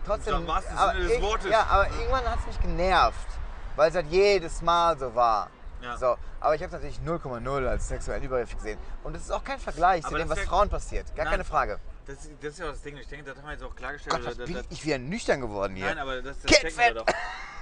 trotzdem. 0.05 0.35
Im 0.35 0.47
wahrsten 0.47 0.77
aber 0.77 0.93
Sinne 0.93 1.07
des 1.07 1.21
Wortes. 1.21 1.49
Ja, 1.49 1.65
aber 1.69 1.87
irgendwann 1.89 2.25
hat 2.29 2.39
es 2.39 2.47
mich 2.47 2.59
genervt, 2.61 3.27
weil 3.75 3.89
es 3.89 3.95
halt 3.95 4.07
jedes 4.07 4.61
Mal 4.61 4.97
so 4.99 5.13
war. 5.15 5.49
Ja. 5.81 5.97
So, 5.97 6.15
aber 6.39 6.53
ich 6.53 6.61
habe 6.61 6.67
es 6.75 6.83
natürlich 6.83 6.99
0,0 6.99 7.67
als 7.67 7.87
sexuellen 7.87 8.23
Übergriff 8.23 8.53
gesehen. 8.55 8.77
Und 9.03 9.13
das 9.15 9.23
ist 9.23 9.31
auch 9.31 9.43
kein 9.43 9.57
Vergleich 9.59 10.01
zu 10.03 10.09
Aber 10.09 10.19
dem, 10.19 10.29
das 10.29 10.37
was 10.37 10.45
Frauen 10.45 10.69
passiert. 10.69 11.07
Gar 11.15 11.25
Nein. 11.25 11.31
keine 11.31 11.43
Frage. 11.43 11.79
Das, 12.05 12.17
das 12.41 12.51
ist 12.51 12.59
ja 12.59 12.65
auch 12.65 12.71
das 12.71 12.81
Ding. 12.83 12.97
Ich 12.97 13.07
denke, 13.07 13.25
das 13.25 13.37
haben 13.37 13.45
wir 13.45 13.53
jetzt 13.53 13.63
auch 13.63 13.75
klargestellt. 13.75 14.15
Gott, 14.15 14.25
was 14.25 14.37
Das- 14.37 14.45
bin 14.45 14.55
das- 14.57 14.65
ich 14.69 14.85
wieder 14.85 14.99
nüchtern 14.99 15.41
geworden 15.41 15.75
hier. 15.75 15.87
Nein, 15.87 15.97
aber 15.97 16.21
das, 16.21 16.39
das 16.41 16.51
checken 16.51 16.77
wir 16.77 16.93
doch. 16.93 17.05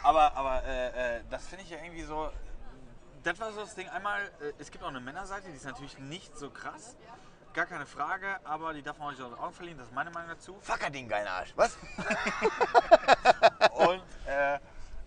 Aber, 0.04 0.36
aber 0.36 0.64
äh, 0.66 1.18
äh, 1.18 1.22
das 1.30 1.46
finde 1.46 1.64
ich 1.64 1.70
ja 1.70 1.78
irgendwie 1.82 2.04
so. 2.04 2.30
Das 3.24 3.39
war 3.39 3.51
so 3.51 3.61
das 3.61 3.76
Ding. 3.76 3.88
Einmal, 3.89 4.22
äh, 4.41 4.53
es 4.59 4.72
gibt 4.72 4.84
auch 4.84 4.89
eine 4.89 4.99
Männerseite, 4.99 5.49
die 5.49 5.55
ist 5.55 5.65
natürlich 5.65 5.97
nicht 5.99 6.38
so 6.38 6.49
krass. 6.49 6.95
Gar 7.53 7.65
keine 7.65 7.86
Frage, 7.86 8.39
aber 8.43 8.74
die 8.74 8.84
darf 8.84 8.97
man 8.99 9.07
auch 9.07 9.11
nicht 9.11 9.22
aus 9.22 9.32
den 9.32 9.39
Augen 9.39 9.53
verlieren. 9.53 9.78
Das 9.78 9.88
ist 9.88 9.93
meine 9.93 10.11
Meinung 10.11 10.30
dazu. 10.30 10.57
Fuck 10.61 10.86
hat 10.86 10.93
den 10.93 11.09
geilen 11.09 11.28
Arsch. 11.28 11.53
Was? 11.55 11.76
Und, 13.74 14.03
äh, 14.28 14.59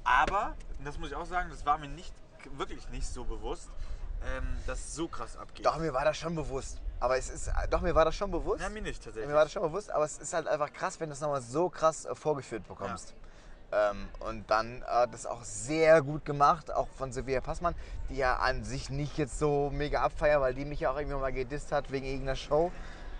aber, 0.04 0.56
das 0.84 0.98
muss 0.98 1.10
ich 1.10 1.14
auch 1.14 1.24
sagen, 1.24 1.50
das 1.50 1.64
war 1.64 1.78
mir 1.78 1.88
nicht, 1.88 2.12
wirklich 2.56 2.88
nicht 2.88 3.06
so 3.06 3.24
bewusst, 3.24 3.70
ähm, 4.26 4.56
dass 4.66 4.80
es 4.80 4.94
so 4.94 5.06
krass 5.06 5.36
abgeht. 5.36 5.64
Doch, 5.64 5.78
mir 5.78 5.94
war 5.94 6.04
das 6.04 6.16
schon 6.16 6.34
bewusst. 6.34 6.80
Aber 6.98 7.16
es 7.16 7.30
ist, 7.30 7.50
doch, 7.70 7.80
mir 7.80 7.94
war 7.94 8.04
das 8.04 8.14
schon 8.14 8.30
bewusst. 8.30 8.60
Ja, 8.60 8.68
mir 8.68 8.82
nicht 8.82 9.02
tatsächlich. 9.02 9.28
Mir 9.28 9.34
war 9.34 9.44
das 9.44 9.52
schon 9.52 9.62
bewusst, 9.62 9.90
aber 9.90 10.04
es 10.04 10.18
ist 10.18 10.32
halt 10.34 10.46
einfach 10.46 10.72
krass, 10.72 11.00
wenn 11.00 11.08
du 11.08 11.14
es 11.14 11.20
nochmal 11.20 11.40
so 11.40 11.68
krass 11.68 12.04
äh, 12.04 12.14
vorgeführt 12.14 12.66
bekommst. 12.66 13.14
Ähm, 13.73 14.09
und 14.20 14.51
dann 14.51 14.83
äh, 14.83 15.09
das 15.09 15.25
auch 15.25 15.43
sehr 15.45 16.03
gut 16.03 16.25
gemacht, 16.27 16.70
auch 16.70 16.89
von 16.89 17.11
Sophia 17.11 17.41
Passmann, 17.41 17.75
die 18.11 18.16
ja 18.16 18.37
an 18.37 18.64
sich 18.64 18.91
nicht 18.91 19.16
jetzt 19.16 19.39
so 19.39 19.70
mega 19.70 20.03
abfeiert, 20.03 20.41
weil 20.43 20.55
die 20.55 20.66
mich 20.66 20.81
ja 20.81 20.91
auch 20.91 20.99
irgendwie 20.99 21.16
mal 21.16 21.33
gedisst 21.33 21.73
hat 21.73 21.91
wegen 21.91 22.05
irgendeiner 22.05 22.37
Show. 22.37 22.70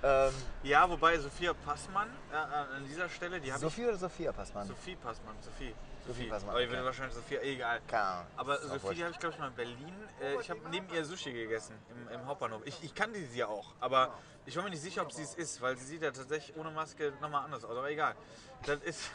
Ähm, 0.03 0.33
Ja, 0.63 0.89
wobei 0.91 1.17
Sophia 1.19 1.55
Passmann 1.55 2.09
äh, 2.31 2.35
äh, 2.35 2.77
an 2.77 2.85
dieser 2.87 3.09
Stelle, 3.09 3.41
die 3.41 3.51
habe 3.53 3.65
ich. 3.65 3.73
Sophie 3.73 3.87
oder 3.87 3.97
Sophia 3.97 4.33
Passmann? 4.33 4.67
Sophie 4.67 4.97
Passmann, 4.97 5.37
Sophie. 5.41 5.75
Sophie 6.07 6.27
Passmann, 6.27 6.51
Aber 6.51 6.61
ich 6.61 6.69
würde 6.69 6.79
okay. 6.79 6.87
wahrscheinlich 6.87 7.15
Sophia, 7.15 7.41
eh, 7.41 7.55
egal. 7.55 7.81
Keine 7.87 8.03
Ahnung. 8.03 8.27
Aber 8.37 8.59
Sophie, 8.59 8.95
die 8.97 9.03
habe 9.05 9.13
ich 9.13 9.21
glaube 9.21 9.35
ich 9.35 9.41
mal 9.41 9.49
in 9.49 9.55
Berlin. 9.55 9.95
Äh, 10.21 10.41
ich 10.41 10.51
habe 10.51 10.61
neben 10.71 10.91
ihr 10.93 11.05
Sushi 11.05 11.33
gegessen 11.33 11.77
im, 11.91 12.21
im 12.21 12.27
Hauptbahnhof. 12.27 12.63
Ich, 12.65 12.83
ich 12.83 12.95
kannte 12.95 13.25
sie 13.25 13.39
ja 13.39 13.47
auch, 13.47 13.73
aber 13.81 14.13
ich 14.45 14.57
war 14.57 14.65
mir 14.65 14.71
nicht 14.71 14.83
sicher, 14.83 15.03
ob 15.03 15.13
sie 15.13 15.23
es 15.23 15.35
ist, 15.35 15.63
weil 15.63 15.77
sie 15.77 15.85
sieht 15.85 16.03
ja 16.03 16.11
tatsächlich 16.11 16.57
ohne 16.57 16.73
Maske 16.73 17.13
nochmal 17.21 17.45
anders 17.45 17.65
aus. 17.65 17.71
Aber 17.71 17.89
egal. 17.89 18.17
Das 18.67 18.81
ist. 18.83 19.11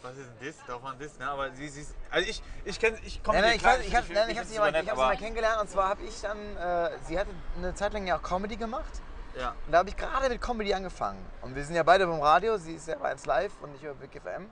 Was 0.00 0.16
ist 0.16 0.28
ein 0.28 0.38
Diss? 0.40 0.56
Darf 0.66 0.82
man 0.82 0.98
Diss, 0.98 1.18
ne? 1.18 1.28
Aber 1.28 1.50
sie, 1.52 1.68
sie 1.68 1.82
ist. 1.82 1.94
Also 2.10 2.28
ich, 2.28 2.42
ich 2.64 2.80
kenne. 2.80 2.98
Ich 3.04 3.22
komme 3.22 3.40
mit 3.40 3.54
ich, 3.54 3.60
klar, 3.60 3.78
ich 3.80 3.94
habe 3.94 4.06
nein, 4.12 4.30
ich 4.30 4.32
ich 4.32 4.38
hab 4.38 4.46
sie 4.46 4.58
mal, 4.58 4.66
super 4.66 4.78
ich 4.78 4.84
nett, 4.84 4.90
hab 4.90 4.96
sie 4.96 5.02
mal 5.04 5.16
kennengelernt 5.16 5.60
und 5.60 5.70
zwar 5.70 5.88
habe 5.90 6.02
ich 6.02 6.20
dann, 6.20 6.38
äh, 6.56 6.90
sie 7.06 7.18
hatte 7.18 7.30
eine 7.56 7.74
Zeit 7.74 7.92
lang 7.92 8.06
ja 8.06 8.16
auch 8.18 8.22
Comedy 8.22 8.56
gemacht 8.56 9.00
Ja. 9.36 9.50
und 9.66 9.72
da 9.72 9.78
habe 9.78 9.90
ich 9.90 9.96
gerade 9.96 10.28
mit 10.28 10.40
Comedy 10.40 10.72
angefangen. 10.74 11.24
Und 11.42 11.54
wir 11.54 11.64
sind 11.64 11.76
ja 11.76 11.82
beide 11.82 12.06
beim 12.06 12.20
Radio, 12.20 12.56
sie 12.56 12.74
ist 12.74 12.88
ja 12.88 12.96
bei 12.96 13.10
1 13.10 13.26
Live 13.26 13.52
und 13.60 13.74
ich 13.76 13.82
über 13.82 13.94
Big 13.94 14.10
FM. 14.20 14.48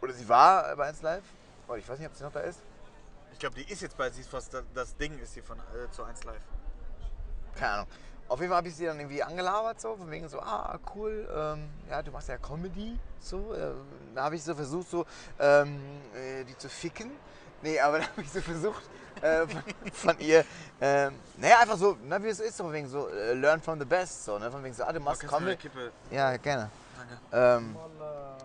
Oder 0.00 0.12
sie 0.12 0.28
war 0.28 0.74
bei 0.76 0.86
1 0.86 1.02
Live. 1.02 1.24
Oder 1.68 1.78
ich 1.78 1.88
weiß 1.88 1.98
nicht, 1.98 2.08
ob 2.08 2.14
sie 2.14 2.24
noch 2.24 2.32
da 2.32 2.40
ist. 2.40 2.60
Ich 3.32 3.38
glaube, 3.38 3.56
die 3.56 3.70
ist 3.70 3.82
jetzt 3.82 3.96
bei, 3.98 4.08
sie 4.10 4.20
ist 4.22 4.30
fast, 4.30 4.54
das, 4.54 4.62
das 4.72 4.96
Ding 4.96 5.18
ist 5.18 5.34
sie 5.34 5.42
von 5.42 5.58
äh, 5.58 5.90
zu 5.90 6.04
1 6.04 6.24
Live. 6.24 6.40
Keine 7.54 7.72
Ahnung. 7.72 7.86
Auf 8.28 8.40
jeden 8.40 8.50
Fall 8.50 8.58
habe 8.58 8.68
ich 8.68 8.74
sie 8.74 8.86
dann 8.86 8.98
irgendwie 8.98 9.22
angelabert, 9.22 9.80
so, 9.80 9.94
von 9.96 10.10
wegen 10.10 10.28
so, 10.28 10.40
ah, 10.40 10.78
cool, 10.94 11.28
ähm, 11.32 11.68
ja, 11.88 12.02
du 12.02 12.10
machst 12.10 12.28
ja 12.28 12.38
Comedy, 12.38 12.98
so. 13.20 13.54
Äh, 13.54 13.72
da 14.14 14.24
habe 14.24 14.34
ich 14.34 14.42
so 14.42 14.54
versucht, 14.54 14.90
so, 14.90 15.06
ähm, 15.38 15.80
äh, 16.14 16.44
die 16.44 16.56
zu 16.58 16.68
ficken. 16.68 17.12
Nee, 17.62 17.78
aber 17.78 17.98
da 18.00 18.04
habe 18.08 18.22
ich 18.22 18.30
so 18.30 18.40
versucht, 18.40 18.82
äh, 19.22 19.46
von, 19.46 19.62
von 19.92 20.18
ihr, 20.18 20.44
ähm, 20.80 21.14
naja, 21.36 21.60
einfach 21.60 21.76
so, 21.76 21.96
na, 22.04 22.22
wie 22.22 22.28
es 22.28 22.40
ist, 22.40 22.56
so, 22.56 22.64
von 22.64 22.72
wegen 22.72 22.88
so, 22.88 23.08
äh, 23.08 23.32
learn 23.34 23.60
from 23.60 23.78
the 23.78 23.84
best, 23.84 24.24
so, 24.24 24.38
ne, 24.38 24.50
von 24.50 24.62
wegen 24.64 24.74
so, 24.74 24.82
ah, 24.82 24.92
du 24.92 25.00
machst 25.00 25.22
eine 25.22 25.30
Comedy. 25.30 25.56
Kippe. 25.56 25.92
Ja, 26.10 26.36
gerne. 26.36 26.68
Danke. 26.98 27.56
Ähm, 27.60 27.76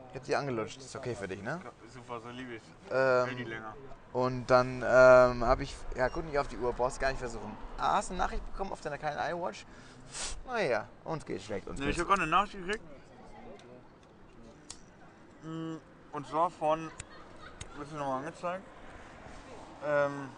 ich 0.10 0.16
hab 0.16 0.24
die 0.24 0.36
angelutscht, 0.36 0.80
ist 0.80 0.96
okay 0.96 1.16
für 1.16 1.28
dich, 1.28 1.42
ne? 1.42 1.60
Super, 1.92 2.20
so 2.22 2.30
liebe 2.30 2.56
ich. 2.56 2.64
Ähm, 2.92 3.26
Hält 3.26 3.40
die 3.40 3.44
länger. 3.46 3.74
Und 4.14 4.47
dann 4.47 4.82
ähm, 4.82 5.45
habe 5.45 5.64
ich, 5.64 5.74
ja, 5.95 6.09
guck 6.09 6.26
nicht 6.26 6.38
auf 6.38 6.47
die 6.47 6.57
Uhr, 6.57 6.74
brauchst 6.74 6.99
gar 6.99 7.09
nicht 7.09 7.20
versuchen. 7.20 7.55
Ah, 7.78 7.95
hast 7.95 8.09
du 8.09 8.14
eine 8.14 8.24
Nachricht 8.24 8.45
bekommen 8.51 8.72
auf 8.74 8.82
deiner 8.82 8.97
kleinen 8.97 9.18
iWatch? 9.38 9.66
Naja, 10.45 10.86
uns 11.05 11.26
geht's 11.26 11.45
schlecht. 11.45 11.68
Uns 11.68 11.80
Ne, 11.80 11.89
ich 11.89 11.97
habe 11.97 12.07
gerade 12.07 12.24
eine 12.24 12.32
Nachricht 12.32 12.53
gekriegt. 12.57 12.84
Mm, 15.43 15.76
Und 16.12 16.28
zwar 16.28 16.49
von, 16.49 16.91
wird 17.78 17.91
nochmal 17.93 18.20
angezeigt, 18.20 18.64
ähm, 19.86 20.30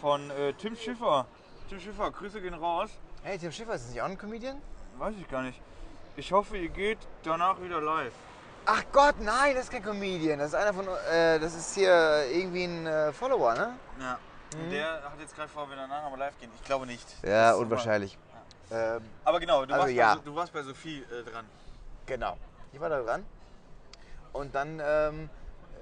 von 0.00 0.30
äh, 0.30 0.52
Tim 0.54 0.76
Schiffer. 0.76 1.26
Tim 1.68 1.80
Schiffer, 1.80 2.10
Grüße 2.12 2.40
gehen 2.40 2.54
raus. 2.54 2.90
Hey, 3.24 3.36
Tim 3.38 3.50
Schiffer, 3.50 3.74
ist 3.74 3.86
das 3.86 3.90
nicht 3.90 4.00
auch 4.00 4.06
ein 4.06 4.16
Comedian? 4.16 4.62
Weiß 4.98 5.14
ich 5.20 5.28
gar 5.28 5.42
nicht. 5.42 5.60
Ich 6.16 6.32
hoffe, 6.32 6.56
ihr 6.56 6.68
geht 6.68 6.98
danach 7.24 7.60
wieder 7.60 7.80
live. 7.80 8.14
Ach 8.68 8.82
Gott, 8.92 9.20
nein, 9.20 9.54
das 9.54 9.64
ist 9.64 9.70
kein 9.70 9.82
Comedian. 9.82 10.38
Das 10.40 10.48
ist 10.48 10.54
einer 10.54 10.74
von, 10.74 10.86
äh, 11.10 11.38
das 11.38 11.54
ist 11.54 11.74
hier 11.74 12.24
irgendwie 12.32 12.64
ein 12.64 12.86
äh, 12.86 13.12
Follower, 13.12 13.54
ne? 13.54 13.74
Ja. 14.00 14.18
Und 14.58 14.70
der 14.70 15.02
hat 15.04 15.20
jetzt 15.20 15.36
gerade 15.36 15.48
vor, 15.48 15.68
wir 15.68 15.76
danach 15.76 16.02
nochmal 16.02 16.18
live 16.18 16.38
gehen. 16.40 16.50
Ich 16.56 16.64
glaube 16.64 16.86
nicht. 16.86 17.06
Ja, 17.22 17.52
Das 17.52 17.60
unwahrscheinlich. 17.60 18.18
Ähm, 18.70 18.94
super. 18.94 19.00
Aber 19.24 19.40
genau, 19.40 19.64
du, 19.64 19.72
Also 19.72 19.84
warst, 19.84 19.94
ja. 19.94 20.14
bei, 20.16 20.20
du 20.24 20.34
warst 20.34 20.52
bei 20.52 20.62
Sophie 20.62 20.98
äh, 21.02 21.30
dran. 21.30 21.44
genau. 22.06 22.36
Ich 22.72 22.80
war 22.80 22.88
da 22.88 23.00
dran. 23.00 23.24
Und 24.32 24.52
dann 24.54 24.80
ähm, 24.84 25.30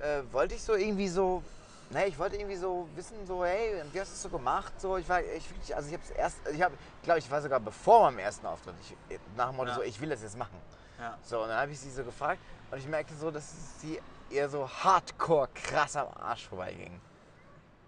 äh, 0.03 0.21
wollte 0.33 0.55
ich 0.55 0.63
so 0.63 0.75
irgendwie 0.75 1.09
so, 1.09 1.43
ne, 1.91 2.07
ich 2.07 2.19
wollte 2.19 2.37
irgendwie 2.37 2.57
so 2.57 2.87
wissen, 2.95 3.17
so, 3.27 3.45
hey, 3.45 3.83
wie 3.93 4.01
hast 4.01 4.11
du 4.11 4.15
es 4.15 4.23
so 4.23 4.29
gemacht? 4.29 4.79
So, 4.79 4.99
ich 4.99 5.09
war, 5.09 5.21
ich 5.23 5.75
also 5.75 5.89
ich 5.89 5.95
habe 5.95 6.05
es 6.05 6.11
erst, 6.11 6.37
ich 6.53 6.61
habe, 6.61 6.75
glaube 7.03 7.19
ich, 7.19 7.31
war 7.31 7.41
sogar 7.41 7.61
bevor 7.61 8.03
meinem 8.11 8.19
ersten 8.19 8.45
Auftritt, 8.47 8.75
ich, 8.83 9.19
nach 9.37 9.49
dem 9.49 9.57
Motto 9.57 9.71
Ja. 9.71 9.75
so, 9.77 9.83
ich 9.83 9.99
will 10.01 10.11
das 10.11 10.23
jetzt 10.23 10.37
machen. 10.37 10.57
Ja. 11.01 11.17
So, 11.23 11.43
und 11.43 11.49
dann 11.49 11.59
habe 11.61 11.73
ich 11.73 11.81
sie 11.81 11.91
so 11.91 12.05
gefragt 12.05 12.39
und 12.71 12.79
ich 12.79 12.89
merkte 12.89 13.15
so, 13.15 13.31
dass 13.31 13.81
sie 13.81 14.01
eher 14.31 14.49
so 14.49 14.69
hardcore 14.69 15.49
krass 15.55 15.97
am 15.97 16.09
Arsch 16.17 16.47
vorbeiging. 16.47 17.01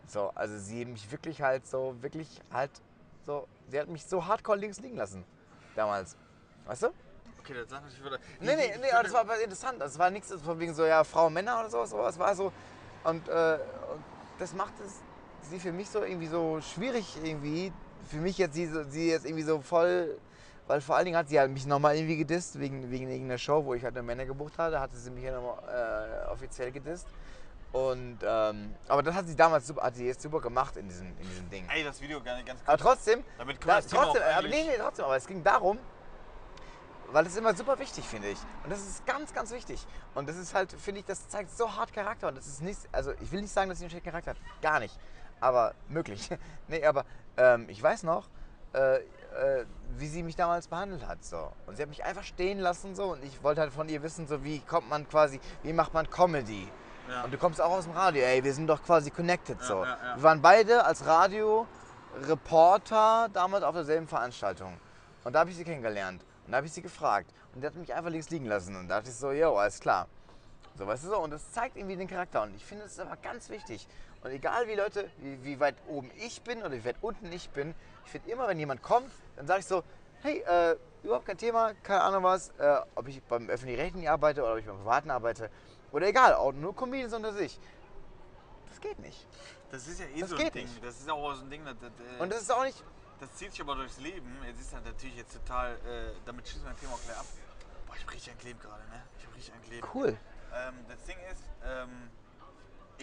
So, 0.06 0.30
also 0.34 0.58
sie 0.58 0.84
mich 0.84 1.10
wirklich 1.10 1.42
halt 1.42 1.66
so, 1.66 1.96
wirklich 2.00 2.40
halt 2.52 2.70
so, 3.24 3.48
sie 3.68 3.80
hat 3.80 3.88
mich 3.88 4.04
so 4.04 4.24
hardcore 4.24 4.58
links 4.58 4.80
liegen 4.80 4.96
lassen. 4.96 5.24
Damals. 5.74 6.16
Weißt 6.66 6.84
du? 6.84 6.86
Okay, 7.40 7.54
das 7.54 7.68
sagt 7.68 7.84
natürlich 7.84 8.04
wieder. 8.04 8.18
Nee, 8.40 8.56
nee, 8.56 8.78
nee, 8.80 8.90
aber 8.90 9.02
das 9.02 9.12
war 9.12 9.20
aber 9.20 9.40
interessant. 9.40 9.80
Das 9.80 9.98
war 9.98 10.10
nichts 10.10 10.32
von 10.32 10.58
wegen 10.58 10.74
so, 10.74 10.84
ja, 10.84 11.04
Frau, 11.04 11.28
Männer 11.30 11.60
oder 11.60 11.70
sowas, 11.70 11.92
aber 11.92 12.08
es 12.08 12.18
war 12.18 12.34
so, 12.34 12.52
und, 13.04 13.28
äh, 13.28 13.58
und 13.92 14.04
das 14.38 14.52
macht 14.52 14.74
es 14.84 15.00
sie 15.48 15.60
für 15.60 15.72
mich 15.72 15.88
so 15.88 16.02
irgendwie 16.02 16.26
so 16.26 16.60
schwierig 16.60 17.16
irgendwie. 17.22 17.72
Für 18.08 18.18
mich 18.18 18.38
jetzt, 18.38 18.54
sie, 18.54 18.66
sie 18.88 19.10
jetzt 19.10 19.26
irgendwie 19.26 19.42
so 19.42 19.60
voll, 19.60 20.16
weil 20.66 20.80
vor 20.80 20.96
allen 20.96 21.04
Dingen 21.04 21.16
hat 21.16 21.28
sie 21.28 21.38
halt 21.38 21.50
mich 21.50 21.66
nochmal 21.66 21.96
irgendwie 21.96 22.16
gedisst, 22.16 22.58
wegen, 22.58 22.90
wegen 22.90 23.08
irgendeiner 23.08 23.38
Show, 23.38 23.64
wo 23.64 23.74
ich 23.74 23.84
halt 23.84 23.94
eine 23.94 24.02
Männer 24.02 24.24
gebucht 24.24 24.58
hatte, 24.58 24.80
hatte 24.80 24.96
sie 24.96 25.10
mich 25.10 25.24
ja 25.24 25.32
nochmal 25.32 26.24
äh, 26.26 26.30
offiziell 26.30 26.72
gedisst. 26.72 27.06
Und, 27.72 28.18
ähm, 28.22 28.74
aber 28.88 29.02
das 29.02 29.14
hat 29.14 29.26
sie 29.26 29.36
damals 29.36 29.66
super, 29.66 29.82
hat 29.82 29.96
sie 29.96 30.06
jetzt 30.06 30.22
super 30.22 30.40
gemacht 30.40 30.76
in 30.76 30.88
diesem, 30.88 31.08
in 31.18 31.28
diesem 31.28 31.50
Ding. 31.50 31.68
Ey, 31.68 31.84
das 31.84 32.00
Video 32.00 32.22
gar 32.22 32.36
nicht 32.36 32.46
ganz 32.46 32.60
Aber 32.64 32.78
trotzdem, 32.78 33.22
Damit 33.38 33.58
da, 33.60 33.76
das 33.76 33.86
trotzdem, 33.86 34.22
aber 34.22 34.48
nee, 34.48 34.64
nee, 34.64 34.76
trotzdem, 34.78 35.04
aber 35.04 35.16
es 35.16 35.26
ging 35.26 35.42
darum, 35.42 35.78
weil 37.12 37.24
das 37.24 37.34
ist 37.34 37.38
immer 37.38 37.54
super 37.54 37.78
wichtig, 37.78 38.04
finde 38.04 38.28
ich. 38.28 38.38
Und 38.64 38.70
das 38.72 38.80
ist 38.80 39.06
ganz, 39.06 39.32
ganz 39.32 39.52
wichtig. 39.52 39.86
Und 40.14 40.28
das 40.28 40.36
ist 40.36 40.54
halt, 40.54 40.72
finde 40.72 41.00
ich, 41.00 41.06
das 41.06 41.28
zeigt 41.28 41.50
so 41.50 41.76
hart 41.76 41.92
Charakter. 41.92 42.28
Und 42.28 42.36
das 42.36 42.46
ist 42.46 42.62
nicht, 42.62 42.80
also 42.92 43.12
ich 43.20 43.30
will 43.30 43.42
nicht 43.42 43.52
sagen, 43.52 43.68
dass 43.68 43.78
sie 43.78 43.84
einen 43.84 43.90
schlechten 43.90 44.10
Charakter 44.10 44.30
hat. 44.30 44.38
Gar 44.62 44.80
nicht. 44.80 44.98
Aber 45.40 45.74
möglich. 45.88 46.30
nee, 46.68 46.84
aber 46.84 47.04
ähm, 47.36 47.68
ich 47.68 47.82
weiß 47.82 48.02
noch, 48.02 48.28
äh, 48.72 49.00
äh, 49.36 49.64
wie 49.98 50.06
sie 50.06 50.22
mich 50.22 50.36
damals 50.36 50.68
behandelt 50.68 51.06
hat. 51.06 51.24
So. 51.24 51.50
Und 51.66 51.76
sie 51.76 51.82
hat 51.82 51.88
mich 51.88 52.04
einfach 52.04 52.24
stehen 52.24 52.58
lassen 52.58 52.94
so 52.94 53.12
und 53.12 53.24
ich 53.24 53.42
wollte 53.42 53.62
halt 53.62 53.72
von 53.72 53.88
ihr 53.88 54.02
wissen, 54.02 54.26
so 54.26 54.44
wie 54.44 54.60
kommt 54.60 54.86
man 54.88 55.08
quasi, 55.08 55.40
wie 55.62 55.72
macht 55.72 55.94
man 55.94 56.10
Comedy? 56.10 56.68
Ja. 57.08 57.24
Und 57.24 57.32
du 57.32 57.38
kommst 57.38 57.60
auch 57.60 57.70
aus 57.70 57.84
dem 57.84 57.92
Radio, 57.92 58.22
ey, 58.22 58.42
wir 58.42 58.52
sind 58.52 58.66
doch 58.66 58.82
quasi 58.82 59.10
connected 59.10 59.62
so. 59.62 59.84
ja, 59.84 59.98
ja. 60.02 60.16
Wir 60.16 60.22
waren 60.22 60.42
beide 60.42 60.84
als 60.84 61.06
Radio-Reporter 61.06 63.28
damals 63.32 63.62
auf 63.62 63.74
derselben 63.74 64.08
Veranstaltung. 64.08 64.72
Und 65.24 65.32
da 65.32 65.40
habe 65.40 65.50
ich 65.50 65.56
sie 65.56 65.64
kennengelernt. 65.64 66.22
Und 66.46 66.52
da 66.52 66.58
habe 66.58 66.66
ich 66.66 66.72
sie 66.72 66.82
gefragt. 66.82 67.32
Und 67.54 67.62
die 67.62 67.66
hat 67.66 67.74
mich 67.74 67.94
einfach 67.94 68.10
links 68.10 68.30
liegen 68.30 68.46
lassen. 68.46 68.76
Und 68.76 68.88
da 68.88 68.96
dachte 68.96 69.10
ich 69.10 69.16
so, 69.16 69.32
yo, 69.32 69.56
alles 69.56 69.80
klar. 69.80 70.06
So, 70.76 70.86
weißt 70.86 71.04
du 71.04 71.08
so? 71.08 71.18
Und 71.18 71.30
das 71.30 71.50
zeigt 71.52 71.76
irgendwie 71.76 71.96
den 71.96 72.08
Charakter. 72.08 72.42
Und 72.42 72.54
ich 72.54 72.64
finde, 72.64 72.84
das 72.84 72.92
ist 72.92 73.00
aber 73.00 73.16
ganz 73.16 73.48
wichtig. 73.48 73.88
Und 74.22 74.30
egal 74.30 74.68
wie 74.68 74.74
Leute, 74.74 75.10
wie, 75.18 75.42
wie 75.44 75.60
weit 75.60 75.76
oben 75.88 76.10
ich 76.16 76.42
bin 76.42 76.60
oder 76.60 76.72
wie 76.72 76.84
weit 76.84 76.96
unten 77.00 77.32
ich 77.32 77.48
bin, 77.50 77.74
ich 78.06 78.12
finde 78.12 78.30
immer, 78.30 78.46
wenn 78.48 78.58
jemand 78.58 78.82
kommt, 78.82 79.10
dann 79.36 79.46
sage 79.46 79.60
ich 79.60 79.66
so, 79.66 79.82
hey, 80.22 80.38
äh, 80.46 80.76
überhaupt 81.02 81.26
kein 81.26 81.36
Thema, 81.36 81.74
keine 81.82 82.02
Ahnung 82.02 82.22
was, 82.22 82.50
äh, 82.58 82.80
ob 82.94 83.08
ich 83.08 83.20
beim 83.24 83.48
öffentlich-rechtlichen 83.48 84.08
arbeite 84.08 84.42
oder 84.42 84.52
ob 84.52 84.58
ich 84.58 84.66
beim 84.66 84.78
privaten 84.78 85.10
arbeite. 85.10 85.50
Oder 85.92 86.06
egal, 86.06 86.34
auch 86.34 86.52
nur 86.52 86.74
Comedians 86.74 87.12
unter 87.12 87.32
sich. 87.32 87.58
Das 88.68 88.80
geht 88.80 88.98
nicht. 89.00 89.26
Das 89.70 89.86
ist 89.88 89.98
ja 90.00 90.06
eh 90.06 90.20
Das 90.20 90.30
so 90.30 90.36
ein 90.36 90.50
Ding. 90.52 90.64
nicht. 90.64 90.84
Das 90.84 91.00
ist 91.00 91.10
auch 91.10 91.34
so 91.34 91.42
ein 91.42 91.50
Ding, 91.50 91.64
das, 91.64 91.74
das, 91.80 91.90
äh, 91.90 92.22
Und 92.22 92.32
das 92.32 92.42
ist 92.42 92.52
auch 92.52 92.62
nicht. 92.64 92.82
das 93.20 93.32
zieht 93.34 93.50
sich 93.50 93.60
aber 93.60 93.74
durchs 93.74 93.98
Leben. 93.98 94.36
Jetzt 94.46 94.60
ist 94.60 94.72
das 94.72 94.84
natürlich 94.84 95.16
jetzt 95.16 95.32
total, 95.32 95.72
äh, 95.74 96.12
damit 96.24 96.46
schießen 96.46 96.62
wir 96.62 96.70
ein 96.70 96.76
Thema 96.78 96.92
auch 96.92 97.02
gleich 97.04 97.18
ab. 97.18 97.26
Boah, 97.86 97.96
ich 97.96 98.02
hab 98.04 98.12
richtig 98.12 98.32
ein 98.32 98.38
Kleben 98.38 98.60
gerade, 98.60 98.82
ne? 98.88 99.02
Ich 99.18 99.26
hab 99.26 99.34
richtig 99.34 99.54
ein 99.54 99.62
Kleben. 99.62 99.88
Cool. 99.92 100.16
Ähm, 100.54 100.74
das 100.88 101.02
Ding 101.04 101.16
ist, 101.32 101.42
ähm, 101.64 102.10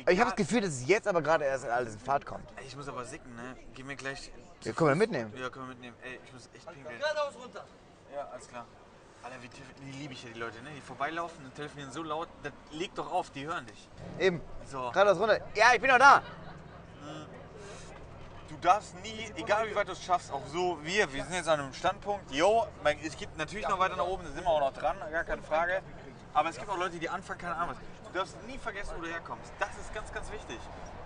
Ich 0.07 0.19
habe 0.19 0.29
das 0.31 0.37
Gefühl, 0.37 0.61
dass 0.61 0.69
es 0.71 0.87
jetzt 0.87 1.07
aber 1.07 1.21
gerade 1.21 1.43
erst 1.45 1.65
alles 1.65 1.93
in 1.93 1.99
Fahrt 1.99 2.25
kommt. 2.25 2.45
Ich 2.65 2.75
muss 2.75 2.87
aber 2.87 3.03
sicken, 3.05 3.35
ne? 3.35 3.55
Geh 3.73 3.83
mir 3.83 3.95
gleich. 3.95 4.31
Ja, 4.63 4.71
können 4.73 4.89
wir 4.91 4.95
mitnehmen. 4.95 5.33
Ja, 5.37 5.49
können 5.49 5.65
wir 5.67 5.73
mitnehmen. 5.75 5.95
Ey, 6.03 6.19
ich 6.25 6.33
muss 6.33 6.49
echt 6.53 6.65
pinkeln. 6.71 6.99
Geradeaus 6.99 7.35
runter. 7.41 7.65
Ja, 8.13 8.27
alles 8.31 8.47
klar. 8.47 8.65
Alter, 9.23 9.35
wie 9.41 9.47
die 9.47 9.97
liebe 9.99 10.13
ich 10.13 10.23
ja, 10.23 10.29
die 10.33 10.39
Leute, 10.39 10.61
ne? 10.63 10.69
Die 10.75 10.81
vorbeilaufen 10.81 11.45
und 11.45 11.55
telefonieren 11.55 11.91
so 11.91 12.03
laut, 12.03 12.27
das 12.43 12.51
leg 12.71 12.93
doch 12.95 13.11
auf, 13.11 13.29
die 13.31 13.45
hören 13.45 13.65
dich. 13.65 13.89
Eben. 14.19 14.41
So. 14.65 14.91
Geradeaus 14.91 15.17
runter. 15.19 15.39
Ja, 15.55 15.73
ich 15.73 15.81
bin 15.81 15.89
noch 15.89 15.97
da. 15.99 16.21
Du 18.49 18.57
darfst 18.61 18.93
nie, 19.01 19.31
egal 19.35 19.67
wie 19.69 19.75
weit 19.75 19.87
du 19.87 19.93
es 19.93 20.03
schaffst, 20.03 20.31
auch 20.31 20.45
so 20.47 20.77
wir, 20.83 21.11
wir 21.11 21.23
sind 21.23 21.33
jetzt 21.33 21.47
an 21.49 21.59
einem 21.59 21.73
Standpunkt, 21.73 22.31
jo, 22.31 22.67
es 23.03 23.17
geht 23.17 23.35
natürlich 23.37 23.67
noch 23.67 23.79
weiter 23.79 23.95
nach 23.95 24.05
oben, 24.05 24.23
da 24.25 24.31
sind 24.31 24.43
wir 24.43 24.49
auch 24.49 24.59
noch 24.59 24.73
dran, 24.73 24.95
gar 25.11 25.23
keine 25.23 25.41
Frage. 25.41 25.81
Aber 26.33 26.49
es 26.49 26.57
gibt 26.57 26.69
auch 26.69 26.77
Leute, 26.77 26.97
die 26.97 27.09
anfangen, 27.09 27.39
keine 27.39 27.55
Ahnung 27.55 27.69
was. 27.75 28.11
Du 28.11 28.19
darfst 28.19 28.37
nie 28.45 28.57
vergessen, 28.57 28.93
wo 28.97 29.01
du 29.01 29.07
herkommst. 29.09 29.51
Das 29.59 29.69
ist 29.79 29.93
ganz, 29.93 30.11
ganz 30.13 30.31
wichtig. 30.31 30.59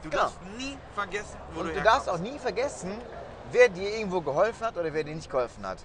Du 0.04 0.10
Genau. 0.10 0.24
darfst 0.24 0.42
nie 0.58 0.78
vergessen, 0.94 1.38
wo 1.54 1.62
Und 1.62 1.68
du 1.68 1.74
du 1.74 1.80
herkommst. 1.80 2.08
darfst 2.08 2.10
auch 2.10 2.18
nie 2.18 2.38
vergessen, 2.40 3.02
wer 3.52 3.70
dir 3.70 3.98
irgendwo 3.98 4.22
geholfen 4.22 4.66
hat 4.66 4.78
oder 4.78 4.94
wer 4.94 5.04
dir 5.04 5.16
nicht 5.16 5.30
geholfen 5.30 5.66
hat. 5.66 5.80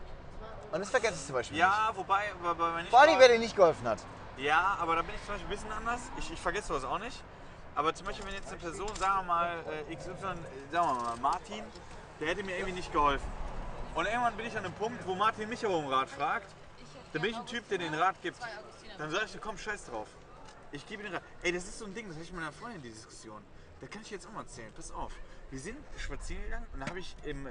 Und 0.72 0.80
das 0.80 0.90
vergesse 0.90 1.14
ich 1.14 1.26
zum 1.26 1.34
Beispiel 1.34 1.58
nicht. 1.58 1.66
Ja, 1.66 1.90
wobei, 1.94 2.32
bei, 2.42 2.54
bei 2.54 2.70
mir 2.70 2.78
nicht 2.78 2.90
Vor 2.90 3.00
allem, 3.00 3.18
wer 3.18 3.28
dir 3.28 3.38
nicht 3.38 3.54
geholfen 3.54 3.86
hat. 3.86 3.98
Ja, 4.38 4.76
aber 4.80 4.96
da 4.96 5.02
bin 5.02 5.14
ich 5.14 5.20
zum 5.20 5.34
Beispiel 5.34 5.46
ein 5.46 5.50
bisschen 5.50 5.72
anders. 5.72 6.00
Ich, 6.18 6.32
ich 6.32 6.40
vergesse 6.40 6.68
sowas 6.68 6.84
auch 6.84 6.98
nicht. 6.98 7.22
Aber 7.74 7.94
zum 7.94 8.06
Beispiel, 8.06 8.26
wenn 8.26 8.34
jetzt 8.34 8.48
eine 8.48 8.58
Person, 8.58 8.94
sagen 8.96 9.18
wir 9.18 9.22
mal, 9.22 9.64
äh, 9.88 9.94
XY, 9.94 10.10
äh, 10.10 10.14
sagen 10.14 10.38
wir 10.72 10.82
mal, 10.82 11.16
Martin, 11.20 11.62
der 12.20 12.28
hätte 12.28 12.42
mir 12.42 12.56
irgendwie 12.56 12.74
nicht 12.74 12.92
geholfen. 12.92 13.26
Und 13.94 14.06
irgendwann 14.06 14.36
bin 14.36 14.46
ich 14.46 14.56
an 14.56 14.64
einem 14.64 14.74
Punkt, 14.74 15.06
wo 15.06 15.14
Martin 15.14 15.48
mich 15.48 15.64
aber 15.64 15.76
um 15.76 15.86
Rat 15.88 16.08
fragt. 16.08 16.46
Dann 17.12 17.20
bin 17.20 17.30
ich 17.30 17.36
ein 17.36 17.46
Typ, 17.46 17.68
der 17.68 17.78
den 17.78 17.94
Rat 17.94 18.16
gibt. 18.22 18.38
Dann 18.98 19.10
sage 19.10 19.26
ich, 19.26 19.40
komm, 19.40 19.58
scheiß 19.58 19.86
drauf. 19.86 20.08
Ich 20.70 20.86
gebe 20.86 21.02
ihm 21.02 21.06
den 21.06 21.14
Rat. 21.14 21.22
Ey, 21.42 21.52
das 21.52 21.64
ist 21.64 21.78
so 21.78 21.84
ein 21.84 21.94
Ding, 21.94 22.06
das 22.06 22.16
hatte 22.16 22.24
ich 22.24 22.32
mit 22.32 22.40
meiner 22.40 22.52
Freundin, 22.52 22.80
die 22.82 22.90
Diskussion. 22.90 23.42
Da 23.80 23.86
kann 23.86 24.00
ich 24.00 24.10
jetzt 24.10 24.26
auch 24.26 24.32
mal 24.32 24.40
erzählen. 24.40 24.72
Pass 24.74 24.90
auf. 24.92 25.12
Wir 25.52 25.60
sind 25.60 25.76
spazieren 25.98 26.42
gegangen 26.44 26.66
und 26.72 26.80
da 26.80 26.86
habe 26.86 26.98
ich 26.98 27.14
im, 27.24 27.46
äh, 27.46 27.50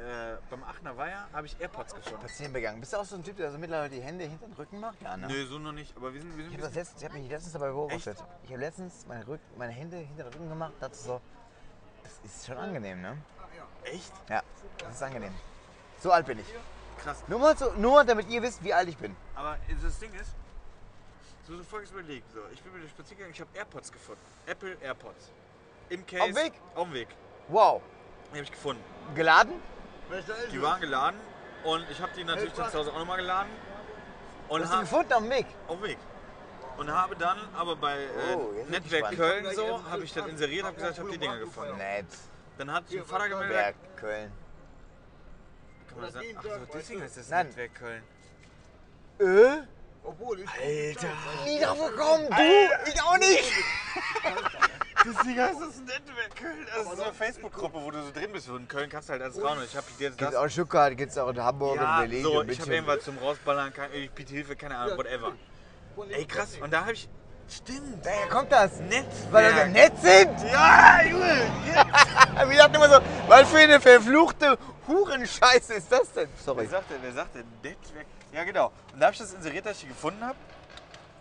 beim 0.50 0.64
Aachener 0.64 0.98
Weiher 0.98 1.28
habe 1.34 1.46
ich 1.46 1.56
AirPods 1.62 1.94
gefunden. 1.94 2.18
Spazieren 2.18 2.52
begangen. 2.52 2.80
Bist 2.80 2.94
du 2.94 2.98
auch 2.98 3.06
so 3.06 3.16
ein 3.16 3.24
Typ, 3.24 3.38
der 3.38 3.52
so 3.52 3.60
mittlerweile 3.60 3.92
die 3.92 4.02
Hände 4.02 4.24
hinter 4.24 4.48
den 4.48 4.56
Rücken 4.56 4.80
macht? 4.80 5.00
Ja, 5.04 5.16
ne? 5.16 5.28
Nö, 5.28 5.46
so 5.46 5.60
noch 5.60 5.72
nicht. 5.72 5.96
Aber 5.96 6.12
wir 6.12 6.20
sind, 6.20 6.36
wir 6.36 6.46
sind 6.46 6.56
Ich 6.56 6.64
habe 6.64 7.06
hab 7.06 7.14
mich 7.14 7.30
letztens 7.30 7.54
dabei 7.54 7.68
beobachtet. 7.68 8.18
Ich 8.44 8.50
habe 8.50 8.60
letztens 8.60 9.06
meine, 9.06 9.28
Rück, 9.28 9.40
meine 9.56 9.72
Hände 9.72 9.98
hinter 9.98 10.24
den 10.24 10.34
Rücken 10.34 10.50
gemacht 10.50 10.74
dachte 10.80 10.96
so, 10.96 11.22
das 12.02 12.20
ist 12.26 12.48
schon 12.48 12.58
angenehm, 12.58 13.04
ne? 13.04 13.18
Echt? 13.84 14.12
Ja, 14.30 14.42
das 14.80 14.96
ist 14.96 15.04
angenehm. 15.04 15.36
So 16.00 16.12
alt 16.12 16.26
bin 16.26 16.40
ich. 16.40 16.48
Krass. 17.04 17.24
Nur, 17.28 17.38
mal 17.38 17.56
so, 17.56 17.72
nur 17.74 18.04
damit 18.04 18.30
ihr 18.30 18.42
wisst, 18.42 18.64
wie 18.64 18.74
alt 18.74 18.90
ich 18.90 18.98
bin. 18.98 19.16
Aber 19.36 19.60
das 19.80 20.00
Ding 20.00 20.12
ist, 20.16 20.32
so 21.46 21.56
so 21.56 21.64
folgendes 21.64 21.92
überlegt. 21.92 22.32
So, 22.34 22.40
ich 22.52 22.64
bin 22.64 22.74
mit 22.74 22.82
der 22.82 22.90
spazieren 22.90 23.18
gegangen, 23.18 23.34
ich 23.36 23.42
habe 23.42 23.52
AirPods 23.56 23.92
gefunden. 23.92 24.22
Apple 24.48 24.76
AirPods. 24.82 25.30
Im 25.90 26.04
Case. 26.08 26.24
Auf 26.24 26.28
dem 26.30 26.36
Weg? 26.36 26.54
Auf 26.74 26.88
dem 26.88 26.94
Weg. 26.96 27.08
Wow. 27.48 27.82
Die 28.32 28.36
habe 28.36 28.44
ich 28.44 28.52
gefunden. 28.52 28.84
Geladen? 29.16 29.54
Die 30.52 30.62
waren 30.62 30.82
geladen 30.82 31.20
und 31.64 31.86
ich 31.90 32.02
habe 32.02 32.12
die 32.16 32.24
natürlich 32.24 32.54
dann 32.54 32.70
zu 32.70 32.80
Hause 32.80 32.92
auch 32.92 33.00
nochmal 33.00 33.18
geladen. 33.18 33.50
Und 34.50 34.62
Hast 34.62 34.72
du 34.72 34.76
hab, 34.76 34.82
gefunden 34.84 35.14
auf 35.14 35.22
dem 35.22 35.30
Weg? 35.30 35.46
auf 35.68 35.78
dem 35.80 35.84
Weg. 35.84 35.98
Und 36.78 36.92
habe 36.92 37.16
dann 37.16 37.38
aber 37.56 37.76
bei 37.76 37.98
äh, 38.04 38.08
Oh, 38.36 38.54
jetzt 38.56 38.56
bin 38.56 38.64
ich 38.64 38.70
Netzwerk 38.70 39.10
gespannt. 39.10 39.18
Köln 39.44 39.56
so, 39.56 39.90
habe 39.90 40.04
ich 40.04 40.14
dann 40.14 40.30
inseriert, 40.30 40.66
habe 40.66 40.76
gesagt, 40.76 40.94
ich 40.94 41.00
habe 41.00 41.12
die 41.12 41.18
Dinger 41.18 41.38
gefunden. 41.40 41.78
Nett. 41.78 42.06
Dann 42.58 42.72
hat 42.74 42.84
mein 42.92 43.06
Vater 43.06 43.30
gemeldet, 43.30 43.56
Berg, 43.56 43.76
Köln. 43.98 44.32
kann 45.88 45.96
man 45.98 46.06
das 46.06 46.14
sagen? 46.14 46.28
Ach 46.38 46.44
so, 46.44 46.50
deswegen 46.74 47.02
ist 47.04 47.18
das 47.18 47.30
Nein. 47.30 47.46
Netzwerk 47.48 47.76
Köln. 47.76 48.04
Äh? 49.20 49.62
Obwohl, 50.04 50.40
ich. 50.40 50.50
Alter. 50.50 51.14
Nie 51.46 51.60
drauf 51.60 51.78
gekommen, 51.90 52.28
du! 52.30 52.90
Ich 52.92 53.02
auch 53.04 53.18
nicht! 53.18 53.52
Deswegen 55.04 55.40
heißt 55.42 55.60
das 55.62 55.80
Netzwerk 55.80 56.36
Köln. 56.36 56.68
Das 56.68 56.86
ist 56.86 56.98
so 56.98 57.04
eine 57.04 57.14
Facebook-Gruppe, 57.14 57.82
wo 57.82 57.92
du 57.92 58.04
so 58.04 58.12
drin 58.12 58.32
bist. 58.32 58.50
Und 58.50 58.58
in 58.62 58.68
Köln 58.68 58.90
kannst 58.90 59.10
du 59.10 59.14
halt 59.14 59.22
alles. 59.24 59.36
Und 59.36 59.64
ich 59.64 59.76
habe 59.76 59.88
jetzt 60.00 60.18
Gibt's 60.18 60.34
das. 60.34 60.36
auch 60.36 60.44
in 60.44 60.50
Stuttgart, 60.50 60.98
gibt's 60.98 61.18
auch 61.18 61.30
in 61.30 61.44
Hamburg, 61.44 61.78
Ja, 61.78 62.04
in 62.04 62.10
Berlin, 62.10 62.24
so, 62.24 62.44
ich 62.44 62.62
habe 62.62 62.74
irgendwas 62.74 63.04
zum 63.04 63.18
Rausballern, 63.18 63.74
kein, 63.74 63.92
ich 63.94 64.12
biete 64.12 64.34
Hilfe, 64.34 64.56
keine 64.56 64.78
Ahnung, 64.78 64.98
whatever. 64.98 65.34
Ey, 66.10 66.26
krass. 66.26 66.58
Und 66.62 66.72
da 66.72 66.82
habe 66.82 66.94
ich. 66.94 67.10
Stimmt. 67.50 68.06
Daher 68.06 68.28
kommt 68.30 68.50
das. 68.52 68.80
Netzwerk. 68.80 69.32
Weil 69.32 69.54
wir 69.56 69.66
so 69.66 69.70
nett 69.72 69.94
sind. 70.02 70.52
Ja, 70.52 71.02
Junge. 71.04 71.52
Wir 72.50 72.58
dachten 72.58 72.76
immer 72.76 72.90
so, 72.90 73.00
was 73.28 73.50
für 73.50 73.58
eine 73.58 73.80
verfluchte 73.82 74.58
Hurenscheiße 74.88 75.74
ist 75.74 75.92
das 75.92 76.14
denn? 76.14 76.30
Wer 76.34 76.44
Sorry. 76.46 76.66
sagte, 76.68 76.96
wer 77.02 77.12
sagte 77.12 77.44
Netzwerk? 77.62 78.06
Ja, 78.32 78.46
genau. 78.46 78.72
Und 78.94 79.00
da 79.02 79.08
habe 79.08 79.14
ich 79.14 79.20
das 79.20 79.34
inseriert, 79.34 79.66
dass 79.66 79.74
ich 79.74 79.82
die 79.82 79.88
gefunden 79.90 80.24
habe. 80.24 80.38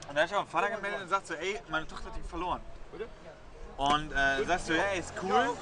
Und 0.09 0.14
da 0.14 0.20
habe 0.22 0.26
ich 0.31 0.35
auch 0.37 0.39
meinem 0.43 0.49
Vater 0.49 0.70
gemeldet 0.70 1.01
und 1.03 1.09
sagt 1.09 1.26
so, 1.26 1.35
ey, 1.35 1.59
meine 1.68 1.87
Tochter 1.89 2.07
hat 2.07 2.16
die 2.16 2.28
verloren. 2.28 2.61
Und 3.81 4.12
äh, 4.12 4.45
sagst 4.45 4.68
du, 4.68 4.76
ja, 4.76 4.91
ist 4.99 5.14
cool, 5.22 5.57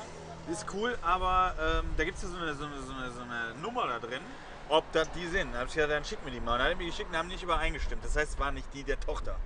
ist 0.51 0.67
cool, 0.75 0.99
aber 1.03 1.55
ähm, 1.61 1.85
da 1.97 2.03
gibt 2.03 2.17
es 2.17 2.25
ja 2.25 2.31
so 2.31 2.37
eine, 2.37 2.53
so, 2.53 2.65
eine, 2.65 2.83
so, 2.83 2.93
eine, 2.93 3.11
so 3.13 3.21
eine 3.23 3.55
Nummer 3.63 3.87
da 3.87 4.01
drin, 4.01 4.21
ob 4.69 4.91
das 4.91 5.09
die 5.13 5.25
sind. 5.29 5.53
Da 5.53 5.59
habe 5.61 5.69
ich 5.69 5.75
gesagt, 5.75 5.93
dann 5.93 6.05
schick 6.05 6.25
mir 6.25 6.33
die 6.33 6.41
mal. 6.41 6.55
Und 6.55 6.59
dann 6.59 6.67
hat 6.67 6.73
er 6.73 6.79
mir 6.79 6.87
geschickt 6.87 7.11
und 7.11 7.17
haben 7.17 7.29
nicht 7.29 7.45
übereingestimmt. 7.45 8.05
Das 8.05 8.17
heißt, 8.17 8.33
es 8.33 8.39
war 8.41 8.51
nicht 8.51 8.67
die 8.75 8.83
der 8.83 8.99
Tochter. 8.99 9.35
Und 9.35 9.39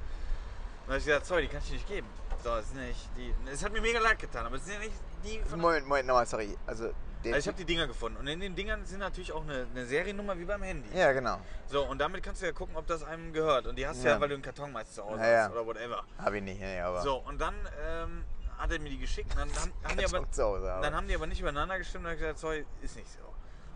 dann 0.86 0.94
habe 0.94 0.98
ich 1.00 1.04
gesagt, 1.04 1.26
sorry, 1.26 1.42
die 1.42 1.48
kann 1.48 1.60
ich 1.62 1.68
dir 1.68 1.74
nicht 1.74 1.86
geben. 1.88 2.06
So, 2.42 2.48
das 2.48 2.66
sind 2.70 2.80
ja 2.80 2.86
nicht 2.86 3.08
die. 3.18 3.34
Es 3.52 3.62
hat 3.62 3.74
mir 3.74 3.82
mega 3.82 4.00
leid 4.00 4.18
getan, 4.18 4.46
aber 4.46 4.56
es 4.56 4.64
sind 4.64 4.72
ja 4.72 4.80
nicht 4.80 4.94
die 5.22 5.38
von 5.50 5.60
Moment, 5.60 5.86
Moment, 5.86 6.06
nochmal, 6.08 6.24
sorry. 6.24 6.56
Also, 6.66 6.94
also 7.24 7.36
ich 7.36 7.46
habe 7.46 7.58
die 7.58 7.66
Dinger 7.66 7.86
gefunden 7.86 8.16
und 8.18 8.26
in 8.26 8.40
den 8.40 8.56
Dingern 8.56 8.86
sind 8.86 9.00
natürlich 9.00 9.32
auch 9.32 9.42
eine, 9.42 9.66
eine 9.70 9.84
Seriennummer 9.84 10.38
wie 10.38 10.46
beim 10.46 10.62
Handy. 10.62 10.88
Ja, 10.96 11.12
genau. 11.12 11.38
So, 11.68 11.82
und 11.84 11.98
damit 11.98 12.22
kannst 12.22 12.40
du 12.40 12.46
ja 12.46 12.52
gucken, 12.52 12.74
ob 12.74 12.86
das 12.86 13.04
einem 13.04 13.34
gehört. 13.34 13.66
Und 13.66 13.76
die 13.76 13.86
hast 13.86 14.02
du 14.02 14.06
Ja. 14.08 14.14
ja, 14.14 14.20
weil 14.20 14.28
du 14.28 14.34
einen 14.34 14.42
Karton 14.42 14.72
meist 14.72 14.94
zu 14.94 15.04
Hause 15.04 15.20
Ja, 15.20 15.30
ja. 15.30 15.42
hast 15.44 15.52
oder 15.52 15.66
whatever. 15.66 16.02
Hab 16.18 16.32
ich 16.32 16.42
nicht, 16.42 16.58
nee, 16.58 16.80
aber. 16.80 17.02
So, 17.02 17.18
und 17.18 17.38
dann 17.38 17.54
ähm, 17.86 18.24
hat 18.62 18.70
er 18.70 18.78
mir 18.78 18.90
die 18.90 18.98
geschickt 18.98 19.30
und 19.32 19.38
dann 19.40 19.50
haben, 19.60 19.72
haben, 19.82 19.98
die 19.98 20.04
aber, 20.04 20.80
dann 20.80 20.94
haben 20.94 21.08
die 21.08 21.14
aber 21.14 21.26
nicht 21.26 21.40
übereinander 21.40 21.78
gestimmt 21.78 22.04
und 22.04 22.10
habe 22.10 22.20
gesagt, 22.20 22.38
sorry, 22.38 22.64
ist 22.80 22.96
nicht 22.96 23.10
so. 23.10 23.18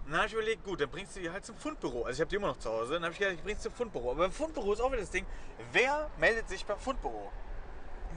Und 0.05 0.13
dann 0.13 0.19
habe 0.19 0.29
ich 0.29 0.35
überlegt, 0.35 0.63
gut, 0.63 0.81
dann 0.81 0.89
bringst 0.89 1.17
du 1.17 1.21
die 1.21 1.29
halt 1.29 1.45
zum 1.45 1.57
Fundbüro. 1.57 2.05
Also 2.05 2.19
ich 2.19 2.21
habe 2.21 2.31
die 2.31 2.37
immer 2.37 2.47
noch 2.47 2.59
zu 2.59 2.71
Hause. 2.71 2.95
Dann 2.95 3.03
habe 3.03 3.13
ich 3.13 3.19
gedacht, 3.19 3.35
ich 3.35 3.43
bring's 3.43 3.63
zum 3.63 3.73
Fundbüro. 3.73 4.13
Aber 4.13 4.21
beim 4.21 4.31
Fundbüro 4.31 4.73
ist 4.73 4.81
auch 4.81 4.93
wieder 4.93 5.01
das 5.01 5.11
Ding, 5.11 5.27
wer 5.73 6.09
meldet 6.19 6.49
sich 6.49 6.65
beim 6.65 6.79
Fundbüro? 6.79 7.33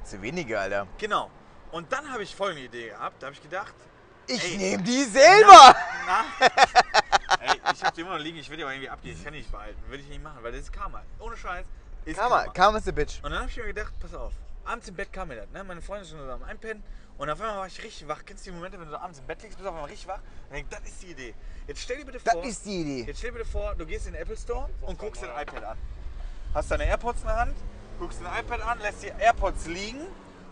Zu 0.04 0.22
wenige, 0.22 0.60
Alter. 0.60 0.86
Genau. 1.00 1.32
Und 1.72 1.92
dann 1.92 2.12
habe 2.12 2.22
ich 2.22 2.36
folgende 2.36 2.66
Idee 2.66 2.90
gehabt. 2.90 3.24
Da 3.24 3.28
habe 3.28 3.36
ich 3.36 3.42
gedacht, 3.42 3.74
Ich 4.28 4.58
nehme 4.58 4.84
die 4.84 5.04
selber! 5.06 5.76
Na? 6.06 6.26
Ey, 7.40 7.60
ich 7.74 7.84
hab 7.84 7.96
die 7.96 8.02
immer 8.02 8.12
noch 8.12 8.24
liegen, 8.24 8.38
ich 8.38 8.48
will 8.52 8.58
die 8.58 8.64
aber 8.64 8.74
irgendwie 8.74 8.90
abgeben. 8.90 9.18
Ich 9.18 9.24
kann 9.24 9.34
die 9.34 9.40
nicht 9.40 9.52
behalten. 9.52 9.82
Würde 9.88 10.04
ich 10.04 10.10
nicht 10.10 10.22
machen, 10.22 10.38
weil 10.44 10.52
das 10.52 10.62
ist 10.62 10.72
Karma. 10.72 11.02
Ohne 11.18 11.36
Scheiß. 11.36 11.66
Ist 12.06 12.20
Karma, 12.20 12.46
Karma 12.50 12.78
is 12.78 12.88
a 12.88 12.92
bitch. 12.92 13.18
Und 13.24 13.32
dann 13.32 13.40
habe 13.40 13.50
ich 13.50 13.58
mir 13.58 13.66
gedacht, 13.66 13.94
pass 14.00 14.14
auf, 14.14 14.34
abends 14.70 14.88
im 14.88 14.96
Bett 14.96 15.12
kam 15.12 15.28
mir 15.30 15.36
das. 15.36 15.50
Ne? 15.52 15.64
Meine 15.64 15.82
Freundin 15.82 16.04
ist 16.04 16.12
schon 16.12 16.20
so 16.20 16.32
am 16.32 16.44
Einpennen. 16.44 16.84
Und 17.18 17.30
auf 17.30 17.42
einmal 17.42 17.58
war 17.58 17.68
ich 17.68 17.84
richtig 17.84 18.08
wach. 18.08 18.24
Kennst 18.26 18.46
du 18.46 18.52
die 18.52 18.56
Momente, 18.56 18.80
wenn 18.80 18.86
du 18.86 18.92
so 18.92 18.98
abends 18.98 19.20
im 19.20 19.26
Bett 19.26 19.42
liegst, 19.42 19.58
bist 19.58 19.66
du 19.66 19.70
auf 19.70 19.76
einmal 19.76 19.90
richtig 19.90 20.08
wach? 20.08 20.22
Und 20.48 20.54
denk, 20.56 20.70
das 20.70 20.80
ist 20.82 21.02
die 21.02 21.08
Idee. 21.08 21.34
Jetzt 21.68 21.82
stell 21.82 21.98
dir 21.98 22.06
bitte 22.06 22.20
Das 22.24 22.34
vor, 22.34 22.44
ist 22.46 22.66
die 22.66 22.82
Idee. 22.82 23.04
jetzt 23.08 23.18
stell 23.18 23.32
dir 23.32 23.40
bitte 23.40 23.50
vor, 23.50 23.76
du 23.76 23.86
gehst 23.86 24.08
in 24.08 24.14
den 24.14 24.22
Apple 24.22 24.38
Store 24.38 24.70
und 24.82 24.98
guckst 24.98 25.22
dein 25.22 25.32
iPad 25.32 25.64
an. 25.64 25.78
Hast 26.54 26.72
deine 26.72 26.86
AirPods 26.86 27.22
in 27.22 27.28
der 27.28 27.36
Hand, 27.36 27.56
guckst 28.00 28.22
dein 28.24 28.46
iPad 28.46 28.62
an, 28.62 28.80
lässt 28.80 29.04
die 29.04 29.08
AirPods 29.08 29.66
liegen 29.68 30.00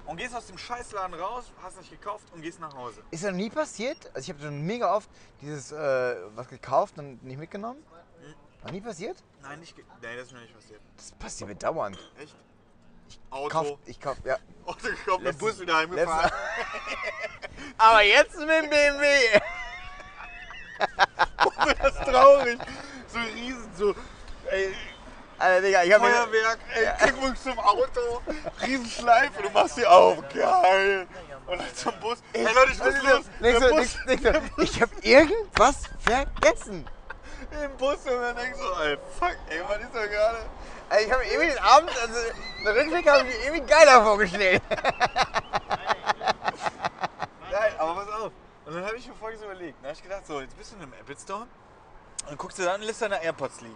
und 0.06 0.18
gehst 0.18 0.36
aus 0.36 0.48
dem 0.48 0.58
Scheißladen 0.58 1.14
raus, 1.14 1.46
hast 1.64 1.78
nicht 1.78 1.92
gekauft 1.92 2.26
und 2.34 2.42
gehst 2.42 2.60
nach 2.60 2.76
Hause. 2.76 3.02
Ist 3.12 3.24
das 3.24 3.32
noch 3.32 3.38
nie 3.38 3.50
passiert? 3.50 4.06
Also 4.14 4.20
ich 4.20 4.30
habe 4.30 4.42
schon 4.42 4.62
mega 4.62 4.94
oft 4.94 5.10
dieses 5.42 5.72
äh, 5.72 6.16
was 6.36 6.48
gekauft 6.50 6.98
und 6.98 7.24
nicht 7.24 7.38
mitgenommen. 7.38 7.82
Noch 8.64 8.72
nie 8.72 8.82
passiert? 8.82 9.24
Nein, 9.42 9.60
nicht 9.62 9.78
nee, 9.78 10.16
das 10.18 10.28
ist 10.28 10.34
mir 10.34 10.42
nicht 10.42 10.54
passiert. 10.54 10.82
Das 10.98 11.12
passiert 11.14 11.50
mir 11.50 11.56
dauernd. 11.56 11.98
Echt? 12.20 12.36
Kauf, 13.30 13.54
Auto. 13.54 13.80
ich 13.86 14.00
kauf, 14.00 14.18
ja. 14.24 14.38
Auto 14.66 14.88
gekauft, 14.88 15.22
mit 15.24 15.38
Bus 15.38 15.60
wieder 15.60 15.78
heimgefahren. 15.78 16.32
Aber 17.78 18.02
jetzt 18.02 18.38
mit 18.38 18.50
dem 18.50 18.70
BMW. 18.70 19.06
wird 21.66 21.84
das 21.84 21.96
traurig. 22.06 22.60
So 23.08 23.20
riesen, 23.20 23.72
so, 23.76 23.96
ey, 24.50 24.74
Alter, 25.40 25.62
Digga, 25.62 25.84
ich 25.84 25.94
hab 25.94 26.02
Feuerwerk, 26.02 26.60
ey, 26.74 26.88
Glückwunsch 27.00 27.40
zum 27.40 27.60
Auto, 27.60 28.22
Riesenschleife, 28.62 29.44
du 29.44 29.50
machst 29.52 29.78
die 29.78 29.86
auf, 29.86 30.18
geil. 30.34 31.08
Und 31.46 31.60
dann 31.60 31.76
zum 31.76 31.94
Bus. 32.02 32.18
Ey 32.34 32.44
Leute, 32.44 32.72
ich 32.74 32.80
muss 32.80 33.04
los. 33.04 33.26
nix 33.40 33.60
Der 33.60 33.72
nix, 33.72 33.98
nix 34.06 34.24
so. 34.24 34.62
Ich 34.62 34.82
hab 34.82 35.06
irgendwas 35.06 35.84
vergessen. 36.00 36.86
im 37.64 37.78
Bus 37.78 38.00
und 38.06 38.22
dann 38.22 38.36
denkst 38.36 38.60
du, 38.60 38.84
ey, 38.84 38.98
fuck, 39.18 39.38
ey, 39.50 39.62
was 39.68 39.78
ist 39.78 39.94
da 39.96 40.06
gerade? 40.08 40.40
Also 40.90 41.06
ich 41.06 41.12
habe 41.12 41.24
mir 41.24 41.32
irgendwie 41.32 41.50
den 41.50 41.60
Abend, 41.60 41.90
also 42.02 42.14
den 42.60 42.68
Rückblick 42.68 43.10
habe 43.10 43.28
ich 43.28 43.36
mir 43.36 43.44
irgendwie 43.46 43.66
geiler 43.72 44.04
vorgestellt. 44.04 44.62
Nein, 47.52 47.72
aber 47.78 47.96
pass 47.96 48.10
auf. 48.10 48.32
Und 48.66 48.76
dann 48.76 48.86
habe 48.86 48.98
ich 48.98 49.08
mir 49.08 49.14
folgendes 49.16 49.46
überlegt. 49.46 49.78
Dann 49.80 49.90
habe 49.90 49.98
ich 49.98 50.04
gedacht, 50.04 50.28
so, 50.28 50.42
jetzt 50.42 50.58
bist 50.58 50.72
du 50.72 50.76
in 50.78 50.84
einem 50.84 50.94
Apple 50.94 51.16
Store 51.18 51.42
und 51.42 51.50
dann 52.30 52.38
guckst 52.38 52.60
du 52.60 52.64
da 52.64 52.76
und 52.76 52.84
lässt 52.84 53.02
deine 53.02 53.22
AirPods 53.22 53.62
liegen. 53.62 53.76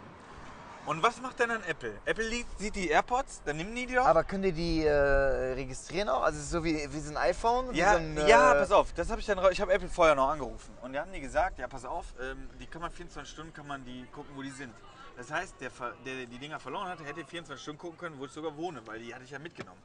Und 0.86 1.04
was 1.04 1.22
macht 1.22 1.40
denn 1.40 1.50
dann 1.50 1.64
Apple? 1.64 1.94
Apple 2.06 2.26
sieht 2.58 2.76
die 2.76 2.90
AirPods, 2.90 3.44
dann 3.46 3.58
nehmen 3.58 3.76
die 3.76 3.86
die 3.86 3.96
doch. 3.96 4.06
Aber 4.06 4.24
könnt 4.24 4.46
ihr 4.46 4.52
die 4.52 4.84
äh, 4.84 4.92
registrieren 5.54 6.10
auch? 6.10 6.24
Also 6.24 6.42
so 6.42 6.64
wie, 6.64 6.92
wie 6.92 7.00
so 7.00 7.12
ein 7.12 7.18
iPhone? 7.18 7.74
Ja, 7.76 7.92
so 7.94 7.98
ein, 7.98 8.18
äh, 8.18 8.28
ja, 8.28 8.54
pass 8.56 8.72
auf, 8.72 8.92
das 8.94 9.12
habe 9.12 9.22
ich 9.22 9.28
dann, 9.28 9.40
ich 9.52 9.62
habe 9.62 9.72
Apple 9.72 9.90
vorher 9.90 10.16
noch 10.16 10.30
angerufen 10.30 10.76
und 10.82 10.94
die 10.94 11.00
haben 11.00 11.12
die 11.12 11.22
gesagt, 11.22 11.60
ja, 11.60 11.68
pass 11.68 11.86
auf, 11.86 12.06
ähm, 12.20 12.50
die 12.60 12.66
kann 12.66 12.82
man 12.82 12.90
24 12.90 13.32
Stunden 13.32 13.54
kann 13.54 13.68
man 13.68 13.86
die 13.86 14.08
gucken, 14.12 14.32
wo 14.36 14.42
die 14.42 14.50
sind. 14.50 14.74
Das 15.22 15.30
heißt, 15.30 15.62
der, 15.62 15.70
der 16.04 16.26
die 16.26 16.40
Dinger 16.40 16.60
verloren 16.60 16.88
hatte, 16.88 17.04
hätte 17.04 17.24
24 17.24 17.62
Stunden 17.62 17.78
gucken 17.80 17.98
können, 18.00 18.18
wo 18.18 18.26
ich 18.26 18.32
sogar 18.32 18.58
wohne, 18.58 18.82
weil 18.88 19.00
die 19.00 19.14
hatte 19.14 19.24
ich 19.24 19.30
ja 19.30 19.38
mitgenommen. 19.38 19.80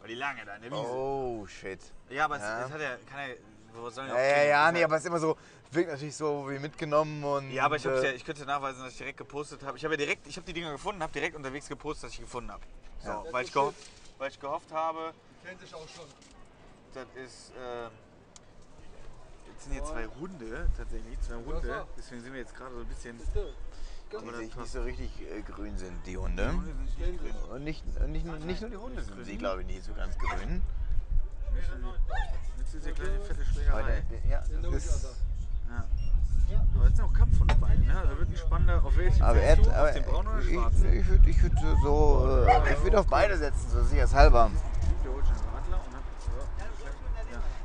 Weil 0.00 0.08
die 0.08 0.14
lagen 0.14 0.38
ja 0.38 0.46
da 0.46 0.54
in 0.56 0.62
der 0.62 0.70
Wiese. 0.70 0.80
Oh, 0.80 1.46
shit. 1.46 1.80
Ja, 2.08 2.24
aber 2.24 2.38
Ja. 2.38 2.60
Es, 2.60 2.66
es 2.68 2.72
hat 2.72 2.80
ja, 2.80 2.96
kann 3.06 3.28
ja, 3.28 3.34
die 3.34 4.08
Ja, 4.08 4.14
auch 4.14 4.18
ja, 4.18 4.42
ja, 4.44 4.64
Das 4.64 4.72
nee, 4.72 4.84
aber 4.84 4.96
es 4.96 5.02
ist 5.02 5.06
immer 5.08 5.18
so, 5.18 5.36
wirkt 5.72 5.90
natürlich 5.90 6.16
so 6.16 6.48
wie 6.48 6.58
mitgenommen 6.58 7.22
und... 7.22 7.50
Ja, 7.50 7.66
aber 7.66 7.76
ich, 7.76 7.86
hab's 7.86 8.00
äh, 8.00 8.06
ja, 8.06 8.12
ich 8.12 8.24
könnte 8.24 8.46
nachweisen, 8.46 8.82
dass 8.82 8.92
ich 8.92 8.98
direkt 8.98 9.18
gepostet 9.18 9.62
habe. 9.62 9.76
Ich 9.76 9.84
habe 9.84 9.92
ja 9.92 9.98
direkt, 9.98 10.26
ich 10.26 10.36
habe 10.36 10.46
die 10.46 10.54
Dinger 10.54 10.72
gefunden, 10.72 11.02
habe 11.02 11.12
direkt 11.12 11.36
unterwegs 11.36 11.68
gepostet, 11.68 12.04
dass 12.04 12.12
ich 12.14 12.20
gefunden 12.20 12.50
habe. 12.50 12.62
So, 13.00 13.10
Ja. 13.10 13.24
weil, 13.30 13.44
ich 13.44 13.52
gehofft, 13.52 13.76
weil 14.16 14.30
ich 14.30 14.40
gehofft 14.40 14.72
habe, 14.72 15.12
Kennt 15.44 15.60
sich 15.60 15.74
auch 15.74 15.86
schon. 15.86 16.06
das 16.94 17.06
ist. 17.22 17.52
ähm, 17.62 17.90
jetzt 19.52 19.64
sind 19.64 19.72
hier 19.74 19.84
zwei 19.84 20.06
Hunde, 20.18 20.70
tatsächlich, 20.78 21.20
zwei 21.20 21.34
Hunde. 21.34 21.86
Deswegen 21.94 22.22
sind 22.22 22.32
wir 22.32 22.40
jetzt 22.40 22.56
gerade 22.56 22.74
so 22.74 22.80
ein 22.80 22.86
bisschen. 22.86 23.20
Die 24.10 24.34
sich 24.36 24.56
nicht 24.56 24.72
so 24.72 24.82
richtig 24.82 25.10
äh, 25.30 25.42
grün 25.42 25.76
sind, 25.76 25.94
die 26.06 26.16
Hunde. 26.16 26.42
Die 26.44 26.48
Hunde 26.56 26.64
sind 26.66 26.80
nicht 27.12 27.20
grün. 27.20 27.34
Und 27.54 27.64
nicht, 27.64 27.84
nicht, 28.08 28.26
nur- 28.26 28.38
nicht 28.38 28.60
nur 28.60 28.70
die 28.70 28.76
Hunde 28.76 29.02
sind 29.02 29.24
sie, 29.24 29.36
glaube 29.38 29.60
ich, 29.62 29.66
nicht 29.66 29.84
so 29.84 29.92
ganz 29.94 30.16
grün. 30.18 30.62
Jetzt 32.58 32.74
ist 32.74 32.84
hier 32.84 32.92
gleich 32.92 33.08
eine 33.08 33.20
fette 33.20 33.40
Aber 33.40 33.50
Schlägerei. 33.52 33.82
der, 33.82 34.18
der, 34.20 34.30
ja, 34.30 34.42
das 34.62 34.74
ist, 34.74 35.06
Ja. 35.68 35.84
Aber 36.74 36.84
jetzt 36.86 36.96
sind 36.96 37.04
auch 37.04 37.12
Kampfhunde 37.12 37.54
bei, 37.56 37.74
ne? 37.76 37.98
Also 37.98 38.18
wird 38.18 38.28
ein 38.30 38.36
spannender. 38.36 38.82
Auf 38.84 38.96
welchen 38.96 39.22
aber 39.22 39.40
er, 39.40 39.56
du? 39.56 39.70
aber 39.70 39.88
Auf 39.88 39.94
den 39.94 40.04
braunen 40.04 40.28
oder 40.32 40.38
ich, 40.40 40.54
schwarzen? 40.54 40.92
ich 40.94 41.06
würde 41.08 41.30
ich 41.30 41.42
würd 41.42 41.52
so, 41.82 42.46
äh, 42.48 42.72
ich 42.72 42.82
würde 42.82 43.00
auf 43.00 43.06
beide 43.06 43.36
setzen, 43.36 43.68
so 43.70 43.82
sicherheitshalber. 43.84 44.50
Der 45.04 45.12
holt 45.12 45.26
schon 45.26 45.34
einen 45.36 45.44
Radler 45.54 45.80
und 45.86 45.94
hat. 45.94 46.02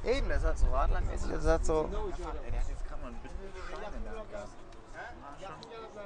Ja. 0.06 0.12
Eben, 0.12 0.28
das 0.30 0.44
hat 0.44 0.58
so 0.58 0.66
radlermäßig, 0.68 1.32
das 1.32 1.46
hat 1.46 1.66
so... 1.66 1.84
Ey, 1.86 2.52
der 2.52 2.60
hat 2.60 2.68
jetzt 2.70 2.86
gerade 2.88 3.02
mal 3.02 3.08
ein 3.08 3.16
Bündel 3.22 3.62
Schweine 3.70 3.96
in 3.98 4.04
der 4.04 4.14
Hand 4.20 4.32
gehabt. 4.32 4.50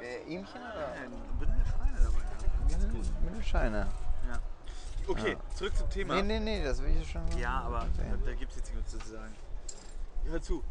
Äh, 0.08 0.34
Ihmchen 0.34 0.62
oder? 0.62 0.96
Ja, 0.96 1.04
ein 1.04 1.38
Bündel 1.38 1.64
Schweine 1.66 1.98
dabei. 2.02 2.20
Ja. 2.70 2.78
Mit 3.24 3.36
dem 3.36 3.44
Scheine. 3.44 3.88
Ja. 4.28 4.40
Okay, 5.08 5.38
zurück 5.54 5.76
zum 5.76 5.90
Thema. 5.90 6.16
Nee, 6.16 6.22
nee, 6.22 6.40
nee, 6.40 6.64
das 6.64 6.82
will 6.82 6.96
ich 7.02 7.10
schon. 7.10 7.22
Ja, 7.38 7.62
aber 7.62 7.80
da, 7.80 8.04
sehen. 8.04 8.22
da 8.26 8.34
gibt 8.34 8.52
es 8.52 8.58
jetzt 8.58 8.74
nichts 8.74 8.92
zu 8.92 8.98
sagen. 9.00 9.36
Hör 10.26 10.42
zu. 10.42 10.64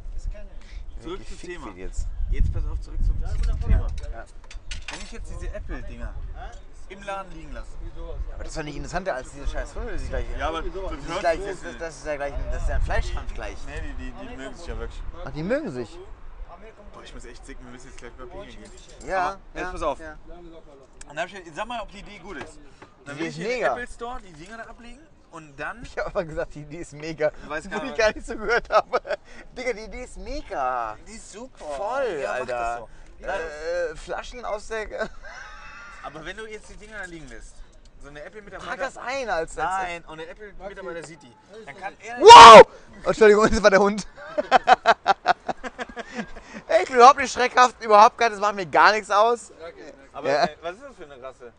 Zurück 1.01 1.21
zum 1.27 1.39
Thema. 1.39 1.75
jetzt. 1.77 2.07
Jetzt 2.31 2.53
pass 2.53 2.67
auf, 2.67 2.81
zurück 2.81 2.99
zum, 3.05 3.17
zum 3.23 3.61
Thema. 3.61 3.87
Wenn 4.91 5.01
ich 5.03 5.13
jetzt 5.13 5.31
diese 5.31 5.53
Apple-Dinger 5.53 6.15
im 6.89 7.03
Laden 7.03 7.33
liegen 7.33 7.53
lasse. 7.53 7.69
Aber 8.35 8.45
das 8.45 8.57
war 8.57 8.63
nicht 8.63 8.77
interessanter 8.77 9.15
als 9.15 9.33
diese 9.33 9.47
scheiß 9.47 9.75
Hunde, 9.75 9.93
die 9.93 9.99
sich 9.99 10.09
gleich. 10.09 10.25
Ja, 10.39 10.49
aber 10.49 10.63
das, 10.63 10.75
ist 10.75 11.21
gleich, 11.21 11.41
das, 11.45 11.79
das 11.79 11.97
ist 11.99 12.07
ja 12.07 12.17
gleich 12.17 12.33
ein, 12.33 12.45
das 12.53 12.63
ist 12.63 12.69
ja 12.69 12.75
ein 12.77 12.83
Fleischkampf 12.83 13.35
gleich. 13.35 13.57
Nee, 13.67 13.95
die, 13.99 14.05
die, 14.05 14.29
die 14.29 14.37
mögen 14.37 14.55
sich 14.55 14.67
ja 14.67 14.79
wirklich. 14.79 15.03
Ach, 15.25 15.31
die 15.31 15.43
mögen 15.43 15.71
sich. 15.71 15.99
Boah, 16.93 17.03
ich 17.03 17.15
muss 17.15 17.25
echt 17.25 17.45
sicken, 17.47 17.65
wir 17.65 17.73
müssen 17.73 17.89
jetzt 17.89 17.99
gleich 17.99 18.13
mal 18.19 18.27
pinkeln 18.27 18.63
gehen. 18.63 19.09
Ja. 19.09 19.29
Aber 19.29 19.39
jetzt 19.55 19.73
pass 19.73 19.83
auf. 19.83 20.01
Ja. 20.01 20.17
Und 21.09 21.17
dann 21.17 21.19
hab 21.19 21.27
ich, 21.29 21.43
sag 21.55 21.67
mal, 21.67 21.81
ob 21.81 21.91
die 21.91 21.99
Idee 21.99 22.19
gut 22.19 22.37
ist. 22.39 22.59
Dann 23.05 23.19
will 23.19 23.27
ich 23.27 23.39
in 23.39 23.45
den 23.45 23.53
mega. 23.53 23.73
Apple 23.73 23.87
Store 23.87 24.21
die 24.21 24.33
Dinger 24.33 24.57
da 24.59 24.65
ablegen 24.65 25.07
und 25.31 25.57
dann. 25.59 25.83
Ich 25.83 25.97
habe 25.99 26.09
aber 26.09 26.25
gesagt, 26.25 26.55
die 26.55 26.63
Idee 26.63 26.79
ist 26.79 26.93
mega. 26.93 27.31
Weiß 27.47 27.67
Wo 27.67 27.71
keiner, 27.71 27.91
ich 27.91 27.97
gar 27.97 28.13
nicht 28.13 28.27
so 28.27 28.37
gehört 28.37 28.69
habe. 28.71 29.01
Digga, 29.57 29.73
die 29.73 29.85
Idee 29.85 30.05
ist 30.05 30.17
mega. 30.19 30.97
Die 31.07 31.13
ist 31.13 31.33
super. 31.33 31.65
Voll, 31.65 32.21
ja, 32.21 32.37
mach 32.41 32.47
Das 32.47 32.57
Alter. 32.57 32.89
so. 33.21 33.27
Äh, 33.27 33.97
Flaschen 33.97 34.45
aus 34.45 34.69
der. 34.69 35.09
Aber 36.03 36.25
wenn 36.25 36.37
du 36.37 36.47
jetzt 36.47 36.69
die 36.71 36.77
Dinger 36.77 36.99
da 36.99 37.05
liegen 37.05 37.29
lässt, 37.29 37.55
so 38.03 38.09
eine 38.09 38.23
Apple-Mitarbeiter. 38.23 38.71
Trag 38.71 38.79
das 38.79 38.97
ein 38.99 39.29
als. 39.29 39.57
als 39.57 39.71
Nein, 39.71 40.05
und 40.07 40.19
der 40.19 40.31
Apple-Mitarbeiter 40.31 41.03
sieht 41.07 41.23
die. 41.23 41.33
Dann 41.65 41.77
kann 41.77 41.95
er. 42.01 42.21
Wow! 42.21 42.67
Entschuldigung, 43.05 43.49
das 43.51 43.63
war 43.63 43.71
der 43.71 43.81
Hund. 43.81 44.07
Ey, 46.87 46.93
ich 46.93 46.93
bin 46.93 46.97
überhaupt 46.97 47.19
nicht 47.19 47.33
schreckhaft, 47.33 47.83
überhaupt 47.83 48.17
gar, 48.17 48.31
das 48.31 48.39
macht 48.39 48.55
mir 48.55 48.67
gar 48.67 48.93
nichts 48.93 49.11
aus. 49.11 49.51
Aber 50.13 50.29
Ja. 50.29 50.45
äh, 50.45 50.57
was 50.63 50.75
ist 50.77 50.83
das 50.85 50.95
für 50.97 51.05
eine 51.05 51.21
Rasse? 51.23 51.53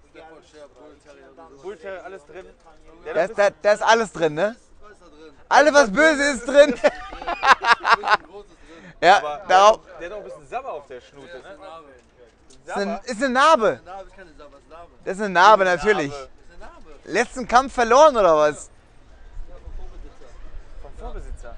Bull 1.61 1.75
Terrier, 1.77 2.05
alles 2.05 2.25
drin. 2.25 2.45
Der 3.05 3.13
Da 3.13 3.23
ist, 3.23 3.37
da, 3.37 3.49
da 3.61 3.71
ist 3.73 3.81
alles 3.83 4.11
drin, 4.13 4.33
ne? 4.33 4.55
Alles, 5.49 5.73
was 5.73 5.91
böse 5.91 6.23
ist 6.31 6.47
drin. 6.47 6.75
ja, 9.01 9.17
aber 9.17 9.43
darauf. 9.47 9.79
der 9.99 10.07
hat 10.09 10.13
auch 10.13 10.17
ein 10.19 10.23
bisschen 10.23 10.47
Sabber 10.47 10.71
auf 10.73 10.87
der 10.87 11.01
Schnute, 11.01 11.39
ne? 11.39 11.57
Ist 12.65 12.75
eine, 12.75 13.01
ist 13.05 13.23
eine 13.23 13.29
Narbe. 13.29 13.81
Das 15.05 15.17
ist 15.17 15.21
eine 15.23 15.33
Narbe, 15.33 15.63
natürlich. 15.65 16.13
Letzten 17.05 17.47
Kampf 17.47 17.73
verloren, 17.73 18.15
oder 18.17 18.35
was? 18.35 18.69
Vom 20.81 20.91
Vorbesitzer. 20.97 21.55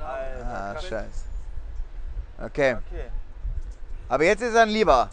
Ah, 0.00 0.74
scheiße. 0.80 1.23
Okay. 2.44 2.74
Okay. 2.74 3.10
Aber 4.08 4.24
jetzt 4.24 4.42
ist 4.42 4.54
er 4.54 4.62
ein 4.62 4.68
Lieber. 4.68 5.08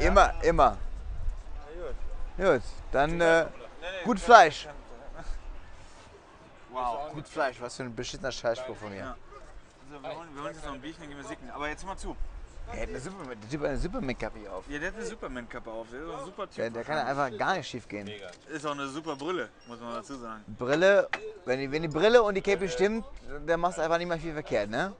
Immer, 0.00 0.32
immer. 0.42 0.78
Na 2.38 2.46
gut. 2.46 2.52
Gut, 2.52 2.62
dann 2.92 3.20
äh, 3.20 3.44
Nee, 3.80 3.86
nee, 3.98 4.04
gut 4.04 4.20
Fleisch. 4.20 4.68
Wow. 6.70 7.12
Gut 7.12 7.26
Fleisch, 7.26 7.60
was 7.60 7.76
für 7.76 7.82
ein 7.82 7.94
beschissener 7.94 8.30
Scheißspruch 8.30 8.76
von 8.76 8.90
mir. 8.90 8.98
Ja. 8.98 9.16
Also, 9.90 10.02
wir, 10.02 10.16
holen, 10.16 10.28
wir 10.34 10.42
holen 10.42 10.54
jetzt 10.54 10.64
noch 10.64 10.74
ein 10.74 10.80
Bierchen, 10.80 11.00
dann 11.00 11.08
gehen 11.08 11.18
wir 11.18 11.26
sicken. 11.26 11.50
Aber 11.50 11.68
jetzt 11.68 11.84
mal 11.84 11.96
zu. 11.96 12.16
Er 12.72 12.82
hat 12.82 12.88
eine 12.88 13.00
Super, 13.00 13.24
der 13.24 13.50
Typ 13.50 13.60
hat 13.62 13.68
eine 13.68 13.78
Superman-Kappe 13.78 14.38
hier 14.38 14.52
auf. 14.52 14.64
Ja, 14.68 14.78
der 14.78 14.88
hat 14.88 14.96
eine 14.96 15.06
Superman-Kappe 15.06 15.70
auf. 15.70 15.86
Der 15.90 16.00
ist 16.00 16.08
auch 16.08 16.18
ein 16.18 16.24
super 16.26 16.46
Typ. 16.46 16.56
Der, 16.56 16.70
der 16.70 16.84
kann 16.84 16.96
ja 16.98 17.04
einfach 17.06 17.36
gar 17.36 17.56
nicht 17.56 17.68
schief 17.68 17.88
gehen. 17.88 18.08
Ist 18.48 18.66
auch 18.66 18.72
eine 18.72 18.86
super 18.86 19.16
Brille, 19.16 19.48
muss 19.66 19.80
man 19.80 19.94
dazu 19.94 20.16
sagen. 20.16 20.44
Brille, 20.56 21.08
wenn 21.46 21.58
die, 21.58 21.72
wenn 21.72 21.82
die 21.82 21.88
Brille 21.88 22.22
und 22.22 22.34
die 22.34 22.42
Cape 22.42 22.68
stimmt, 22.68 23.04
dann 23.46 23.58
machst 23.58 23.78
du 23.78 23.82
einfach 23.82 23.98
nicht 23.98 24.06
mehr 24.06 24.18
viel 24.18 24.34
verkehrt, 24.34 24.70
ne? 24.70 24.92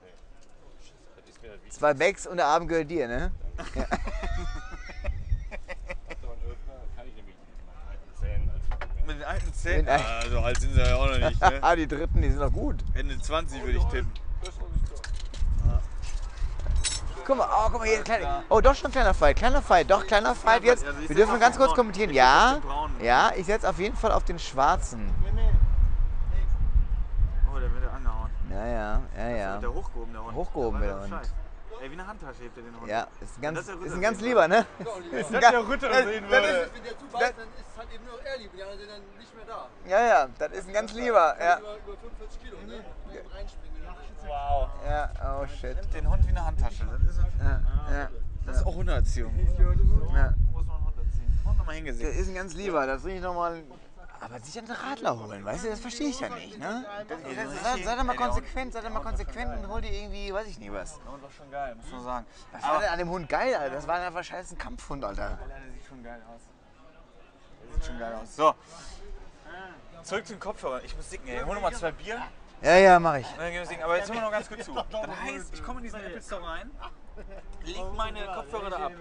Zwei 1.71 1.93
Bags 1.93 2.27
und 2.27 2.37
der 2.37 2.45
Abend 2.47 2.67
gehört 2.69 2.91
dir, 2.91 3.07
ne? 3.07 3.31
Mit 9.05 9.17
den 9.17 9.23
alten 9.23 9.53
Zähnen. 9.53 9.85
Mit 9.85 9.89
ein- 9.89 10.01
Ah, 10.01 10.21
so 10.29 10.39
alt 10.39 10.59
sind 10.59 10.73
sie 10.73 10.79
ja 10.81 10.95
auch 10.95 11.07
noch 11.07 11.17
nicht. 11.17 11.41
Ne? 11.41 11.59
Ah, 11.61 11.75
die 11.75 11.87
dritten, 11.87 12.21
die 12.21 12.29
sind 12.29 12.39
doch 12.39 12.51
gut. 12.51 12.75
Ende 12.93 13.19
20 13.19 13.63
würde 13.63 13.77
ich 13.77 13.83
tippen. 13.85 14.11
Guck 17.25 17.37
mal, 17.37 17.47
oh, 17.49 17.69
guck 17.71 17.79
mal 17.79 17.87
hier, 17.87 18.01
kleiner, 18.03 18.43
oh, 18.49 18.59
doch 18.61 18.75
schon 18.75 18.91
kleiner 18.91 19.13
Fight, 19.13 19.37
kleiner 19.37 19.61
Fight, 19.61 19.89
doch 19.89 20.05
kleiner 20.07 20.33
Fight 20.35 20.63
jetzt. 20.63 20.85
Also 20.85 21.07
Wir 21.07 21.15
dürfen 21.15 21.39
ganz 21.39 21.55
kurz 21.55 21.73
kommentieren. 21.73 22.11
Ja, 22.11 22.59
ja, 22.99 23.31
ich 23.37 23.45
setze 23.45 23.69
auf 23.69 23.79
jeden 23.79 23.95
Fall 23.95 24.11
auf 24.11 24.23
den 24.25 24.39
schwarzen. 24.39 25.07
Oh, 27.53 27.59
der 27.59 27.71
wird 27.73 27.83
ja 27.83 27.91
angehauen. 27.91 28.29
Ja, 28.49 28.65
ja, 28.65 29.01
ja, 29.17 29.29
ja. 29.37 29.57
der 29.59 29.73
hochgehoben, 29.73 30.13
der 30.13 30.23
Hund. 30.23 30.35
Hochgehoben, 30.35 30.81
der 30.81 30.89
er 30.89 31.01
Hund. 31.01 31.31
Ey, 31.81 31.89
wie 31.89 31.93
eine 31.93 32.05
Handtasche 32.05 32.43
hebt 32.43 32.55
er 32.57 32.63
den 32.63 32.79
Hund. 32.79 32.87
Ja, 32.89 33.07
ist 33.19 33.37
ein 33.37 33.41
ganz, 33.41 33.57
Das 33.57 33.67
ist 33.69 33.83
der 33.85 33.93
ein 33.93 34.01
ganz 34.01 34.21
lieber, 34.21 34.47
ne? 34.47 34.65
Ist 35.11 35.33
ein 35.33 35.41
Das 35.41 35.49
der 35.51 35.67
Ritter 35.69 35.89
das- 35.89 36.05
sehen 36.05 36.29
würde. 36.29 36.47
ist- 36.47 36.73
Wenn 36.75 36.83
der 36.83 36.97
zu 36.99 37.05
beißt, 37.11 37.33
dann 37.37 37.47
ist 37.57 37.77
halt 37.77 37.87
eben 37.93 38.05
nur 38.05 38.21
er 38.23 38.37
lieb. 38.37 38.51
Die 38.55 38.61
anderen 38.61 38.79
sind 38.79 38.89
dann 38.91 39.01
nicht 39.17 39.35
mehr 39.35 39.45
da. 39.47 39.67
Ja, 39.89 39.99
ja, 40.07 40.27
das 40.37 40.51
ist 40.51 40.67
ein 40.67 40.73
ganz 40.73 40.93
lieber. 40.93 41.35
Ja, 41.39 41.57
Über, 41.59 41.77
über 41.77 41.97
45 41.97 42.41
Kilo, 42.43 42.57
ne? 42.67 42.75
Und 42.77 43.33
reinspringen. 43.33 43.71
Wow. 44.27 44.69
ja, 44.87 45.09
oh 45.41 45.47
shit. 45.47 45.77
Den 45.93 46.07
Hund 46.09 46.23
wie 46.25 46.29
eine 46.29 46.45
Handtasche. 46.45 46.85
Das 46.85 47.01
ist, 47.15 47.19
Ja, 47.39 47.61
ja, 47.91 48.09
das 48.45 48.57
ist 48.57 48.65
auch 48.67 48.75
Hundeerziehung. 48.75 49.33
ja. 49.35 49.43
Muss 50.53 50.65
man 50.67 50.75
einen 50.75 50.85
Hund 50.85 50.97
erziehen. 50.99 51.41
Hund 51.43 51.57
nochmal 51.57 51.65
Der 51.65 51.73
hingesehen. 51.75 52.13
ist 52.15 52.27
ein 52.29 52.35
ganz 52.35 52.53
lieber, 52.53 52.85
das 52.85 53.03
ich 53.05 53.19
nochmal. 53.19 53.63
Aber 54.23 54.39
sich 54.39 54.55
einen 54.59 54.69
Radler 54.69 55.17
holen, 55.17 55.43
weißt 55.43 55.65
du, 55.65 55.69
das 55.69 55.79
verstehe 55.79 56.09
ich 56.09 56.19
ja 56.19 56.29
nicht, 56.29 56.59
ne? 56.59 56.85
Das, 57.09 57.17
das, 57.23 57.63
sei, 57.63 57.83
sei 57.83 57.95
doch 57.95 58.03
mal 58.03 58.15
konsequent, 58.15 58.71
sei 58.71 58.81
doch 58.81 58.91
mal 58.91 59.01
konsequent 59.01 59.57
und 59.57 59.67
hol 59.67 59.81
dir 59.81 59.91
irgendwie, 59.91 60.31
weiß 60.31 60.45
ich 60.45 60.59
nicht 60.59 60.71
was. 60.71 60.99
Der 60.99 61.11
Hund 61.11 61.23
war 61.23 61.31
schon 61.31 61.49
geil, 61.49 61.75
muss 61.75 61.91
man 61.91 62.03
sagen. 62.03 62.25
Was 62.51 62.63
war 62.63 62.79
denn 62.81 62.89
an 62.89 62.99
dem 62.99 63.09
Hund 63.09 63.27
geil, 63.27 63.55
Alter? 63.55 63.75
Das 63.75 63.87
war 63.87 63.99
einfach 63.99 64.23
scheiß 64.23 64.51
ein 64.51 64.59
Kampfhund, 64.59 65.03
Alter. 65.03 65.39
Der 65.39 65.71
sieht 65.73 65.85
schon 65.89 66.03
geil 66.03 66.21
aus. 66.31 66.41
Der 67.63 67.73
sieht 67.73 67.85
schon 67.85 67.97
geil 67.97 68.13
aus. 68.13 68.35
So. 68.35 68.53
Zurück 70.03 70.27
zum 70.27 70.39
Kopfhörer. 70.39 70.83
Ich 70.83 70.95
muss 70.95 71.09
dicken, 71.09 71.27
ey. 71.27 71.41
Hol 71.41 71.55
noch 71.55 71.61
mal 71.63 71.73
zwei 71.73 71.91
Bier. 71.91 72.21
Ja, 72.61 72.75
ja, 72.75 72.99
mach 72.99 73.15
ich. 73.15 73.27
Aber 73.83 73.97
jetzt 73.97 74.07
hören 74.07 74.17
wir 74.17 74.21
noch 74.21 74.31
ganz 74.31 74.47
kurz 74.47 74.65
zu. 74.65 74.73
Das 74.73 74.85
heißt, 75.23 75.53
ich 75.55 75.63
komme 75.63 75.79
in 75.79 75.83
diesen 75.85 75.99
Apple 75.99 76.21
Store 76.21 76.47
rein, 76.47 76.69
leg 77.63 77.93
meine 77.95 78.23
Kopfhörer 78.27 78.69
da 78.69 78.85
ab. 78.85 78.91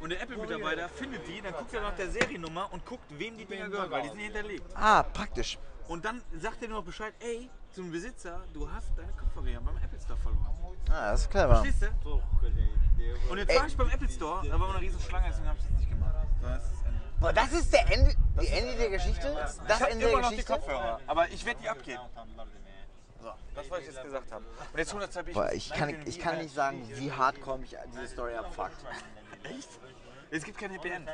Und 0.00 0.10
der 0.10 0.20
Apple-Mitarbeiter 0.20 0.88
findet 0.88 1.26
die, 1.26 1.40
dann 1.40 1.52
guckt 1.54 1.72
er 1.72 1.80
nach 1.82 1.96
der 1.96 2.10
Seriennummer 2.10 2.72
und 2.72 2.84
guckt, 2.84 3.04
wem 3.10 3.36
die 3.36 3.44
Dinger 3.44 3.68
gehören, 3.68 3.90
weil 3.90 4.02
die 4.02 4.08
sind 4.10 4.18
hinterlegt. 4.18 4.64
Ah, 4.74 5.02
praktisch. 5.02 5.58
Und 5.88 6.04
dann 6.04 6.22
sagt 6.38 6.62
er 6.62 6.68
nur 6.68 6.78
noch 6.78 6.84
Bescheid, 6.84 7.14
ey, 7.20 7.48
zum 7.72 7.90
Besitzer, 7.90 8.40
du 8.52 8.70
hast 8.70 8.96
deine 8.96 9.12
Kopfhörer 9.12 9.60
beim 9.60 9.76
Apple 9.78 10.00
Store 10.00 10.18
verloren. 10.18 10.76
Ah, 10.90 11.12
das 11.12 11.22
ist 11.22 11.30
clever. 11.30 11.56
Verstehst 11.56 11.90
du? 12.04 12.22
Und 13.30 13.38
jetzt 13.38 13.56
war 13.56 13.66
ich 13.66 13.76
beim 13.76 13.90
Apple 13.90 14.08
Store, 14.08 14.48
da 14.48 14.60
war 14.60 14.70
eine 14.70 14.80
riesen 14.80 15.00
Schlange, 15.00 15.26
deswegen 15.28 15.48
habe 15.48 15.58
ich 15.58 15.64
das 15.64 15.78
nicht 15.78 15.90
gemacht. 15.90 16.14
Das 16.42 16.62
ist 16.64 16.72
das 16.72 16.86
Ende. 16.86 17.00
Boah, 17.20 17.32
das 17.32 17.52
ist 17.52 17.72
der 17.72 17.92
Ende, 17.92 18.14
die 18.40 18.48
Ende 18.48 18.76
der 18.76 18.90
Geschichte? 18.90 19.34
Das 19.34 19.58
ich 19.64 19.74
habe 19.74 19.90
Ende 19.90 20.04
immer 20.04 20.12
der 20.12 20.20
noch 20.22 20.28
die 20.30 20.36
Geschichte? 20.36 20.52
Kopfhörer, 20.52 21.00
aber 21.06 21.28
ich 21.28 21.44
werde 21.44 21.60
die 21.62 21.68
abgeben. 21.68 22.02
So, 23.20 23.32
das, 23.54 23.70
was 23.70 23.80
ich 23.80 23.86
jetzt 23.86 24.02
gesagt 24.02 24.32
habe. 24.32 24.44
Und 24.44 24.78
jetzt 24.78 24.88
100 24.88 25.12
Zeit 25.12 25.32
Boah, 25.32 25.52
ich 25.52 25.70
kann, 25.70 26.06
ich 26.06 26.18
kann 26.18 26.38
nicht 26.38 26.54
sagen, 26.54 26.86
wie 26.94 27.10
hardcore 27.10 27.58
mich 27.58 27.76
diese 27.92 28.08
Story 28.08 28.34
abfuckt. 28.34 28.76
Es 30.30 30.44
gibt 30.44 30.58
kein 30.58 30.70
Happy 30.70 30.88
End. 30.88 31.08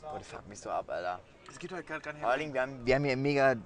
Boah, 0.00 0.18
die 0.18 0.24
fuckt 0.24 0.48
mich 0.48 0.60
so 0.60 0.70
ab, 0.70 0.88
Alter. 0.88 1.20
Es 1.50 1.58
gibt 1.58 1.72
halt 1.72 1.86
gar 1.86 2.00
kein 2.00 2.16
Vor 2.16 2.30
allen 2.30 2.40
Dingen, 2.40 2.54
wir 2.54 2.62
haben, 2.62 2.86
wir 2.86 2.94
haben 2.94 3.04
hier 3.04 3.16
mega 3.16 3.52
äh, 3.52 3.56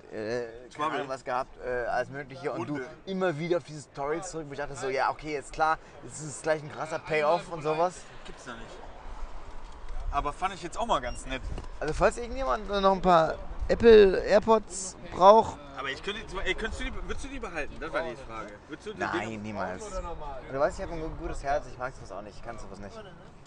keine. 0.76 0.94
Ahnung, 0.94 1.08
was 1.08 1.24
gehabt, 1.24 1.56
äh, 1.64 1.86
alles 1.86 2.10
Mögliche. 2.10 2.52
Und 2.52 2.68
du 2.68 2.80
immer 3.06 3.38
wieder 3.38 3.58
auf 3.58 3.64
diese 3.64 3.82
Story 3.82 4.20
zurück, 4.22 4.46
wo 4.48 4.52
ich 4.52 4.58
dachte 4.58 4.76
so, 4.76 4.88
ja, 4.88 5.10
okay, 5.10 5.32
jetzt 5.32 5.52
klar, 5.52 5.78
jetzt 6.04 6.20
ist 6.20 6.26
es 6.26 6.42
gleich 6.42 6.62
ein 6.62 6.70
krasser 6.70 6.98
Payoff 6.98 7.50
und 7.50 7.62
sowas. 7.62 7.94
Gibt's 8.24 8.44
da 8.44 8.54
nicht. 8.54 8.66
Aber 10.10 10.32
fand 10.32 10.54
ich 10.54 10.62
jetzt 10.62 10.78
auch 10.78 10.86
mal 10.86 11.00
ganz 11.00 11.26
nett. 11.26 11.42
Also 11.80 11.94
falls 11.94 12.16
irgendjemand 12.18 12.68
noch 12.68 12.92
ein 12.92 13.02
paar 13.02 13.36
Apple 13.68 14.24
AirPods 14.24 14.96
braucht, 15.14 15.58
Aber 15.76 15.90
ich 15.90 16.02
könnte, 16.02 16.20
ey, 16.44 16.54
könntest 16.54 16.80
du 16.80 16.84
die, 16.84 16.92
würdest 17.06 17.24
du 17.24 17.28
die 17.28 17.38
behalten? 17.38 17.74
Das 17.78 17.92
war 17.92 18.02
die 18.02 18.16
Frage. 18.16 18.52
Würdest 18.66 18.86
du 18.88 18.92
die 18.94 19.00
nein, 19.00 19.42
niemals. 19.42 19.84
Du 20.50 20.58
weißt, 20.58 20.78
ich 20.78 20.84
habe 20.84 20.94
ein 20.94 21.18
gutes 21.18 21.42
Herz, 21.42 21.66
ich 21.70 21.78
mag 21.78 21.94
sowas 21.94 22.12
auch 22.12 22.22
nicht, 22.22 22.36
ich 22.36 22.42
kann 22.42 22.58
sowas 22.58 22.78
nicht. 22.78 22.96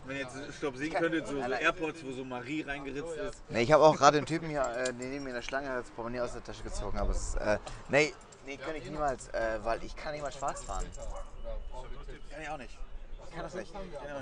Wenn 0.06 0.16
ihr 0.18 0.24
jetzt 0.24 0.38
Stopp 0.58 0.78
singen 0.78 0.94
könntet, 0.94 1.28
so, 1.28 1.42
so 1.42 1.52
Airpods, 1.52 2.06
wo 2.06 2.12
so 2.12 2.24
Marie 2.24 2.62
reingeritzt 2.62 3.18
ist. 3.18 3.44
Nee, 3.50 3.64
ich 3.64 3.72
habe 3.72 3.84
auch 3.84 3.96
gerade 3.98 4.18
den 4.18 4.26
Typen 4.26 4.50
hier, 4.50 4.62
äh, 4.62 4.86
der 4.86 4.94
neben 4.94 5.24
mir 5.24 5.30
in 5.30 5.36
der 5.36 5.42
Schlange 5.42 5.68
das 5.68 5.90
Portemonnaie 5.92 6.22
aus 6.22 6.34
der 6.34 6.44
Tasche 6.44 6.64
gezogen, 6.64 6.98
aber 6.98 7.12
es 7.12 7.30
ist, 7.30 7.36
äh, 7.36 7.58
nee, 7.90 8.14
nee, 8.46 8.58
kann 8.58 8.76
ich 8.76 8.86
niemals, 8.86 9.28
äh, 9.30 9.60
weil 9.64 9.84
ich 9.84 9.96
kann 9.96 10.14
niemals 10.14 10.36
schwarz 10.36 10.64
fahren. 10.64 10.86
Kann 12.32 12.42
ich 12.42 12.50
auch 12.50 12.58
nicht. 12.58 12.78
Ich 13.32 13.36
kann 13.38 13.46
das 13.46 13.54
nicht. 13.54 13.74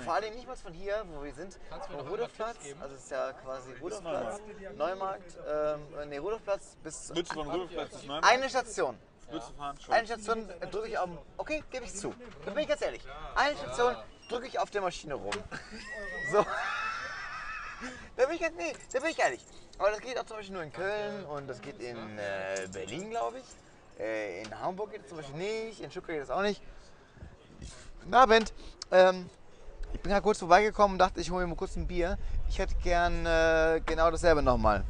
Vor 0.04 0.14
allem 0.14 0.34
nicht 0.36 0.46
mal 0.46 0.54
von 0.54 0.72
hier, 0.72 1.04
wo 1.12 1.24
wir 1.24 1.34
sind, 1.34 1.58
vom 1.90 2.06
Rudolfplatz, 2.06 2.58
also 2.80 2.94
es 2.94 3.02
ist 3.02 3.10
ja 3.10 3.32
quasi 3.32 3.72
Rudolfplatz, 3.82 4.40
Neumarkt, 4.76 5.36
ähm, 5.48 5.80
äh, 5.98 6.06
nee, 6.06 6.18
Rudolfplatz 6.18 6.76
bis 6.84 7.08
Würdest 7.08 7.32
du 7.32 7.34
von 7.34 7.50
Rudolfplatz 7.50 7.90
bis 7.90 8.02
Neumarkt? 8.02 8.28
eine 8.28 8.48
Station. 8.48 8.96
Würdest 9.28 9.50
du 9.50 9.54
fahren? 9.54 9.76
Schon. 9.80 9.94
Eine 9.94 10.06
Station 10.06 10.48
drücke 10.70 10.88
ich 10.88 10.98
auf, 10.98 11.08
okay, 11.38 11.64
gebe 11.72 11.84
ich 11.86 11.94
zu. 11.94 12.14
Da 12.44 12.52
bin 12.52 12.62
ich 12.62 12.68
ganz 12.68 12.82
ehrlich. 12.82 13.02
Eine 13.34 13.56
Station 13.56 13.96
drücke 14.28 14.46
ich 14.46 14.58
auf 14.60 14.70
der 14.70 14.82
Maschine 14.82 15.14
rum. 15.14 15.32
So. 16.32 16.46
Da 18.16 18.26
bin 18.26 18.34
ich 18.34 18.40
ganz, 18.42 18.54
nee, 18.56 18.74
da 18.92 19.00
bin 19.00 19.10
ich 19.10 19.18
ehrlich. 19.18 19.44
Aber 19.78 19.90
das 19.90 20.00
geht 20.00 20.18
auch 20.18 20.26
zum 20.26 20.36
Beispiel 20.36 20.54
nur 20.54 20.62
in 20.62 20.72
Köln 20.72 21.24
und 21.24 21.48
das 21.48 21.60
geht 21.62 21.80
in 21.80 21.96
äh, 22.18 22.68
Berlin, 22.70 23.10
glaube 23.10 23.38
ich. 23.38 23.44
Äh, 23.98 24.42
in 24.42 24.60
Hamburg 24.60 24.92
geht 24.92 25.02
es 25.02 25.08
zum 25.08 25.16
Beispiel 25.16 25.36
nicht, 25.36 25.80
in 25.80 25.90
Stuttgart 25.90 26.16
geht 26.16 26.24
es 26.24 26.30
auch 26.30 26.42
nicht. 26.42 26.60
Guten 28.00 28.14
Abend. 28.14 28.52
Ähm, 28.90 29.28
ich 29.92 30.00
bin 30.00 30.10
gerade 30.10 30.22
kurz 30.22 30.38
vorbeigekommen 30.38 30.94
und 30.94 30.98
dachte, 30.98 31.20
ich 31.20 31.30
hole 31.30 31.44
mir 31.44 31.50
mal 31.50 31.56
kurz 31.56 31.76
ein 31.76 31.86
Bier. 31.86 32.18
Ich 32.48 32.58
hätte 32.58 32.74
gern 32.76 33.26
äh, 33.26 33.80
genau 33.84 34.10
dasselbe 34.10 34.42
nochmal. 34.42 34.84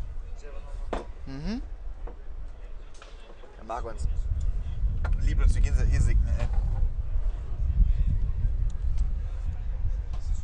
Mhm. 1.27 1.63
Er 3.59 3.65
mag 3.65 3.85
uns. 3.85 4.07
Liebe 5.21 5.43
uns, 5.43 5.55
wir 5.55 5.63
gehen 5.63 5.75
ihr 5.93 6.01
segnen, 6.01 6.29
ey. 6.39 6.47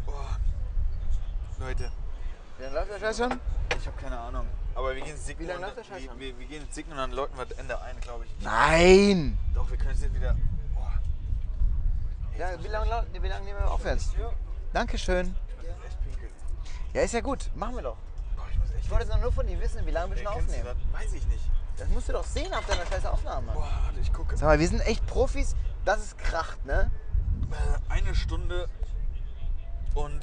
Boah. 0.04 0.36
Leute, 1.58 1.90
Wie 2.58 2.62
lange 2.64 2.74
läuft 2.76 2.90
der 2.92 2.98
Scheiß 3.00 3.18
schon? 3.18 3.40
ich 3.78 3.86
habe 3.86 3.96
keine 4.00 4.18
Ahnung. 4.18 4.46
Aber 4.74 4.94
wir 4.94 5.02
gehen 5.02 5.08
jetzt 5.14 5.26
segnen. 5.26 5.48
Wie 5.48 5.52
lange 5.52 5.66
läuft 5.66 5.78
der 5.78 5.84
Scheiß 5.84 6.02
wir, 6.02 6.08
schon? 6.10 6.20
wir, 6.20 6.38
wir 6.38 6.46
gehen 6.46 6.62
jetzt 6.62 6.74
segnen 6.74 6.92
und 6.92 6.98
dann 6.98 7.12
läuten 7.12 7.36
wir 7.38 7.46
das 7.46 7.58
Ende 7.58 7.80
ein, 7.80 7.98
glaube 8.00 8.24
ich. 8.24 8.44
Nein! 8.44 9.38
Doch, 9.54 9.70
wir 9.70 9.76
können 9.76 9.90
jetzt 9.90 10.14
wieder. 10.14 10.36
Ja, 12.38 12.62
wie 12.62 12.68
lange, 12.68 13.06
wie 13.12 13.28
lange 13.28 13.44
nehmen 13.44 13.58
wir 13.58 13.70
auf 13.70 13.84
jetzt? 13.84 14.10
Dankeschön. 14.72 15.34
Ja, 16.92 17.02
ist 17.02 17.14
ja 17.14 17.20
gut. 17.20 17.50
Machen 17.54 17.76
wir 17.76 17.82
doch. 17.82 17.96
Ich 18.80 18.90
wollte 18.90 19.06
jetzt 19.06 19.20
nur 19.20 19.32
von 19.32 19.46
dir 19.46 19.58
wissen, 19.60 19.84
wie 19.86 19.90
lange 19.90 20.10
wir 20.14 20.18
schon 20.18 20.26
aufnehmen. 20.28 20.64
das? 20.64 21.00
Weiß 21.02 21.12
ich 21.14 21.26
nicht. 21.26 21.42
Das 21.76 21.88
musst 21.88 22.08
du 22.08 22.12
doch 22.12 22.24
sehen 22.24 22.52
auf 22.54 22.64
deiner 22.66 22.86
scheiß 22.86 23.04
Aufnahme. 23.06 23.52
Boah, 23.52 23.68
warte, 23.84 24.00
ich 24.00 24.12
gucke. 24.12 24.36
Sag 24.36 24.46
mal, 24.46 24.58
wir 24.58 24.68
sind 24.68 24.80
echt 24.80 25.06
Profis. 25.06 25.54
Das 25.84 25.98
ist 26.00 26.18
Kracht, 26.18 26.64
ne? 26.64 26.90
Äh, 27.50 27.92
Eine 27.92 28.14
Stunde 28.14 28.68
und 29.94 30.20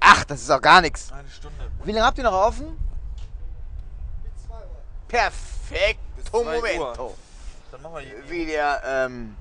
Ach, 0.00 0.24
das 0.24 0.40
ist 0.42 0.50
auch 0.50 0.62
gar 0.62 0.80
nichts. 0.80 1.12
eine 1.12 1.28
Stunde. 1.28 1.70
Wie 1.84 1.92
lange 1.92 2.06
habt 2.06 2.18
ihr 2.18 2.24
noch 2.24 2.32
offen? 2.32 2.78
Perfekt. 5.08 6.00
Bis 6.16 6.24
zwei 6.26 6.44
Momento. 6.44 7.06
Uhr. 7.08 7.14
Dann 7.72 7.82
machen 7.82 7.94
wir 7.96 8.02
die. 8.02 8.30
Wie 8.30 8.46
der 8.46 8.82
ähm, 8.84 9.36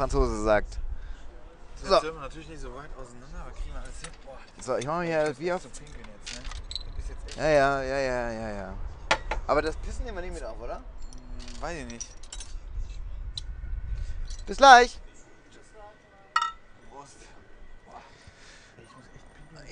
Franzose 0.00 0.42
sagt. 0.44 0.78
Jetzt 1.76 1.88
So. 1.88 2.00
sind 2.00 2.14
wir 2.14 2.20
natürlich 2.22 2.48
nicht 2.48 2.60
so 2.62 2.74
weit 2.74 2.88
auseinander, 2.98 3.38
aber 3.42 3.50
kriegen 3.50 3.74
wir 3.74 3.82
alles 3.82 4.00
hin. 4.00 4.10
Boah, 4.24 4.38
So, 4.58 4.76
ich 4.78 4.86
mache 4.86 5.00
mir 5.00 5.04
hier 5.06 5.38
wie 5.38 5.52
auf. 5.52 5.62
jetzt, 5.62 5.80
ne? 5.82 5.86
Jetzt. 7.26 7.36
Ja, 7.36 7.48
ja, 7.48 7.82
ja, 7.82 7.98
ja, 7.98 8.30
ja, 8.32 8.48
ja. 8.50 8.74
Aber 9.46 9.60
das 9.60 9.76
Pissen 9.76 10.04
nehmen 10.04 10.16
wir 10.16 10.22
nicht 10.22 10.32
mit 10.32 10.42
auf, 10.44 10.58
oder? 10.58 10.76
Hm, 10.76 11.60
Weiß 11.62 11.76
ich 11.80 11.86
nicht. 11.92 12.06
Bis 14.46 14.56
gleich. 14.56 14.98
Prost. 16.90 17.16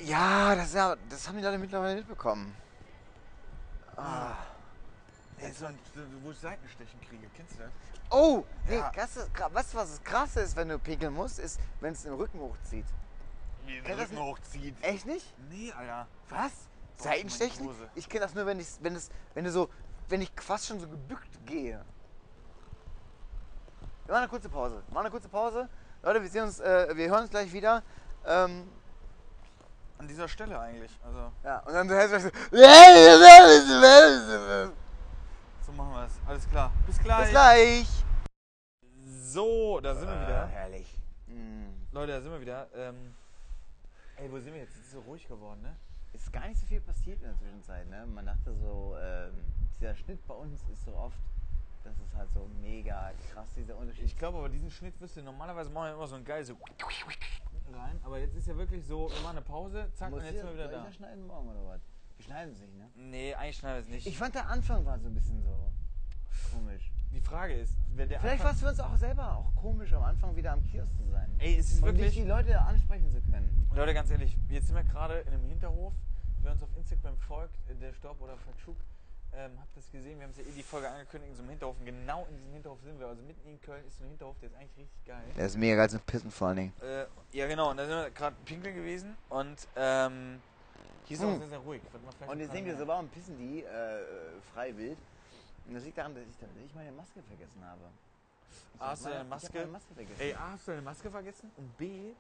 Ja, 0.05 0.55
das, 0.57 0.75
ja, 0.75 0.95
das 1.09 1.27
haben 1.27 1.39
die 1.39 1.43
Leute 1.45 1.57
mittlerweile 1.59 1.97
mitbekommen. 1.97 2.55
Ah. 3.97 4.35
Ey, 5.39 5.53
so 5.53 5.65
ein, 5.67 5.79
wo 6.23 6.33
ich 6.33 6.39
Seitenstechen 6.39 7.01
kriege, 7.09 7.27
kennst 7.35 7.55
du 7.55 7.59
das? 7.63 7.71
Oh, 8.11 8.45
nee, 8.67 8.77
Ja. 8.77 8.91
krass, 8.91 9.17
ist- 9.17 9.31
gra- 9.35 9.53
weißt 9.53 9.75
du, 9.75 9.79
was 9.79 9.91
das 9.91 10.03
krasse 10.03 10.41
ist, 10.41 10.57
wenn 10.57 10.69
du 10.69 10.79
pinkeln 10.79 11.13
musst, 11.15 11.39
ist, 11.39 11.61
wenn 11.81 11.93
es 11.93 12.03
den 12.03 12.15
Rücken 12.15 12.41
hochzieht. 12.41 12.87
Wie 13.67 13.81
den 13.81 13.99
das 13.99 14.11
Rücken 14.11 14.19
hochzieht. 14.23 14.75
Echt 14.83 15.07
nicht? 15.07 15.27
Nee, 15.51 15.73
Alter. 15.73 16.07
Was? 16.31 16.53
Seitenstechen? 16.97 17.69
Ich 17.95 18.09
kenne 18.09 18.25
das 18.25 18.35
nur, 18.35 18.47
wenn 18.47 18.59
ich, 18.59 18.67
wenn 18.81 18.97
es, 18.97 19.11
wenn 19.35 19.45
du 19.45 19.53
so, 19.53 19.69
wenn 20.09 20.21
ich 20.23 20.33
fast 20.41 20.67
schon 20.67 20.81
so 20.81 20.89
gebückt 20.89 21.29
gehe. 21.47 21.85
Wir 24.07 24.13
machen 24.13 24.23
eine 24.23 24.29
kurze 24.29 24.49
Pause. 24.49 24.83
Wir 24.87 24.95
machen 24.95 25.07
eine 25.07 25.11
kurze 25.11 25.29
Pause. 25.29 25.69
Leute, 26.03 26.23
wir 26.23 26.31
sehen 26.31 26.45
uns, 26.45 26.61
äh, 26.61 26.97
wir 26.97 27.11
hören 27.11 27.23
uns 27.23 27.31
gleich 27.31 27.53
wieder. 27.53 27.83
Ähm, 28.27 28.69
An 29.99 30.09
dieser 30.09 30.29
Stelle 30.29 30.59
eigentlich. 30.59 30.97
Also, 31.05 31.31
ja, 31.45 31.59
und 31.59 31.75
dann 31.75 31.89
hältst 31.89 32.15
du 32.15 32.21
so. 32.21 32.31
so 35.69 35.73
machen 35.75 35.93
wir 35.93 36.05
es. 36.07 36.13
Alles 36.27 36.49
klar. 36.49 36.73
Bis 36.87 36.99
gleich. 36.99 37.21
Bis 37.21 37.31
gleich. 37.31 37.89
So, 39.05 39.81
da 39.81 39.95
sind 39.95 40.09
wir 40.09 40.21
wieder. 40.23 40.47
herrlich. 40.47 40.99
Mm. 41.27 41.67
Leute, 41.93 42.13
da 42.13 42.21
sind 42.23 42.33
wir 42.33 42.41
wieder. 42.41 42.69
Ähm, 42.75 43.15
ey, 44.17 44.33
wo 44.33 44.39
sind 44.39 44.55
wir 44.55 44.63
jetzt? 44.63 44.75
Es 44.77 44.85
ist 44.85 44.93
so 44.93 45.01
ruhig 45.01 45.29
geworden, 45.29 45.61
ne? 45.61 45.77
Ist 46.15 46.33
gar 46.33 46.49
nicht 46.49 46.59
so 46.59 46.67
viel 46.67 46.81
passiert 46.81 47.19
in 47.19 47.25
der 47.29 47.37
Zwischenzeit. 47.37 47.87
Ne? 47.91 48.07
Man 48.07 48.25
dachte 48.25 48.55
so, 48.55 48.97
ähm, 48.99 49.35
dieser 49.79 49.95
Schnitt 49.95 50.27
bei 50.27 50.35
uns 50.35 50.63
ist 50.73 50.87
so 50.87 50.97
oft, 50.97 51.19
das 51.85 51.93
ist 51.99 52.15
halt 52.15 52.31
so 52.31 52.49
mega 52.63 53.13
krass, 53.31 53.49
dieser 53.55 53.77
Unterschied. 53.77 54.05
Ich 54.07 54.17
glaube 54.17 54.39
aber, 54.39 54.49
diesen 54.49 54.71
Schnitt 54.71 54.99
wirst 55.01 55.19
du 55.19 55.23
normalerweise 55.23 55.69
machen 55.69 55.89
wir 55.89 55.95
immer 55.95 56.07
so 56.07 56.17
ein 56.17 56.25
geil 56.25 56.45
so 56.45 56.57
rein. 57.75 58.01
Aber 58.03 58.19
jetzt 58.19 58.35
ist 58.35 58.49
ja 58.49 58.57
wirklich 58.57 58.87
so, 58.87 59.11
wir 59.11 59.21
machen 59.21 59.37
eine 59.37 59.43
Pause, 59.43 59.91
zack, 59.95 60.09
und 60.09 60.17
Muss 60.17 60.25
jetzt 60.25 60.41
sind 60.41 60.47
wir 60.47 60.55
wieder 60.55 60.69
da. 60.69 60.93
schneiden 60.93 61.27
morgen 61.27 61.51
oder 61.51 61.67
was? 61.69 61.83
Wir 62.19 62.25
schneiden 62.25 62.53
es 62.53 62.61
nicht, 62.61 62.77
ne? 62.77 62.91
Nee, 62.97 63.35
eigentlich 63.35 63.57
schneiden 63.57 63.77
wir 63.77 63.83
es 63.83 63.89
nicht. 63.89 64.07
Ich 64.07 64.19
fand 64.19 64.35
der 64.35 64.49
Anfang 64.49 64.85
war 64.85 64.99
so 64.99 65.07
ein 65.09 65.15
bisschen 65.15 65.41
so 65.43 65.71
komisch. 66.53 66.91
die 67.13 67.21
Frage 67.21 67.55
ist, 67.55 67.75
wenn 67.95 68.09
der 68.09 68.21
Vielleicht 68.21 68.43
war 68.45 68.51
es 68.51 68.61
für 68.61 68.69
uns 68.69 68.81
auch 68.81 68.97
selber 68.97 69.37
auch 69.37 69.55
komisch, 69.55 69.93
am 69.93 70.03
Anfang 70.03 70.35
wieder 70.37 70.53
am 70.53 70.65
Kiosk 70.67 70.95
zu 70.97 71.09
sein. 71.11 71.31
Ey, 71.39 71.57
es 71.57 71.73
ist 71.73 71.83
Und 71.83 71.93
nicht 71.93 71.99
wirklich. 71.99 72.15
die 72.23 72.29
Leute 72.29 72.61
ansprechen 72.61 73.11
zu 73.13 73.21
können. 73.31 73.69
Leute, 73.75 73.95
ganz 73.95 74.11
ehrlich, 74.11 74.37
jetzt 74.49 74.67
sind 74.67 74.77
wir 74.77 74.85
gerade 74.85 75.21
in 75.21 75.33
einem 75.33 75.45
Hinterhof. 75.47 75.93
Wer 76.43 76.53
uns 76.53 76.63
auf 76.63 76.69
Instagram 76.77 77.17
folgt, 77.19 77.55
äh, 77.71 77.75
der 77.77 77.93
Stopp 77.95 78.21
oder 78.21 78.37
Fatschuk, 78.37 78.77
ähm, 79.33 79.53
habt 79.61 79.77
das 79.77 79.91
gesehen. 79.91 80.19
Wir 80.19 80.25
haben 80.25 80.31
es 80.31 80.39
ja 80.39 80.45
eh 80.45 80.53
die 80.57 80.63
Folge 80.63 80.89
angekündigt 80.89 81.31
in 81.31 81.37
so 81.37 81.43
einem 81.43 81.51
Hinterhof. 81.51 81.77
Und 81.79 81.87
genau 81.87 82.27
in 82.31 82.37
diesem 82.37 82.53
Hinterhof 82.53 82.81
sind 82.83 82.99
wir. 82.99 83.07
Also 83.07 83.23
mitten 83.23 83.49
in 83.49 83.61
Köln 83.61 83.85
ist 83.87 83.99
so 83.99 84.05
ein 84.05 84.11
Hinterhof, 84.11 84.37
der 84.41 84.49
ist 84.49 84.57
eigentlich 84.57 84.77
richtig 84.79 85.05
geil. 85.05 85.25
Der 85.37 85.47
ist 85.47 85.57
mega 85.57 85.77
geil 85.77 85.91
zum 85.91 86.01
Pissen 86.01 86.31
vor 86.31 86.49
allen 86.49 86.57
Dingen. 86.57 86.73
Äh, 86.83 87.07
ja, 87.37 87.47
genau. 87.47 87.71
Und 87.71 87.77
da 87.77 87.87
sind 87.87 87.95
wir 87.97 88.11
gerade 88.11 88.37
pinkeln 88.45 88.75
gewesen. 88.75 89.17
Und 89.29 89.69
ähm, 89.77 90.41
hier 91.09 91.17
ist 91.17 91.23
es 91.23 91.27
auch 91.29 91.33
Hm. 91.33 91.39
sehr, 91.41 91.49
sehr 91.49 91.59
ruhig. 91.59 91.83
Und 92.27 92.41
jetzt 92.41 92.53
ihr 92.67 92.73
dran 92.73 92.77
so, 92.77 92.87
warum 92.87 93.09
pissen 93.09 93.37
die 93.39 93.63
äh, 93.63 94.05
frei 94.53 94.77
wild? 94.77 94.99
Und 95.67 95.75
das 95.75 95.85
liegt 95.85 95.99
daran, 95.99 96.15
dass 96.15 96.25
ich, 96.25 96.37
dass 96.39 96.49
ich 96.65 96.75
meine 96.75 96.93
Maske 96.93 97.23
vergessen 97.23 97.65
habe. 97.65 97.81
Ich 98.75 98.81
A, 98.81 98.89
hast 98.91 99.05
du 99.05 99.11
deine 99.11 99.25
Maske? 99.25 99.67
Maske 99.67 99.95
vergessen. 99.95 100.21
Ey, 100.21 100.35
A, 100.35 100.51
hast 100.53 100.67
du 100.67 100.71
deine 100.73 100.83
Maske 100.83 101.11
vergessen? 101.11 101.51
Und 101.57 101.77
B, 101.79 102.13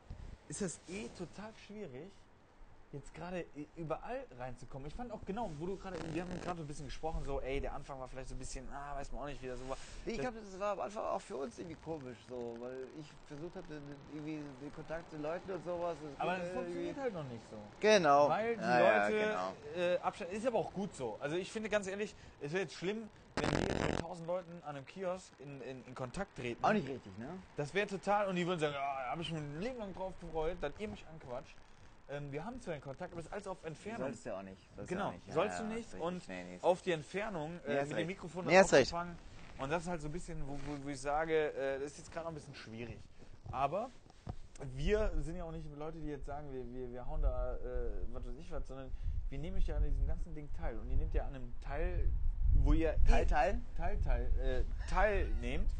ist 0.48 0.62
das 0.62 0.80
eh 0.88 1.08
total 1.16 1.52
schwierig, 1.66 2.10
jetzt 2.92 3.12
gerade 3.14 3.44
überall 3.76 4.24
reinzukommen. 4.38 4.88
Ich 4.88 4.94
fand 4.94 5.12
auch 5.12 5.20
genau, 5.26 5.50
wo 5.58 5.66
du 5.66 5.76
gerade, 5.76 5.96
wir 6.12 6.22
haben 6.22 6.40
gerade 6.40 6.56
so 6.58 6.64
ein 6.64 6.66
bisschen 6.66 6.86
gesprochen, 6.86 7.22
so, 7.24 7.40
ey, 7.40 7.60
der 7.60 7.74
Anfang 7.74 8.00
war 8.00 8.08
vielleicht 8.08 8.28
so 8.28 8.34
ein 8.34 8.38
bisschen, 8.38 8.66
ah, 8.72 8.96
weiß 8.96 9.12
man 9.12 9.22
auch 9.22 9.26
nicht, 9.26 9.42
wie 9.42 9.48
das 9.48 9.58
so 9.58 9.68
war. 9.68 9.76
Nee, 10.06 10.12
ich 10.12 10.20
glaube, 10.20 10.38
das 10.40 10.58
war 10.58 10.72
am 10.72 10.80
Anfang 10.80 11.04
auch 11.04 11.20
für 11.20 11.36
uns 11.36 11.58
irgendwie 11.58 11.76
komisch, 11.84 12.16
so, 12.28 12.56
weil 12.60 12.86
ich 12.98 13.06
versucht 13.26 13.56
hatte, 13.56 13.80
irgendwie 14.12 14.40
den 14.60 14.74
Kontakt 14.74 15.10
zu 15.10 15.18
Leuten 15.18 15.50
und 15.50 15.64
sowas. 15.64 15.96
das 16.02 16.20
Aber 16.20 16.36
das 16.38 16.50
funktioniert 16.50 16.96
halt 16.96 17.12
noch 17.14 17.24
nicht 17.24 17.42
so. 17.50 17.56
Genau. 17.80 18.28
Weil 18.28 18.56
die 18.56 18.62
Ja, 18.62 18.80
ja, 18.80 19.08
Leute 19.08 19.18
genau. 19.18 19.84
äh, 19.84 19.98
Abstand. 19.98 20.32
Ist 20.32 20.46
aber 20.46 20.58
auch 20.58 20.72
gut 20.72 20.94
so. 20.94 21.16
Also 21.20 21.36
ich 21.36 21.50
finde 21.52 21.68
ganz 21.68 21.86
ehrlich, 21.86 22.14
es 22.40 22.52
wäre 22.52 22.62
jetzt 22.62 22.74
schlimm, 22.74 23.08
wenn 23.36 23.50
wir 23.52 23.60
jetzt 23.68 23.86
mit 23.90 24.00
tausend 24.00 24.26
Leuten 24.26 24.62
an 24.64 24.76
einem 24.76 24.86
Kiosk 24.86 25.32
in, 25.38 25.60
in, 25.62 25.84
in 25.84 25.94
Kontakt 25.94 26.36
treten. 26.36 26.64
Auch 26.64 26.72
nicht 26.72 26.88
richtig, 26.88 27.16
ne? 27.18 27.28
Das 27.56 27.72
wäre 27.74 27.86
total, 27.86 28.26
und 28.28 28.36
die 28.36 28.46
würden 28.46 28.58
sagen, 28.60 28.74
ja, 28.74 28.80
da 29.04 29.10
habe 29.10 29.22
ich 29.22 29.30
mich 29.30 29.40
ein 29.40 29.60
Leben 29.60 29.78
lang 29.78 29.94
drauf 29.94 30.12
gefreut, 30.20 30.56
dass 30.60 30.72
ihr 30.78 30.88
mich 30.88 31.04
anquatscht. 31.06 31.54
Ähm, 32.10 32.32
wir 32.32 32.44
haben 32.44 32.60
zwar 32.60 32.74
einen 32.74 32.82
Kontakt, 32.82 33.12
aber 33.12 33.20
es 33.20 33.26
ist 33.26 33.32
alles 33.32 33.46
auf 33.46 33.62
Entfernung. 33.64 34.08
Sollst 34.08 34.24
du 34.24 34.30
ja 34.30 34.38
auch 34.38 34.42
nicht. 34.42 34.68
Sollst 34.76 34.88
Genau, 34.88 35.08
auch 35.08 35.12
nicht. 35.12 35.26
Ja, 35.28 35.34
sollst 35.34 35.58
ja, 35.58 35.64
du 35.64 35.68
nicht. 35.68 35.78
richtig. 35.78 36.00
Und 36.00 36.28
Nee, 36.28 36.44
nee, 36.44 36.58
auf 36.62 36.82
die 36.82 36.92
Entfernung 36.92 37.60
äh, 37.66 37.82
mit 37.82 37.90
dem 37.90 37.96
recht. 37.96 38.06
Mikrofon 38.06 38.46
Nee. 38.46 38.62
Und 39.58 39.70
das 39.70 39.82
ist 39.82 39.88
halt 39.88 40.00
so 40.00 40.08
ein 40.08 40.12
bisschen, 40.12 40.40
wo, 40.46 40.52
wo, 40.66 40.84
wo 40.84 40.88
ich 40.88 41.00
sage, 41.00 41.52
äh, 41.52 41.80
das 41.80 41.92
ist 41.92 41.98
jetzt 41.98 42.12
gerade 42.12 42.24
noch 42.24 42.32
ein 42.32 42.34
bisschen 42.36 42.54
schwierig. 42.54 42.98
Aber 43.50 43.90
wir 44.74 45.12
sind 45.20 45.36
ja 45.36 45.44
auch 45.44 45.52
nicht 45.52 45.64
Leute, 45.76 45.98
die 45.98 46.06
jetzt 46.08 46.26
sagen, 46.26 46.50
wir, 46.52 46.64
wir, 46.72 46.90
wir 46.92 47.06
hauen 47.06 47.22
da 47.22 47.56
äh, 47.56 47.90
was 48.12 48.24
weiß 48.26 48.36
ich 48.38 48.50
was, 48.50 48.66
sondern 48.66 48.90
wir 49.28 49.38
nehmen 49.38 49.56
euch 49.58 49.66
ja 49.66 49.76
an 49.76 49.82
diesem 49.82 50.06
ganzen 50.06 50.34
Ding 50.34 50.48
teil. 50.52 50.78
Und 50.78 50.88
ihr 50.90 50.96
nehmt 50.96 51.12
ja 51.12 51.26
an 51.26 51.34
einem 51.34 51.52
Teil, 51.60 52.08
wo 52.54 52.72
ihr 52.72 52.96
Teil, 53.06 53.26
Teil? 53.26 53.60
Teil, 53.76 54.00
Teil, 54.00 54.30
äh, 54.40 54.88
teilnehmt. 54.88 55.70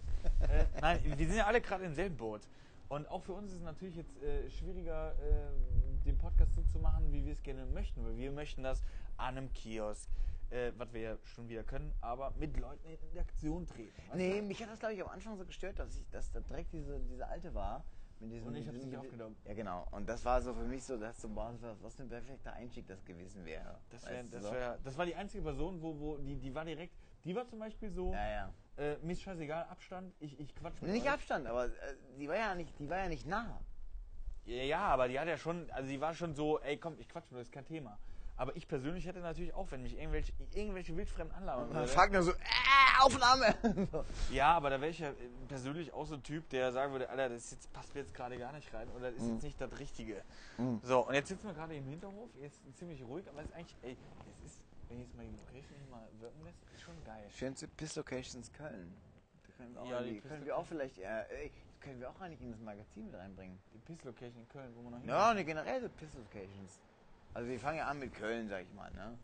äh, 0.49 0.65
nein, 0.81 1.01
wir 1.05 1.27
sind 1.27 1.37
ja 1.37 1.47
alle 1.47 1.61
gerade 1.61 1.85
im 1.85 1.95
selben 1.95 2.17
Boot. 2.17 2.43
Und 2.89 3.07
auch 3.09 3.23
für 3.23 3.33
uns 3.33 3.51
ist 3.51 3.59
es 3.59 3.63
natürlich 3.63 3.97
jetzt 3.97 4.23
äh, 4.23 4.49
schwieriger, 4.51 5.13
äh, 5.13 6.05
den 6.05 6.17
Podcast 6.17 6.55
so 6.55 6.63
zu 6.63 6.79
machen, 6.79 7.13
wie 7.13 7.25
wir 7.25 7.33
es 7.33 7.43
gerne 7.43 7.67
möchten. 7.67 8.05
Weil 8.05 8.17
wir 8.17 8.33
möchten 8.33 8.63
das 8.63 8.83
an 9.17 9.37
einem 9.37 9.53
Kiosk, 9.53 10.09
äh, 10.51 10.73
was 10.79 10.93
wir 10.93 11.01
ja 11.01 11.17
schon 11.25 11.49
wieder 11.49 11.63
können, 11.65 11.93
aber 12.01 12.33
mit 12.39 12.59
Leuten 12.59 12.87
in 12.87 12.93
Interaktion 12.93 13.67
treten. 13.67 14.01
Nee, 14.15 14.41
du? 14.41 14.47
mich 14.47 14.63
hat 14.63 14.71
das, 14.71 14.79
glaube 14.79 14.95
ich, 14.95 15.03
am 15.03 15.09
Anfang 15.09 15.37
so 15.37 15.45
gestört, 15.45 15.79
dass, 15.79 15.99
ich, 15.99 16.09
dass 16.11 16.33
da 16.33 16.41
direkt 16.41 16.73
diese, 16.73 16.99
diese 17.01 17.27
alte 17.27 17.53
war. 17.55 17.85
Mit 18.21 18.33
diesem, 18.33 18.49
Und 18.49 18.57
ich 18.57 18.67
mit 18.67 18.75
diesem- 18.75 18.91
nicht 18.91 18.99
aufgenommen. 18.99 19.37
Ja, 19.45 19.55
genau. 19.55 19.87
Und 19.93 20.09
das 20.09 20.25
war 20.25 20.41
so 20.43 20.53
für 20.53 20.65
mich 20.65 20.83
so, 20.85 20.97
dass 20.97 21.21
so, 21.21 21.29
boah, 21.29 21.55
was, 21.61 21.77
was 21.83 22.01
ein 22.01 22.09
perfekter 22.09 22.53
Einstieg 22.53 22.87
das 22.89 23.05
gewesen 23.05 23.45
wäre. 23.45 23.79
Das, 23.91 24.05
wär, 24.07 24.23
das, 24.25 24.43
so? 24.43 24.53
wär, 24.53 24.79
das 24.83 24.99
war 24.99 25.07
die 25.07 25.15
einzige 25.15 25.43
Person, 25.45 25.81
wo, 25.81 25.99
wo 25.99 26.17
die, 26.19 26.37
die 26.37 26.53
war 26.55 26.65
direkt, 26.65 26.95
die 27.25 27.35
war 27.35 27.47
zum 27.47 27.61
Beispiel 27.61 27.91
so, 27.91 28.13
Ja, 28.13 28.29
ja. 28.31 28.53
äh, 28.77 28.97
mir 29.03 29.13
ist 29.13 29.23
scheißegal, 29.23 29.65
Abstand, 29.67 30.15
ich, 30.19 30.39
ich 30.41 30.55
quatsch 30.57 30.81
mit 30.83 30.91
Nicht 30.91 31.07
euch. 31.07 31.13
Abstand, 31.13 31.47
aber 31.47 31.67
äh, 31.67 31.71
die 32.19 32.29
war 32.29 32.37
ja 32.37 32.55
nicht, 32.57 32.77
die 32.81 32.89
war 32.89 32.99
ja 32.99 33.09
nicht 33.09 33.27
nah. 33.27 33.61
Ja, 34.47 34.63
ja, 34.65 34.81
aber 34.81 35.09
die 35.09 35.19
hat 35.21 35.29
ja 35.29 35.37
schon, 35.37 35.71
also 35.71 35.89
die 35.89 36.01
war 36.01 36.15
schon 36.15 36.35
so, 36.35 36.59
ey 36.61 36.77
komm, 36.79 36.99
ich 36.99 37.09
quatsch 37.09 37.31
mit 37.31 37.39
euch, 37.39 37.47
ist 37.47 37.53
kein 37.53 37.67
Thema. 37.67 37.99
Aber 38.39 38.55
ich 38.57 38.69
persönlich 38.69 39.05
hätte 39.05 39.19
natürlich 39.19 39.53
auch, 39.53 39.71
wenn 39.73 39.83
mich 39.83 39.99
irgendwelche, 39.99 40.33
irgendwelche 40.55 40.97
wildfremden 40.97 41.37
anlabern 41.37 41.67
Man 41.69 41.77
würde. 41.79 41.89
fragt 41.89 42.13
nur 42.13 42.23
so, 42.23 42.31
äh, 42.31 42.35
Aufnahme! 43.01 43.55
Ja, 44.33 44.53
aber 44.57 44.71
da 44.71 44.81
wäre 44.81 44.91
ich 44.93 45.01
ja 45.01 45.09
äh, 45.11 45.15
persönlich 45.49 45.93
auch 45.93 46.07
so 46.07 46.15
ein 46.15 46.23
Typ, 46.23 46.49
der 46.51 46.71
sagen 46.73 46.93
würde, 46.93 47.09
Alter, 47.11 47.29
das 47.31 47.51
jetzt, 47.51 47.73
passt 47.73 47.95
mir 47.95 48.01
jetzt 48.03 48.15
gerade 48.15 48.39
gar 48.39 48.53
nicht 48.53 48.73
rein 48.73 48.89
oder 48.97 49.11
das 49.11 49.21
ist 49.23 49.29
jetzt 49.29 49.43
nicht 49.43 49.61
das 49.61 49.77
Richtige. 49.79 50.23
So, 50.83 51.07
und 51.07 51.15
jetzt 51.15 51.29
sitzen 51.29 51.47
wir 51.49 51.55
gerade 51.55 51.75
im 51.77 51.85
Hinterhof, 51.87 52.31
jetzt 52.41 52.61
ziemlich 52.77 53.03
ruhig, 53.03 53.29
aber 53.29 53.41
es 53.41 53.47
ist 53.47 53.55
eigentlich, 53.55 53.77
ey, 53.83 53.97
es 54.31 54.47
ist, 54.53 54.61
wenn 54.89 55.01
jetzt 55.01 55.15
mal 55.17 55.25
die 55.25 55.33
Location 55.37 55.77
hier 55.77 55.91
mal 55.91 56.09
wirken 56.21 56.45
lässt, 56.45 56.59
ist 56.75 56.83
schon 56.83 57.05
geil. 57.05 57.25
Schönste 57.31 57.67
Piss 57.69 57.97
Locations 57.97 58.53
Köln. 58.53 58.95
Da 59.47 59.53
können 59.57 59.75
wir 59.75 59.83
auch, 59.83 59.91
Ja, 59.91 60.03
die 60.03 60.21
können 60.21 60.45
wir 60.45 60.57
auch 60.57 60.67
vielleicht, 60.67 60.99
äh, 60.99 61.23
ey, 61.31 61.53
können 61.81 62.01
wir 62.01 62.09
auch 62.11 62.21
eigentlich 62.21 62.41
in 62.41 62.53
das 62.53 62.61
Magazin 62.61 63.07
mit 63.07 63.15
reinbringen. 63.15 63.59
Die 63.75 63.79
Piss 63.79 64.05
Location 64.05 64.43
in 64.43 64.49
Köln, 64.49 64.73
wo 64.77 64.83
man 64.83 64.93
noch 64.93 65.01
hin 65.01 65.09
Ja, 65.09 65.35
ne, 65.35 65.45
generell 65.45 65.81
so 65.81 65.89
Piss 65.89 66.15
Locations. 66.15 66.79
Also 67.35 67.49
wir 67.49 67.61
fangen 67.61 67.79
ja 67.79 67.87
an 67.87 67.99
mit 67.99 68.15
Köln, 68.15 68.49
sag 68.49 68.63
ich 68.63 68.73
mal, 68.73 68.91
ne? 68.93 69.19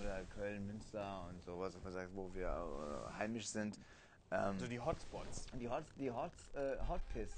Oder 0.00 0.24
Köln, 0.24 0.66
Münster 0.66 1.26
und 1.28 1.42
sowas, 1.42 1.76
wo, 2.14 2.32
wir 2.34 2.48
äh, 2.48 3.18
heimisch 3.18 3.48
sind. 3.48 3.78
Ähm, 4.30 4.58
So 4.58 4.66
die 4.66 4.80
Hotspots. 4.80 5.46
die 5.52 5.68
Hot, 5.68 5.84
die 5.98 6.10
Hot, 6.10 6.32
äh, 6.54 6.76
Hot 6.88 7.00
Piss. 7.12 7.30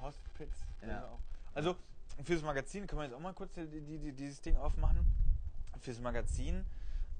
Hospits. 0.00 0.58
Ja. 0.86 1.04
auch. 1.04 1.18
Also 1.54 1.76
fürs 2.24 2.42
Magazin 2.42 2.86
können 2.86 3.00
wir 3.00 3.04
jetzt 3.06 3.14
auch 3.14 3.20
mal 3.20 3.32
kurz 3.32 3.52
die, 3.54 3.66
die, 3.66 3.98
die, 3.98 4.12
dieses 4.12 4.40
Ding 4.40 4.56
aufmachen. 4.56 5.06
Fürs 5.80 6.00
Magazin 6.00 6.66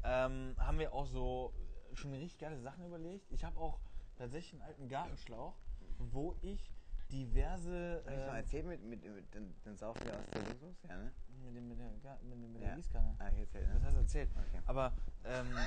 ähm, 0.02 0.54
haben 0.58 0.78
wir 0.78 0.92
auch 0.92 1.06
so 1.06 1.52
schon 1.94 2.12
richtig 2.12 2.38
geile 2.38 2.58
Sachen 2.60 2.84
überlegt. 2.84 3.30
Ich 3.30 3.44
habe 3.44 3.58
auch 3.58 3.78
tatsächlich 4.18 4.54
einen 4.54 4.62
alten 4.62 4.88
Gartenschlauch, 4.88 5.54
wo 5.98 6.34
ich 6.42 6.73
diverse 7.10 8.02
Hab 8.04 8.12
ich 8.12 8.18
mal 8.18 8.28
ähm, 8.30 8.36
erzählt 8.36 8.66
mit, 8.66 8.82
mit, 8.82 9.04
mit 9.04 9.34
den, 9.34 9.54
den 9.64 9.76
Saufen 9.76 10.04
wir 10.04 10.14
aus 10.14 10.26
der 10.32 10.42
Dingsbums? 10.42 10.76
Ja, 10.88 10.96
ne? 10.96 11.12
mit, 11.44 11.56
dem, 11.56 11.68
mit 11.68 11.78
der, 11.78 11.90
mit, 12.22 12.32
dem- 12.32 12.52
mit 12.52 12.62
Ja. 12.62 12.68
der 12.68 12.76
Gießkanne. 12.76 13.14
Ah, 13.18 13.28
ich 13.32 13.38
erzählt, 13.40 13.68
Das 13.68 13.80
ne? 13.80 13.86
hast 13.86 13.94
du 13.94 14.00
erzählt. 14.00 14.30
Okay. 14.36 14.62
Aber 14.66 14.92
ähm, 15.24 15.66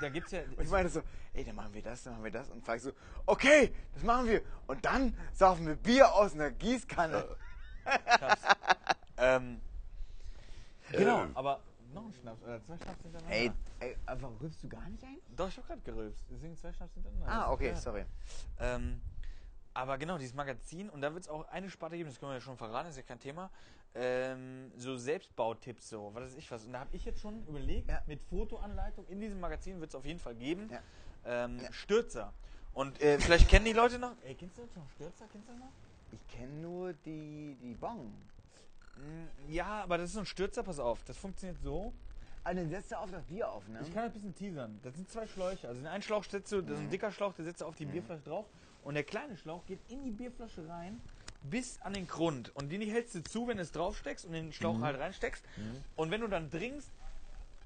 da 0.00 0.08
gibt 0.10 0.26
es 0.26 0.32
ja. 0.32 0.42
Und 0.42 0.60
ich 0.60 0.68
meine 0.70 0.88
so, 0.88 1.02
ey, 1.32 1.44
dann 1.44 1.54
machen 1.56 1.72
wir 1.72 1.82
das, 1.82 2.02
dann 2.02 2.14
machen 2.14 2.24
wir 2.24 2.30
das. 2.30 2.50
Und 2.50 2.64
frag 2.64 2.76
ich 2.76 2.82
so, 2.82 2.92
okay, 3.26 3.72
das 3.94 4.02
machen 4.02 4.26
wir. 4.26 4.42
Und 4.66 4.84
dann 4.84 5.16
saufen 5.32 5.66
wir 5.66 5.76
Bier 5.76 6.12
aus 6.12 6.34
einer 6.34 6.50
Gießkanne. 6.50 7.36
Schnaps. 8.18 8.42
ähm, 9.18 9.60
genau, 10.90 11.26
aber 11.34 11.60
noch 11.94 12.04
ein 12.06 12.12
Schnaps 12.14 12.42
oder 12.42 12.60
zwei 12.62 12.76
Schnaps 12.76 13.02
hintereinander. 13.02 13.34
Ey, 13.36 13.52
ey, 13.80 13.96
einfach 14.06 14.30
rübst 14.40 14.62
du 14.62 14.68
gar 14.68 14.88
nicht 14.88 15.02
ein? 15.04 15.18
Doch, 15.36 15.48
ich 15.48 15.56
hab 15.56 15.66
gerade 15.66 15.80
gerülpst. 15.82 16.24
Deswegen 16.30 16.56
zwei 16.56 16.72
Schnaps 16.72 16.94
hintereinander. 16.94 17.28
Ah, 17.32 17.40
Das 17.42 17.50
okay, 17.50 17.74
sorry. 17.76 18.04
Ähm, 18.58 19.00
aber 19.76 19.98
genau, 19.98 20.18
dieses 20.18 20.34
Magazin, 20.34 20.88
und 20.90 21.00
da 21.00 21.12
wird 21.12 21.24
es 21.24 21.28
auch 21.28 21.46
eine 21.48 21.70
Sparte 21.70 21.96
geben, 21.96 22.08
das 22.08 22.18
können 22.18 22.30
wir 22.32 22.36
ja 22.36 22.40
schon 22.40 22.56
verraten, 22.56 22.88
ist 22.88 22.96
ja 22.96 23.02
kein 23.02 23.18
Thema. 23.20 23.50
Ähm, 23.94 24.70
so 24.76 24.96
Selbstbautipps, 24.96 25.88
so, 25.90 26.10
was 26.14 26.24
weiß 26.24 26.34
ich 26.36 26.50
was. 26.50 26.64
Und 26.66 26.72
da 26.72 26.80
habe 26.80 26.90
ich 26.94 27.04
jetzt 27.04 27.20
schon 27.20 27.46
überlegt, 27.46 27.88
Ja. 27.88 28.02
mit 28.06 28.20
Fotoanleitung 28.22 29.06
in 29.08 29.20
diesem 29.20 29.40
Magazin 29.40 29.80
wird 29.80 29.90
es 29.90 29.94
auf 29.94 30.04
jeden 30.04 30.18
Fall 30.20 30.34
geben. 30.34 30.68
Ja. 30.70 30.80
Ähm, 31.44 31.60
Ja. 31.62 31.72
Stürzer. 31.72 32.32
Und 32.74 33.00
äh, 33.00 33.18
vielleicht 33.18 33.48
kennen 33.48 33.64
die 33.64 33.72
Leute 33.72 33.98
noch. 33.98 34.12
Ey, 34.22 34.34
kennst 34.34 34.58
du 34.58 34.62
das 34.62 34.76
noch? 34.76 34.88
Stürzer, 34.90 35.24
kennst 35.32 35.48
du 35.48 35.52
das 35.52 35.60
noch? 35.60 35.70
Ich 36.12 36.28
kenne 36.28 36.52
nur 36.60 36.92
die, 36.92 37.56
die 37.62 37.74
Bong. 37.74 38.12
Mm, 38.96 39.50
Ja, 39.52 39.82
aber 39.82 39.96
das 39.98 40.08
ist 40.10 40.14
so 40.14 40.20
ein 40.20 40.26
Stürzer, 40.26 40.62
pass 40.62 40.78
auf. 40.78 41.02
Das 41.04 41.16
funktioniert 41.16 41.58
so. 41.62 41.92
Ah, 42.44 42.52
dann 42.54 42.68
setzt 42.68 42.92
du 42.92 42.98
auf 42.98 43.10
das 43.10 43.24
Bier 43.24 43.50
auf, 43.50 43.66
ne? 43.68 43.80
Ich 43.82 43.92
kann 43.92 44.04
das 44.04 44.10
ein 44.10 44.12
bisschen 44.12 44.34
teasern. 44.34 44.78
Das 44.82 44.94
sind 44.94 45.10
zwei 45.10 45.26
Schläuche. 45.26 45.66
Also 45.68 45.80
den 45.80 45.88
einen 45.88 46.02
Schlauch 46.02 46.22
setzt 46.22 46.52
du, 46.52 46.60
das 46.62 46.76
ist 46.78 46.84
ein 46.84 46.90
dicker 46.90 47.10
Schlauch, 47.10 47.32
der 47.34 47.44
setzt 47.44 47.60
du 47.60 47.64
auf 47.66 47.74
die 47.74 47.86
Bierflasche 47.86 48.22
drauf. 48.22 48.46
Und 48.86 48.94
der 48.94 49.02
kleine 49.02 49.36
Schlauch 49.36 49.66
geht 49.66 49.80
in 49.88 50.04
die 50.04 50.12
Bierflasche 50.12 50.68
rein 50.68 51.00
bis 51.42 51.82
an 51.82 51.92
den 51.92 52.06
Grund. 52.06 52.54
Und 52.54 52.70
den 52.70 52.80
hältst 52.82 53.16
du 53.16 53.24
zu, 53.24 53.48
wenn 53.48 53.56
du 53.56 53.64
es 53.64 53.72
draufsteckst 53.72 54.24
und 54.24 54.32
den 54.32 54.52
Schlauch 54.52 54.80
halt 54.80 55.00
reinsteckst. 55.00 55.44
Und 55.96 56.12
wenn 56.12 56.20
du 56.20 56.28
dann 56.28 56.52
trinkst, 56.52 56.88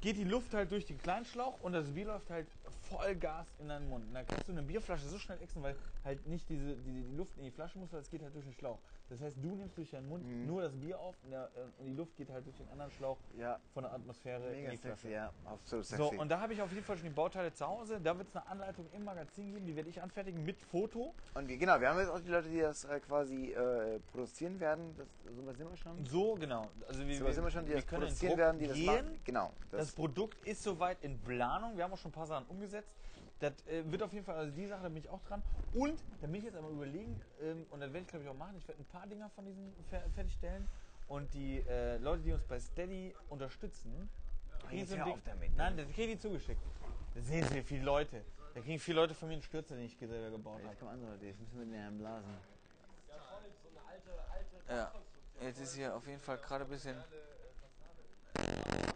geht 0.00 0.16
die 0.16 0.24
Luft 0.24 0.54
halt 0.54 0.72
durch 0.72 0.86
den 0.86 0.96
kleinen 0.96 1.26
Schlauch 1.26 1.60
und 1.60 1.74
das 1.74 1.90
Bier 1.90 2.06
läuft 2.06 2.30
halt 2.30 2.46
voll 2.88 3.14
Gas 3.16 3.46
in 3.58 3.68
deinen 3.68 3.88
Mund. 3.88 4.06
Und 4.06 4.14
dann 4.14 4.26
kannst 4.26 4.48
du 4.48 4.52
eine 4.52 4.62
Bierflasche 4.62 5.06
so 5.08 5.18
schnell 5.18 5.40
exen, 5.42 5.62
weil 5.62 5.76
halt 6.04 6.26
nicht 6.26 6.48
diese, 6.48 6.76
die, 6.76 7.02
die 7.02 7.16
Luft 7.16 7.36
in 7.38 7.44
die 7.44 7.50
Flasche 7.50 7.78
muss, 7.78 7.92
weil 7.92 8.00
es 8.00 8.10
geht 8.10 8.22
halt 8.22 8.34
durch 8.34 8.44
den 8.44 8.54
Schlauch. 8.54 8.78
Das 9.08 9.20
heißt, 9.20 9.36
du 9.42 9.56
nimmst 9.56 9.76
durch 9.76 9.90
deinen 9.90 10.08
Mund 10.08 10.24
nur 10.46 10.62
das 10.62 10.72
Bier 10.72 10.96
auf 11.00 11.16
und, 11.24 11.32
der, 11.32 11.50
äh, 11.56 11.80
und 11.80 11.86
die 11.86 11.94
Luft 11.94 12.16
geht 12.16 12.30
halt 12.30 12.46
durch 12.46 12.56
den 12.56 12.68
anderen 12.68 12.92
Schlauch 12.92 13.18
Ja, 13.36 13.58
von 13.74 13.82
der 13.82 13.92
Atmosphäre 13.92 14.46
in 14.50 14.58
mega 14.58 14.70
die 14.70 14.76
Flasche. 14.76 14.96
sexy, 14.98 15.12
ja. 15.12 15.32
Absolut 15.46 15.84
So, 15.84 15.96
sexy. 15.96 16.16
und 16.16 16.28
da 16.28 16.38
habe 16.40 16.52
ich 16.54 16.62
auf 16.62 16.70
jeden 16.72 16.84
Fall 16.84 16.96
schon 16.96 17.08
die 17.08 17.14
Bauteile 17.14 17.52
zu 17.52 17.66
Hause. 17.66 18.00
Da 18.00 18.16
wird 18.16 18.28
es 18.28 18.36
eine 18.36 18.46
Anleitung 18.46 18.86
im 18.92 19.02
Magazin 19.04 19.52
geben, 19.52 19.66
die 19.66 19.74
werde 19.74 19.88
ich 19.88 20.00
anfertigen 20.00 20.44
mit 20.44 20.60
Foto. 20.60 21.12
Und 21.34 21.48
wir, 21.48 21.56
genau, 21.56 21.80
wir 21.80 21.88
haben 21.90 21.98
jetzt 21.98 22.08
auch 22.10 22.20
die 22.20 22.28
Leute, 22.28 22.48
die 22.50 22.60
das 22.60 22.84
äh, 22.84 23.00
quasi 23.00 23.50
äh, 23.50 23.98
produzieren 24.12 24.60
werden. 24.60 24.94
Das, 24.96 25.08
so 25.34 25.44
weit 25.44 25.56
sind 25.56 25.68
wir 25.70 25.76
schon. 25.76 26.06
So, 26.06 26.34
genau. 26.36 26.68
Also 26.86 27.04
wir, 27.04 27.18
So 27.18 27.24
weit 27.24 27.34
sind 27.34 27.42
wir 27.44 27.50
schon, 27.50 27.64
die 27.64 27.70
wir 27.70 27.76
das 27.82 27.84
in 27.84 27.98
produzieren 27.98 28.38
werden, 28.38 28.58
die 28.60 28.66
das 28.68 28.76
gehen. 28.76 28.86
machen. 28.86 29.20
Genau. 29.24 29.52
Das, 29.72 29.80
Das, 29.86 29.92
Produkt 29.92 30.46
ist 30.46 30.62
soweit 30.62 31.02
in 31.02 31.18
Planung. 31.18 31.76
Wir 31.76 31.82
haben 31.82 31.92
auch 31.92 31.98
schon 31.98 32.10
ein 32.10 32.14
paar 32.14 32.26
Sachen 32.28 32.46
umgesetzt. 32.46 32.59
Das 33.40 33.52
äh, 33.66 33.90
wird 33.90 34.02
auf 34.02 34.12
jeden 34.12 34.24
Fall, 34.24 34.36
also 34.36 34.52
die 34.52 34.66
Sache, 34.66 34.82
da 34.82 34.88
bin 34.88 34.98
ich 34.98 35.08
auch 35.08 35.22
dran. 35.22 35.42
Und 35.72 35.98
da 36.20 36.26
bin 36.26 36.36
ich 36.36 36.44
jetzt 36.44 36.56
aber 36.56 36.68
überlegen, 36.68 37.20
ähm, 37.42 37.66
und 37.70 37.80
das 37.80 37.92
werde 37.92 38.04
ich 38.04 38.08
glaube 38.08 38.24
ich 38.24 38.30
auch 38.30 38.36
machen, 38.36 38.56
ich 38.58 38.68
werde 38.68 38.82
ein 38.82 38.86
paar 38.86 39.06
Dinger 39.06 39.30
von 39.30 39.46
diesen 39.46 39.72
fer 39.88 40.02
fertigstellen. 40.14 40.68
Und 41.08 41.32
die 41.34 41.64
äh, 41.68 41.96
Leute, 41.98 42.22
die 42.22 42.32
uns 42.32 42.44
bei 42.44 42.60
Steady 42.60 43.14
unterstützen, 43.30 44.08
kriegen 44.68 44.86
so 44.86 44.94
ein 44.94 45.22
damit, 45.24 45.50
ne? 45.50 45.56
Nein, 45.56 45.76
das 45.76 45.88
kriegen 45.88 46.12
die 46.12 46.18
zugeschickt. 46.18 46.60
Das 47.14 47.26
sehen 47.26 47.46
sehr 47.48 47.64
viele 47.64 47.84
Leute. 47.84 48.22
Da 48.54 48.60
kriegen 48.60 48.78
viele 48.78 49.00
Leute 49.00 49.14
von 49.14 49.28
mir 49.28 49.34
einen 49.34 49.42
Stürzer, 49.42 49.74
den 49.74 49.86
ich 49.86 49.96
selber 49.96 50.30
gebaut 50.30 50.60
habe. 50.60 50.68
jetzt 50.68 50.78
kommen 50.78 50.92
andere 50.92 51.12
Leute, 51.12 51.26
jetzt 51.26 51.40
müssen 51.40 51.58
wir 51.58 51.66
den 51.66 51.98
blasen. 51.98 52.34
Ja, 54.68 54.92
jetzt 55.40 55.60
ist 55.60 55.74
hier 55.74 55.94
auf 55.94 56.06
jeden 56.06 56.20
Fall 56.20 56.38
gerade 56.38 56.64
ein 56.64 56.70
bisschen. 56.70 56.96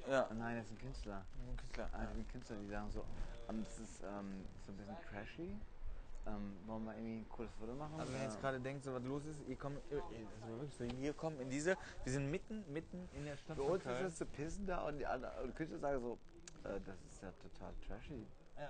Ja, 0.09 0.29
nein, 0.35 0.59
das 0.59 0.67
ist 0.67 0.73
ein 0.73 0.79
Künstler. 0.79 1.25
Künstler. 1.57 1.89
Ah, 1.93 2.07
sind 2.13 2.29
Künstler, 2.29 2.57
die 2.57 2.69
sagen 2.69 2.91
so, 2.91 3.05
ähm, 3.49 3.65
das 3.65 3.79
ist 3.79 4.03
ähm, 4.03 4.45
so 4.65 4.73
ein 4.73 4.77
bisschen 4.77 4.97
trashy. 5.11 5.57
Ähm, 6.27 6.57
wollen 6.67 6.85
wir 6.85 6.95
irgendwie 6.95 7.17
ein 7.19 7.29
cooles 7.29 7.53
Foto 7.53 7.75
machen? 7.75 8.01
Also 8.01 8.13
wenn 8.13 8.21
ihr 8.21 8.27
jetzt 8.27 8.41
gerade 8.41 8.59
denkt, 8.59 8.83
so 8.83 8.95
was 8.95 9.05
los 9.05 9.27
ist, 9.27 9.47
ihr 9.47 9.57
kommt, 9.57 9.77
äh, 9.93 9.97
das 10.41 10.49
war 10.49 10.59
wirklich 10.59 10.75
so, 10.75 10.85
hier 10.85 11.13
kommen 11.13 11.39
in 11.39 11.51
diese, 11.51 11.77
wir 12.03 12.13
sind 12.13 12.31
mitten, 12.31 12.65
mitten 12.73 13.09
in 13.13 13.27
der 13.27 13.37
Stadt 13.37 13.57
Für 13.57 13.63
uns 13.65 13.85
ist 13.85 14.01
es 14.01 14.17
zu 14.17 14.27
pissen 14.27 14.67
da 14.67 14.87
und 14.87 14.97
die 14.99 15.05
anderen 15.07 15.45
und 15.45 15.55
Künstler 15.55 15.79
sagen 15.81 16.01
so, 16.01 16.19
äh, 16.65 16.81
das 16.81 16.97
ist 17.05 17.23
ja 17.23 17.31
total 17.33 17.75
trashy. 17.87 18.27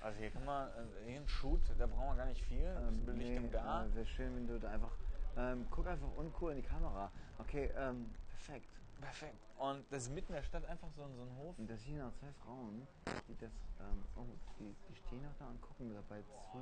Also 0.00 0.20
hier 0.20 0.30
kann 0.30 0.44
man, 0.44 0.70
also 0.70 0.92
hier 1.04 1.20
ein 1.20 1.26
Shoot, 1.26 1.60
da 1.76 1.86
brauchen 1.86 2.10
wir 2.10 2.16
gar 2.16 2.26
nicht 2.26 2.44
viel, 2.44 2.64
ein 2.68 3.00
bisschen 3.04 3.18
Licht 3.18 3.36
im 3.36 3.50
Gar. 3.50 3.86
äh, 3.86 3.94
wäre 3.96 4.06
schön, 4.06 4.36
wenn 4.36 4.46
du 4.46 4.60
da 4.60 4.70
einfach, 4.70 4.92
ähm, 5.36 5.66
guck 5.70 5.88
einfach 5.88 6.06
uncool 6.16 6.52
in 6.52 6.58
die 6.62 6.68
Kamera. 6.68 7.10
Okay, 7.38 7.70
ähm, 7.76 8.08
perfekt. 8.28 8.68
Perfekt. 9.00 9.38
Und 9.58 9.84
das 9.90 10.04
ist 10.04 10.10
mitten 10.10 10.28
in 10.32 10.36
der 10.36 10.42
Stadt 10.42 10.64
einfach 10.66 10.90
so, 10.92 11.02
ein- 11.02 11.14
so 11.16 11.22
ein 11.22 11.36
Hof. 11.36 11.58
Und 11.58 11.68
da 11.70 11.76
stehen 11.78 11.98
noch 11.98 12.12
zwei 12.14 12.32
Frauen, 12.44 12.86
die 13.28 13.36
das, 13.36 13.50
ähm, 13.80 14.04
oh, 14.16 14.24
die, 14.58 14.74
die 14.88 14.94
stehen 14.94 15.22
noch 15.22 15.34
da 15.38 15.46
und 15.48 15.60
gucken 15.60 15.92
dabei 15.94 16.22
zu. 16.22 16.58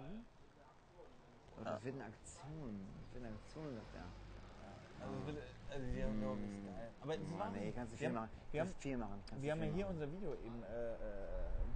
Und 1.56 1.64
das 1.64 1.82
wird 1.84 1.94
eine 1.94 2.04
Aktion. 2.04 2.86
Das 3.02 3.14
wird 3.14 3.24
eine 3.24 3.34
Aktion, 3.36 3.74
sagt 3.74 3.94
er. 3.94 4.25
Also, 5.06 5.26
wird, 5.26 5.38
also 5.70 5.86
die 5.86 6.02
haben 6.02 6.22
ist 6.22 6.66
geil. 6.66 6.90
Aber 7.00 7.14
es 7.14 7.20
Oh, 7.34 7.38
war 7.38 7.50
nee, 7.50 7.72
kannst 7.72 7.92
du 7.92 7.94
wir 7.94 7.98
viel 7.98 8.06
haben, 8.08 8.14
machen. 8.14 8.30
Wir 8.50 8.60
haben, 8.60 8.74
viel 8.80 8.96
machen. 8.96 9.22
Kannst 9.28 9.42
wir 9.42 9.52
haben 9.52 9.62
ja 9.62 9.66
hier 9.66 9.84
machen. 9.86 9.94
unser 9.94 10.12
Video 10.12 10.34
eben 10.34 10.62
äh, 10.62 10.92
äh, 10.94 10.96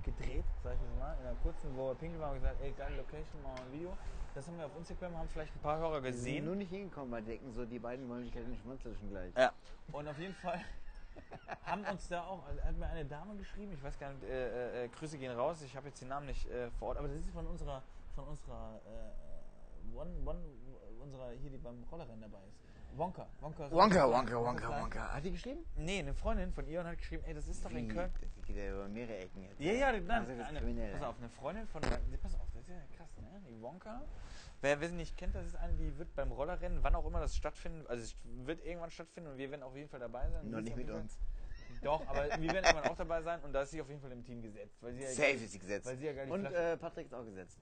gedreht, 0.05 0.45
sag 0.63 0.75
ich 0.75 0.81
jetzt 0.81 0.99
mal, 0.99 1.15
in 1.21 1.27
einer 1.27 1.37
kurzen, 1.43 1.77
wo 1.77 1.89
wir 1.89 1.95
pinkeln 1.95 2.21
waren 2.21 2.33
und 2.33 2.41
gesagt, 2.43 2.61
ey, 2.63 2.73
geile 2.73 2.97
Location, 2.97 3.43
machen 3.43 3.57
wir 3.57 3.65
ein 3.67 3.73
Video. 3.73 3.97
Das 4.35 4.47
haben 4.47 4.59
wir 4.59 4.67
auf 4.67 4.77
Instagram, 4.77 5.17
haben 5.17 5.29
vielleicht 5.29 5.55
ein 5.57 5.61
paar 5.61 5.79
Hörer 5.79 6.03
Wir 6.03 6.13
sind 6.13 6.25
gesehen. 6.25 6.45
nur 6.45 6.55
nicht 6.57 6.71
hingekommen, 6.71 7.11
weil 7.11 7.23
denken 7.23 7.53
so, 7.53 7.65
die 7.67 7.79
beiden 7.79 8.09
wollen 8.09 8.25
sich 8.25 8.35
halt 8.35 8.49
nicht 8.49 8.63
schmunzeln 8.63 8.97
gleich. 9.11 9.33
Ja. 9.37 9.53
Und 9.93 10.07
auf 10.09 10.19
jeden 10.19 10.35
Fall 10.35 10.61
haben 11.65 11.85
uns 11.85 12.09
da 12.09 12.23
auch, 12.25 12.47
also 12.47 12.63
hat 12.63 12.77
mir 12.77 12.87
eine 12.87 13.05
Dame 13.05 13.35
geschrieben, 13.37 13.73
ich 13.73 13.83
weiß 13.83 13.99
gar 13.99 14.13
nicht, 14.13 14.23
äh, 14.25 14.85
äh, 14.85 14.89
Grüße 14.89 15.19
gehen 15.19 15.33
raus, 15.37 15.63
ich 15.63 15.77
habe 15.77 15.89
jetzt 15.89 16.01
den 16.01 16.09
Namen 16.09 16.27
nicht 16.27 16.49
äh, 16.49 16.71
vor 16.79 16.89
Ort, 16.89 16.99
aber 16.99 17.09
das 17.09 17.19
ist 17.19 17.31
von 17.31 17.47
unserer, 17.47 17.83
von 18.15 18.25
unserer, 18.29 18.81
äh, 18.87 19.97
One, 19.97 20.11
One, 20.25 20.39
unserer 21.03 21.31
hier, 21.33 21.51
die 21.51 21.57
beim 21.57 21.83
Rollerrennen 21.91 22.21
dabei 22.21 22.39
ist. 22.49 22.70
Wonka. 22.97 23.27
Wonka, 23.41 23.71
Wonka, 23.71 24.09
Wonka, 24.09 24.41
Wonka 24.41 24.81
Wonka. 24.81 25.15
Hat 25.15 25.25
die 25.25 25.33
geschrieben? 25.33 25.65
Nee, 25.77 26.01
eine 26.01 26.15
Freundin 26.15 26.53
von 26.53 26.67
ihr 26.67 26.81
und 26.81 26.87
hat 26.87 26.99
geschrieben, 26.99 27.23
ey, 27.27 27.35
das 27.35 27.47
ist 27.49 27.65
doch 27.65 27.71
in 27.71 27.89
Wie? 27.89 27.95
Köln. 27.95 28.11
Das 28.21 28.47
geht 28.47 28.57
ja 28.57 28.73
über 28.73 28.89
mehrere 28.89 29.19
Ecken 29.19 29.43
jetzt. 29.43 29.61
Ja, 29.61 29.73
ja, 29.73 29.93
nein, 29.93 30.11
Also 30.11 30.37
das 30.37 30.51
ist 30.51 30.57
eine, 30.57 30.93
pass 30.93 31.03
auf, 31.03 31.19
eine 31.19 31.29
Freundin 31.31 31.67
von, 31.69 31.81
pass 31.81 32.35
auf, 32.35 32.49
das 32.53 32.63
ist 32.63 32.69
ja 32.69 32.97
krass, 32.97 33.11
ne? 33.19 33.41
Die 33.49 33.61
Wonka. 33.61 34.03
Wer, 34.63 34.79
sie 34.79 34.95
nicht 34.95 35.17
kennt, 35.17 35.35
das 35.35 35.47
ist 35.47 35.57
eine, 35.57 35.73
die 35.75 35.97
wird 35.97 36.15
beim 36.15 36.33
Rollerrennen, 36.33 36.83
wann 36.83 36.95
auch 36.95 37.07
immer 37.07 37.21
das 37.21 37.35
stattfindet, 37.35 37.89
also 37.89 38.03
es 38.03 38.15
wird 38.25 38.63
irgendwann 38.65 38.91
stattfinden 38.91 39.31
und 39.31 39.39
wir 39.39 39.51
werden 39.51 39.63
auf 39.63 39.75
jeden 39.75 39.89
Fall 39.89 40.01
dabei 40.01 40.29
sein. 40.29 40.51
Noch 40.51 40.61
nicht 40.61 40.77
mit 40.77 40.91
uns. 40.91 41.19
Doch, 41.83 42.07
aber 42.07 42.25
wir 42.25 42.53
werden 42.53 42.65
irgendwann 42.65 42.91
auch 42.91 42.97
dabei 42.97 43.23
sein 43.23 43.41
und 43.43 43.55
da 43.55 43.63
ist 43.63 43.71
sie 43.71 43.81
auf 43.81 43.89
jeden 43.89 44.03
Fall 44.03 44.13
im 44.13 44.23
Team 44.23 44.43
gesetzt. 44.43 44.77
Weil 44.83 44.93
sie 44.93 45.03
ja 45.03 45.09
Safe 45.09 45.31
ist 45.31 45.53
sie 45.53 45.59
gesetzt. 45.59 45.87
Weil 45.87 45.97
sie 45.97 46.07
ja 46.07 46.13
gar 46.13 46.25
nicht 46.25 46.35
Und 46.35 46.45
äh, 46.45 46.77
Patrick 46.77 47.07
ist 47.07 47.15
auch 47.15 47.25
gesetzt. 47.25 47.59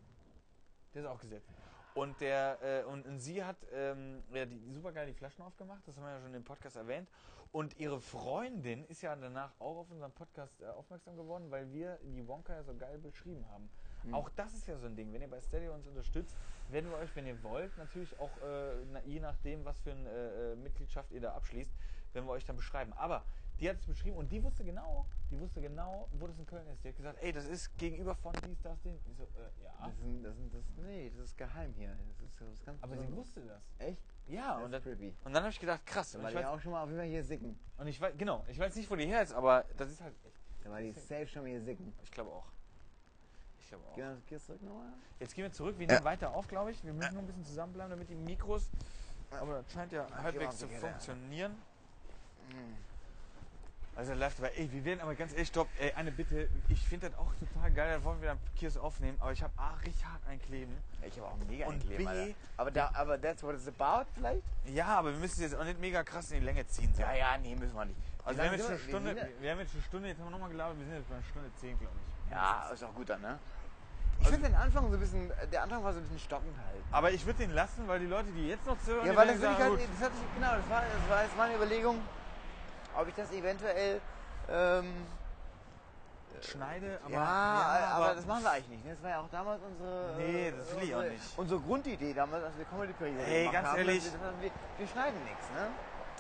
Der 0.95 1.03
ist 1.03 1.09
auch 1.09 1.21
gesetzt. 1.21 1.49
Und 1.95 2.21
der 2.21 2.59
äh, 2.63 2.85
und, 2.85 3.07
und 3.07 3.19
sie 3.19 3.43
hat 3.43 3.57
ähm, 3.73 4.23
ja, 4.33 4.47
die, 4.47 4.61
super 4.73 4.93
geil 4.93 5.07
die 5.07 5.15
Flaschen 5.15 5.43
aufgemacht, 5.43 5.83
das 5.87 5.97
haben 5.97 6.05
wir 6.05 6.13
ja 6.13 6.21
schon 6.21 6.35
im 6.35 6.45
Podcast 6.45 6.77
erwähnt. 6.77 7.09
Und 7.51 7.79
ihre 7.79 8.01
Freundin 8.01 8.85
ist 8.85 9.03
ja 9.03 9.17
danach 9.17 9.53
auch 9.59 9.79
auf 9.79 9.91
unseren 9.91 10.13
Podcast 10.13 10.61
äh, 10.61 10.67
aufmerksam 10.67 11.17
geworden, 11.17 11.51
weil 11.51 11.73
wir 11.73 11.99
die 12.03 12.27
Wonka 12.29 12.55
ja 12.55 12.63
so 12.63 12.75
geil 12.77 12.99
beschrieben 12.99 13.45
haben. 13.51 13.71
Auch 14.13 14.31
das 14.31 14.55
ist 14.55 14.67
ja 14.67 14.79
so 14.79 14.87
ein 14.87 14.97
Ding. 14.97 15.13
Wenn 15.13 15.23
ihr 15.23 15.29
bei 15.29 15.41
Steady 15.41 15.69
uns 15.69 15.87
unterstützt, 15.87 16.35
werden 16.71 16.91
wir 16.91 16.99
euch, 16.99 17.15
wenn 17.15 17.27
ihr 17.27 17.43
wollt, 17.43 17.77
natürlich 17.79 18.19
auch 18.21 18.31
äh, 18.43 18.85
na, 18.93 19.01
je 19.05 19.21
nachdem, 19.21 19.65
was 19.65 19.81
für 19.81 19.93
eine 19.93 20.09
äh, 20.09 20.53
äh, 20.53 20.57
Mitgliedschaft 20.57 21.11
ihr 21.13 21.21
da 21.21 21.33
abschließt, 21.33 21.71
werden 22.13 22.27
wir 22.27 22.33
euch 22.33 22.45
dann 22.45 22.57
beschreiben. 22.57 22.93
Aber 22.95 23.25
die 23.61 23.69
hat 23.69 23.77
es 23.77 23.87
beschrieben 23.87 24.17
und 24.17 24.31
die 24.31 24.43
wusste 24.43 24.65
genau, 24.65 25.07
die 25.31 25.39
wusste 25.41 25.61
genau, 25.61 26.09
wo 26.13 26.27
das 26.27 26.39
in 26.39 26.47
Köln 26.47 26.67
ist. 26.69 26.83
Die 26.85 26.89
hat 26.89 26.97
gesagt, 26.97 27.19
ey, 27.23 27.33
das 27.33 27.45
ist 27.47 27.77
gegenüber 27.79 28.15
von 28.15 28.33
dies, 28.47 28.61
das, 28.63 28.81
den. 28.83 28.99
Ich 29.11 29.17
so, 29.17 29.25
äh, 29.25 29.65
ja. 29.65 29.73
Das 29.85 29.95
ist, 29.95 30.03
ein, 30.05 30.23
das, 30.23 30.37
ist, 30.39 30.55
das, 30.55 30.63
nee, 30.85 31.11
das 31.17 31.25
ist 31.27 31.37
geheim 31.39 31.73
hier. 31.77 31.89
Das 31.89 32.27
ist, 32.27 32.41
das 32.41 32.49
ist 32.55 32.65
ganz 32.67 32.83
Aber 32.83 32.93
sie 32.97 33.01
besonders. 33.07 33.27
wusste 33.27 33.41
das. 33.43 33.63
Echt? 33.89 34.03
Ja, 34.29 34.55
Das 34.55 34.65
und 34.65 34.65
ist 34.65 34.73
dann, 34.73 34.83
creepy. 34.83 35.15
und 35.25 35.33
dann 35.33 35.43
habe 35.43 35.51
ich 35.53 35.61
gedacht, 35.61 35.87
krass. 35.87 36.13
Da 36.13 36.19
Und 36.19 36.25
war 36.25 36.31
ich, 36.31 36.37
die 36.37 36.43
weiß, 36.45 36.51
auch 36.51 36.61
schon 36.61 36.73
mal 36.73 36.83
auf 36.83 36.89
jeden 36.89 37.01
Fall 37.01 37.09
hier 37.09 37.25
sicken. 37.25 37.59
und 37.79 37.87
ich 37.87 38.01
weiß, 38.01 38.15
genau, 38.17 38.45
ich 38.49 38.59
weiß 38.59 38.77
nicht, 38.77 38.91
wo 38.91 38.97
die 38.97 39.07
her 39.07 39.23
ist, 39.23 39.33
aber 39.33 39.65
das 39.77 39.91
ist 39.91 40.01
halt 40.01 40.15
echt. 40.25 40.37
Da 40.65 40.71
war 40.71 40.81
die 40.81 40.93
safe 40.93 41.27
schon 41.27 41.43
mal 41.43 41.49
hier 41.49 41.63
sicken. 41.63 41.93
Ich 42.05 42.11
glaube 42.11 42.31
auch. 42.31 42.47
Ich 43.61 43.69
glaube 43.69 43.85
Geh 43.95 44.03
auch. 44.03 44.07
mal- 44.07 44.23
Gehst 44.27 44.47
zurück 44.47 44.63
nochmal? 44.63 44.93
Jetzt 45.19 45.35
gehen 45.35 45.45
wir 45.45 45.53
zurück, 45.53 45.79
wir 45.79 45.87
nehmen 45.87 46.05
weiter 46.05 46.35
auf, 46.35 46.47
glaube 46.49 46.71
ich. 46.71 46.83
Wir 46.85 46.93
müssen 46.93 47.15
noch 47.15 47.23
ein 47.23 47.27
bisschen 47.27 47.45
zusammenbleiben, 47.45 47.91
damit 47.91 48.09
die 48.09 48.15
Mikros. 48.15 48.71
Aber 49.31 49.55
das 49.63 49.73
scheint 49.73 49.93
ja 49.93 50.07
halbwegs 50.23 50.57
zu 50.59 50.69
funktionieren. 50.69 51.55
Also 53.99 54.15
läuft 54.15 54.39
aber, 54.39 54.57
ey, 54.57 54.71
wir 54.71 54.85
werden 54.85 55.01
aber 55.01 55.17
ganz 55.17 55.33
ehrlich, 55.33 55.49
stopp, 55.49 55.67
ey, 55.81 55.93
eine 55.95 56.13
Bitte, 56.13 56.49
ich 56.69 56.87
finde 56.87 57.11
das 57.11 57.19
auch 57.19 57.33
total 57.35 57.69
geil, 57.73 57.99
da 57.99 58.05
wollen 58.05 58.21
wir 58.21 58.29
dann 58.29 58.39
Kiosk 58.57 58.79
aufnehmen, 58.79 59.17
aber 59.19 59.33
ich 59.33 59.43
habe 59.43 59.53
A, 59.57 59.75
richtig 59.85 60.05
hart 60.07 60.25
einkleben. 60.29 60.73
Ich 61.03 61.17
habe 61.19 61.27
auch 61.27 61.37
mega 61.49 61.67
Und 61.67 61.75
einkleben, 61.75 62.05
B- 62.05 62.09
Alter. 62.09 62.35
Aber, 62.59 62.71
da, 62.71 62.91
aber 62.95 63.21
that's 63.21 63.43
what 63.43 63.57
it's 63.57 63.67
about 63.67 64.09
vielleicht? 64.15 64.45
Ja, 64.67 64.87
aber 64.87 65.11
wir 65.11 65.19
müssen 65.19 65.43
jetzt 65.43 65.57
auch 65.57 65.65
nicht 65.65 65.81
mega 65.81 66.05
krass 66.05 66.31
in 66.31 66.39
die 66.39 66.45
Länge 66.47 66.65
ziehen. 66.69 66.95
So. 66.95 67.03
Ja, 67.03 67.13
ja, 67.13 67.37
nee, 67.43 67.57
müssen 67.57 67.75
wir 67.75 67.87
nicht. 67.87 67.99
Also 68.25 68.39
wir 68.39 68.45
haben, 68.47 68.53
jetzt 68.53 68.63
schon 68.67 68.71
eine 68.71 68.79
Stunde, 68.85 69.29
wir- 69.41 69.51
haben 69.51 69.59
jetzt 69.59 69.75
eine 69.75 69.83
Stunde, 69.83 70.09
jetzt 70.11 70.19
haben 70.21 70.27
wir 70.27 70.31
nochmal 70.31 70.51
gelabert, 70.51 70.79
wir 70.79 70.87
sind 70.87 70.95
jetzt 70.95 71.09
bei 71.09 71.15
einer 71.17 71.25
Stunde 71.25 71.51
zehn, 71.61 71.79
glaube 71.81 71.95
ich. 71.97 72.31
Ja, 72.31 72.71
ist 72.73 72.85
auch 72.85 72.95
gut 72.95 73.09
dann, 73.11 73.21
ne? 73.21 73.37
Ich 74.21 74.29
finde 74.29 74.47
den 74.49 74.55
Anfang 74.55 74.89
so 74.91 74.95
ein 74.97 75.01
bisschen, 75.01 75.33
der 75.51 75.63
Anfang 75.65 75.83
war 75.83 75.93
so 75.93 75.99
ein 75.99 76.03
bisschen 76.05 76.21
stockend 76.21 76.57
halt. 76.57 76.83
Aber 76.93 77.11
ich 77.11 77.27
würde 77.27 77.41
den 77.41 77.51
lassen, 77.53 77.89
weil 77.89 77.99
die 77.99 78.07
Leute, 78.07 78.31
die 78.31 78.47
jetzt 78.49 78.65
noch 78.65 78.79
zuhören, 78.81 79.07
Ja, 79.09 79.17
weil 79.17 79.27
das, 79.27 79.41
will 79.41 79.51
ich 79.51 79.59
sagen, 79.59 79.77
halt, 79.77 79.89
das 79.93 80.07
hat 80.09 80.13
sich, 80.15 80.25
genau, 80.37 80.55
das 80.55 80.69
war, 80.71 80.83
das 80.83 81.11
war 81.11 81.23
jetzt 81.25 81.37
meine 81.37 81.55
Überlegung, 81.57 81.99
ob 82.99 83.09
ich 83.09 83.15
das 83.15 83.31
eventuell, 83.33 84.01
ähm, 84.51 85.07
schneide, 86.43 87.01
aber, 87.05 87.13
ja, 87.13 87.91
aber, 87.95 88.15
das 88.15 88.27
machen 88.27 88.43
wir 88.45 88.51
eigentlich 88.51 88.69
nicht. 88.69 88.85
ne? 88.85 88.93
Das 88.93 89.03
war 89.03 89.11
ja 89.11 89.21
auch 89.21 89.31
damals 89.31 89.61
unsere, 89.63 90.15
Nee, 90.17 90.53
das 90.57 90.77
will 90.77 90.83
ich 90.85 90.95
auch 90.95 91.03
nicht. 91.03 91.23
unsere 91.37 91.61
Grundidee 91.61 92.13
damals, 92.15 92.45
als 92.45 92.57
wir 92.59 92.65
Comedy 92.65 92.93
Periode 92.93 93.25
Ey, 93.25 93.41
gemacht 93.41 93.53
ganz 93.55 93.69
haben. 93.69 93.79
ehrlich. 93.79 94.05
Wir, 94.05 94.51
wir, 94.79 94.87
schneiden 94.87 95.25
nichts, 95.25 95.45
ne? 95.51 95.69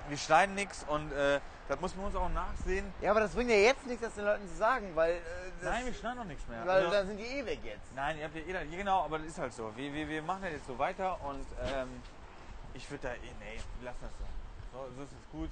wir 0.09 0.16
schneiden 0.18 0.55
nichts 0.55 0.84
und 0.88 1.12
äh, 1.12 1.40
das 1.68 1.80
muss 1.80 1.94
man 1.96 2.06
uns 2.06 2.16
auch 2.16 2.28
nachsehen. 2.30 2.92
Ja, 3.00 3.10
aber 3.12 3.20
das 3.20 3.32
bringt 3.32 3.50
ja 3.50 3.56
jetzt 3.56 3.86
nichts, 3.86 4.02
das 4.02 4.14
den 4.14 4.24
Leuten 4.24 4.48
zu 4.48 4.56
sagen, 4.56 4.90
weil, 4.94 5.12
äh, 5.12 5.20
das, 5.60 5.70
Nein, 5.70 5.86
wir 5.86 5.94
schneiden 5.94 6.18
noch 6.18 6.24
nichts 6.24 6.48
mehr. 6.48 6.66
weil 6.66 6.76
Also, 6.78 6.90
dann 6.90 7.06
sind 7.06 7.16
die 7.18 7.26
eh 7.26 7.44
weg 7.46 7.60
jetzt. 7.64 7.94
nein, 7.94 8.18
ihr 8.18 8.24
habt 8.24 8.34
ja 8.34 8.42
jeder, 8.42 8.64
genau, 8.64 9.05
aber 9.05 9.18
das 9.18 9.28
ist 9.28 9.38
halt 9.38 9.52
so. 9.52 9.70
Wir, 9.76 9.92
wir, 9.92 10.09
wir 10.09 10.22
machen 10.22 10.42
das 10.42 10.52
jetzt 10.52 10.66
so 10.66 10.78
weiter 10.78 11.18
und 11.24 11.46
ähm, 11.64 12.02
ich 12.74 12.90
würde 12.90 13.09
da, 13.09 13.14
eh, 13.14 13.18
nee, 13.40 13.60
wir 13.78 13.84
lassen 13.84 13.98
das 14.02 14.10
so. 14.18 14.24
So, 14.72 14.96
so 14.96 15.02
ist 15.02 15.12
es 15.12 15.30
gut. 15.30 15.50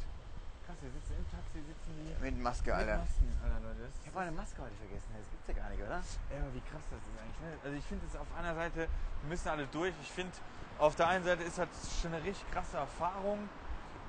Krass, 0.67 0.83
wir 0.83 0.91
sitzen 0.91 1.15
im 1.15 1.31
Taxi, 1.31 1.63
sitzen 1.63 1.91
die 1.95 2.11
Mit 2.25 2.43
Maske, 2.43 2.71
mit 2.71 2.75
Alter. 2.75 2.99
Masken, 2.99 3.31
Alter, 3.39 3.61
Leute. 3.63 3.87
Ich 4.03 4.07
habe 4.09 4.19
meine 4.19 4.33
Maske 4.33 4.63
heute 4.63 4.75
vergessen, 4.75 5.15
das 5.15 5.31
gibt's 5.31 5.47
ja 5.47 5.55
gar 5.55 5.71
nicht, 5.71 5.79
oder? 5.79 6.03
Ja, 6.03 6.43
aber 6.43 6.55
wie 6.59 6.65
krass 6.67 6.83
das 6.91 6.99
ist 7.07 7.17
eigentlich. 7.23 7.39
Ne? 7.39 7.55
Also 7.63 7.77
ich 7.79 7.87
finde 7.87 8.03
es 8.07 8.17
auf 8.19 8.27
einer 8.35 8.55
Seite, 8.57 8.89
wir 9.23 9.29
müssen 9.31 9.49
alle 9.49 9.67
durch. 9.71 9.95
Ich 10.03 10.11
finde, 10.11 10.33
auf 10.79 10.97
der 10.97 11.07
einen 11.07 11.25
Seite 11.25 11.45
ist 11.45 11.59
das 11.59 11.69
schon 12.03 12.13
eine 12.13 12.25
richtig 12.25 12.51
krasse 12.51 12.79
Erfahrung. 12.79 13.49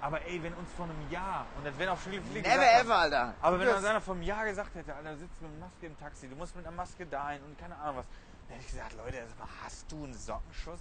Aber 0.02 0.22
ey, 0.26 0.42
wenn 0.42 0.54
uns 0.56 0.72
vor 0.74 0.86
einem 0.86 1.12
Jahr, 1.12 1.46
und 1.58 1.66
das 1.66 1.78
wären 1.78 1.90
auch 1.90 1.98
viele, 1.98 2.22
viele 2.22 2.42
Never 2.42 2.58
gesagt 2.58 2.86
ever, 2.86 2.98
Alter. 2.98 3.34
Aber 3.42 3.60
wenn 3.60 3.68
uns 3.68 3.86
einer 3.86 4.02
vor 4.02 4.16
einem 4.16 4.24
Jahr 4.24 4.46
gesagt 4.46 4.74
hätte, 4.74 4.94
Alter, 4.96 5.14
du 5.14 5.18
sitzt 5.18 5.42
mit 5.42 5.52
einer 5.52 5.60
Maske 5.60 5.86
im 5.86 5.98
Taxi, 6.00 6.28
du 6.28 6.36
musst 6.36 6.56
mit 6.56 6.66
einer 6.66 6.76
Maske 6.76 7.06
dahin 7.06 7.44
und 7.44 7.58
keine 7.58 7.76
Ahnung 7.78 7.98
was, 7.98 8.06
dann 8.48 8.58
hätte 8.58 8.66
ich 8.66 8.74
gesagt, 8.74 8.98
Leute, 8.98 9.26
mal, 9.38 9.48
hast 9.64 9.92
du 9.92 10.04
einen 10.04 10.14
Sockenschuss? 10.14 10.80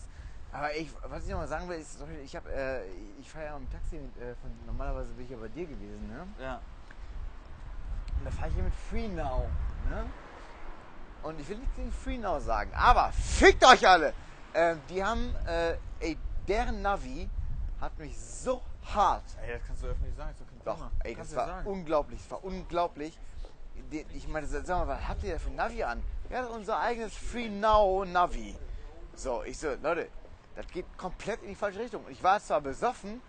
Aber 0.52 0.74
ich, 0.74 0.88
was 1.08 1.24
ich 1.24 1.30
noch 1.30 1.38
mal 1.38 1.48
sagen 1.48 1.68
will, 1.68 1.78
ist, 1.78 1.98
ich 2.24 2.36
habe, 2.36 2.50
äh, 2.52 2.86
ich 3.20 3.30
fahre 3.30 3.46
ja 3.46 3.56
im 3.56 3.70
Taxi, 3.70 3.96
mit, 3.96 4.16
äh, 4.16 4.34
von, 4.36 4.50
normalerweise 4.64 5.12
bin 5.12 5.24
ich 5.24 5.30
ja 5.30 5.36
bei 5.36 5.48
dir 5.48 5.66
gewesen, 5.66 6.08
ne? 6.08 6.26
Ja. 6.40 6.60
Und 8.18 8.24
da 8.24 8.30
fahre 8.30 8.48
ich 8.48 8.54
hier 8.54 8.64
mit 8.64 8.74
Free 8.74 9.08
Now, 9.08 9.46
ne? 9.90 10.06
Und 11.22 11.40
ich 11.40 11.48
will 11.48 11.58
nichts 11.58 11.76
gegen 11.76 11.92
Free 11.92 12.18
Now 12.18 12.40
sagen, 12.40 12.70
aber 12.74 13.12
fickt 13.12 13.64
euch 13.64 13.86
alle! 13.86 14.14
Ähm, 14.54 14.80
die 14.88 15.04
haben, 15.04 15.34
äh, 15.46 15.76
ey, 16.00 16.16
deren 16.48 16.80
Navi 16.80 17.28
hat 17.80 17.98
mich 17.98 18.18
so 18.18 18.62
hart 18.94 19.24
Ey, 19.42 19.52
das 19.58 19.66
kannst 19.66 19.82
du 19.82 19.88
öffentlich 19.88 20.14
sagen, 20.14 20.30
ist 20.30 20.40
doch 20.40 20.46
kein 20.46 20.64
Doch, 20.64 20.90
ey, 21.04 21.14
kannst 21.14 21.32
das 21.32 21.36
war 21.38 21.46
sagen. 21.46 21.66
unglaublich, 21.66 22.20
das 22.20 22.30
war 22.30 22.44
unglaublich. 22.44 23.18
Ich 24.14 24.26
meine, 24.28 24.46
sag 24.46 24.66
mal, 24.68 24.88
was 24.88 25.06
habt 25.06 25.22
ihr 25.24 25.34
da 25.34 25.38
für 25.38 25.50
ein 25.50 25.56
Navi 25.56 25.82
an? 25.82 26.02
Ja, 26.30 26.46
unser 26.46 26.80
eigenes 26.80 27.14
Free 27.14 27.50
Now 27.50 28.04
Navi. 28.06 28.56
So, 29.14 29.42
ich 29.44 29.58
so, 29.58 29.68
Leute, 29.82 30.08
das 30.56 30.66
geht 30.68 30.86
komplett 30.98 31.42
in 31.42 31.48
die 31.50 31.54
falsche 31.54 31.78
Richtung. 31.78 32.04
Und 32.04 32.10
ich 32.12 32.22
war 32.22 32.40
zwar 32.40 32.60
besoffen, 32.60 33.20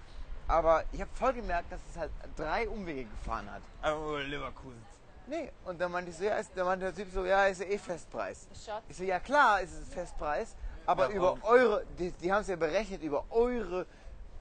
aber 0.48 0.84
ich 0.92 1.02
habe 1.02 1.12
voll 1.14 1.34
gemerkt, 1.34 1.72
dass 1.72 1.82
es 1.92 1.98
halt 1.98 2.12
drei 2.36 2.68
Umwege 2.68 3.06
gefahren 3.06 3.52
hat. 3.52 3.62
Aber 3.82 4.00
oh, 4.14 4.18
Leverkusen. 4.18 4.82
Nee, 5.28 5.52
und 5.66 5.80
dann 5.80 5.92
meinte 5.92 6.10
ich 6.10 6.18
so, 6.18 6.24
ja, 6.24 6.38
ist, 6.38 6.52
dann 6.56 6.66
meinte 6.66 6.86
der 6.86 6.96
Typ 6.96 7.12
so, 7.14 7.26
ja, 7.26 7.48
ist 7.48 7.60
ja 7.60 7.68
eh 7.68 7.78
Festpreis. 7.78 8.48
Schatz. 8.66 8.84
Ich 8.88 8.96
so, 8.96 9.04
ja 9.04 9.20
klar, 9.20 9.60
ist 9.60 9.74
es 9.74 9.90
Festpreis, 9.94 10.56
aber 10.86 11.10
Ja, 11.10 11.16
über 11.16 11.34
und? 11.34 11.44
eure, 11.44 11.86
die, 12.00 12.12
die 12.14 12.32
haben 12.32 12.42
es 12.42 12.48
ja 12.48 12.56
berechnet 12.56 13.04
über 13.04 13.26
eure, 13.30 13.86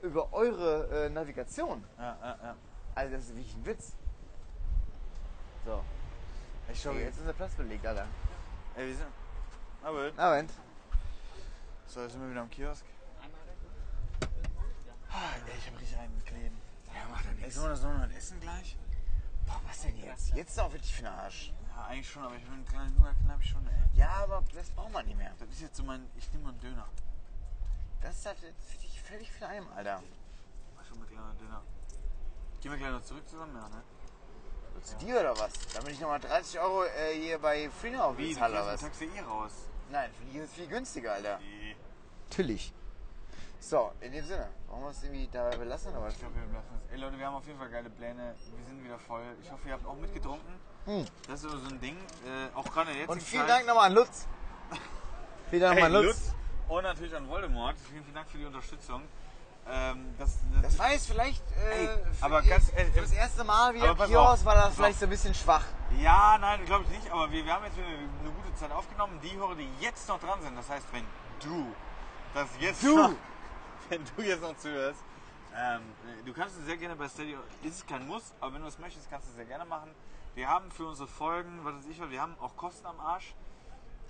über 0.01 0.33
eure 0.33 1.07
äh, 1.07 1.09
Navigation. 1.11 1.83
Ja, 1.99 2.17
ja, 2.23 2.39
ja. 2.41 2.57
Also 2.95 3.15
das 3.17 3.25
ist 3.25 3.31
wirklich 3.37 3.55
ein 3.57 3.67
Witz. 3.67 3.93
So, 5.65 5.83
Ich 6.73 6.81
schau 6.81 6.91
okay, 6.91 7.07
jetzt. 7.07 7.19
ist 7.19 7.27
der 7.27 7.33
Platz 7.33 7.53
belegt, 7.55 7.85
Alter. 7.85 8.07
Ey, 8.77 8.87
wir 8.87 8.95
sind. 8.95 9.07
Aber, 9.83 10.13
Moment. 10.17 10.51
So, 11.89 12.03
jetzt 12.03 12.13
sind 12.13 12.23
wir 12.23 12.31
wieder 12.31 12.41
am 12.43 12.51
Kiosk. 12.51 12.85
Ah, 15.11 15.33
ey, 15.47 15.59
ich 15.59 15.67
hab 15.67 15.81
richtig 15.81 15.99
einen 15.99 16.25
kleben. 16.25 16.57
Ja, 16.95 17.09
macht 17.11 17.25
ja 17.25 17.31
Ey, 17.31 17.37
nichts. 17.37 17.55
sollen 17.55 17.67
wir 17.67 17.71
das 17.71 17.83
noch 17.83 17.93
mal 17.97 18.11
essen 18.13 18.41
gleich? 18.41 18.77
Boah, 19.47 19.61
was 19.67 19.81
denn 19.83 19.97
jetzt? 19.97 20.35
Jetzt 20.35 20.51
ist 20.51 20.59
auch 20.61 20.73
wirklich 20.73 20.95
für 20.95 21.03
den 21.03 21.13
Arsch. 21.13 21.53
Ja, 21.75 21.85
eigentlich 21.87 22.11
schon, 22.11 22.23
aber 22.23 22.37
ich 22.37 22.43
will 22.47 22.53
einen 22.55 22.67
kleinen 22.67 22.97
Hungerknapp 22.99 23.43
schon, 23.45 23.67
ey. 23.67 23.99
Ja, 23.99 24.11
aber 24.25 24.43
das 24.55 24.71
braucht 24.71 24.93
man 24.93 25.07
nicht 25.07 25.17
mehr. 25.17 25.33
Das 25.39 25.49
ist 25.51 25.61
jetzt 25.61 25.77
so 25.77 25.85
mein. 25.85 26.07
Ich 26.17 26.31
nehme 26.33 26.45
mal 26.45 26.51
einen 26.51 26.61
Döner. 26.61 26.87
Das 28.03 28.17
ist 28.17 28.27
halt 28.27 28.39
jetzt 28.43 28.73
wirklich 28.73 29.01
völlig 29.03 29.31
für 29.33 29.47
einen, 29.47 29.67
Alter. 29.73 30.03
Mach 30.77 30.85
schon 30.85 30.99
mal 30.99 31.07
kleiner 31.07 31.35
Döner. 31.41 31.63
Gehen 32.61 32.71
wir 32.73 32.79
gleich 32.79 32.91
noch 32.91 33.03
zurück 33.03 33.27
zusammen, 33.29 33.55
ja, 33.57 33.69
ne? 33.69 33.83
Zu 34.83 34.97
dir 34.99 35.21
oder 35.21 35.39
was? 35.39 35.53
Damit 35.75 35.93
ich 35.93 36.01
nochmal 36.01 36.21
30 36.21 36.61
Euro 36.61 36.85
äh, 36.85 37.15
hier 37.15 37.39
bei 37.39 37.71
Freenau 37.71 38.17
Wie, 38.19 38.29
du 38.29 38.35
bezahle 38.35 38.55
oder 38.63 38.67
was? 38.67 38.83
ein 38.83 38.87
Taxi 38.91 39.05
eh 39.17 39.21
raus. 39.21 39.53
Nein, 39.91 40.11
für 40.19 40.25
die 40.27 40.39
ist 40.39 40.51
es 40.51 40.55
viel 40.55 40.67
günstiger, 40.67 41.15
Alter. 41.15 41.39
Nee. 41.39 41.66
Natürlich. 42.31 42.73
So, 43.61 43.93
in 44.01 44.13
dem 44.13 44.25
Sinne, 44.25 44.49
wollen 44.69 44.83
wir 44.83 44.91
es 44.91 45.03
irgendwie 45.03 45.29
dabei 45.33 45.57
belassen? 45.57 45.95
Aber 45.95 46.09
Ich 46.09 46.19
glaube, 46.19 46.35
wir 46.37 46.43
lassen 46.55 46.81
es. 46.87 46.93
Ey 46.93 46.99
Leute, 47.01 47.19
wir 47.19 47.27
haben 47.27 47.35
auf 47.37 47.47
jeden 47.47 47.59
Fall 47.59 47.69
geile 47.71 47.91
Pläne. 47.91 48.35
Wir 48.57 48.65
sind 48.65 48.85
wieder 48.85 48.99
voll. 48.99 49.23
Ich 49.43 49.51
hoffe, 49.51 49.69
ihr 49.69 49.75
habt 49.75 49.87
auch 49.87 49.97
mitgetrunken. 49.97 50.55
Das 51.27 51.43
ist 51.43 51.51
so 51.51 51.57
ein 51.69 51.81
Ding. 51.81 51.97
Äh, 51.97 52.55
auch 52.57 52.65
gerade 52.73 52.93
jetzt. 52.93 53.09
Und 53.09 53.21
vielen 53.23 53.47
Dank 53.47 53.67
nochmal 53.67 53.87
an 53.87 53.95
Lutz. 53.95 54.27
vielen 55.51 55.63
Dank 55.63 55.81
nochmal 55.81 55.97
an 55.97 56.05
Lutz. 56.05 56.17
Lutz. 56.27 56.35
Und 56.69 56.83
natürlich 56.85 57.17
an 57.17 57.29
Voldemort. 57.29 57.77
Vielen, 57.91 58.03
vielen 58.05 58.15
Dank 58.15 58.29
für 58.29 58.39
die 58.39 58.45
Unterstützung. 58.47 59.03
Ähm, 59.69 60.15
das, 60.17 60.39
das, 60.53 60.63
Das 60.63 60.79
war 60.79 60.93
jetzt 60.93 61.09
vielleicht 61.09 61.43
äh, 61.57 61.87
Ey, 61.87 61.89
aber 62.21 62.41
ihr- 62.45 62.51
ganz 62.51 62.71
ehrlich, 62.73 62.95
für 62.95 63.01
das 63.01 63.13
erste 63.13 63.43
Mal 63.43 63.75
wieder 63.75 63.97
pass 63.97 64.09
Kiosk 64.09 64.45
war 64.45 64.55
das 64.55 64.77
vielleicht 64.77 65.01
so 65.01 65.07
ein 65.07 65.11
bisschen 65.11 65.35
schwach. 65.35 65.65
Ja, 66.01 66.39
nein, 66.41 66.65
glaube 66.67 66.85
ich 66.85 66.91
nicht, 66.91 67.11
aber 67.11 67.33
wir, 67.33 67.45
wir 67.45 67.53
haben 67.53 67.65
jetzt 67.65 67.77
eine 67.77 68.31
gute 68.31 68.55
Zeit 68.55 68.71
aufgenommen. 68.71 69.19
Die 69.25 69.37
Hörer, 69.37 69.57
die 69.57 69.69
jetzt 69.81 70.09
noch 70.09 70.21
dran 70.21 70.41
sind, 70.41 70.57
das 70.57 70.71
heißt, 70.71 70.87
wenn 70.93 71.03
du 71.43 71.67
das 72.37 72.49
jetzt 72.61 72.83
Du! 72.83 72.97
noch, 72.97 73.13
wenn 73.89 74.03
du 74.17 74.23
jetzt 74.23 74.43
noch 74.43 74.57
zuhörst, 74.59 75.01
ähm, 75.57 75.81
du 76.25 76.33
kannst 76.33 76.59
es 76.59 76.67
sehr 76.67 76.77
gerne 76.77 76.95
bei 76.97 77.09
Steady, 77.09 77.37
ist 77.63 77.89
kein 77.89 78.07
Muss, 78.07 78.35
aber 78.41 78.55
wenn 78.55 78.63
du 78.63 78.69
es 78.69 78.79
möchtest, 78.79 79.09
kannst 79.11 79.27
du 79.27 79.31
es 79.31 79.37
sehr 79.37 79.47
gerne 79.47 79.65
machen. 79.65 79.91
Wir 80.35 80.49
haben 80.49 80.71
für 80.71 80.87
unsere 80.87 81.09
Folgen, 81.09 81.65
was 81.65 81.77
weiß 81.77 81.87
ich, 81.91 82.11
wir 82.11 82.21
haben 82.21 82.37
auch 82.41 82.55
Kosten 82.57 82.87
am 82.87 83.01
Arsch 83.01 83.35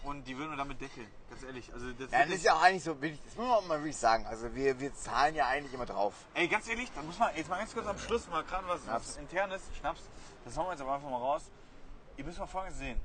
und 0.03 0.27
die 0.27 0.37
würden 0.37 0.51
wir 0.51 0.57
damit 0.57 0.81
deckeln, 0.81 1.07
ganz 1.31 1.45
ehrlich. 1.45 1.73
Also 1.73 1.93
das 1.93 2.11
Ja, 2.11 2.25
das 2.25 2.31
ist 2.35 2.45
ja 2.45 2.55
auch 2.55 2.63
eigentlich 2.63 2.83
so 2.83 3.01
wichtig, 3.01 3.21
das 3.25 3.37
muss 3.37 3.47
man 3.47 3.57
auch 3.57 3.67
mal 3.67 3.79
wirklich 3.79 3.97
sagen. 3.97 4.27
Also 4.27 4.53
wir, 4.53 4.79
wir 4.81 4.93
zahlen 4.95 5.37
ja 5.37 5.47
eigentlich 5.47 5.73
immer 5.73 5.87
drauf. 5.87 6.15
Ey, 6.35 6.49
ganz 6.49 6.67
ehrlich, 6.69 6.91
da 6.97 7.03
muss 7.03 7.19
man 7.21 7.31
jetzt 7.37 7.49
mal 7.49 7.59
ganz 7.59 7.73
kurz 7.73 7.87
am 7.87 7.99
Schluss 7.99 8.29
mal 8.29 8.43
gerade 8.43 8.67
was, 8.67 8.81
was 8.89 9.17
internes, 9.19 9.63
Schnaps, 9.79 10.01
das 10.45 10.57
hauen 10.57 10.67
wir 10.67 10.73
jetzt 10.73 10.81
aber 10.81 10.95
einfach 10.95 11.11
mal 11.11 11.19
raus. 11.19 11.45
Ihr 12.17 12.25
müsst 12.25 12.41
mal 12.41 12.47
folgendes 12.47 12.79
sehen. 12.79 13.01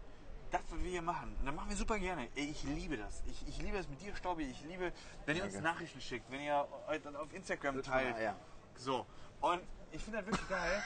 Das, 0.51 0.61
was 0.69 0.83
wir 0.83 0.91
hier 0.91 1.01
machen, 1.01 1.33
und 1.39 1.45
das 1.45 1.55
machen 1.55 1.69
wir 1.69 1.77
super 1.77 1.97
gerne. 1.97 2.27
Ich 2.35 2.63
liebe 2.63 2.97
das. 2.97 3.23
Ich, 3.25 3.47
ich 3.47 3.61
liebe 3.61 3.77
es 3.77 3.87
mit 3.87 4.01
dir, 4.01 4.13
Staubi. 4.15 4.43
Ich 4.43 4.61
liebe, 4.63 4.91
wenn 5.25 5.37
ihr 5.37 5.45
uns 5.45 5.53
Danke. 5.53 5.67
Nachrichten 5.69 6.01
schickt, 6.01 6.29
wenn 6.29 6.41
ihr 6.41 6.67
euch 6.87 7.01
dann 7.01 7.15
auf 7.15 7.33
Instagram 7.33 7.81
teilt. 7.81 8.19
Ja. 8.19 8.35
So. 8.75 9.05
Und 9.39 9.61
ich 9.93 10.03
finde 10.03 10.19
das 10.19 10.27
wirklich 10.27 10.49
geil. 10.49 10.83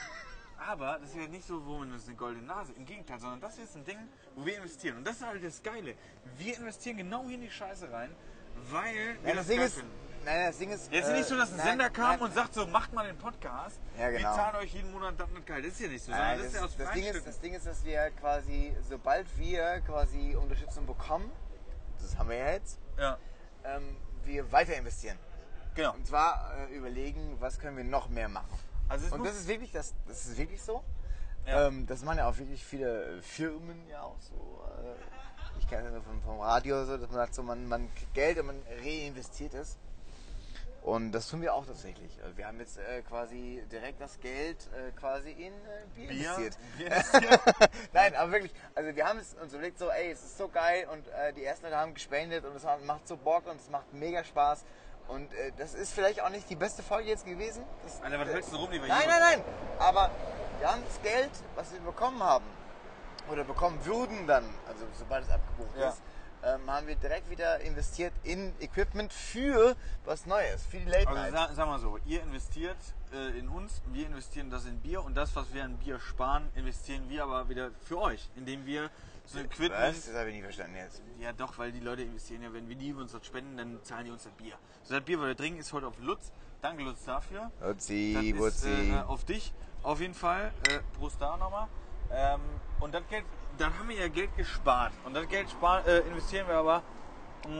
Aber 0.58 0.98
das 1.00 1.10
ist 1.10 1.16
ja 1.16 1.26
nicht 1.26 1.46
so, 1.46 1.66
wo 1.66 1.78
man 1.78 1.92
uns 1.92 2.06
eine 2.06 2.16
goldene 2.16 2.46
Nase. 2.46 2.72
Im 2.74 2.86
Gegenteil, 2.86 3.18
sondern 3.18 3.40
das 3.40 3.58
ist 3.58 3.76
ein 3.76 3.84
Ding, 3.84 3.98
wo 4.36 4.46
wir 4.46 4.56
investieren. 4.56 4.98
Und 4.98 5.04
das 5.06 5.16
ist 5.16 5.26
halt 5.26 5.44
das 5.44 5.62
Geile. 5.62 5.96
Wir 6.38 6.56
investieren 6.56 6.96
genau 6.96 7.24
hier 7.24 7.34
in 7.34 7.42
die 7.42 7.50
Scheiße 7.50 7.90
rein, 7.90 8.14
weil 8.70 9.18
wir 9.22 9.30
Ja, 9.30 9.34
das 9.36 9.48
Ding 9.48 9.60
ist, 9.60 9.74
finden. 9.74 9.90
Nein, 10.26 10.46
das 10.46 10.58
Ding 10.58 10.70
ist. 10.70 10.92
Jetzt 10.92 11.06
ist 11.06 11.12
äh, 11.12 11.16
nicht 11.16 11.28
so, 11.28 11.36
dass 11.36 11.50
ein 11.50 11.56
nein, 11.56 11.66
Sender 11.68 11.90
kam 11.90 12.10
nein, 12.10 12.20
und 12.20 12.34
sagt 12.34 12.54
so, 12.54 12.66
macht 12.66 12.92
mal 12.92 13.06
den 13.06 13.16
Podcast. 13.16 13.78
Ja, 13.98 14.10
genau. 14.10 14.28
Wir 14.30 14.36
zahlen 14.36 14.56
euch 14.56 14.74
jeden 14.74 14.92
Monat 14.92 15.14
das 15.18 15.30
nicht 15.30 15.46
geil. 15.46 15.62
Das 15.62 15.72
ist 15.72 15.80
ja 15.80 15.88
nicht 15.88 16.04
so, 16.04 16.10
Nein, 16.10 16.38
das, 16.38 16.38
das, 16.38 16.46
ist 16.46 16.58
ja 16.58 16.64
aus 16.64 16.76
das, 16.76 16.92
Ding 16.92 17.04
ist, 17.04 17.26
das 17.26 17.40
Ding 17.40 17.54
ist, 17.54 17.66
dass 17.66 17.84
wir 17.84 18.10
quasi, 18.20 18.76
sobald 18.88 19.38
wir 19.38 19.80
quasi 19.86 20.36
Unterstützung 20.36 20.86
bekommen, 20.86 21.30
das 22.00 22.18
haben 22.18 22.28
wir 22.28 22.36
ja 22.36 22.50
jetzt, 22.52 22.78
Ja, 22.98 23.18
ähm, 23.64 23.96
wir 24.24 24.50
weiter 24.52 24.76
investieren. 24.76 25.18
genau. 25.74 25.94
Und 25.94 26.06
zwar 26.06 26.52
äh, 26.58 26.74
überlegen, 26.74 27.36
was 27.40 27.58
können 27.58 27.76
wir 27.76 27.84
noch 27.84 28.08
mehr 28.08 28.28
machen. 28.28 28.58
Also 28.88 29.14
Und 29.14 29.24
das 29.24 29.36
ist 29.36 29.48
wirklich, 29.48 29.72
das, 29.72 29.94
das 30.06 30.26
ist 30.26 30.36
wirklich 30.36 30.62
so. 30.62 30.84
Ja. 31.46 31.68
Ähm, 31.68 31.86
das 31.86 32.02
machen 32.02 32.18
ja 32.18 32.28
auch 32.28 32.36
wirklich 32.36 32.64
viele 32.64 33.22
Firmen 33.22 33.88
ja 33.88 34.02
auch 34.02 34.20
so. 34.20 34.64
Äh, 34.82 35.58
ich 35.60 35.68
kenne 35.68 35.82
es 35.82 35.88
ja 35.88 35.94
nur 35.94 36.02
vom, 36.02 36.20
vom 36.22 36.40
Radio 36.40 36.84
so, 36.84 36.96
dass 36.96 37.08
man 37.08 37.16
sagt 37.16 37.34
so, 37.34 37.42
man, 37.42 37.66
man 37.66 37.92
kriegt 37.94 38.14
Geld 38.14 38.38
und 38.38 38.46
man 38.46 38.62
reinvestiert 38.82 39.54
es. 39.54 39.78
Und 40.86 41.10
das 41.10 41.28
tun 41.28 41.42
wir 41.42 41.52
auch 41.52 41.66
tatsächlich. 41.66 42.16
Also 42.22 42.36
Wir 42.36 42.46
haben 42.46 42.60
jetzt 42.60 42.78
äh, 42.78 43.02
quasi 43.02 43.60
direkt 43.72 44.00
das 44.00 44.20
Geld 44.20 44.56
äh, 44.72 44.92
quasi 44.92 45.32
in 45.32 45.52
äh, 45.52 45.84
Bier, 45.96 46.06
Bier, 46.06 46.36
investiert. 46.36 46.58
Bier. 46.78 47.68
Nein, 47.92 48.14
aber 48.14 48.30
wirklich, 48.30 48.52
also 48.72 48.94
wir 48.94 49.04
haben 49.04 49.18
es 49.18 49.34
uns 49.34 49.52
überlegt 49.52 49.80
so, 49.80 49.90
ey, 49.90 50.12
es 50.12 50.22
ist 50.22 50.38
so 50.38 50.46
geil 50.46 50.86
und 50.92 51.08
äh, 51.08 51.32
die 51.32 51.44
ersten 51.44 51.64
Leute 51.64 51.76
haben 51.76 51.92
gespendet 51.92 52.44
und 52.44 52.54
es 52.54 52.62
macht 52.84 53.08
so 53.08 53.16
Bock 53.16 53.48
und 53.48 53.56
es 53.60 53.68
macht 53.68 53.92
mega 53.94 54.22
Spaß. 54.22 54.64
Und 55.08 55.34
äh, 55.34 55.50
das 55.56 55.74
ist 55.74 55.92
vielleicht 55.92 56.20
auch 56.20 56.28
nicht 56.30 56.48
die 56.48 56.54
beste 56.54 56.84
Folge 56.84 57.08
jetzt 57.08 57.26
gewesen. 57.26 57.64
Das, 57.82 58.00
Alter, 58.00 58.20
was 58.20 58.28
hältst 58.28 58.52
du 58.52 58.56
rum, 58.56 58.70
lieber 58.70 58.86
Nein, 58.86 59.08
nein, 59.08 59.20
nein. 59.20 59.44
Aber 59.80 60.12
wir 60.60 60.70
haben 60.70 60.84
das 60.86 61.02
Geld, 61.02 61.32
was 61.56 61.72
wir 61.72 61.80
bekommen 61.80 62.22
haben, 62.22 62.44
oder 63.28 63.42
bekommen 63.42 63.84
würden 63.84 64.24
dann, 64.28 64.44
also 64.68 64.86
sobald 64.96 65.24
es 65.24 65.30
abgebucht 65.30 65.76
Ja. 65.76 65.88
ist, 65.88 66.00
ähm, 66.44 66.70
haben 66.70 66.86
wir 66.86 66.96
direkt 66.96 67.28
wieder 67.30 67.60
investiert 67.60 68.12
in 68.24 68.52
Equipment 68.60 69.12
für 69.12 69.76
was 70.04 70.26
Neues, 70.26 70.64
für 70.66 70.78
die 70.78 70.84
Late 70.84 71.08
Also 71.08 71.20
Night. 71.20 71.32
sa 71.32 71.54
sag 71.54 71.66
mal 71.66 71.78
so, 71.78 71.98
ihr 72.06 72.22
investiert 72.22 72.76
äh, 73.12 73.38
in 73.38 73.48
uns, 73.48 73.82
wir 73.92 74.06
investieren 74.06 74.50
das 74.50 74.64
in 74.66 74.78
Bier 74.80 75.02
und 75.04 75.16
das, 75.16 75.34
was 75.36 75.52
wir 75.54 75.64
an 75.64 75.76
Bier 75.78 75.98
sparen, 76.00 76.48
investieren 76.54 77.08
wir 77.08 77.22
aber 77.24 77.48
wieder 77.48 77.70
für 77.82 77.98
euch, 78.00 78.28
indem 78.36 78.64
wir 78.66 78.90
so 79.24 79.38
Equipment... 79.40 79.72
was? 79.72 80.06
Das 80.06 80.14
habe 80.14 80.28
ich 80.28 80.34
nicht 80.34 80.44
verstanden 80.44 80.76
jetzt. 80.76 81.02
Ja 81.18 81.32
doch, 81.32 81.58
weil 81.58 81.72
die 81.72 81.80
Leute 81.80 82.02
investieren 82.02 82.42
ja, 82.42 82.52
wenn 82.52 82.68
wir 82.68 82.76
die 82.76 82.92
uns 82.94 83.12
das 83.12 83.26
spenden, 83.26 83.56
dann 83.56 83.82
zahlen 83.82 84.04
die 84.04 84.10
uns 84.12 84.22
das 84.24 84.32
Bier. 84.32 84.54
So, 84.84 84.94
das 84.94 85.04
Bier, 85.04 85.18
was 85.18 85.26
wir 85.26 85.36
trinken, 85.36 85.58
ist 85.58 85.72
heute 85.72 85.86
auf 85.88 85.98
Lutz. 85.98 86.30
Danke 86.62 86.84
Lutz 86.84 87.04
dafür. 87.04 87.50
Ist 87.76 87.90
Wutzi. 88.38 88.90
äh, 88.92 89.02
auf 89.06 89.24
dich, 89.24 89.52
auf 89.82 90.00
jeden 90.00 90.14
Fall. 90.14 90.52
Äh, 90.68 90.78
Prost 90.96 91.20
da 91.20 91.36
nochmal. 91.36 91.68
Ähm, 92.10 92.40
und 92.80 92.94
das 92.94 93.02
Geld, 93.08 93.24
dann 93.58 93.78
haben 93.78 93.88
wir 93.88 93.96
ja 93.96 94.08
Geld 94.08 94.34
gespart. 94.36 94.92
Und 95.04 95.14
das 95.14 95.28
Geld 95.28 95.50
sparen, 95.50 95.84
äh, 95.86 95.98
investieren 96.00 96.46
wir 96.48 96.56
aber 96.56 96.82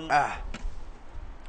ah, 0.09 0.31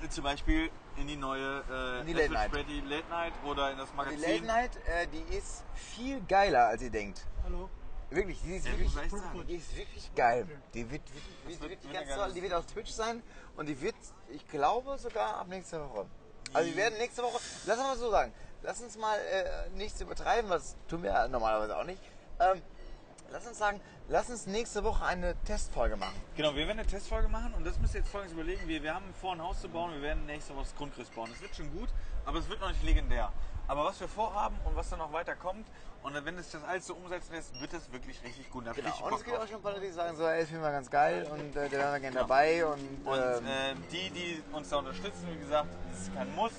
zum 0.09 0.23
Beispiel 0.23 0.69
in 0.97 1.07
die 1.07 1.15
neue 1.15 1.63
äh, 1.69 2.01
In 2.01 2.07
die 2.07 2.13
Late 2.13 2.33
Night. 2.33 2.47
Spready 2.51 2.79
Late 2.81 3.07
Night 3.09 3.33
oder 3.45 3.71
in 3.71 3.77
das 3.77 3.89
die 3.89 3.95
Magazin. 3.95 4.19
Late 4.21 4.45
Night, 4.45 4.71
äh, 4.87 5.07
die 5.07 5.35
ist 5.35 5.63
viel 5.75 6.21
geiler, 6.21 6.67
als 6.67 6.81
ihr 6.81 6.89
denkt. 6.91 7.25
Hallo. 7.43 7.69
Wirklich, 8.09 8.41
die 8.41 8.55
ist 8.55 8.65
Ja, 8.65 8.71
wirklich, 8.71 8.95
muss 8.95 9.03
ich 9.03 9.11
sagen. 9.11 9.45
die 9.47 9.55
ist 9.55 9.75
wirklich 9.75 10.15
geil. 10.15 10.47
Die 10.73 10.89
wird, 10.89 11.01
wird, 11.45 11.61
wird, 11.61 11.69
wird- 11.83 11.93
wird 11.93 12.15
toll. 12.15 12.31
Die 12.33 12.41
wird 12.41 12.53
auf 12.53 12.65
Twitch 12.65 12.91
sein 12.91 13.21
und 13.57 13.65
die 13.67 13.79
wird, 13.81 13.95
ich 14.29 14.47
glaube, 14.47 14.97
sogar 14.97 15.37
ab 15.37 15.47
nächster 15.49 15.81
Woche. 15.89 16.05
Also 16.53 16.69
wir 16.69 16.77
werden 16.77 16.97
nächste 16.97 17.21
Woche, 17.23 17.39
lass 17.65 17.77
uns 17.77 17.87
mal 17.87 17.97
so 17.97 18.09
sagen, 18.09 18.33
lass 18.63 18.81
uns 18.81 18.97
mal 18.97 19.17
äh, 19.19 19.69
nichts 19.71 19.99
übertreiben, 19.99 20.49
was 20.49 20.77
tun 20.87 21.03
wir 21.03 21.11
ja 21.11 21.27
normalerweise 21.27 21.75
auch 21.77 21.83
nicht. 21.83 22.01
Ähm, 22.39 22.61
lass 23.29 23.45
uns 23.45 23.57
sagen, 23.57 23.81
lass 24.09 24.29
uns 24.29 24.47
nächste 24.47 24.83
Woche 24.83 25.05
eine 25.05 25.35
Testfolge 25.43 25.95
machen. 25.97 26.15
Genau, 26.35 26.49
wir 26.55 26.67
werden 26.67 26.79
eine 26.79 26.87
Testfolge 26.87 27.27
machen 27.27 27.53
und 27.55 27.65
das 27.65 27.79
müsst 27.79 27.93
ihr 27.95 27.99
jetzt 28.01 28.09
folgendes 28.09 28.33
überlegen. 28.33 28.67
Wir, 28.67 28.81
wir 28.83 28.93
haben 28.93 29.05
vor, 29.19 29.33
ein 29.33 29.41
Haus 29.41 29.61
zu 29.61 29.69
bauen, 29.69 29.93
wir 29.93 30.01
werden 30.01 30.25
nächste 30.25 30.53
Woche 30.55 30.63
das 30.63 30.75
Grundriss 30.75 31.09
bauen. 31.09 31.29
Das 31.31 31.41
wird 31.41 31.55
schon 31.55 31.71
gut, 31.77 31.89
aber 32.25 32.39
es 32.39 32.49
wird 32.49 32.59
noch 32.61 32.69
nicht 32.69 32.83
legendär. 32.83 33.31
Aber 33.67 33.83
was 33.83 33.99
wir 33.99 34.07
vorhaben 34.07 34.55
und 34.63 34.75
was 34.75 34.89
dann 34.89 34.99
noch 34.99 35.11
weiter 35.11 35.35
kommt, 35.35 35.67
und 36.03 36.13
wenn 36.23 36.37
es 36.37 36.51
das 36.51 36.63
alles 36.63 36.87
so 36.87 36.93
umsetzen 36.93 37.33
lässt, 37.33 37.59
wird 37.59 37.73
das 37.73 37.91
wirklich 37.91 38.23
richtig 38.23 38.49
gut. 38.49 38.65
Da 38.65 38.71
Genau. 38.71 38.95
Und 39.03 39.13
es 39.15 39.23
gibt 39.25 39.37
auch 39.37 39.45
schon 39.45 39.57
ein 39.57 39.61
paar 39.61 39.73
Leute, 39.73 39.87
die 39.87 39.91
sagen 39.91 40.15
so, 40.15 40.25
ey, 40.25 40.39
das 40.39 40.47
finden 40.49 40.63
wir 40.63 40.71
ganz 40.71 40.89
geil 40.89 41.27
und 41.29 41.55
äh, 41.55 41.67
da 41.67 41.71
wären 41.71 41.93
wir 41.93 41.99
gerne 41.99 42.15
Genau. 42.15 42.21
dabei 42.21 42.65
und, 42.65 43.05
Und 43.05 43.19
äh, 43.19 43.75
die, 43.91 44.09
die 44.11 44.43
uns 44.53 44.69
da 44.69 44.77
unterstützen, 44.77 45.27
wie 45.33 45.39
gesagt, 45.39 45.67
das 45.91 46.01
ist 46.03 46.15
kein 46.15 46.33
Muss. 46.35 46.53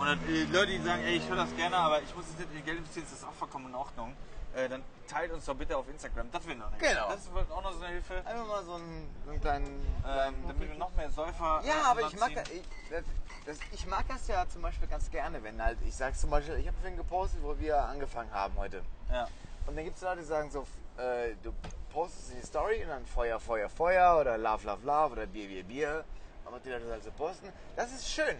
Und 0.00 0.06
dann, 0.06 0.18
äh, 0.28 0.44
Leute, 0.52 0.72
die 0.72 0.78
sagen, 0.82 1.02
ey, 1.04 1.16
ich 1.16 1.28
höre 1.28 1.36
das 1.36 1.54
gerne, 1.54 1.76
aber 1.76 2.02
ich 2.02 2.12
muss 2.16 2.24
jetzt 2.28 2.40
nicht 2.40 2.58
in 2.58 2.64
Geld 2.64 2.78
investieren, 2.78 3.06
das 3.08 3.18
ist 3.20 3.24
auch 3.24 3.34
vollkommen 3.34 3.66
in 3.68 3.74
Ordnung. 3.76 4.16
Äh, 4.56 4.68
dann 4.68 4.82
teilt 5.06 5.32
uns 5.32 5.44
doch 5.44 5.54
bitte 5.54 5.76
auf 5.76 5.88
Instagram. 5.88 6.30
Das 6.30 6.46
wäre 6.46 6.56
noch 6.56 6.70
nicht. 6.70 6.80
Genau. 6.80 7.08
Das 7.08 7.32
wird 7.32 7.50
auch 7.50 7.62
noch 7.62 7.72
so 7.72 7.82
eine 7.82 7.94
Hilfe. 7.94 8.14
einfach 8.24 8.46
mal 8.46 8.64
so 8.64 8.74
einen, 8.74 9.14
so 9.24 9.30
einen 9.30 9.40
kleinen... 9.40 9.66
Ähm, 10.06 10.34
damit 10.46 10.68
wir 10.68 10.76
noch 10.76 10.94
mehr 10.94 11.10
Säufer. 11.10 11.62
Ja, 11.64 11.72
äh, 11.72 11.84
aber 11.84 12.00
ich 12.02 12.18
mag, 12.18 12.34
das, 12.34 12.50
ich, 12.50 12.62
das, 12.90 13.04
das, 13.46 13.58
ich 13.72 13.86
mag 13.86 14.06
das 14.08 14.26
ja 14.28 14.48
zum 14.48 14.62
Beispiel 14.62 14.88
ganz 14.88 15.10
gerne, 15.10 15.42
wenn 15.42 15.62
halt, 15.62 15.78
ich 15.86 15.94
sag 15.94 16.16
zum 16.16 16.30
Beispiel, 16.30 16.56
ich 16.56 16.66
habe 16.66 16.76
vorhin 16.78 16.96
gepostet, 16.96 17.42
wo 17.42 17.58
wir 17.58 17.78
angefangen 17.82 18.32
haben 18.32 18.54
heute. 18.56 18.82
Ja. 19.10 19.28
Und 19.66 19.76
dann 19.76 19.84
gibt 19.84 19.96
es 19.96 20.02
Leute, 20.02 20.20
die 20.20 20.26
sagen 20.26 20.50
so, 20.50 20.66
äh, 20.96 21.34
du 21.42 21.52
postest 21.92 22.32
die 22.40 22.46
Story 22.46 22.82
und 22.82 22.88
dann 22.88 23.06
Feuer, 23.06 23.38
Feuer, 23.38 23.68
Feuer 23.68 24.18
oder 24.20 24.38
Love, 24.38 24.66
Love, 24.66 24.84
Love 24.84 25.12
oder 25.12 25.26
Bier, 25.26 25.48
Bier, 25.48 25.64
Bier. 25.64 26.04
Aber 26.44 26.58
die 26.60 26.70
Leute 26.70 26.90
halt 26.90 27.04
so 27.04 27.10
posten. 27.10 27.52
Das 27.76 27.92
ist 27.92 28.10
schön. 28.10 28.36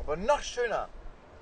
Aber 0.00 0.16
noch 0.16 0.42
schöner 0.42 0.88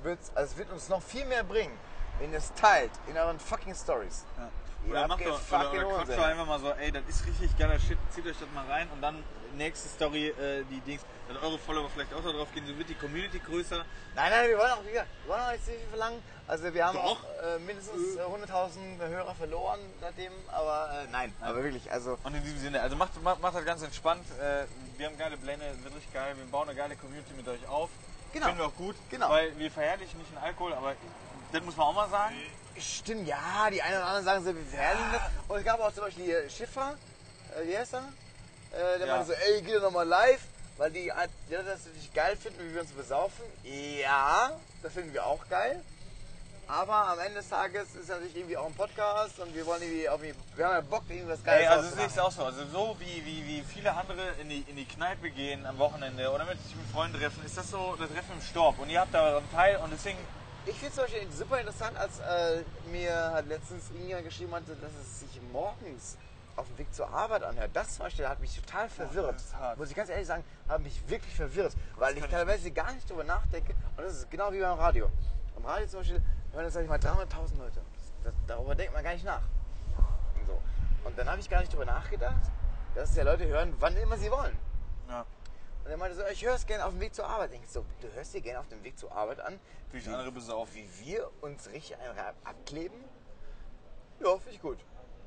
wird's, 0.03 0.31
also 0.35 0.53
es 0.53 0.59
wird 0.59 0.71
uns 0.71 0.89
noch 0.89 1.03
viel 1.03 1.25
mehr 1.25 1.43
bringen, 1.43 1.77
wenn 2.19 2.33
ihr 2.33 2.39
es 2.39 2.53
teilt 2.55 2.93
in 3.09 3.17
euren 3.17 3.39
fucking 3.39 3.75
Stories. 3.75 4.25
Ja. 4.37 4.51
Oder 4.91 5.09
macht 5.09 5.21
doch, 5.21 5.27
oder, 5.27 5.39
fucking 5.39 5.79
oder 5.81 5.89
quatscht 5.89 6.01
Unsinn. 6.01 6.17
doch 6.17 6.25
einfach 6.25 6.47
mal 6.47 6.61
so, 6.61 6.71
ey, 6.73 6.93
das 6.93 7.03
ist 7.09 7.27
richtig 7.27 7.59
geiler 7.59 7.79
Shit, 7.79 7.99
zieht 8.11 8.27
euch 8.27 8.37
das 8.39 8.49
mal 8.55 8.67
rein 8.67 8.89
und 8.91 9.01
dann 9.01 9.23
nächste 9.57 9.89
Story, 9.89 10.29
äh, 10.29 10.65
die 10.71 10.81
Dings, 10.81 11.03
dass 11.29 11.43
eure 11.43 11.59
Follower 11.59 11.89
vielleicht 11.89 12.13
auch 12.13 12.23
da 12.23 12.33
drauf 12.33 12.49
gehen, 12.53 12.67
so 12.67 12.77
wird 12.77 12.89
die 12.89 12.95
Community 12.95 13.39
größer. 13.39 13.85
Nein, 14.15 14.31
nein, 14.31 14.51
wir 14.51 14.59
wollen 14.59 14.73
auch, 14.73 14.85
wir 14.85 15.07
wollen 15.27 15.41
auch 15.41 15.53
nicht 15.53 15.65
so 15.65 15.73
viel 15.73 15.89
verlangen. 15.89 16.23
Also 16.47 16.75
wir 16.75 16.87
haben 16.87 16.97
Doch. 16.97 17.05
auch 17.05 17.19
äh, 17.43 17.59
mindestens 17.61 18.17
äh, 18.17 18.21
100.000 18.21 19.09
Hörer 19.09 19.35
verloren 19.35 19.81
seitdem, 20.01 20.33
aber 20.53 20.91
äh, 20.93 21.11
nein, 21.11 21.33
aber 21.41 21.63
wirklich, 21.63 21.91
also 21.91 22.19
Und 22.23 22.35
in 22.35 22.43
diesem 22.43 22.59
Sinne, 22.59 22.83
also 22.83 22.97
macht, 22.97 23.21
macht, 23.23 23.41
macht 23.41 23.55
das 23.55 23.65
ganz 23.65 23.83
entspannt. 23.83 24.25
Äh, 24.39 24.67
wir 24.99 25.07
haben 25.07 25.17
geile 25.17 25.39
Pläne, 25.39 25.63
wird 25.83 25.95
richtig 25.95 26.13
geil. 26.13 26.35
Wir 26.37 26.45
bauen 26.47 26.69
eine 26.69 26.77
geile 26.77 26.97
Community 26.97 27.33
mit 27.35 27.49
euch 27.49 27.67
auf. 27.67 27.89
Genau. 28.33 28.47
Finden 28.47 28.61
wir 28.61 28.67
auch 28.67 28.75
gut. 28.75 28.97
Genau. 29.11 29.31
Weil 29.31 29.57
wir 29.59 29.71
verherrlichen 29.71 30.19
nicht 30.19 30.31
den 30.31 30.39
Alkohol, 30.39 30.75
aber 30.75 30.95
das 31.55 31.65
muss 31.65 31.77
man 31.77 31.87
auch 31.87 31.95
mal 31.95 32.09
sagen. 32.11 32.35
stimmt, 32.79 33.29
ja, 33.29 33.71
die 33.71 33.81
einen 33.81 33.97
oder 33.97 34.07
anderen 34.07 34.25
sagen 34.25 34.45
so, 34.45 34.55
wir 34.55 34.65
verherrlichen 34.65 35.13
das. 35.13 35.23
Und 35.49 35.59
es 35.59 35.65
gab 35.65 35.81
auch 35.81 35.93
zum 35.93 36.05
Beispiel 36.05 36.25
hier 36.25 36.51
Schiffer, 36.51 36.95
äh, 37.57 37.67
wie 37.69 37.77
heißt 37.79 37.95
er? 37.95 38.09
Äh, 38.73 38.99
der 38.99 39.07
Ja. 39.07 39.17
meinte 39.17 39.29
so, 39.29 39.33
ey, 39.35 39.63
geh 39.63 39.75
doch 39.75 39.83
nochmal 39.83 40.07
live, 40.07 40.41
weil 40.77 40.91
die, 40.91 41.13
die 41.49 41.53
das 41.55 41.65
natürlich 41.87 42.13
geil 42.13 42.37
finden, 42.37 42.59
wie 42.69 42.75
wir 42.75 42.81
uns 42.81 42.91
besaufen. 42.91 43.45
Ja, 43.63 44.51
das 44.83 44.93
finden 44.93 45.13
wir 45.13 45.25
auch 45.25 45.49
geil. 45.49 45.81
Aber 46.67 46.95
am 47.09 47.19
Ende 47.19 47.35
des 47.35 47.49
Tages 47.51 47.95
ist 47.95 48.09
natürlich 48.09 48.35
irgendwie 48.35 48.57
auch 48.57 48.67
ein 48.67 48.75
Podcast 48.75 49.39
und 49.39 49.55
wir 49.55 49.67
wollen 49.67 49.83
irgendwie, 49.83 50.09
auch 50.09 50.19
irgendwie 50.19 50.35
wir 50.57 50.65
haben 50.65 50.73
ja 50.75 50.81
Bock, 50.81 51.03
irgendwas 51.11 51.45
Geiles 51.45 51.61
Ey, 51.61 51.69
also 51.69 51.97
ich 51.99 52.07
es 52.07 52.19
auch 52.19 52.33
so. 52.33 52.43
Also 52.43 52.65
so 52.73 52.97
wie, 53.01 53.25
wie, 53.25 53.47
wie 53.47 53.63
viele 53.63 53.93
andere 53.95 54.33
in 54.41 54.49
die, 54.49 54.65
in 54.67 54.77
die 54.77 54.87
Kneipe 54.87 55.31
gehen 55.31 55.67
am 55.67 55.77
Wochenende 55.79 56.31
oder 56.33 56.47
mit 56.47 56.61
sich 56.63 56.75
mit 56.75 56.87
Freunden 56.91 57.21
treffen, 57.21 57.45
ist 57.45 57.57
das 57.59 57.71
so 57.71 57.95
das 58.01 58.09
Treffen 58.09 58.33
im 58.33 58.41
Storb. 58.41 58.79
Und 58.79 58.89
ihr 58.89 58.99
habt 59.01 59.13
da 59.13 59.37
einen 59.37 59.53
Teil 59.53 59.77
und 59.77 59.93
deswegen, 59.93 60.19
Ich 60.67 60.77
finde 60.77 60.89
es 60.89 60.95
zum 60.95 61.05
Beispiel 61.05 61.31
super 61.31 61.61
interessant, 61.61 61.97
als 61.99 62.21
äh, 62.21 62.63
mir 62.91 63.33
hat 63.33 63.47
letztens 63.47 63.91
irgendjemand 63.91 64.25
geschrieben 64.25 64.55
hatte, 64.55 64.75
dass 64.77 64.93
es 64.93 65.21
sich 65.21 65.41
morgens 65.53 66.17
auf 66.57 66.67
dem 66.69 66.79
Weg 66.79 66.95
zur 66.95 67.09
Arbeit 67.11 67.43
anhört. 67.43 67.71
Das 67.75 67.97
zum 67.97 68.05
Beispiel 68.07 68.27
hat 68.27 68.41
mich 68.41 68.59
total 68.59 68.89
verwirrt. 68.89 69.35
das 69.35 69.45
ist 69.45 69.57
hart. 69.57 69.79
Muss 69.79 69.91
ich 69.91 69.97
ganz 69.97 70.09
ehrlich 70.09 70.27
sagen, 70.27 70.43
hat 70.67 70.81
mich 70.81 71.07
wirklich 71.07 71.35
verwirrt, 71.35 71.75
weil 71.97 72.15
ich 72.15 72.21
kann 72.21 72.31
ich 72.31 72.35
teilweise 72.35 72.71
gar 72.71 72.93
nicht 72.93 73.11
drüber 73.11 73.25
nachdenke. 73.25 73.75
Und 73.97 74.05
das 74.05 74.15
ist 74.15 74.31
genau 74.31 74.53
wie 74.53 74.61
beim 74.61 74.79
Radio. 74.79 75.11
Am 75.57 75.67
Radio 75.67 75.87
zum 75.87 76.01
Beispiel 76.01 76.23
hören 76.53 76.65
das, 76.65 76.73
sag 76.73 76.83
ich 76.83 76.89
mal, 76.89 76.99
300.000 76.99 77.59
Leute. 77.59 77.81
Das, 78.23 78.33
darüber 78.47 78.75
denkt 78.75 78.95
man 78.95 79.05
gar 79.05 79.13
nicht 79.13 79.25
nach. 79.25 79.43
Und, 80.39 80.47
so. 80.47 80.63
und 81.05 81.19
dann 81.19 81.29
habe 81.29 81.41
ich 81.41 81.51
gar 81.51 81.61
nicht 81.61 81.73
drüber 81.75 81.85
nachgedacht, 81.85 82.41
dass 82.95 83.15
ja 83.15 83.25
Leute 83.25 83.47
hören, 83.47 83.75
wann 83.81 83.95
immer 83.99 84.17
sie 84.17 84.31
wollen. 84.31 84.57
ja, 85.11 85.27
Und 85.85 85.91
er 85.91 85.97
meinte 85.99 86.17
so, 86.17 86.25
ich 86.27 86.45
höre 86.45 86.55
es 86.55 86.67
gerne 86.67 86.85
auf 86.85 86.93
dem 86.93 87.01
Weg 87.01 87.15
zur 87.15 87.27
Arbeit. 87.27 87.51
Ich 87.53 87.69
so, 87.71 87.85
du 88.01 88.11
hörst 88.13 88.33
dir 88.33 88.41
gerne 88.41 88.61
auf 88.61 88.69
dem 88.69 88.83
Weg 88.83 88.99
zur 88.99 89.13
Arbeit 89.13 89.41
an, 89.41 89.61
wie 89.93 89.99
ich 89.99 90.09
andere 90.09 90.33
besaufen. 90.33 90.75
wie 90.75 91.07
wir 91.07 91.31
uns 91.43 91.69
richtig 91.71 91.97
einen 91.99 92.19
ab- 92.19 92.35
abkleben? 92.45 92.97
Ja, 94.21 94.31
finde 94.39 94.51
ich 94.53 94.63
gut. 94.63 94.79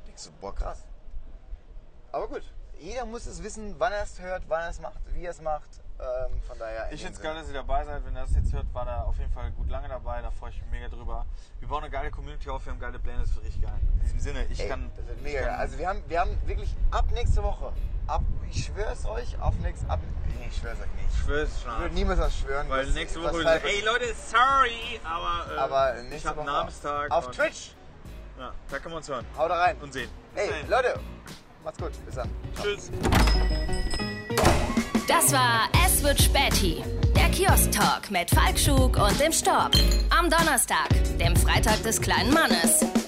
Denkst 0.08 0.26
du, 0.26 0.32
boah, 0.42 0.56
krass. 0.56 0.80
Aber 2.12 2.28
gut, 2.28 2.42
jeder 2.80 3.06
muss 3.06 3.26
es 3.28 3.44
wissen, 3.44 3.76
wann 3.80 3.92
er 3.94 4.04
es 4.04 4.20
hört, 4.20 4.44
wann 4.48 4.64
er 4.64 4.70
es 4.70 4.80
macht, 4.80 5.00
wie 5.14 5.26
er 5.26 5.32
es 5.32 5.42
macht. 5.42 5.70
Ähm, 6.00 6.42
von 6.48 6.60
daher. 6.60 6.92
Ich 6.92 7.02
finde 7.02 7.16
es 7.18 7.22
geil, 7.22 7.34
dass 7.36 7.48
ihr 7.48 7.56
dabei 7.56 7.84
seid. 7.84 8.06
Wenn 8.06 8.16
ihr 8.16 8.22
das 8.22 8.36
jetzt 8.36 8.54
hört, 8.54 8.72
war 8.74 8.86
da 8.86 9.02
auf 9.04 9.18
jeden 9.18 9.32
Fall 9.32 9.52
gut 9.52 9.68
lange 9.70 9.88
dabei. 9.88 10.22
Da 10.22 10.30
freue 10.30 10.52
ich 10.52 10.62
mich 10.62 10.70
mega 10.70 10.90
drüber. 10.90 11.26
Wir 11.60 11.68
bauen 11.68 11.82
eine 11.84 11.90
geile 11.92 12.12
Community 12.12 12.50
auf, 12.52 12.64
wir 12.66 12.72
haben 12.74 12.80
geile 12.80 13.00
Pläne, 13.00 13.22
das 13.22 13.34
wird 13.34 13.46
richtig 13.46 13.64
geil. 13.64 13.74
In 13.96 14.00
diesem 14.02 14.20
Sinne, 14.20 14.46
ich 14.46 14.60
Ey, 14.60 14.70
kann. 14.70 14.92
das 14.96 15.08
wird 15.08 15.22
mega 15.24 15.42
geil. 15.42 15.56
Also 15.58 15.78
wir 15.80 15.88
haben, 15.90 16.04
wir 16.08 16.20
haben 16.20 16.38
wirklich 16.46 16.76
ab 16.92 17.06
nächste 17.14 17.42
Woche, 17.42 17.74
ab, 18.06 18.22
ich 18.50 18.66
schwöre 18.66 18.92
es 18.92 19.06
euch, 19.08 19.40
auf 19.42 19.56
nächste, 19.64 19.90
ab, 19.90 20.00
nee, 20.40 20.48
ich 20.50 20.58
schwöre 20.58 20.74
es 20.76 20.80
euch 20.82 20.92
nicht. 20.96 21.08
ich 21.12 21.18
schwör's 21.24 21.50
Ich 21.58 21.66
würde 21.66 21.84
schon. 21.86 21.94
niemals 21.96 22.20
was 22.20 22.38
schwören. 22.38 22.70
Weil 22.70 22.88
was- 22.88 22.94
nächste 22.94 23.24
Woche, 23.24 23.42
falsch 23.42 23.64
ey 23.64 23.80
ist. 23.80 23.86
Leute, 23.86 24.06
sorry, 24.14 25.00
aber, 25.04 25.52
äh, 25.52 25.58
Aber 25.58 25.96
ich 26.12 26.26
habe 26.28 26.44
Namenstag. 26.44 27.10
Auf 27.12 27.32
Twitch. 27.32 27.72
Ja, 28.38 28.54
da 28.70 28.78
können 28.78 28.94
wir 28.94 28.98
uns 28.98 29.10
hören 29.10 29.26
Haut 29.36 29.50
rein. 29.50 29.78
und 29.82 29.92
sehen. 29.92 30.12
Bis 30.36 30.44
Ey, 30.44 30.50
dahin. 30.52 30.70
Leute, 30.70 31.00
macht's 31.64 31.80
gut. 31.80 32.06
Bis 32.06 32.14
dann. 32.16 32.30
Tschüss. 32.62 32.92
Das 35.06 35.32
war 35.32 35.70
Es 35.86 36.02
wird 36.02 36.22
Späti, 36.22 36.84
der 37.16 37.30
Kiosk-Talk 37.30 38.10
mit 38.10 38.30
Falk 38.32 38.58
Schug 38.58 38.98
und 38.98 39.20
dem 39.20 39.32
Storb. 39.32 39.72
Am 40.18 40.30
Donnerstag, 40.30 40.90
dem 41.20 41.36
Freitag 41.36 41.84
des 41.84 42.02
kleinen 42.02 42.34
Mannes. 42.34 43.07